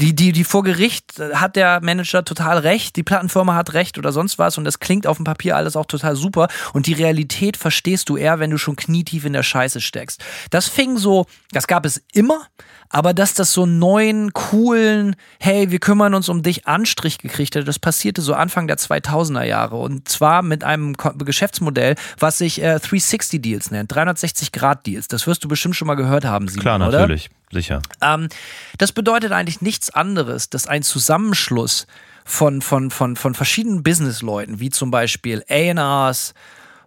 Die, 0.00 0.14
die, 0.14 0.32
die 0.32 0.44
vor 0.44 0.62
Gericht 0.62 1.20
hat 1.34 1.56
der 1.56 1.80
Manager 1.82 2.24
total 2.24 2.58
recht, 2.58 2.96
die 2.96 3.02
Plattenfirma 3.02 3.54
hat 3.54 3.74
recht 3.74 3.98
oder 3.98 4.12
sonst 4.12 4.38
was 4.38 4.58
und 4.58 4.64
das 4.64 4.80
klingt 4.80 5.06
auf 5.06 5.16
dem 5.16 5.24
Papier 5.24 5.56
alles 5.56 5.76
auch 5.76 5.86
total 5.86 6.16
super 6.16 6.48
und 6.72 6.86
die 6.86 6.92
Realität 6.92 7.56
verstehst 7.56 8.08
du 8.08 8.16
eher, 8.16 8.38
wenn 8.38 8.50
du 8.50 8.58
schon 8.58 8.76
knietief 8.76 9.24
in 9.24 9.32
der 9.32 9.42
Scheiße 9.42 9.80
steckst. 9.80 10.22
Das 10.50 10.68
fing 10.68 10.96
so, 10.96 11.26
das 11.52 11.66
gab 11.66 11.86
es 11.86 12.02
immer, 12.12 12.46
aber 12.88 13.14
dass 13.14 13.34
das 13.34 13.52
so 13.52 13.64
einen 13.64 13.78
neuen, 13.78 14.32
coolen, 14.32 15.16
hey, 15.40 15.70
wir 15.70 15.80
kümmern 15.80 16.14
uns 16.14 16.28
um 16.28 16.42
dich 16.42 16.66
Anstrich 16.66 17.18
gekriegt 17.18 17.56
hat, 17.56 17.66
das 17.66 17.78
passierte 17.78 18.22
so 18.22 18.34
Anfang 18.34 18.66
der 18.66 18.78
2000er 18.78 19.44
Jahre 19.44 19.76
und 19.76 20.08
zwar 20.08 20.42
mit 20.42 20.64
einem 20.64 20.94
Geschäftsmodell, 21.18 21.96
was 22.18 22.38
sich 22.38 22.60
äh, 22.60 22.78
360 22.78 23.42
Deals 23.42 23.70
nennt, 23.70 23.92
360 23.92 24.52
Grad 24.52 24.86
Deals. 24.86 25.08
Das 25.08 25.26
wirst 25.26 25.44
du 25.44 25.48
bestimmt 25.48 25.76
schon 25.76 25.86
mal 25.86 25.94
gehört 25.94 26.24
haben, 26.24 26.48
Simon, 26.48 26.62
Klar, 26.62 26.78
natürlich, 26.78 27.26
oder? 27.26 27.43
Sicher. 27.54 27.80
Ähm, 28.02 28.28
das 28.76 28.92
bedeutet 28.92 29.32
eigentlich 29.32 29.62
nichts 29.62 29.88
anderes, 29.88 30.50
dass 30.50 30.66
ein 30.66 30.82
Zusammenschluss 30.82 31.86
von, 32.24 32.60
von, 32.60 32.90
von, 32.90 33.16
von 33.16 33.34
verschiedenen 33.34 33.82
Businessleuten, 33.82 34.60
wie 34.60 34.70
zum 34.70 34.90
Beispiel 34.90 35.42
A&Rs, 35.48 36.34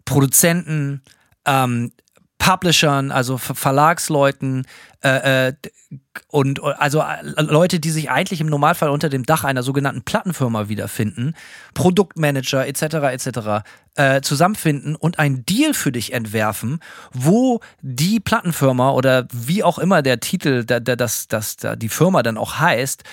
Produzenten, 0.05 1.01
ähm, 1.45 1.91
Publishern, 2.47 3.11
also 3.11 3.37
Verlagsleuten 3.37 4.65
äh, 5.03 5.49
äh, 5.49 5.53
und 6.29 6.63
also 6.63 7.01
äh, 7.01 7.41
Leute, 7.41 7.81
die 7.81 7.89
sich 7.89 8.09
eigentlich 8.09 8.39
im 8.39 8.47
Normalfall 8.47 8.89
unter 8.89 9.09
dem 9.09 9.23
Dach 9.23 9.43
einer 9.43 9.63
sogenannten 9.63 10.03
Plattenfirma 10.03 10.69
wiederfinden, 10.69 11.35
Produktmanager 11.73 12.65
etc. 12.65 12.83
etc. 13.11 13.65
Äh, 13.95 14.21
zusammenfinden 14.21 14.95
und 14.95 15.19
einen 15.19 15.45
Deal 15.45 15.73
für 15.73 15.91
dich 15.91 16.13
entwerfen, 16.13 16.79
wo 17.11 17.59
die 17.81 18.21
Plattenfirma 18.21 18.91
oder 18.91 19.27
wie 19.33 19.61
auch 19.65 19.77
immer 19.77 20.01
der 20.01 20.21
Titel, 20.21 20.63
der, 20.63 20.79
der, 20.79 20.95
das, 20.95 21.27
das, 21.27 21.57
der, 21.57 21.75
die 21.75 21.89
Firma 21.89 22.23
dann 22.23 22.37
auch 22.37 22.59
heißt, 22.59 23.03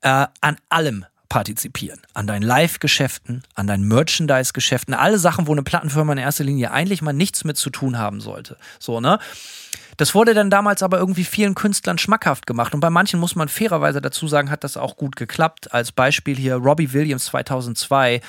äh, 0.00 0.26
an 0.40 0.56
allem 0.68 1.04
partizipieren. 1.30 2.02
An 2.12 2.26
deinen 2.26 2.42
Live-Geschäften, 2.42 3.42
an 3.54 3.66
deinen 3.66 3.88
Merchandise-Geschäften, 3.88 4.92
alle 4.92 5.18
Sachen, 5.18 5.46
wo 5.46 5.52
eine 5.52 5.62
Plattenfirma 5.62 6.12
in 6.12 6.18
erster 6.18 6.44
Linie 6.44 6.72
eigentlich 6.72 7.00
mal 7.00 7.14
nichts 7.14 7.44
mit 7.44 7.56
zu 7.56 7.70
tun 7.70 7.96
haben 7.96 8.20
sollte. 8.20 8.58
So, 8.78 9.00
ne? 9.00 9.18
Das 9.96 10.14
wurde 10.14 10.34
dann 10.34 10.50
damals 10.50 10.82
aber 10.82 10.98
irgendwie 10.98 11.24
vielen 11.24 11.54
Künstlern 11.54 11.98
schmackhaft 11.98 12.46
gemacht. 12.46 12.74
Und 12.74 12.80
bei 12.80 12.90
manchen 12.90 13.20
muss 13.20 13.36
man 13.36 13.48
fairerweise 13.48 14.00
dazu 14.00 14.28
sagen, 14.28 14.50
hat 14.50 14.64
das 14.64 14.76
auch 14.76 14.96
gut 14.96 15.16
geklappt. 15.16 15.72
Als 15.72 15.92
Beispiel 15.92 16.36
hier 16.36 16.56
Robbie 16.56 16.92
Williams 16.92 17.26
2002 17.26 18.20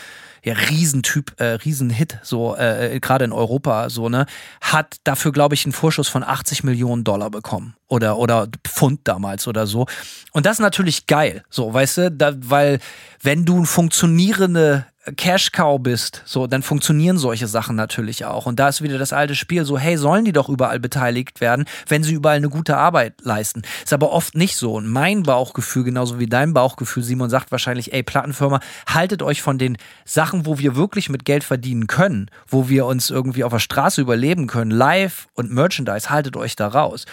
ja, 0.44 0.54
Riesentyp, 0.54 1.40
äh, 1.40 1.58
Riesenhit, 1.64 2.18
so 2.24 2.56
äh, 2.56 3.00
gerade 3.00 3.26
in 3.26 3.32
Europa, 3.32 3.90
so 3.90 4.10
ne, 4.10 4.26
hat 4.60 4.98
dafür 5.04 5.32
glaube 5.32 5.56
ich 5.56 5.66
einen 5.66 5.74
Vorschuss 5.74 6.08
von 6.08 6.24
80 6.24 6.64
Millionen 6.64 7.04
Dollar 7.04 7.30
bekommen 7.30 7.76
oder 7.88 8.18
oder 8.18 8.48
Pfund 8.68 9.02
damals 9.04 9.48
oder 9.48 9.68
so. 9.68 9.86
Und 10.32 10.46
das 10.46 10.54
ist 10.54 10.62
natürlich 10.62 11.08
geil, 11.08 11.44
so 11.50 11.74
weißt 11.74 11.98
du, 11.98 12.12
da, 12.12 12.34
weil 12.38 12.80
wenn 13.22 13.46
du 13.46 13.58
eine 13.58 13.66
funktionierende 13.66 14.86
Cash 15.18 15.52
Cow 15.52 15.80
bist, 15.82 16.22
so, 16.26 16.46
dann 16.46 16.62
funktionieren 16.62 17.18
solche 17.18 17.48
Sachen 17.48 17.76
natürlich 17.76 18.26
auch. 18.26 18.46
Und 18.46 18.60
da 18.60 18.68
ist 18.70 18.84
wieder 18.84 19.00
das 19.00 19.14
alte 19.14 19.34
Spiel, 19.34 19.66
so, 19.66 19.80
hey, 19.80 19.98
sollen 19.98 20.26
die 20.26 20.32
doch 20.32 20.48
überall 20.48 20.80
beteiligt 20.80 21.42
werden, 21.42 21.66
wenn 21.88 22.04
sie 22.04 22.14
überall 22.14 22.38
eine 22.38 22.50
gute 22.50 22.78
Arbeit 22.78 23.16
leisten. 23.24 23.64
Ist 23.84 23.94
aber 23.94 24.12
oft 24.12 24.36
nicht 24.36 24.56
so. 24.56 24.76
Und 24.76 24.88
mein 24.88 25.24
Bauchgefühl, 25.24 25.86
genauso 25.86 26.20
wie 26.20 26.28
dein 26.28 26.54
Bauchgefühl, 26.54 27.02
Simon, 27.02 27.32
sagt 27.32 27.52
wahrscheinlich, 27.52 27.94
ey, 27.94 28.04
Plattenfirma, 28.04 28.60
haltet 28.88 29.24
euch 29.24 29.42
von 29.42 29.58
den 29.58 29.78
Sachen, 30.06 30.46
wo 30.46 30.60
wir 30.60 30.76
wirklich 30.76 31.10
mit 31.10 31.26
Geld 31.26 31.44
verdienen 31.44 31.88
können, 31.88 32.30
wo 32.48 32.70
wir 32.70 32.86
uns 32.86 33.10
irgendwie 33.10 33.44
auf 33.44 33.52
der 33.52 33.60
Straße 33.60 34.02
überleben 34.02 34.46
können, 34.46 34.70
live 34.70 35.30
und 35.34 35.52
Merchandise, 35.52 36.12
haltet 36.12 36.38
euch 36.38 36.56
da 36.56 36.68
raus. 36.68 37.06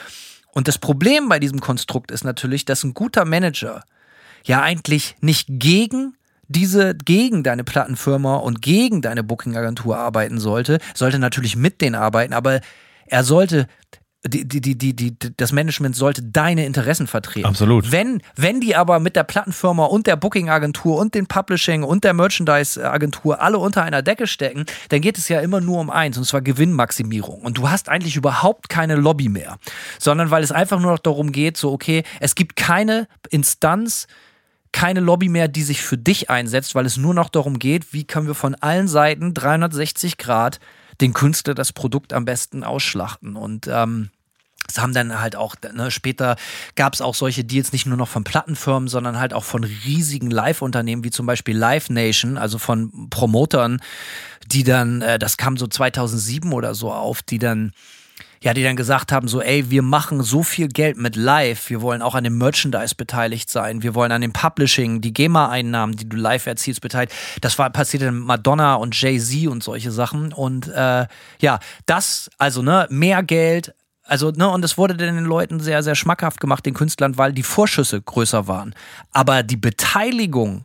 Und 0.53 0.69
das 0.69 0.77
Problem 0.77 1.31
bei 1.31 1.39
diesem 1.39 1.61
Konstrukt 1.61 2.11
ist 2.11 2.25
natürlich, 2.25 2.67
dass 2.67 2.85
ein 2.85 2.93
guter 2.93 3.25
Manager 3.25 3.83
ja 4.45 4.61
eigentlich 4.61 5.17
nicht 5.21 5.47
gegen 5.49 6.18
diese 6.49 6.95
gegen 6.95 7.43
deine 7.43 7.65
Plattenfirma 7.65 8.37
und 8.37 8.63
gegen 8.63 9.03
deine 9.03 9.23
Booking-Agentur 9.23 9.97
arbeiten 9.97 10.41
sollte, 10.41 10.79
sollte 10.95 11.19
natürlich 11.19 11.57
mit 11.57 11.81
denen 11.81 11.95
arbeiten, 11.95 12.33
aber 12.33 12.61
er 13.07 13.25
sollte 13.25 13.67
die, 14.27 14.47
die, 14.47 14.61
die, 14.61 14.77
die, 14.77 14.95
die, 14.95 15.17
das 15.37 15.53
Management 15.53 15.95
sollte 15.95 16.23
deine 16.23 16.67
Interessen 16.67 17.07
vertreten. 17.07 17.47
Absolut. 17.47 17.93
Wenn, 17.93 18.21
wenn 18.35 18.61
die 18.61 18.75
aber 18.75 18.99
mit 18.99 19.15
der 19.15 19.23
Plattenfirma 19.23 19.85
und 19.85 20.09
der 20.09 20.17
Booking-Agentur 20.17 20.99
und 20.99 21.15
den 21.15 21.27
Publishing 21.27 21.85
und 21.85 22.03
der 22.03 22.15
Merchandise-Agentur 22.15 23.41
alle 23.41 23.59
unter 23.59 23.85
einer 23.85 24.03
Decke 24.03 24.27
stecken, 24.27 24.67
dann 24.89 25.01
geht 25.01 25.19
es 25.19 25.29
ja 25.29 25.41
immer 25.41 25.61
nur 25.61 25.79
um 25.79 25.89
eins, 25.89 26.19
und 26.19 26.25
zwar 26.25 26.43
Gewinnmaximierung. 26.43 27.43
Und 27.43 27.59
du 27.59 27.71
hast 27.71 27.89
eigentlich 27.89 28.17
überhaupt 28.17 28.69
keine 28.69 28.97
Lobby 28.97 29.29
mehr, 29.29 29.59
sondern 30.01 30.31
weil 30.33 30.43
es 30.43 30.51
einfach 30.51 30.81
nur 30.81 30.91
noch 30.91 30.99
darum 30.99 31.31
geht, 31.31 31.57
so, 31.57 31.73
okay, 31.73 32.03
es 32.19 32.35
gibt 32.35 32.57
keine 32.57 33.07
Instanz, 33.31 34.09
keine 34.73 35.01
Lobby 35.01 35.29
mehr, 35.29 35.49
die 35.49 35.63
sich 35.63 35.83
für 35.83 35.99
dich 35.99 36.31
einsetzt, 36.31 36.75
weil 36.75 36.87
es 36.87 36.97
nur 36.97 37.15
noch 37.15 37.29
darum 37.29 37.59
geht, 37.59 37.93
wie 37.93 38.05
können 38.05 38.27
wir 38.27 38.35
von 38.35 38.55
allen 38.55 38.89
Seiten 38.89 39.35
360 39.35 40.19
Grad 40.19 40.61
den 41.01 41.13
Künstler 41.13 41.55
das 41.55 41.73
Produkt 41.73 42.13
am 42.13 42.25
besten 42.25 42.65
ausschlachten. 42.65 43.37
Und 43.37 43.69
ähm, 43.69 44.11
das 44.67 44.79
haben 44.79 44.93
dann 44.93 45.21
halt 45.21 45.35
auch, 45.35 45.55
ne, 45.73 45.91
später 45.91 46.37
gab 46.77 46.93
es 46.93 47.01
auch 47.01 47.15
solche 47.15 47.43
Deals 47.43 47.73
nicht 47.73 47.87
nur 47.87 47.97
noch 47.97 48.09
von 48.09 48.25
Plattenfirmen, 48.25 48.89
sondern 48.89 49.19
halt 49.19 49.33
auch 49.33 49.45
von 49.45 49.65
riesigen 49.65 50.31
Live-Unternehmen, 50.31 51.05
wie 51.05 51.11
zum 51.11 51.25
Beispiel 51.25 51.57
Live 51.57 51.89
Nation, 51.89 52.37
also 52.37 52.59
von 52.59 53.09
Promotern, 53.09 53.81
die 54.47 54.65
dann, 54.65 55.01
äh, 55.01 55.19
das 55.19 55.39
kam 55.39 55.57
so 55.57 55.67
2007 55.67 56.53
oder 56.53 56.75
so 56.75 56.93
auf, 56.93 57.23
die 57.23 57.39
dann 57.39 57.73
ja, 58.43 58.55
die 58.55 58.63
dann 58.63 58.77
gesagt 58.77 59.13
haben, 59.13 59.29
so, 59.29 59.41
ey, 59.41 59.71
wir 59.71 59.83
machen 59.83 60.23
so 60.23 60.43
viel 60.43 60.69
Geld 60.69 60.97
mit 60.97 61.17
Live, 61.17 61.71
wir 61.71 61.83
wollen 61.83 62.03
auch 62.03 62.15
an 62.15 62.25
dem 62.25 62.39
Merchandise 62.39 62.95
beteiligt 62.95 63.51
sein, 63.51 63.83
wir 63.83 63.95
wollen 63.95 64.13
an 64.13 64.21
dem 64.21 64.33
Publishing, 64.33 65.01
die 65.01 65.13
GEMA-Einnahmen, 65.13 65.97
die 65.97 66.09
du 66.09 66.17
live 66.17 66.47
erzielst, 66.47 66.81
beteiligt. 66.81 67.13
Das 67.41 67.59
war 67.59 67.71
passiert 67.71 68.03
in 68.03 68.19
Madonna 68.19 68.75
und 68.75 69.01
Jay-Z 69.01 69.49
und 69.49 69.63
solche 69.63 69.91
Sachen. 69.91 70.33
Und 70.33 70.69
äh, 70.69 71.07
ja, 71.41 71.59
das, 71.87 72.31
also, 72.39 72.63
ne, 72.63 72.87
mehr 72.91 73.23
Geld, 73.23 73.75
also, 74.05 74.31
ne, 74.31 74.49
und 74.49 74.65
es 74.65 74.79
wurde 74.79 74.97
den 74.97 75.25
Leuten 75.25 75.61
sehr, 75.61 75.83
sehr 75.83 75.95
schmackhaft 75.95 76.41
gemacht, 76.41 76.65
den 76.65 76.75
Künstlern, 76.75 77.19
weil 77.19 77.33
die 77.33 77.43
Vorschüsse 77.43 78.01
größer 78.01 78.49
waren. 78.49 78.75
Aber 79.13 79.43
die 79.43 79.57
Beteiligung 79.57 80.65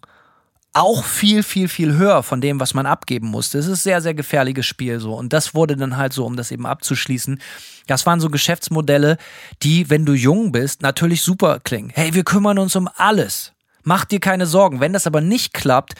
auch 0.73 1.05
viel, 1.05 1.43
viel, 1.43 1.67
viel 1.67 1.93
höher 1.93 2.23
von 2.23 2.41
dem, 2.41 2.59
was 2.59 2.73
man 2.73 2.87
abgeben 2.87 3.27
musste. 3.27 3.59
Es 3.59 3.67
ist 3.67 3.83
sehr, 3.83 4.01
sehr 4.01 4.15
gefährliches 4.15 4.65
Spiel 4.65 4.99
so. 4.99 5.13
Und 5.13 5.31
das 5.31 5.53
wurde 5.53 5.77
dann 5.77 5.97
halt 5.97 6.13
so, 6.13 6.25
um 6.25 6.35
das 6.35 6.51
eben 6.51 6.65
abzuschließen. 6.65 7.39
Das 7.85 8.05
waren 8.05 8.19
so 8.19 8.29
Geschäftsmodelle, 8.29 9.17
die, 9.61 9.89
wenn 9.91 10.05
du 10.05 10.13
jung 10.13 10.51
bist, 10.51 10.81
natürlich 10.81 11.21
super 11.21 11.59
klingen. 11.59 11.91
Hey, 11.93 12.13
wir 12.15 12.23
kümmern 12.23 12.57
uns 12.57 12.75
um 12.75 12.89
alles. 12.97 13.53
Mach 13.83 14.05
dir 14.05 14.19
keine 14.19 14.47
Sorgen. 14.47 14.79
Wenn 14.79 14.93
das 14.93 15.05
aber 15.05 15.21
nicht 15.21 15.53
klappt, 15.53 15.93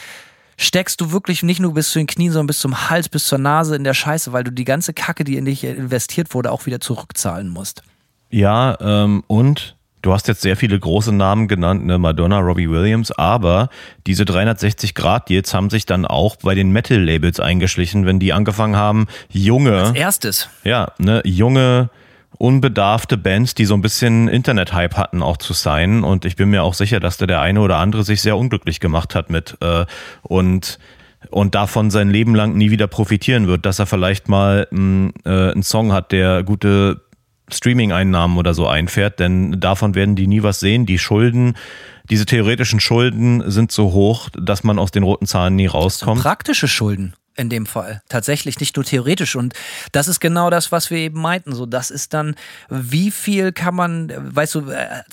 steckst 0.58 1.00
du 1.02 1.12
wirklich 1.12 1.44
nicht 1.44 1.60
nur 1.60 1.76
bis 1.76 1.92
zu 1.92 2.00
den 2.00 2.08
Knien, 2.08 2.32
sondern 2.32 2.48
bis 2.48 2.60
zum 2.60 2.90
Hals, 2.90 3.10
bis 3.10 3.26
zur 3.26 3.38
Nase 3.38 3.76
in 3.76 3.84
der 3.84 3.94
Scheiße, 3.94 4.34
weil 4.34 4.44
du 4.44 4.52
die 4.52 4.66
ganze 4.66 4.94
Kacke, 4.94 5.24
die 5.24 5.38
in 5.38 5.46
dich 5.46 5.64
investiert 5.64 6.34
wurde, 6.34 6.52
auch 6.52 6.66
wieder 6.66 6.80
zurückzahlen 6.80 7.50
musst. 7.50 7.84
Ja, 8.30 8.78
ähm, 8.82 9.24
und 9.28 9.76
Du 10.04 10.12
hast 10.12 10.28
jetzt 10.28 10.42
sehr 10.42 10.58
viele 10.58 10.78
große 10.78 11.14
Namen 11.14 11.48
genannt, 11.48 11.86
ne? 11.86 11.98
Madonna, 11.98 12.40
Robbie 12.40 12.70
Williams, 12.70 13.10
aber 13.14 13.70
diese 14.06 14.26
360-Grad-Deals 14.26 15.54
haben 15.54 15.70
sich 15.70 15.86
dann 15.86 16.06
auch 16.06 16.36
bei 16.36 16.56
den 16.56 16.72
Metal-Labels 16.72 17.40
eingeschlichen, 17.40 18.06
wenn 18.06 18.20
die 18.20 18.34
angefangen 18.34 18.76
haben, 18.76 19.08
junge. 19.30 19.78
Als 19.78 19.96
erstes. 19.96 20.50
Ja, 20.66 20.92
ne, 20.98 21.22
junge, 21.24 21.90
unbedarfte 22.38 23.16
Bands, 23.16 23.56
die 23.56 23.64
so 23.64 23.76
ein 23.76 23.82
bisschen 23.82 24.28
Internet-Hype 24.28 24.98
hatten, 24.98 25.24
auch 25.24 25.38
zu 25.38 25.54
signen. 25.54 26.04
Und 26.04 26.26
ich 26.26 26.36
bin 26.36 26.50
mir 26.50 26.64
auch 26.64 26.74
sicher, 26.74 27.00
dass 27.00 27.16
da 27.16 27.26
der 27.26 27.40
eine 27.40 27.62
oder 27.62 27.78
andere 27.78 28.04
sich 28.04 28.22
sehr 28.22 28.36
unglücklich 28.36 28.82
gemacht 28.82 29.16
hat 29.16 29.30
mit. 29.30 29.56
Äh, 29.62 29.86
und 30.22 30.80
und 31.30 31.56
davon 31.56 31.90
sein 31.90 32.10
Leben 32.10 32.36
lang 32.36 32.58
nie 32.58 32.70
wieder 32.70 32.88
profitieren 32.88 33.48
wird, 33.48 33.66
dass 33.66 33.80
er 33.80 33.86
vielleicht 33.86 34.28
mal 34.28 34.68
mh, 34.72 34.80
mm, 34.82 35.14
äh, 35.24 35.52
einen 35.54 35.64
Song 35.64 35.94
hat, 35.94 36.12
der 36.12 36.44
gute 36.44 37.00
Streaming-Einnahmen 37.54 38.38
oder 38.38 38.54
so 38.54 38.68
einfährt, 38.68 39.20
denn 39.20 39.60
davon 39.60 39.96
werden 39.96 40.16
die 40.16 40.28
nie 40.28 40.44
was 40.44 40.60
sehen. 40.60 40.86
Die 40.86 41.00
Schulden, 41.00 41.56
diese 42.10 42.26
theoretischen 42.26 42.80
Schulden 42.80 43.50
sind 43.50 43.72
so 43.72 43.94
hoch, 43.94 44.30
dass 44.34 44.64
man 44.64 44.80
aus 44.80 44.92
den 44.92 45.04
roten 45.04 45.26
Zahlen 45.26 45.56
nie 45.56 45.68
rauskommt. 45.68 46.22
Praktische 46.22 46.68
Schulden 46.68 47.14
in 47.36 47.50
dem 47.50 47.66
Fall. 47.66 48.02
Tatsächlich 48.10 48.60
nicht 48.60 48.76
nur 48.76 48.86
theoretisch. 48.86 49.36
Und 49.36 49.54
das 49.92 50.08
ist 50.08 50.20
genau 50.20 50.50
das, 50.50 50.72
was 50.72 50.90
wir 50.92 51.00
eben 51.00 51.20
meinten. 51.20 51.54
So, 51.54 51.66
das 51.66 51.90
ist 51.90 52.14
dann, 52.14 52.36
wie 52.70 53.12
viel 53.12 53.52
kann 53.52 53.76
man, 53.76 54.12
weißt 54.36 54.56
du, 54.56 54.70
äh, 54.70 55.04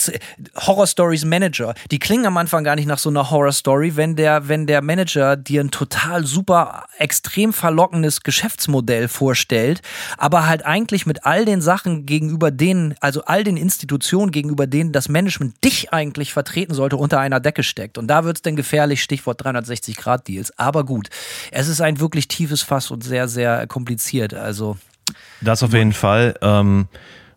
Horror 0.56 0.86
Stories 0.86 1.24
Manager, 1.24 1.74
die 1.90 1.98
klingen 1.98 2.26
am 2.26 2.36
Anfang 2.36 2.64
gar 2.64 2.76
nicht 2.76 2.86
nach 2.86 2.98
so 2.98 3.08
einer 3.08 3.30
Horror 3.30 3.52
Story, 3.52 3.96
wenn 3.96 4.16
der, 4.16 4.48
wenn 4.48 4.66
der 4.66 4.82
Manager 4.82 5.36
dir 5.36 5.62
ein 5.62 5.70
total 5.70 6.26
super, 6.26 6.86
extrem 6.98 7.52
verlockendes 7.52 8.22
Geschäftsmodell 8.22 9.08
vorstellt, 9.08 9.80
aber 10.18 10.46
halt 10.46 10.64
eigentlich 10.66 11.06
mit 11.06 11.24
all 11.24 11.44
den 11.44 11.60
Sachen 11.60 12.04
gegenüber 12.04 12.50
denen, 12.50 12.94
also 13.00 13.24
all 13.24 13.44
den 13.44 13.56
Institutionen 13.56 14.30
gegenüber 14.30 14.66
denen 14.66 14.92
das 14.92 15.08
Management 15.08 15.64
dich 15.64 15.92
eigentlich 15.92 16.32
vertreten 16.32 16.74
sollte, 16.74 16.96
unter 16.96 17.18
einer 17.18 17.40
Decke 17.40 17.62
steckt. 17.62 17.96
Und 17.96 18.08
da 18.08 18.24
wird 18.24 18.36
es 18.36 18.42
dann 18.42 18.56
gefährlich, 18.56 19.02
Stichwort 19.02 19.42
360 19.42 19.96
Grad 19.96 20.28
Deals. 20.28 20.56
Aber 20.58 20.84
gut, 20.84 21.08
es 21.50 21.68
ist 21.68 21.80
ein 21.80 22.00
wirklich 22.00 22.09
wirklich 22.10 22.26
tiefes 22.26 22.62
Fass 22.62 22.90
und 22.90 23.04
sehr, 23.04 23.28
sehr 23.28 23.68
kompliziert. 23.68 24.34
Also. 24.34 24.76
Das 25.40 25.62
auf 25.62 25.72
jeden 25.72 25.92
Fall. 25.92 26.34
Ähm, 26.42 26.88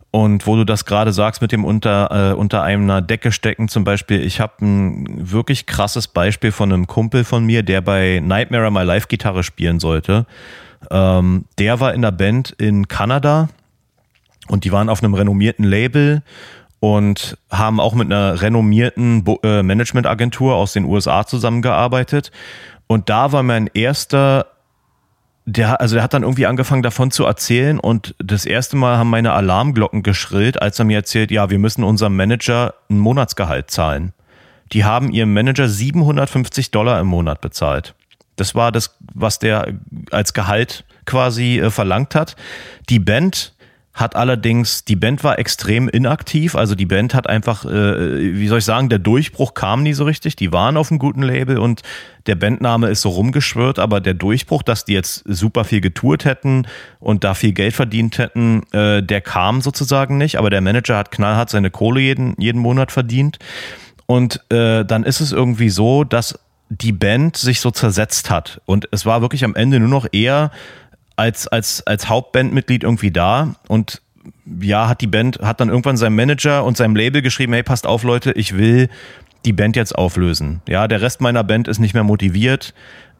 und 0.09 0.45
wo 0.47 0.55
du 0.55 0.63
das 0.63 0.85
gerade 0.85 1.13
sagst 1.13 1.41
mit 1.41 1.51
dem 1.51 1.63
unter, 1.63 2.31
äh, 2.31 2.35
unter 2.35 2.63
einer 2.63 3.01
Decke 3.01 3.31
stecken 3.31 3.67
zum 3.67 3.83
Beispiel, 3.83 4.23
ich 4.23 4.39
habe 4.39 4.63
ein 4.65 5.31
wirklich 5.31 5.65
krasses 5.65 6.07
Beispiel 6.07 6.51
von 6.51 6.71
einem 6.71 6.87
Kumpel 6.87 7.23
von 7.23 7.45
mir, 7.45 7.63
der 7.63 7.81
bei 7.81 8.19
Nightmare 8.23 8.71
My 8.71 8.83
Life 8.83 9.07
Gitarre 9.07 9.43
spielen 9.43 9.79
sollte. 9.79 10.25
Ähm, 10.91 11.45
der 11.59 11.79
war 11.79 11.93
in 11.93 12.01
der 12.01 12.11
Band 12.11 12.51
in 12.51 12.87
Kanada 12.87 13.49
und 14.47 14.65
die 14.65 14.71
waren 14.71 14.89
auf 14.89 15.03
einem 15.03 15.13
renommierten 15.13 15.65
Label 15.65 16.23
und 16.79 17.37
haben 17.49 17.79
auch 17.79 17.93
mit 17.93 18.11
einer 18.11 18.41
renommierten 18.41 19.23
äh, 19.41 19.63
Managementagentur 19.63 20.55
aus 20.55 20.73
den 20.73 20.85
USA 20.85 21.25
zusammengearbeitet. 21.25 22.31
Und 22.87 23.09
da 23.09 23.31
war 23.31 23.41
mein 23.41 23.67
erster 23.73 24.52
der, 25.45 25.81
also 25.81 25.95
der 25.95 26.03
hat 26.03 26.13
dann 26.13 26.23
irgendwie 26.23 26.45
angefangen 26.45 26.83
davon 26.83 27.11
zu 27.11 27.25
erzählen 27.25 27.79
und 27.79 28.15
das 28.19 28.45
erste 28.45 28.77
Mal 28.77 28.97
haben 28.97 29.09
meine 29.09 29.33
Alarmglocken 29.33 30.03
geschrillt, 30.03 30.61
als 30.61 30.79
er 30.79 30.85
mir 30.85 30.97
erzählt, 30.97 31.31
ja, 31.31 31.49
wir 31.49 31.59
müssen 31.59 31.83
unserem 31.83 32.15
Manager 32.15 32.75
ein 32.89 32.99
Monatsgehalt 32.99 33.69
zahlen. 33.69 34.13
Die 34.71 34.85
haben 34.85 35.11
ihrem 35.11 35.33
Manager 35.33 35.67
750 35.67 36.71
Dollar 36.71 36.99
im 36.99 37.07
Monat 37.07 37.41
bezahlt. 37.41 37.93
Das 38.37 38.55
war 38.55 38.71
das, 38.71 38.95
was 39.13 39.37
der 39.39 39.73
als 40.11 40.33
Gehalt 40.33 40.85
quasi 41.05 41.59
äh, 41.59 41.69
verlangt 41.69 42.15
hat. 42.15 42.35
Die 42.89 42.99
Band 42.99 43.53
hat 43.93 44.15
allerdings, 44.15 44.85
die 44.85 44.95
Band 44.95 45.23
war 45.23 45.37
extrem 45.37 45.87
inaktiv, 45.87 46.55
also 46.55 46.73
die 46.73 46.87
Band 46.87 47.13
hat 47.13 47.29
einfach, 47.29 47.63
äh, 47.63 48.35
wie 48.35 48.47
soll 48.47 48.57
ich 48.57 48.65
sagen, 48.65 48.89
der 48.89 48.97
Durchbruch 48.97 49.53
kam 49.53 49.83
nie 49.83 49.93
so 49.93 50.03
richtig, 50.03 50.35
die 50.35 50.51
waren 50.51 50.77
auf 50.77 50.89
einem 50.89 50.97
guten 50.97 51.21
Label 51.21 51.59
und 51.59 51.83
der 52.25 52.33
Bandname 52.33 52.89
ist 52.89 53.01
so 53.01 53.09
rumgeschwört, 53.09 53.77
aber 53.77 54.01
der 54.01 54.15
Durchbruch, 54.15 54.63
dass 54.63 54.85
die 54.85 54.93
jetzt 54.93 55.23
super 55.27 55.63
viel 55.63 55.79
getourt 55.79 56.25
hätten 56.25 56.65
und 56.99 57.23
da 57.23 57.35
viel 57.35 57.53
Geld 57.53 57.75
verdient 57.75 58.17
hätten, 58.17 58.63
äh, 58.71 59.03
der 59.03 59.21
kam 59.21 59.61
sozusagen 59.61 60.17
nicht, 60.17 60.39
aber 60.39 60.49
der 60.49 60.61
Manager 60.61 60.97
hat 60.97 61.11
knallhart 61.11 61.51
seine 61.51 61.69
Kohle 61.69 62.01
jeden, 62.01 62.33
jeden 62.39 62.61
Monat 62.61 62.91
verdient. 62.91 63.37
Und 64.07 64.41
äh, 64.51 64.83
dann 64.83 65.03
ist 65.03 65.21
es 65.21 65.31
irgendwie 65.31 65.69
so, 65.69 66.03
dass 66.03 66.39
die 66.69 66.91
Band 66.91 67.37
sich 67.37 67.59
so 67.59 67.69
zersetzt 67.69 68.31
hat 68.31 68.59
und 68.65 68.87
es 68.91 69.05
war 69.05 69.21
wirklich 69.21 69.43
am 69.43 69.53
Ende 69.55 69.79
nur 69.79 69.89
noch 69.89 70.07
eher 70.11 70.49
als, 71.15 71.47
als, 71.47 71.85
als 71.85 72.09
Hauptbandmitglied 72.09 72.83
irgendwie 72.83 73.11
da 73.11 73.55
und 73.67 74.01
ja, 74.61 74.87
hat 74.87 75.01
die 75.01 75.07
Band, 75.07 75.39
hat 75.41 75.59
dann 75.59 75.69
irgendwann 75.69 75.97
seinem 75.97 76.15
Manager 76.15 76.63
und 76.63 76.77
seinem 76.77 76.95
Label 76.95 77.21
geschrieben, 77.21 77.53
hey, 77.53 77.63
passt 77.63 77.85
auf, 77.85 78.03
Leute, 78.03 78.31
ich 78.31 78.57
will 78.57 78.89
die 79.45 79.53
Band 79.53 79.75
jetzt 79.75 79.95
auflösen. 79.95 80.61
Ja, 80.67 80.87
der 80.87 81.01
Rest 81.01 81.21
meiner 81.21 81.43
Band 81.43 81.67
ist 81.67 81.79
nicht 81.79 81.93
mehr 81.93 82.03
motiviert. 82.03 82.73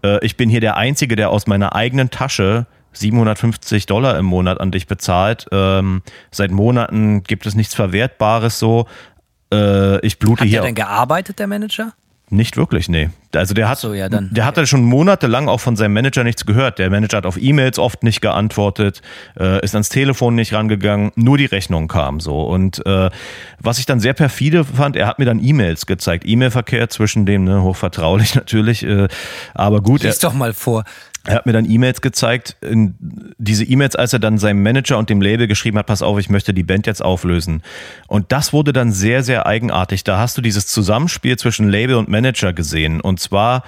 Äh, 0.03 0.23
ich 0.25 0.37
bin 0.37 0.49
hier 0.49 0.61
der 0.61 0.77
Einzige, 0.77 1.15
der 1.15 1.29
aus 1.29 1.47
meiner 1.47 1.75
eigenen 1.75 2.09
Tasche 2.09 2.65
750 2.93 3.85
Dollar 3.85 4.17
im 4.17 4.25
Monat 4.25 4.61
an 4.61 4.71
dich 4.71 4.87
bezahlt. 4.87 5.47
Ähm, 5.51 6.03
seit 6.31 6.51
Monaten 6.51 7.23
gibt 7.23 7.45
es 7.45 7.55
nichts 7.55 7.73
Verwertbares 7.73 8.59
so. 8.59 8.87
Äh, 9.51 10.05
ich 10.05 10.19
blute 10.19 10.41
Hat 10.41 10.47
hier. 10.47 10.59
Hat 10.59 10.63
der 10.63 10.69
denn 10.69 10.75
gearbeitet, 10.75 11.39
der 11.39 11.47
Manager? 11.47 11.93
Nicht 12.33 12.57
wirklich, 12.57 12.89
nee. 12.89 13.11
Also 13.35 13.53
der 13.53 13.69
hat, 13.69 13.77
so, 13.77 13.93
ja, 13.93 14.09
dann, 14.09 14.29
der 14.31 14.45
hatte 14.45 14.65
schon 14.65 14.83
monatelang 14.83 15.47
auch 15.47 15.59
von 15.59 15.75
seinem 15.75 15.93
Manager 15.93 16.23
nichts 16.23 16.47
gehört. 16.47 16.79
Der 16.79 16.89
Manager 16.89 17.17
hat 17.17 17.27
auf 17.27 17.37
E-Mails 17.39 17.77
oft 17.77 18.01
nicht 18.01 18.21
geantwortet, 18.21 19.03
äh, 19.39 19.63
ist 19.63 19.75
ans 19.75 19.89
Telefon 19.89 20.33
nicht 20.33 20.51
rangegangen, 20.51 21.11
nur 21.15 21.37
die 21.37 21.45
Rechnung 21.45 21.87
kam 21.87 22.19
so. 22.19 22.41
Und 22.41 22.83
äh, 22.87 23.11
was 23.59 23.77
ich 23.77 23.85
dann 23.85 23.99
sehr 23.99 24.13
perfide 24.13 24.65
fand, 24.65 24.95
er 24.95 25.05
hat 25.05 25.19
mir 25.19 25.25
dann 25.25 25.43
E-Mails 25.43 25.85
gezeigt, 25.85 26.23
E-Mail-Verkehr 26.27 26.89
zwischen 26.89 27.27
dem, 27.27 27.43
ne, 27.43 27.61
hochvertraulich 27.61 28.33
natürlich, 28.35 28.83
äh, 28.83 29.07
aber 29.53 29.81
gut. 29.81 30.01
Lies 30.01 30.17
doch 30.17 30.33
mal 30.33 30.53
vor. 30.53 30.85
Er 31.25 31.35
hat 31.35 31.45
mir 31.45 31.53
dann 31.53 31.69
E-Mails 31.69 32.01
gezeigt, 32.01 32.57
diese 32.61 33.63
E-Mails, 33.63 33.95
als 33.95 34.11
er 34.11 34.19
dann 34.19 34.37
seinem 34.37 34.61
Manager 34.61 34.97
und 34.97 35.09
dem 35.09 35.21
Label 35.21 35.47
geschrieben 35.47 35.77
hat, 35.77 35.85
pass 35.85 36.01
auf, 36.01 36.19
ich 36.19 36.29
möchte 36.29 36.53
die 36.53 36.63
Band 36.63 36.85
jetzt 36.85 37.03
auflösen. 37.03 37.63
Und 38.07 38.31
das 38.33 38.51
wurde 38.51 38.73
dann 38.73 38.91
sehr, 38.91 39.23
sehr 39.23 39.45
eigenartig. 39.45 40.03
Da 40.03 40.17
hast 40.17 40.37
du 40.37 40.41
dieses 40.41 40.67
Zusammenspiel 40.67 41.37
zwischen 41.37 41.69
Label 41.69 41.95
und 41.95 42.09
Manager 42.09 42.51
gesehen. 42.51 42.99
Und 42.99 43.21
zwar 43.21 43.63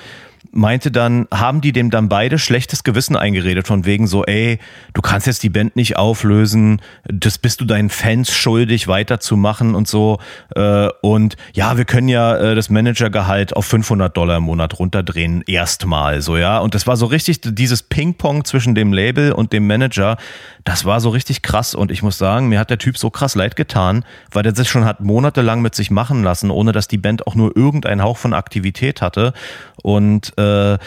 meinte 0.52 0.92
dann, 0.92 1.28
haben 1.32 1.62
die 1.62 1.72
dem 1.72 1.90
dann 1.90 2.10
beide 2.10 2.40
schlechtes 2.40 2.84
Gewissen 2.84 3.16
eingeredet, 3.16 3.68
von 3.68 3.86
wegen 3.86 4.08
so, 4.08 4.24
ey, 4.26 4.60
du 4.94 5.02
kannst 5.02 5.28
jetzt 5.28 5.44
die 5.44 5.50
Band 5.50 5.76
nicht 5.76 5.98
auflösen, 5.98 6.82
das 7.06 7.38
bist 7.38 7.62
du 7.62 7.66
deinen 7.66 7.90
Fans 7.90 8.32
schuldig, 8.32 8.88
weiterzumachen 8.88 9.76
und 9.76 9.88
so. 9.88 10.20
Äh, 10.56 10.90
und 11.02 11.36
ja, 11.54 11.78
wir 11.78 11.86
können 11.86 12.08
ja 12.08 12.36
äh, 12.38 12.56
das 12.56 12.70
Managergehalt 12.70 13.56
auf 13.56 13.66
500 13.66 14.16
Dollar 14.16 14.38
im 14.38 14.44
Monat 14.44 14.80
runterdrehen, 14.80 15.44
erstmal 15.48 16.22
so, 16.22 16.38
ja. 16.38 16.60
Und 16.60 16.76
das 16.76 16.88
war 16.88 16.98
so 16.98 17.06
richtig 17.06 17.42
dieses 17.44 17.84
Ping-Pong 17.84 18.46
zwischen 18.46 18.76
dem 18.76 18.94
Label 18.94 19.32
und 19.32 19.54
dem 19.54 19.68
Manager, 19.68 20.18
das 20.66 20.84
war 20.84 21.00
so 21.00 21.10
richtig 21.10 21.44
krass. 21.44 21.76
Und 21.76 21.92
ich 21.92 22.04
muss 22.04 22.18
sagen, 22.18 22.50
mir 22.50 22.60
hat 22.60 22.70
der 22.70 22.80
Typ 22.80 22.98
so 22.98 23.10
krass 23.10 23.36
leid 23.36 23.56
getan, 23.56 24.04
weil 24.32 24.44
der 24.44 24.54
sich 24.54 24.68
schon 24.68 24.84
hat 24.84 25.00
monatelang 25.00 25.62
mit 25.62 25.76
sich 25.76 25.92
machen 25.92 26.24
lassen, 26.24 26.52
ohne 26.52 26.74
dass 26.74 26.88
die 26.90 26.98
Band 26.98 27.26
auch 27.28 27.36
nur 27.36 27.56
irgendeinen 27.56 28.02
Hauch 28.02 28.18
von 28.18 28.34
Aktivität 28.34 29.02
hatte. 29.02 29.34
Und 29.84 30.38
äh, 30.38 30.78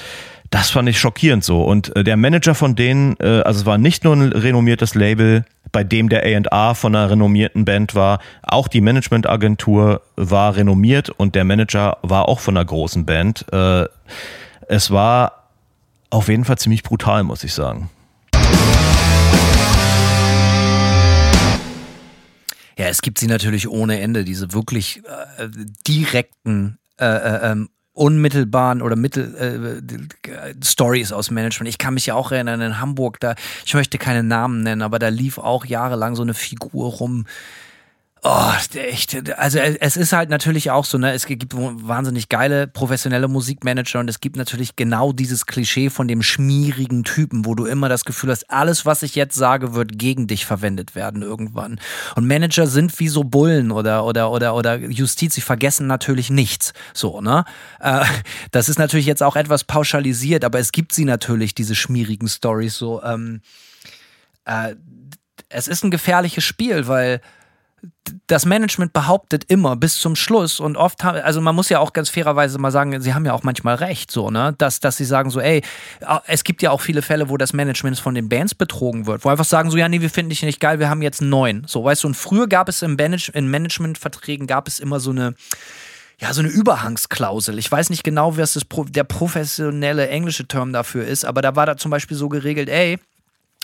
das 0.50 0.70
fand 0.70 0.88
ich 0.88 0.98
schockierend 0.98 1.44
so. 1.44 1.62
Und 1.62 1.94
äh, 1.96 2.02
der 2.02 2.16
Manager 2.16 2.56
von 2.56 2.74
denen, 2.74 3.16
äh, 3.20 3.42
also 3.42 3.60
es 3.60 3.66
war 3.66 3.78
nicht 3.78 4.02
nur 4.02 4.16
ein 4.16 4.32
renommiertes 4.32 4.96
Label, 4.96 5.44
bei 5.70 5.84
dem 5.84 6.08
der 6.08 6.24
A&R 6.24 6.74
von 6.74 6.96
einer 6.96 7.10
renommierten 7.10 7.64
Band 7.64 7.94
war, 7.94 8.18
auch 8.42 8.66
die 8.66 8.80
Managementagentur 8.80 10.00
war 10.16 10.56
renommiert 10.56 11.10
und 11.10 11.34
der 11.34 11.44
Manager 11.44 11.98
war 12.02 12.28
auch 12.28 12.40
von 12.40 12.56
einer 12.56 12.64
großen 12.64 13.06
Band. 13.06 13.46
Äh, 13.52 13.84
es 14.66 14.90
war 14.90 15.50
auf 16.10 16.28
jeden 16.28 16.44
Fall 16.44 16.58
ziemlich 16.58 16.82
brutal, 16.82 17.22
muss 17.22 17.44
ich 17.44 17.52
sagen. 17.52 17.90
Ja, 22.78 22.86
es 22.86 23.02
gibt 23.02 23.18
sie 23.18 23.26
natürlich 23.26 23.68
ohne 23.68 24.00
Ende, 24.00 24.24
diese 24.24 24.52
wirklich 24.52 25.02
äh, 25.04 25.48
direkten 25.86 26.78
äh, 27.00 27.06
äh, 27.06 27.50
ähm, 27.50 27.68
unmittelbaren 27.92 28.82
oder 28.82 28.94
Mittel 28.94 29.34
äh, 29.34 30.54
Stories 30.64 31.12
aus 31.12 31.32
Management. 31.32 31.68
Ich 31.68 31.78
kann 31.78 31.94
mich 31.94 32.06
ja 32.06 32.14
auch 32.14 32.30
erinnern 32.30 32.60
in 32.60 32.80
Hamburg, 32.80 33.18
da 33.18 33.34
ich 33.66 33.74
möchte 33.74 33.98
keine 33.98 34.22
Namen 34.22 34.62
nennen, 34.62 34.82
aber 34.82 35.00
da 35.00 35.08
lief 35.08 35.38
auch 35.38 35.64
jahrelang 35.64 36.14
so 36.14 36.22
eine 36.22 36.34
Figur 36.34 36.92
rum, 36.92 37.26
Oh, 38.24 38.52
echt. 38.74 39.30
Also 39.38 39.58
es 39.58 39.96
ist 39.96 40.12
halt 40.12 40.28
natürlich 40.28 40.72
auch 40.72 40.84
so, 40.84 40.98
ne, 40.98 41.12
es 41.12 41.26
gibt 41.26 41.54
wahnsinnig 41.54 42.28
geile 42.28 42.66
professionelle 42.66 43.28
Musikmanager 43.28 44.00
und 44.00 44.10
es 44.10 44.18
gibt 44.20 44.36
natürlich 44.36 44.74
genau 44.74 45.12
dieses 45.12 45.46
Klischee 45.46 45.88
von 45.88 46.08
dem 46.08 46.22
schmierigen 46.22 47.04
Typen, 47.04 47.44
wo 47.44 47.54
du 47.54 47.64
immer 47.66 47.88
das 47.88 48.04
Gefühl 48.04 48.30
hast, 48.30 48.50
alles, 48.50 48.84
was 48.84 49.04
ich 49.04 49.14
jetzt 49.14 49.36
sage, 49.36 49.74
wird 49.74 49.98
gegen 49.98 50.26
dich 50.26 50.46
verwendet 50.46 50.96
werden 50.96 51.22
irgendwann. 51.22 51.78
Und 52.16 52.26
Manager 52.26 52.66
sind 52.66 52.98
wie 52.98 53.08
so 53.08 53.22
Bullen 53.22 53.70
oder 53.70 54.04
oder 54.04 54.32
oder 54.32 54.54
oder 54.54 54.78
Justiz, 54.78 55.34
sie 55.34 55.40
vergessen 55.40 55.86
natürlich 55.86 56.28
nichts. 56.28 56.72
So, 56.94 57.20
ne? 57.20 57.44
Äh, 57.80 58.04
das 58.50 58.68
ist 58.68 58.78
natürlich 58.78 59.06
jetzt 59.06 59.22
auch 59.22 59.36
etwas 59.36 59.62
pauschalisiert, 59.62 60.44
aber 60.44 60.58
es 60.58 60.72
gibt 60.72 60.92
sie 60.92 61.04
natürlich, 61.04 61.54
diese 61.54 61.76
schmierigen 61.76 62.28
Stories 62.28 62.76
so. 62.76 63.00
Ähm, 63.02 63.42
äh, 64.44 64.74
es 65.48 65.68
ist 65.68 65.84
ein 65.84 65.90
gefährliches 65.90 66.44
Spiel, 66.44 66.88
weil 66.88 67.20
das 68.26 68.46
Management 68.46 68.92
behauptet 68.92 69.44
immer 69.48 69.76
bis 69.76 69.98
zum 69.98 70.16
Schluss 70.16 70.60
und 70.60 70.76
oft 70.76 71.04
haben, 71.04 71.18
also 71.20 71.40
man 71.40 71.54
muss 71.54 71.68
ja 71.68 71.78
auch 71.78 71.92
ganz 71.92 72.08
fairerweise 72.08 72.58
mal 72.58 72.70
sagen, 72.70 73.00
sie 73.00 73.14
haben 73.14 73.24
ja 73.24 73.32
auch 73.32 73.42
manchmal 73.42 73.76
recht, 73.76 74.10
so, 74.10 74.30
ne, 74.30 74.54
dass, 74.58 74.80
dass 74.80 74.96
sie 74.96 75.04
sagen 75.04 75.30
so, 75.30 75.40
ey, 75.40 75.62
es 76.26 76.44
gibt 76.44 76.62
ja 76.62 76.70
auch 76.70 76.80
viele 76.80 77.02
Fälle, 77.02 77.28
wo 77.28 77.36
das 77.36 77.52
Management 77.52 77.98
von 77.98 78.14
den 78.14 78.28
Bands 78.28 78.54
betrogen 78.54 79.06
wird, 79.06 79.24
wo 79.24 79.28
einfach 79.28 79.44
sagen 79.44 79.70
so, 79.70 79.76
ja, 79.76 79.88
nee, 79.88 80.00
wir 80.00 80.10
finden 80.10 80.30
dich 80.30 80.42
nicht 80.42 80.60
geil, 80.60 80.78
wir 80.78 80.90
haben 80.90 81.02
jetzt 81.02 81.22
neun, 81.22 81.64
so, 81.66 81.84
weißt 81.84 82.04
du, 82.04 82.08
und 82.08 82.14
früher 82.14 82.48
gab 82.48 82.68
es 82.68 82.82
im 82.82 82.96
Manage 82.96 83.30
in 83.32 83.50
Managementverträgen 83.50 84.46
gab 84.46 84.68
es 84.68 84.80
immer 84.80 85.00
so 85.00 85.10
eine, 85.10 85.34
ja, 86.20 86.32
so 86.32 86.40
eine 86.40 86.48
Überhangsklausel. 86.48 87.58
Ich 87.58 87.70
weiß 87.70 87.90
nicht 87.90 88.02
genau, 88.02 88.36
was 88.36 88.54
das, 88.54 88.64
der 88.88 89.04
professionelle 89.04 90.08
englische 90.08 90.48
Term 90.48 90.72
dafür 90.72 91.06
ist, 91.06 91.24
aber 91.24 91.42
da 91.42 91.54
war 91.54 91.66
da 91.66 91.76
zum 91.76 91.90
Beispiel 91.90 92.16
so 92.16 92.28
geregelt, 92.28 92.68
ey, 92.68 92.98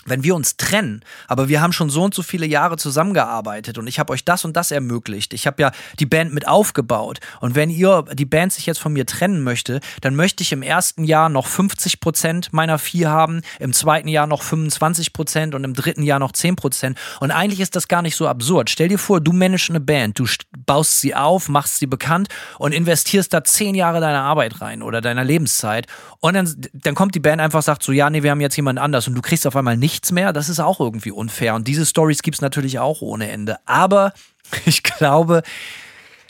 wenn 0.05 0.23
wir 0.23 0.35
uns 0.35 0.57
trennen, 0.57 1.01
aber 1.27 1.49
wir 1.49 1.61
haben 1.61 1.73
schon 1.73 1.89
so 1.89 2.03
und 2.03 2.13
so 2.13 2.23
viele 2.23 2.45
Jahre 2.45 2.77
zusammengearbeitet 2.77 3.77
und 3.77 3.87
ich 3.87 3.99
habe 3.99 4.13
euch 4.13 4.23
das 4.23 4.45
und 4.45 4.55
das 4.55 4.71
ermöglicht. 4.71 5.33
Ich 5.33 5.47
habe 5.47 5.61
ja 5.61 5.71
die 5.99 6.05
Band 6.05 6.33
mit 6.33 6.47
aufgebaut 6.47 7.19
und 7.41 7.55
wenn 7.55 7.69
ihr 7.69 8.05
die 8.13 8.25
Band 8.25 8.53
sich 8.53 8.65
jetzt 8.65 8.79
von 8.79 8.93
mir 8.93 9.05
trennen 9.05 9.43
möchte, 9.43 9.79
dann 10.01 10.15
möchte 10.15 10.43
ich 10.43 10.51
im 10.51 10.61
ersten 10.61 11.03
Jahr 11.03 11.29
noch 11.29 11.47
50 11.47 11.99
Prozent 11.99 12.53
meiner 12.53 12.77
Vieh 12.77 13.07
haben, 13.07 13.41
im 13.59 13.73
zweiten 13.73 14.07
Jahr 14.07 14.27
noch 14.27 14.43
25 14.43 15.11
Prozent 15.11 15.55
und 15.55 15.63
im 15.63 15.73
dritten 15.73 16.03
Jahr 16.03 16.19
noch 16.19 16.31
10 16.31 16.55
Prozent. 16.55 16.97
Und 17.19 17.31
eigentlich 17.31 17.59
ist 17.59 17.75
das 17.75 17.87
gar 17.87 18.01
nicht 18.01 18.15
so 18.15 18.27
absurd. 18.27 18.69
Stell 18.69 18.89
dir 18.89 18.99
vor, 18.99 19.21
du 19.21 19.33
managst 19.33 19.69
eine 19.69 19.79
Band, 19.79 20.19
du 20.19 20.25
baust 20.65 21.01
sie 21.01 21.15
auf, 21.15 21.49
machst 21.49 21.79
sie 21.79 21.87
bekannt 21.87 22.29
und 22.59 22.73
investierst 22.73 23.33
da 23.33 23.43
zehn 23.43 23.75
Jahre 23.75 23.99
deiner 24.01 24.21
Arbeit 24.21 24.61
rein 24.61 24.81
oder 24.81 25.01
deiner 25.01 25.23
Lebenszeit 25.23 25.87
und 26.19 26.33
dann, 26.33 26.55
dann 26.73 26.95
kommt 26.95 27.15
die 27.15 27.19
Band 27.19 27.41
einfach 27.41 27.61
sagt 27.61 27.83
so, 27.83 27.91
ja, 27.91 28.09
nee, 28.09 28.23
wir 28.23 28.31
haben 28.31 28.41
jetzt 28.41 28.55
jemand 28.55 28.79
anders 28.79 29.07
und 29.07 29.15
du 29.15 29.21
kriegst 29.21 29.45
auf 29.45 29.55
einmal 29.55 29.77
nicht 29.77 29.94
nichts 29.95 30.11
mehr, 30.11 30.33
das 30.33 30.49
ist 30.49 30.59
auch 30.59 30.81
irgendwie 30.81 31.11
unfair. 31.11 31.55
Und 31.55 31.67
diese 31.69 31.85
Stories 31.85 32.21
gibt 32.21 32.35
es 32.35 32.41
natürlich 32.41 32.79
auch 32.79 33.01
ohne 33.01 33.31
Ende. 33.31 33.57
Aber 33.65 34.13
ich 34.65 34.83
glaube, 34.83 35.41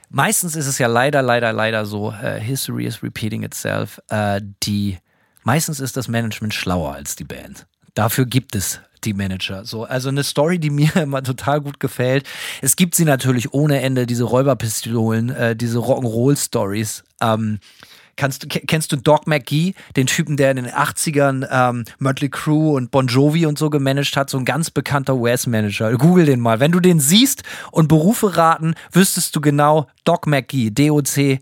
meistens 0.10 0.56
ist 0.56 0.68
es 0.68 0.78
ja 0.78 0.88
leider, 0.88 1.24
leider, 1.24 1.52
leider 1.52 1.86
so, 1.86 2.10
uh, 2.10 2.36
History 2.40 2.86
is 2.86 3.02
repeating 3.02 3.42
itself. 3.44 4.00
Uh, 4.12 4.40
die, 4.64 5.00
meistens 5.44 5.80
ist 5.80 5.98
das 5.98 6.08
Management 6.08 6.54
schlauer 6.54 6.94
als 6.94 7.16
die 7.16 7.24
Band. 7.24 7.66
Dafür 7.96 8.26
gibt 8.26 8.56
es 8.56 8.82
die 9.04 9.14
Manager. 9.14 9.66
So, 9.66 9.84
also 9.84 10.10
eine 10.10 10.24
Story, 10.24 10.60
die 10.60 10.70
mir 10.82 10.96
immer 10.96 11.24
total 11.24 11.62
gut 11.62 11.80
gefällt. 11.80 12.28
Es 12.62 12.76
gibt 12.76 12.94
sie 12.94 13.06
natürlich 13.06 13.52
ohne 13.52 13.82
Ende, 13.82 14.06
diese 14.06 14.26
Räuberpistolen, 14.26 15.30
äh, 15.30 15.56
diese 15.56 15.80
Rock'n'Roll-Stories. 15.80 17.04
Ähm, 17.20 17.60
Kannst, 18.18 18.50
kennst 18.50 18.92
du 18.92 18.96
Doc 18.96 19.28
McGee, 19.28 19.74
den 19.96 20.08
Typen, 20.08 20.38
der 20.38 20.52
in 20.52 20.58
den 20.58 20.68
80ern 20.68 21.48
ähm, 21.52 21.84
Mötley 22.00 22.30
Crue 22.30 22.74
und 22.74 22.90
Bon 22.90 23.08
Jovi 23.08 23.46
und 23.46 23.58
so 23.58 23.70
gemanagt 23.70 24.16
hat? 24.16 24.30
So 24.30 24.38
ein 24.38 24.46
ganz 24.46 24.72
bekannter 24.72 25.16
US-Manager. 25.16 25.92
Google 25.98 26.26
den 26.26 26.40
mal. 26.40 26.60
Wenn 26.60 26.72
du 26.72 26.80
den 26.80 27.00
siehst 27.00 27.44
und 27.72 27.88
Berufe 27.88 28.38
raten, 28.38 28.76
wüsstest 28.92 29.36
du 29.36 29.42
genau 29.42 29.88
Doc 30.06 30.28
McGee, 30.28 30.70
D-O-C 30.70 31.40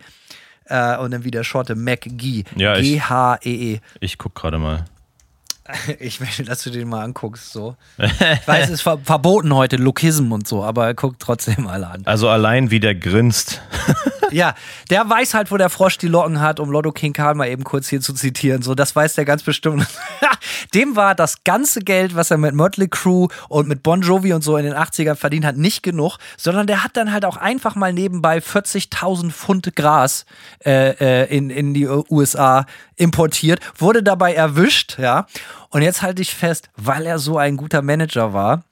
äh, 0.65 0.97
und 0.97 1.11
dann 1.11 1.23
wieder 1.23 1.43
Schorte 1.43 1.75
McGee. 1.75 2.43
Ja, 2.55 2.79
G-H-E-E. 2.79 3.75
-E. 3.75 3.81
Ich 3.99 4.17
guck 4.17 4.33
gerade 4.33 4.57
mal. 4.57 4.85
Ich 5.99 6.19
möchte, 6.19 6.43
dass 6.43 6.63
du 6.63 6.69
den 6.69 6.89
mal 6.89 7.03
anguckst. 7.03 7.51
So. 7.51 7.75
Ich 7.97 8.47
weiß, 8.47 8.65
es 8.65 8.71
ist 8.71 8.81
ver 8.81 8.99
verboten 9.03 9.53
heute, 9.53 9.77
Lokism 9.77 10.31
und 10.31 10.47
so, 10.47 10.63
aber 10.63 10.93
guck 10.93 11.19
trotzdem 11.19 11.63
mal 11.63 11.83
an. 11.83 12.01
Also 12.05 12.29
allein 12.29 12.71
wie 12.71 12.79
der 12.79 12.95
grinst. 12.95 13.61
ja, 14.31 14.55
der 14.89 15.09
weiß 15.09 15.33
halt, 15.33 15.51
wo 15.51 15.57
der 15.57 15.69
Frosch 15.69 15.97
die 15.97 16.07
Locken 16.07 16.39
hat, 16.39 16.59
um 16.59 16.69
Lotto 16.71 16.91
King 16.91 17.13
Karl 17.13 17.35
mal 17.35 17.47
eben 17.47 17.63
kurz 17.63 17.87
hier 17.87 18.01
zu 18.01 18.13
zitieren. 18.13 18.61
So, 18.61 18.75
das 18.75 18.95
weiß 18.95 19.13
der 19.13 19.25
ganz 19.25 19.43
bestimmt. 19.43 19.87
Dem 20.73 20.95
war 20.95 21.15
das 21.15 21.43
ganze 21.43 21.81
Geld, 21.81 22.15
was 22.15 22.31
er 22.31 22.37
mit 22.37 22.53
Mötley 22.53 22.87
Crew 22.87 23.27
und 23.49 23.67
mit 23.67 23.83
Bon 23.83 24.01
Jovi 24.01 24.33
und 24.33 24.43
so 24.43 24.57
in 24.57 24.65
den 24.65 24.73
80ern 24.73 25.15
verdient 25.15 25.45
hat, 25.45 25.57
nicht 25.57 25.83
genug, 25.83 26.17
sondern 26.37 26.67
der 26.67 26.83
hat 26.83 26.97
dann 26.97 27.11
halt 27.11 27.25
auch 27.25 27.37
einfach 27.37 27.75
mal 27.75 27.93
nebenbei 27.93 28.39
40.000 28.39 29.31
Pfund 29.31 29.75
Gras 29.75 30.25
äh, 30.65 31.23
äh 31.23 31.35
in, 31.35 31.49
in 31.49 31.73
die 31.73 31.87
USA 31.87 32.65
importiert, 32.95 33.59
wurde 33.77 34.03
dabei 34.03 34.33
erwischt, 34.33 34.97
ja. 34.99 35.25
Und 35.69 35.81
jetzt 35.81 36.01
halte 36.01 36.21
ich 36.21 36.33
fest, 36.33 36.69
weil 36.75 37.05
er 37.05 37.19
so 37.19 37.37
ein 37.37 37.57
guter 37.57 37.81
Manager 37.81 38.33
war, 38.33 38.63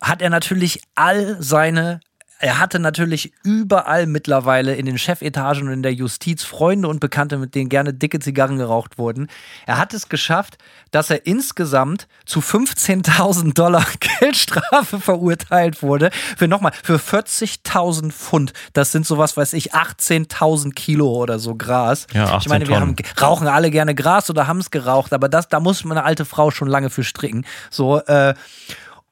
hat 0.00 0.22
er 0.22 0.30
natürlich 0.30 0.82
all 0.94 1.36
seine 1.40 2.00
er 2.44 2.58
hatte 2.58 2.78
natürlich 2.78 3.32
überall 3.42 4.06
mittlerweile 4.06 4.74
in 4.74 4.84
den 4.84 4.98
Chefetagen 4.98 5.66
und 5.66 5.72
in 5.72 5.82
der 5.82 5.94
Justiz 5.94 6.44
Freunde 6.44 6.88
und 6.88 7.00
Bekannte, 7.00 7.38
mit 7.38 7.54
denen 7.54 7.70
gerne 7.70 7.94
dicke 7.94 8.18
Zigarren 8.18 8.58
geraucht 8.58 8.98
wurden. 8.98 9.28
Er 9.64 9.78
hat 9.78 9.94
es 9.94 10.10
geschafft, 10.10 10.58
dass 10.90 11.08
er 11.08 11.24
insgesamt 11.24 12.06
zu 12.26 12.40
15.000 12.40 13.54
Dollar 13.54 13.86
Geldstrafe 14.20 15.00
verurteilt 15.00 15.82
wurde. 15.82 16.10
Für 16.36 16.46
nochmal, 16.46 16.72
für 16.82 16.96
40.000 16.96 18.10
Pfund. 18.12 18.52
Das 18.74 18.92
sind 18.92 19.06
sowas, 19.06 19.38
weiß 19.38 19.54
ich, 19.54 19.74
18.000 19.74 20.74
Kilo 20.74 21.08
oder 21.08 21.38
so 21.38 21.54
Gras. 21.54 22.06
Ja, 22.12 22.24
18 22.24 22.38
ich 22.40 22.48
meine, 22.50 22.68
wir 22.68 22.78
haben, 22.78 22.94
rauchen 23.22 23.46
alle 23.46 23.70
gerne 23.70 23.94
Gras 23.94 24.28
oder 24.28 24.46
haben 24.46 24.58
es 24.58 24.70
geraucht, 24.70 25.14
aber 25.14 25.30
das, 25.30 25.48
da 25.48 25.60
muss 25.60 25.82
man 25.84 25.96
eine 25.96 26.06
alte 26.06 26.26
Frau 26.26 26.50
schon 26.50 26.68
lange 26.68 26.90
für 26.90 27.04
stricken. 27.04 27.46
So, 27.70 28.00
äh, 28.00 28.34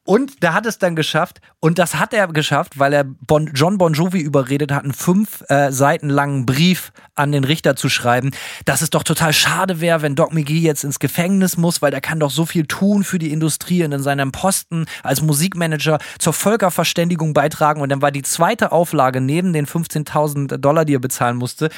und 0.05 0.43
der 0.43 0.53
hat 0.53 0.67
es 0.67 0.79
dann 0.79 0.97
geschafft. 0.97 1.41
Und 1.61 1.79
das 1.79 1.95
hat 1.95 2.13
er 2.13 2.27
geschafft, 2.27 2.79
weil 2.79 2.93
er 2.93 3.05
bon, 3.05 3.51
John 3.55 3.79
Bon 3.79 3.93
Jovi 3.93 4.21
überredet 4.21 4.73
hat, 4.73 4.83
einen 4.83 4.93
fünf 4.93 5.45
äh, 5.49 5.71
Seiten 5.71 6.09
langen 6.09 6.45
Brief 6.45 6.93
an 7.15 7.31
den 7.31 7.45
Richter 7.45 7.77
zu 7.77 7.89
schreiben, 7.89 8.33
dass 8.65 8.83
es 8.83 8.91
doch 8.91 9.05
total 9.05 9.33
schade 9.33 9.81
wäre, 9.81 10.03
wenn 10.03 10.17
Doc 10.17 10.33
McGee 10.33 10.59
jetzt 10.59 10.83
ins 10.83 10.99
Gefängnis 10.99 11.57
muss, 11.57 11.83
weil 11.83 11.93
der 11.93 12.01
kann 12.01 12.19
doch 12.19 12.31
so 12.31 12.47
viel 12.47 12.67
tun 12.67 13.05
für 13.05 13.21
die 13.21 13.33
Industrie 13.33 13.85
und 13.85 13.93
in 13.93 14.03
seinem 14.03 14.33
Posten 14.33 14.87
als 15.05 15.23
Musikmanager 15.23 15.99
zur 16.19 16.33
Völkerverständigung 16.33 17.33
beitragen. 17.33 17.81
Und 17.81 17.91
dann 17.91 18.03
war 18.03 18.11
die 18.11 18.23
zweite 18.23 18.73
Auflage 18.73 19.21
neben 19.21 19.53
den 19.53 19.67
15.000 19.67 20.57
Dollar, 20.57 20.85
die 20.85 20.95
er 20.95 21.01
bezahlen 21.01 21.37
musste, 21.37 21.71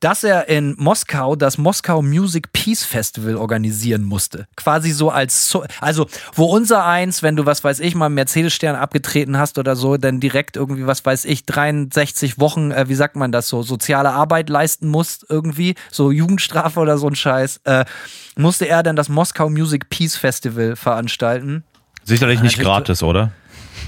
dass 0.00 0.24
er 0.24 0.48
in 0.48 0.74
Moskau 0.78 1.36
das 1.36 1.58
Moskau 1.58 2.02
Music 2.02 2.52
Peace 2.52 2.84
Festival 2.84 3.36
organisieren 3.36 4.04
musste. 4.04 4.46
Quasi 4.56 4.90
so 4.90 5.10
als, 5.10 5.48
so 5.48 5.64
also 5.80 6.06
wo 6.34 6.44
unser 6.46 6.84
eins, 6.84 7.22
wenn 7.22 7.36
du 7.36 7.46
was 7.46 7.64
weiß 7.64 7.80
ich 7.80 7.94
mal 7.94 8.08
Mercedes-Stern 8.08 8.76
abgetreten 8.76 9.38
hast 9.38 9.58
oder 9.58 9.76
so, 9.76 9.96
dann 9.96 10.20
direkt 10.20 10.56
irgendwie 10.56 10.86
was 10.86 11.04
weiß 11.04 11.24
ich 11.24 11.46
63 11.46 12.38
Wochen, 12.38 12.70
äh, 12.70 12.88
wie 12.88 12.94
sagt 12.94 13.16
man 13.16 13.32
das 13.32 13.48
so, 13.48 13.62
soziale 13.62 14.10
Arbeit 14.10 14.48
leisten 14.48 14.88
musst 14.88 15.26
irgendwie, 15.28 15.74
so 15.90 16.10
Jugendstrafe 16.10 16.80
oder 16.80 16.98
so 16.98 17.08
ein 17.08 17.16
Scheiß, 17.16 17.60
äh, 17.64 17.84
musste 18.36 18.68
er 18.68 18.82
dann 18.82 18.96
das 18.96 19.08
Moskau 19.08 19.48
Music 19.48 19.88
Peace 19.88 20.16
Festival 20.16 20.76
veranstalten. 20.76 21.64
Sicherlich 22.04 22.40
nicht 22.40 22.58
gratis, 22.58 23.02
oder? 23.02 23.32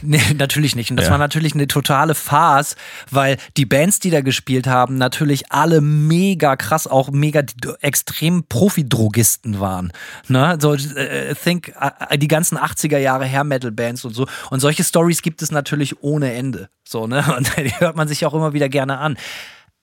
Nee, 0.03 0.21
natürlich 0.37 0.77
nicht. 0.77 0.91
Und 0.91 0.97
das 0.99 1.07
Ja. 1.07 1.13
war 1.13 1.19
natürlich 1.19 1.55
eine 1.55 1.67
totale 1.67 2.15
Farce, 2.15 2.77
weil 3.11 3.37
die 3.57 3.67
Bands, 3.67 4.01
die 4.01 4.11
da 4.11 4.21
gespielt 4.21 4.67
haben, 4.67 4.97
natürlich 4.97 5.51
alle 5.53 5.81
mega 5.81 6.57
krass, 6.57 6.87
auch 6.87 7.11
mega 7.11 7.43
extrem 7.81 8.45
Profi-Drogisten 8.49 9.61
waren. 9.61 9.93
Ne? 10.29 10.59
So, 10.61 10.75
äh, 10.75 11.35
think, 11.35 11.75
äh, 12.09 12.19
die 12.19 12.29
ganzen 12.29 12.59
80er 12.59 12.99
Jahre 12.99 13.27
Hair-Metal-Bands 13.27 14.05
und 14.05 14.15
so. 14.15 14.27
Und 14.51 14.61
solche 14.61 14.85
Stories 14.85 15.23
gibt 15.23 15.43
es 15.43 15.51
natürlich 15.51 16.03
ohne 16.03 16.33
Ende. 16.33 16.69
So, 16.85 17.07
ne? 17.07 17.25
Und 17.37 17.51
die 17.59 17.73
hört 17.81 17.97
man 17.97 18.09
sich 18.09 18.25
auch 18.25 18.35
immer 18.35 18.53
wieder 18.55 18.69
gerne 18.69 18.99
an. 18.99 19.19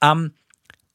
Ähm, 0.01 0.31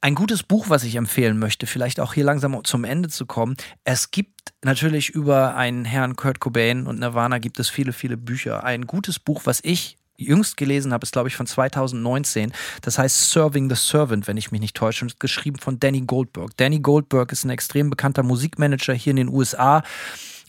ein 0.00 0.14
gutes 0.14 0.42
Buch, 0.42 0.68
was 0.68 0.84
ich 0.84 0.96
empfehlen 0.96 1.38
möchte, 1.38 1.66
vielleicht 1.66 2.00
auch 2.00 2.14
hier 2.14 2.24
langsam 2.24 2.58
zum 2.64 2.84
Ende 2.84 3.08
zu 3.08 3.26
kommen. 3.26 3.56
Es 3.84 4.10
gibt 4.10 4.52
natürlich 4.64 5.10
über 5.10 5.56
einen 5.56 5.84
Herrn 5.84 6.16
Kurt 6.16 6.40
Cobain 6.40 6.86
und 6.86 7.00
Nirvana 7.00 7.38
gibt 7.38 7.60
es 7.60 7.68
viele, 7.68 7.92
viele 7.92 8.16
Bücher. 8.16 8.64
Ein 8.64 8.86
gutes 8.86 9.18
Buch, 9.18 9.42
was 9.44 9.60
ich 9.62 9.98
jüngst 10.16 10.56
gelesen 10.56 10.92
habe, 10.92 11.04
ist 11.04 11.12
glaube 11.12 11.28
ich 11.28 11.36
von 11.36 11.46
2019. 11.46 12.52
Das 12.82 12.98
heißt 12.98 13.30
Serving 13.30 13.68
the 13.68 13.76
Servant, 13.76 14.26
wenn 14.26 14.36
ich 14.36 14.50
mich 14.52 14.60
nicht 14.60 14.76
täusche, 14.76 15.04
und 15.04 15.12
ist 15.12 15.20
geschrieben 15.20 15.58
von 15.58 15.80
Danny 15.80 16.02
Goldberg. 16.02 16.56
Danny 16.56 16.80
Goldberg 16.80 17.32
ist 17.32 17.44
ein 17.44 17.50
extrem 17.50 17.90
bekannter 17.90 18.22
Musikmanager 18.22 18.94
hier 18.94 19.10
in 19.10 19.16
den 19.16 19.28
USA 19.28 19.82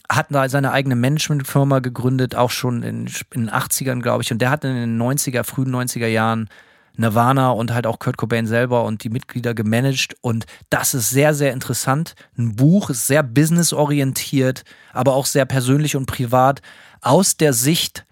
hat 0.10 0.28
da 0.30 0.50
seine 0.50 0.74
eigene 0.74 0.98
Managementfirma 0.98 1.80
gegründet, 1.80 2.36
auch 2.36 2.52
schon 2.52 2.84
in, 2.84 3.08
in 3.34 3.46
den 3.46 3.50
80ern, 3.50 4.02
glaube 4.02 4.24
ich. 4.24 4.32
Und 4.34 4.40
der 4.40 4.50
hat 4.50 4.66
in 4.66 4.76
den 4.76 5.02
90er, 5.02 5.46
frühen 5.46 5.74
90er 5.74 6.08
Jahren 6.08 6.50
Nirvana 6.98 7.52
und 7.52 7.74
halt 7.74 7.88
auch 7.88 8.00
Kurt 8.00 8.18
Cobain 8.18 8.46
selber 8.46 8.84
und 8.84 9.04
die 9.04 9.10
Mitglieder 9.10 9.54
gemanagt. 9.54 10.16
Und 10.22 10.46
das 10.70 10.94
ist 10.94 11.10
sehr, 11.10 11.34
sehr 11.34 11.54
interessant. 11.54 12.16
Ein 12.38 12.56
Buch 12.56 12.90
ist 12.90 13.08
sehr 13.08 13.24
businessorientiert, 13.24 14.64
aber 14.94 15.14
auch 15.16 15.26
sehr 15.26 15.46
persönlich 15.46 15.96
und 15.96 16.06
privat 16.06 16.62
aus 17.02 17.38
der 17.38 17.54
Sicht 17.54 18.06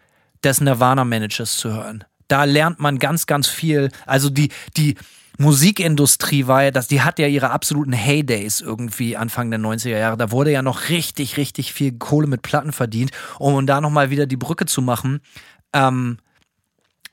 des 0.43 0.61
Nirvana-Managers 0.61 1.57
zu 1.57 1.71
hören. 1.71 2.03
Da 2.27 2.43
lernt 2.43 2.79
man 2.79 2.99
ganz, 2.99 3.25
ganz 3.25 3.47
viel. 3.47 3.89
Also 4.05 4.29
die, 4.29 4.49
die 4.77 4.95
Musikindustrie 5.39 6.47
war 6.47 6.63
ja, 6.63 6.71
das, 6.71 6.87
die 6.87 7.01
hat 7.01 7.17
ja 7.17 7.27
ihre 7.27 7.51
absoluten 7.51 7.93
Heydays 7.93 8.59
irgendwie 8.59 9.15
Anfang 9.15 9.49
der 9.49 9.59
90er 9.59 9.97
Jahre. 9.97 10.17
Da 10.17 10.31
wurde 10.31 10.51
ja 10.51 10.61
noch 10.61 10.89
richtig, 10.89 11.37
richtig 11.37 11.73
viel 11.73 11.93
Kohle 11.93 12.27
mit 12.27 12.41
Platten 12.41 12.73
verdient, 12.73 13.11
um 13.39 13.65
da 13.65 13.79
nochmal 13.79 14.09
wieder 14.09 14.25
die 14.25 14.37
Brücke 14.37 14.65
zu 14.65 14.81
machen. 14.81 15.21
Ähm, 15.73 16.17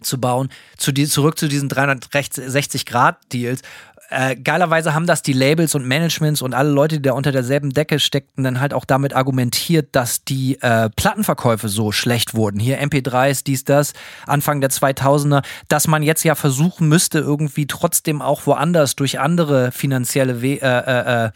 zu 0.01 0.20
bauen, 0.20 0.51
zu 0.77 0.93
die, 0.93 1.06
zurück 1.06 1.39
zu 1.39 1.48
diesen 1.48 1.68
360-Grad-Deals. 1.70 3.62
Äh, 4.08 4.36
geilerweise 4.36 4.94
haben 4.94 5.06
das 5.06 5.22
die 5.22 5.32
Labels 5.32 5.74
und 5.74 5.86
Managements 5.86 6.42
und 6.42 6.54
alle 6.54 6.70
Leute, 6.70 6.96
die 6.96 7.02
da 7.02 7.12
unter 7.12 7.32
derselben 7.32 7.70
Decke 7.70 7.98
steckten, 7.98 8.44
dann 8.44 8.60
halt 8.60 8.72
auch 8.72 8.84
damit 8.84 9.14
argumentiert, 9.14 9.88
dass 9.92 10.22
die 10.22 10.60
äh, 10.62 10.88
Plattenverkäufe 10.90 11.68
so 11.68 11.90
schlecht 11.90 12.34
wurden. 12.34 12.60
Hier 12.60 12.80
MP3s, 12.80 13.42
dies, 13.44 13.64
das, 13.64 13.94
Anfang 14.26 14.60
der 14.60 14.70
2000er, 14.70 15.42
dass 15.68 15.88
man 15.88 16.02
jetzt 16.02 16.22
ja 16.24 16.34
versuchen 16.34 16.88
müsste, 16.88 17.18
irgendwie 17.18 17.66
trotzdem 17.66 18.22
auch 18.22 18.46
woanders 18.46 18.94
durch 18.94 19.18
andere 19.18 19.72
finanzielle, 19.72 20.40
We 20.42 20.60
äh, 20.60 20.66
äh, 20.66 21.26
äh, 21.26 21.30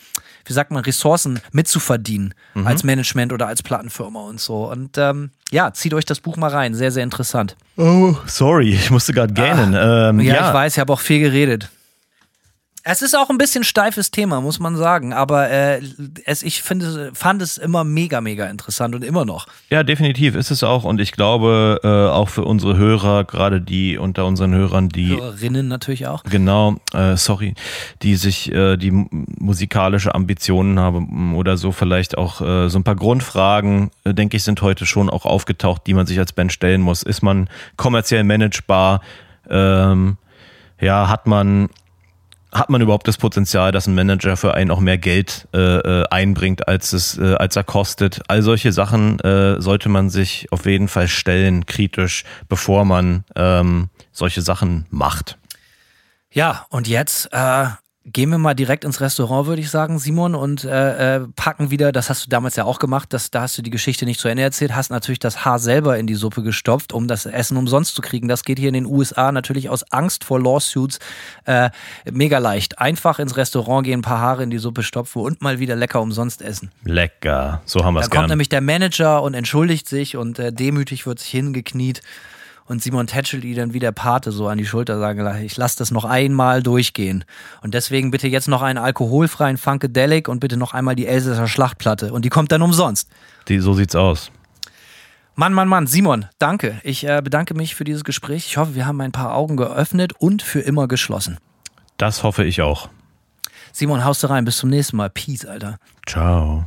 wie 0.47 0.53
sagt 0.53 0.71
man, 0.71 0.83
Ressourcen 0.85 1.41
mitzuverdienen 1.53 2.35
als 2.65 2.83
Management 2.83 3.33
oder 3.33 3.47
als 3.47 3.63
Plattenfirma 3.63 4.21
und 4.21 4.41
so. 4.41 4.69
Und 4.71 4.97
ähm, 4.99 5.31
ja, 5.51 5.73
zieht 5.73 5.95
euch 5.95 6.05
das 6.05 6.21
Buch 6.21 6.37
mal 6.37 6.51
rein, 6.51 6.75
sehr, 6.75 6.91
sehr 6.91 7.05
interessant. 7.05 7.57
Oh, 7.77 8.15
sorry, 8.27 8.73
ich 8.73 8.91
musste 8.91 9.13
gerade 9.13 9.33
gähnen. 9.33 9.75
ähm, 9.79 10.21
Ja, 10.21 10.35
ja, 10.35 10.49
ich 10.49 10.55
weiß, 10.55 10.75
ich 10.75 10.79
habe 10.81 10.93
auch 10.93 11.01
viel 11.01 11.21
geredet. 11.21 11.69
Es 12.83 13.03
ist 13.03 13.15
auch 13.15 13.29
ein 13.29 13.37
bisschen 13.37 13.63
steifes 13.63 14.11
Thema, 14.11 14.41
muss 14.41 14.59
man 14.59 14.75
sagen, 14.77 15.13
aber 15.13 15.51
äh, 15.51 15.83
es, 16.25 16.43
ich 16.43 16.63
finde, 16.63 17.11
fand 17.13 17.43
es 17.43 17.59
immer 17.59 17.85
mega, 17.85 18.21
mega 18.21 18.47
interessant 18.47 18.95
und 18.95 19.05
immer 19.05 19.27
noch. 19.27 19.47
Ja, 19.69 19.83
definitiv 19.83 20.35
ist 20.35 20.51
es 20.51 20.63
auch. 20.63 20.85
Und 20.85 21.01
ich 21.01 21.13
glaube, 21.13 21.81
äh, 21.85 21.89
auch 21.89 22.31
für 22.31 22.45
unsere 22.45 22.77
Hörer, 22.79 23.25
gerade 23.25 23.61
die 23.61 23.99
unter 23.99 24.25
unseren 24.25 24.55
Hörern, 24.55 24.89
die 24.89 25.11
Hörerinnen 25.11 25.69
natürlich 25.69 26.07
auch. 26.07 26.23
Genau, 26.25 26.77
äh, 26.95 27.17
sorry, 27.17 27.55
die 28.03 28.17
sich 28.17 28.51
äh, 28.51 28.79
die 28.79 28.93
mu- 28.93 29.09
musikalische 29.11 30.15
Ambitionen 30.15 30.79
haben 30.79 31.35
oder 31.37 31.59
so 31.59 31.73
vielleicht 31.73 32.17
auch 32.17 32.41
äh, 32.41 32.69
so 32.71 32.79
ein 32.79 32.85
paar 32.85 32.97
Grundfragen, 32.97 33.91
äh, 34.05 34.15
denke 34.15 34.39
ich, 34.39 34.43
sind 34.43 34.63
heute 34.63 34.87
schon 34.87 35.11
auch 35.11 35.27
aufgetaucht, 35.27 35.83
die 35.87 35.95
man 35.95 36.07
sich 36.07 36.19
als 36.19 36.33
Band 36.33 36.53
stellen 36.53 36.81
muss. 36.81 37.03
Ist 37.03 37.23
man 37.23 37.51
kommerziell 37.77 38.25
managebar? 38.25 39.03
Ähm, 39.51 40.17
ja, 40.81 41.09
hat 41.09 41.27
man 41.27 41.69
hat 42.53 42.71
man 42.71 42.81
überhaupt 42.81 43.07
das 43.07 43.17
Potenzial, 43.17 43.73
dass 43.73 43.87
ein 43.87 43.95
Manager 43.95 44.37
für 44.37 44.55
einen 44.55 44.71
auch 44.71 44.81
mehr 44.81 44.99
Geld 44.99 45.49
äh, 45.55 45.59
äh, 45.59 46.05
einbringt, 46.11 46.69
als 46.69 46.93
es 46.93 47.17
äh, 47.19 47.35
als 47.35 47.57
er 47.57 47.65
kostet? 47.65 48.21
All 48.29 48.43
solche 48.43 48.73
Sachen 48.73 49.21
äh, 49.21 49.61
sollte 49.61 49.89
man 49.89 50.11
sich 50.11 50.49
auf 50.51 50.67
jeden 50.67 50.89
Fall 50.89 51.09
stellen, 51.09 51.67
kritisch, 51.67 52.25
bevor 52.49 52.85
man 52.85 53.25
ähm, 53.37 53.89
solche 54.13 54.43
Sachen 54.43 54.87
macht. 54.91 55.39
Ja, 56.33 56.67
und 56.71 56.89
jetzt 56.89 57.29
äh, 57.33 57.67
gehen 58.13 58.31
wir 58.31 58.39
mal 58.39 58.55
direkt 58.55 58.85
ins 58.85 59.01
Restaurant, 59.01 59.47
würde 59.47 59.61
ich 59.61 59.71
sagen, 59.71 59.99
Simon, 59.99 60.35
und 60.35 60.65
äh, 60.65 61.17
äh, 61.17 61.27
packen 61.37 61.71
wieder, 61.71 61.93
das 61.93 62.11
hast 62.11 62.27
du 62.27 62.31
damals 62.31 62.57
ja 62.57 62.65
auch 62.65 62.79
gemacht, 62.79 63.13
das, 63.13 63.31
da 63.31 63.43
hast 63.43 63.59
du 63.59 63.63
die 63.63 63.71
Geschichte 63.71 64.05
nicht 64.05 64.21
zu 64.21 64.29
Ende 64.29 64.43
erzählt, 64.43 64.75
hast 64.75 64.91
natürlich 64.91 65.19
das 65.19 65.45
Haar 65.45 65.59
selber 65.59 65.99
in 65.99 66.07
die 66.07 66.15
Suppe 66.15 66.43
gestopft, 66.43 66.93
um 66.93 67.09
das 67.09 67.27
Essen 67.27 67.57
umsonst 67.57 67.95
zu 67.95 68.03
kriegen. 68.03 68.29
Das 68.29 68.45
geht 68.45 68.59
hier 68.59 68.69
in 68.69 68.75
den 68.75 68.87
USA 68.87 69.33
natürlich 69.33 69.69
aus 69.69 69.83
Angst 69.93 70.25
vor 70.25 70.41
Lawsuits 70.41 70.99
äh, 71.45 71.71
mega 72.11 72.39
leicht. 72.39 72.79
Einfach 72.79 73.19
ins 73.19 73.37
Restaurant 73.37 73.85
gehen, 73.85 74.01
ein 74.01 74.03
paar 74.03 74.21
Haare 74.21 74.43
in 74.43 74.51
die 74.51 74.59
Suppe 74.59 74.83
stopfen 74.83 75.23
und 75.23 75.43
mal 75.43 75.59
wieder 75.59 75.77
lecker 75.77 76.01
umsonst 76.01 76.43
essen. 76.43 76.71
Lecker, 76.85 77.63
so 77.65 77.85
haben 77.85 77.95
wir 77.95 78.01
es 78.01 78.11
kommt 78.11 78.23
gern. 78.23 78.31
nämlich 78.31 78.49
der 78.49 78.61
Manager 78.61 79.23
und 79.23 79.35
entschuldigt 79.35 79.89
sich 79.89 80.17
und 80.17 80.39
äh, 80.39 80.53
demütig 80.53 81.07
wird 81.07 81.19
sich 81.19 81.31
hingekniet. 81.31 82.03
Und 82.71 82.81
Simon 82.81 83.09
tätschelt 83.09 83.43
ihn 83.43 83.57
dann 83.57 83.73
wie 83.73 83.81
der 83.81 83.91
Pate 83.91 84.31
so 84.31 84.47
an 84.47 84.57
die 84.57 84.65
Schulter, 84.65 85.01
sagen, 85.01 85.27
ich 85.45 85.57
lasse 85.57 85.77
das 85.79 85.91
noch 85.91 86.05
einmal 86.05 86.63
durchgehen. 86.63 87.25
Und 87.63 87.75
deswegen 87.75 88.13
bitte 88.13 88.29
jetzt 88.29 88.47
noch 88.47 88.63
einen 88.63 88.79
alkoholfreien 88.79 89.57
Funkadelic 89.57 90.29
und 90.29 90.39
bitte 90.39 90.57
noch 90.57 90.73
einmal 90.73 90.95
die 90.95 91.09
Elsässer 91.09 91.49
Schlachtplatte. 91.49 92.13
Und 92.13 92.25
die 92.25 92.29
kommt 92.29 92.53
dann 92.53 92.63
umsonst. 92.63 93.09
Die, 93.49 93.59
so 93.59 93.75
sieht's 93.75 93.97
aus. 93.97 94.31
Mann, 95.35 95.53
Mann, 95.53 95.67
Mann, 95.67 95.89
Simon, 95.89 96.27
danke. 96.39 96.81
Ich 96.85 97.05
äh, 97.05 97.21
bedanke 97.25 97.55
mich 97.55 97.75
für 97.75 97.83
dieses 97.83 98.05
Gespräch. 98.05 98.47
Ich 98.47 98.57
hoffe, 98.57 98.77
wir 98.77 98.87
haben 98.87 99.01
ein 99.01 99.11
paar 99.11 99.35
Augen 99.35 99.57
geöffnet 99.57 100.13
und 100.21 100.41
für 100.41 100.61
immer 100.61 100.87
geschlossen. 100.87 101.39
Das 101.97 102.23
hoffe 102.23 102.45
ich 102.45 102.63
auch. 102.63 102.89
Simon, 103.73 104.05
haust 104.05 104.23
du 104.23 104.29
rein. 104.29 104.45
Bis 104.45 104.59
zum 104.59 104.71
nächsten 104.71 104.97
Mal. 104.97 105.11
Peace, 105.11 105.45
Alter. 105.45 105.79
Ciao. 106.07 106.67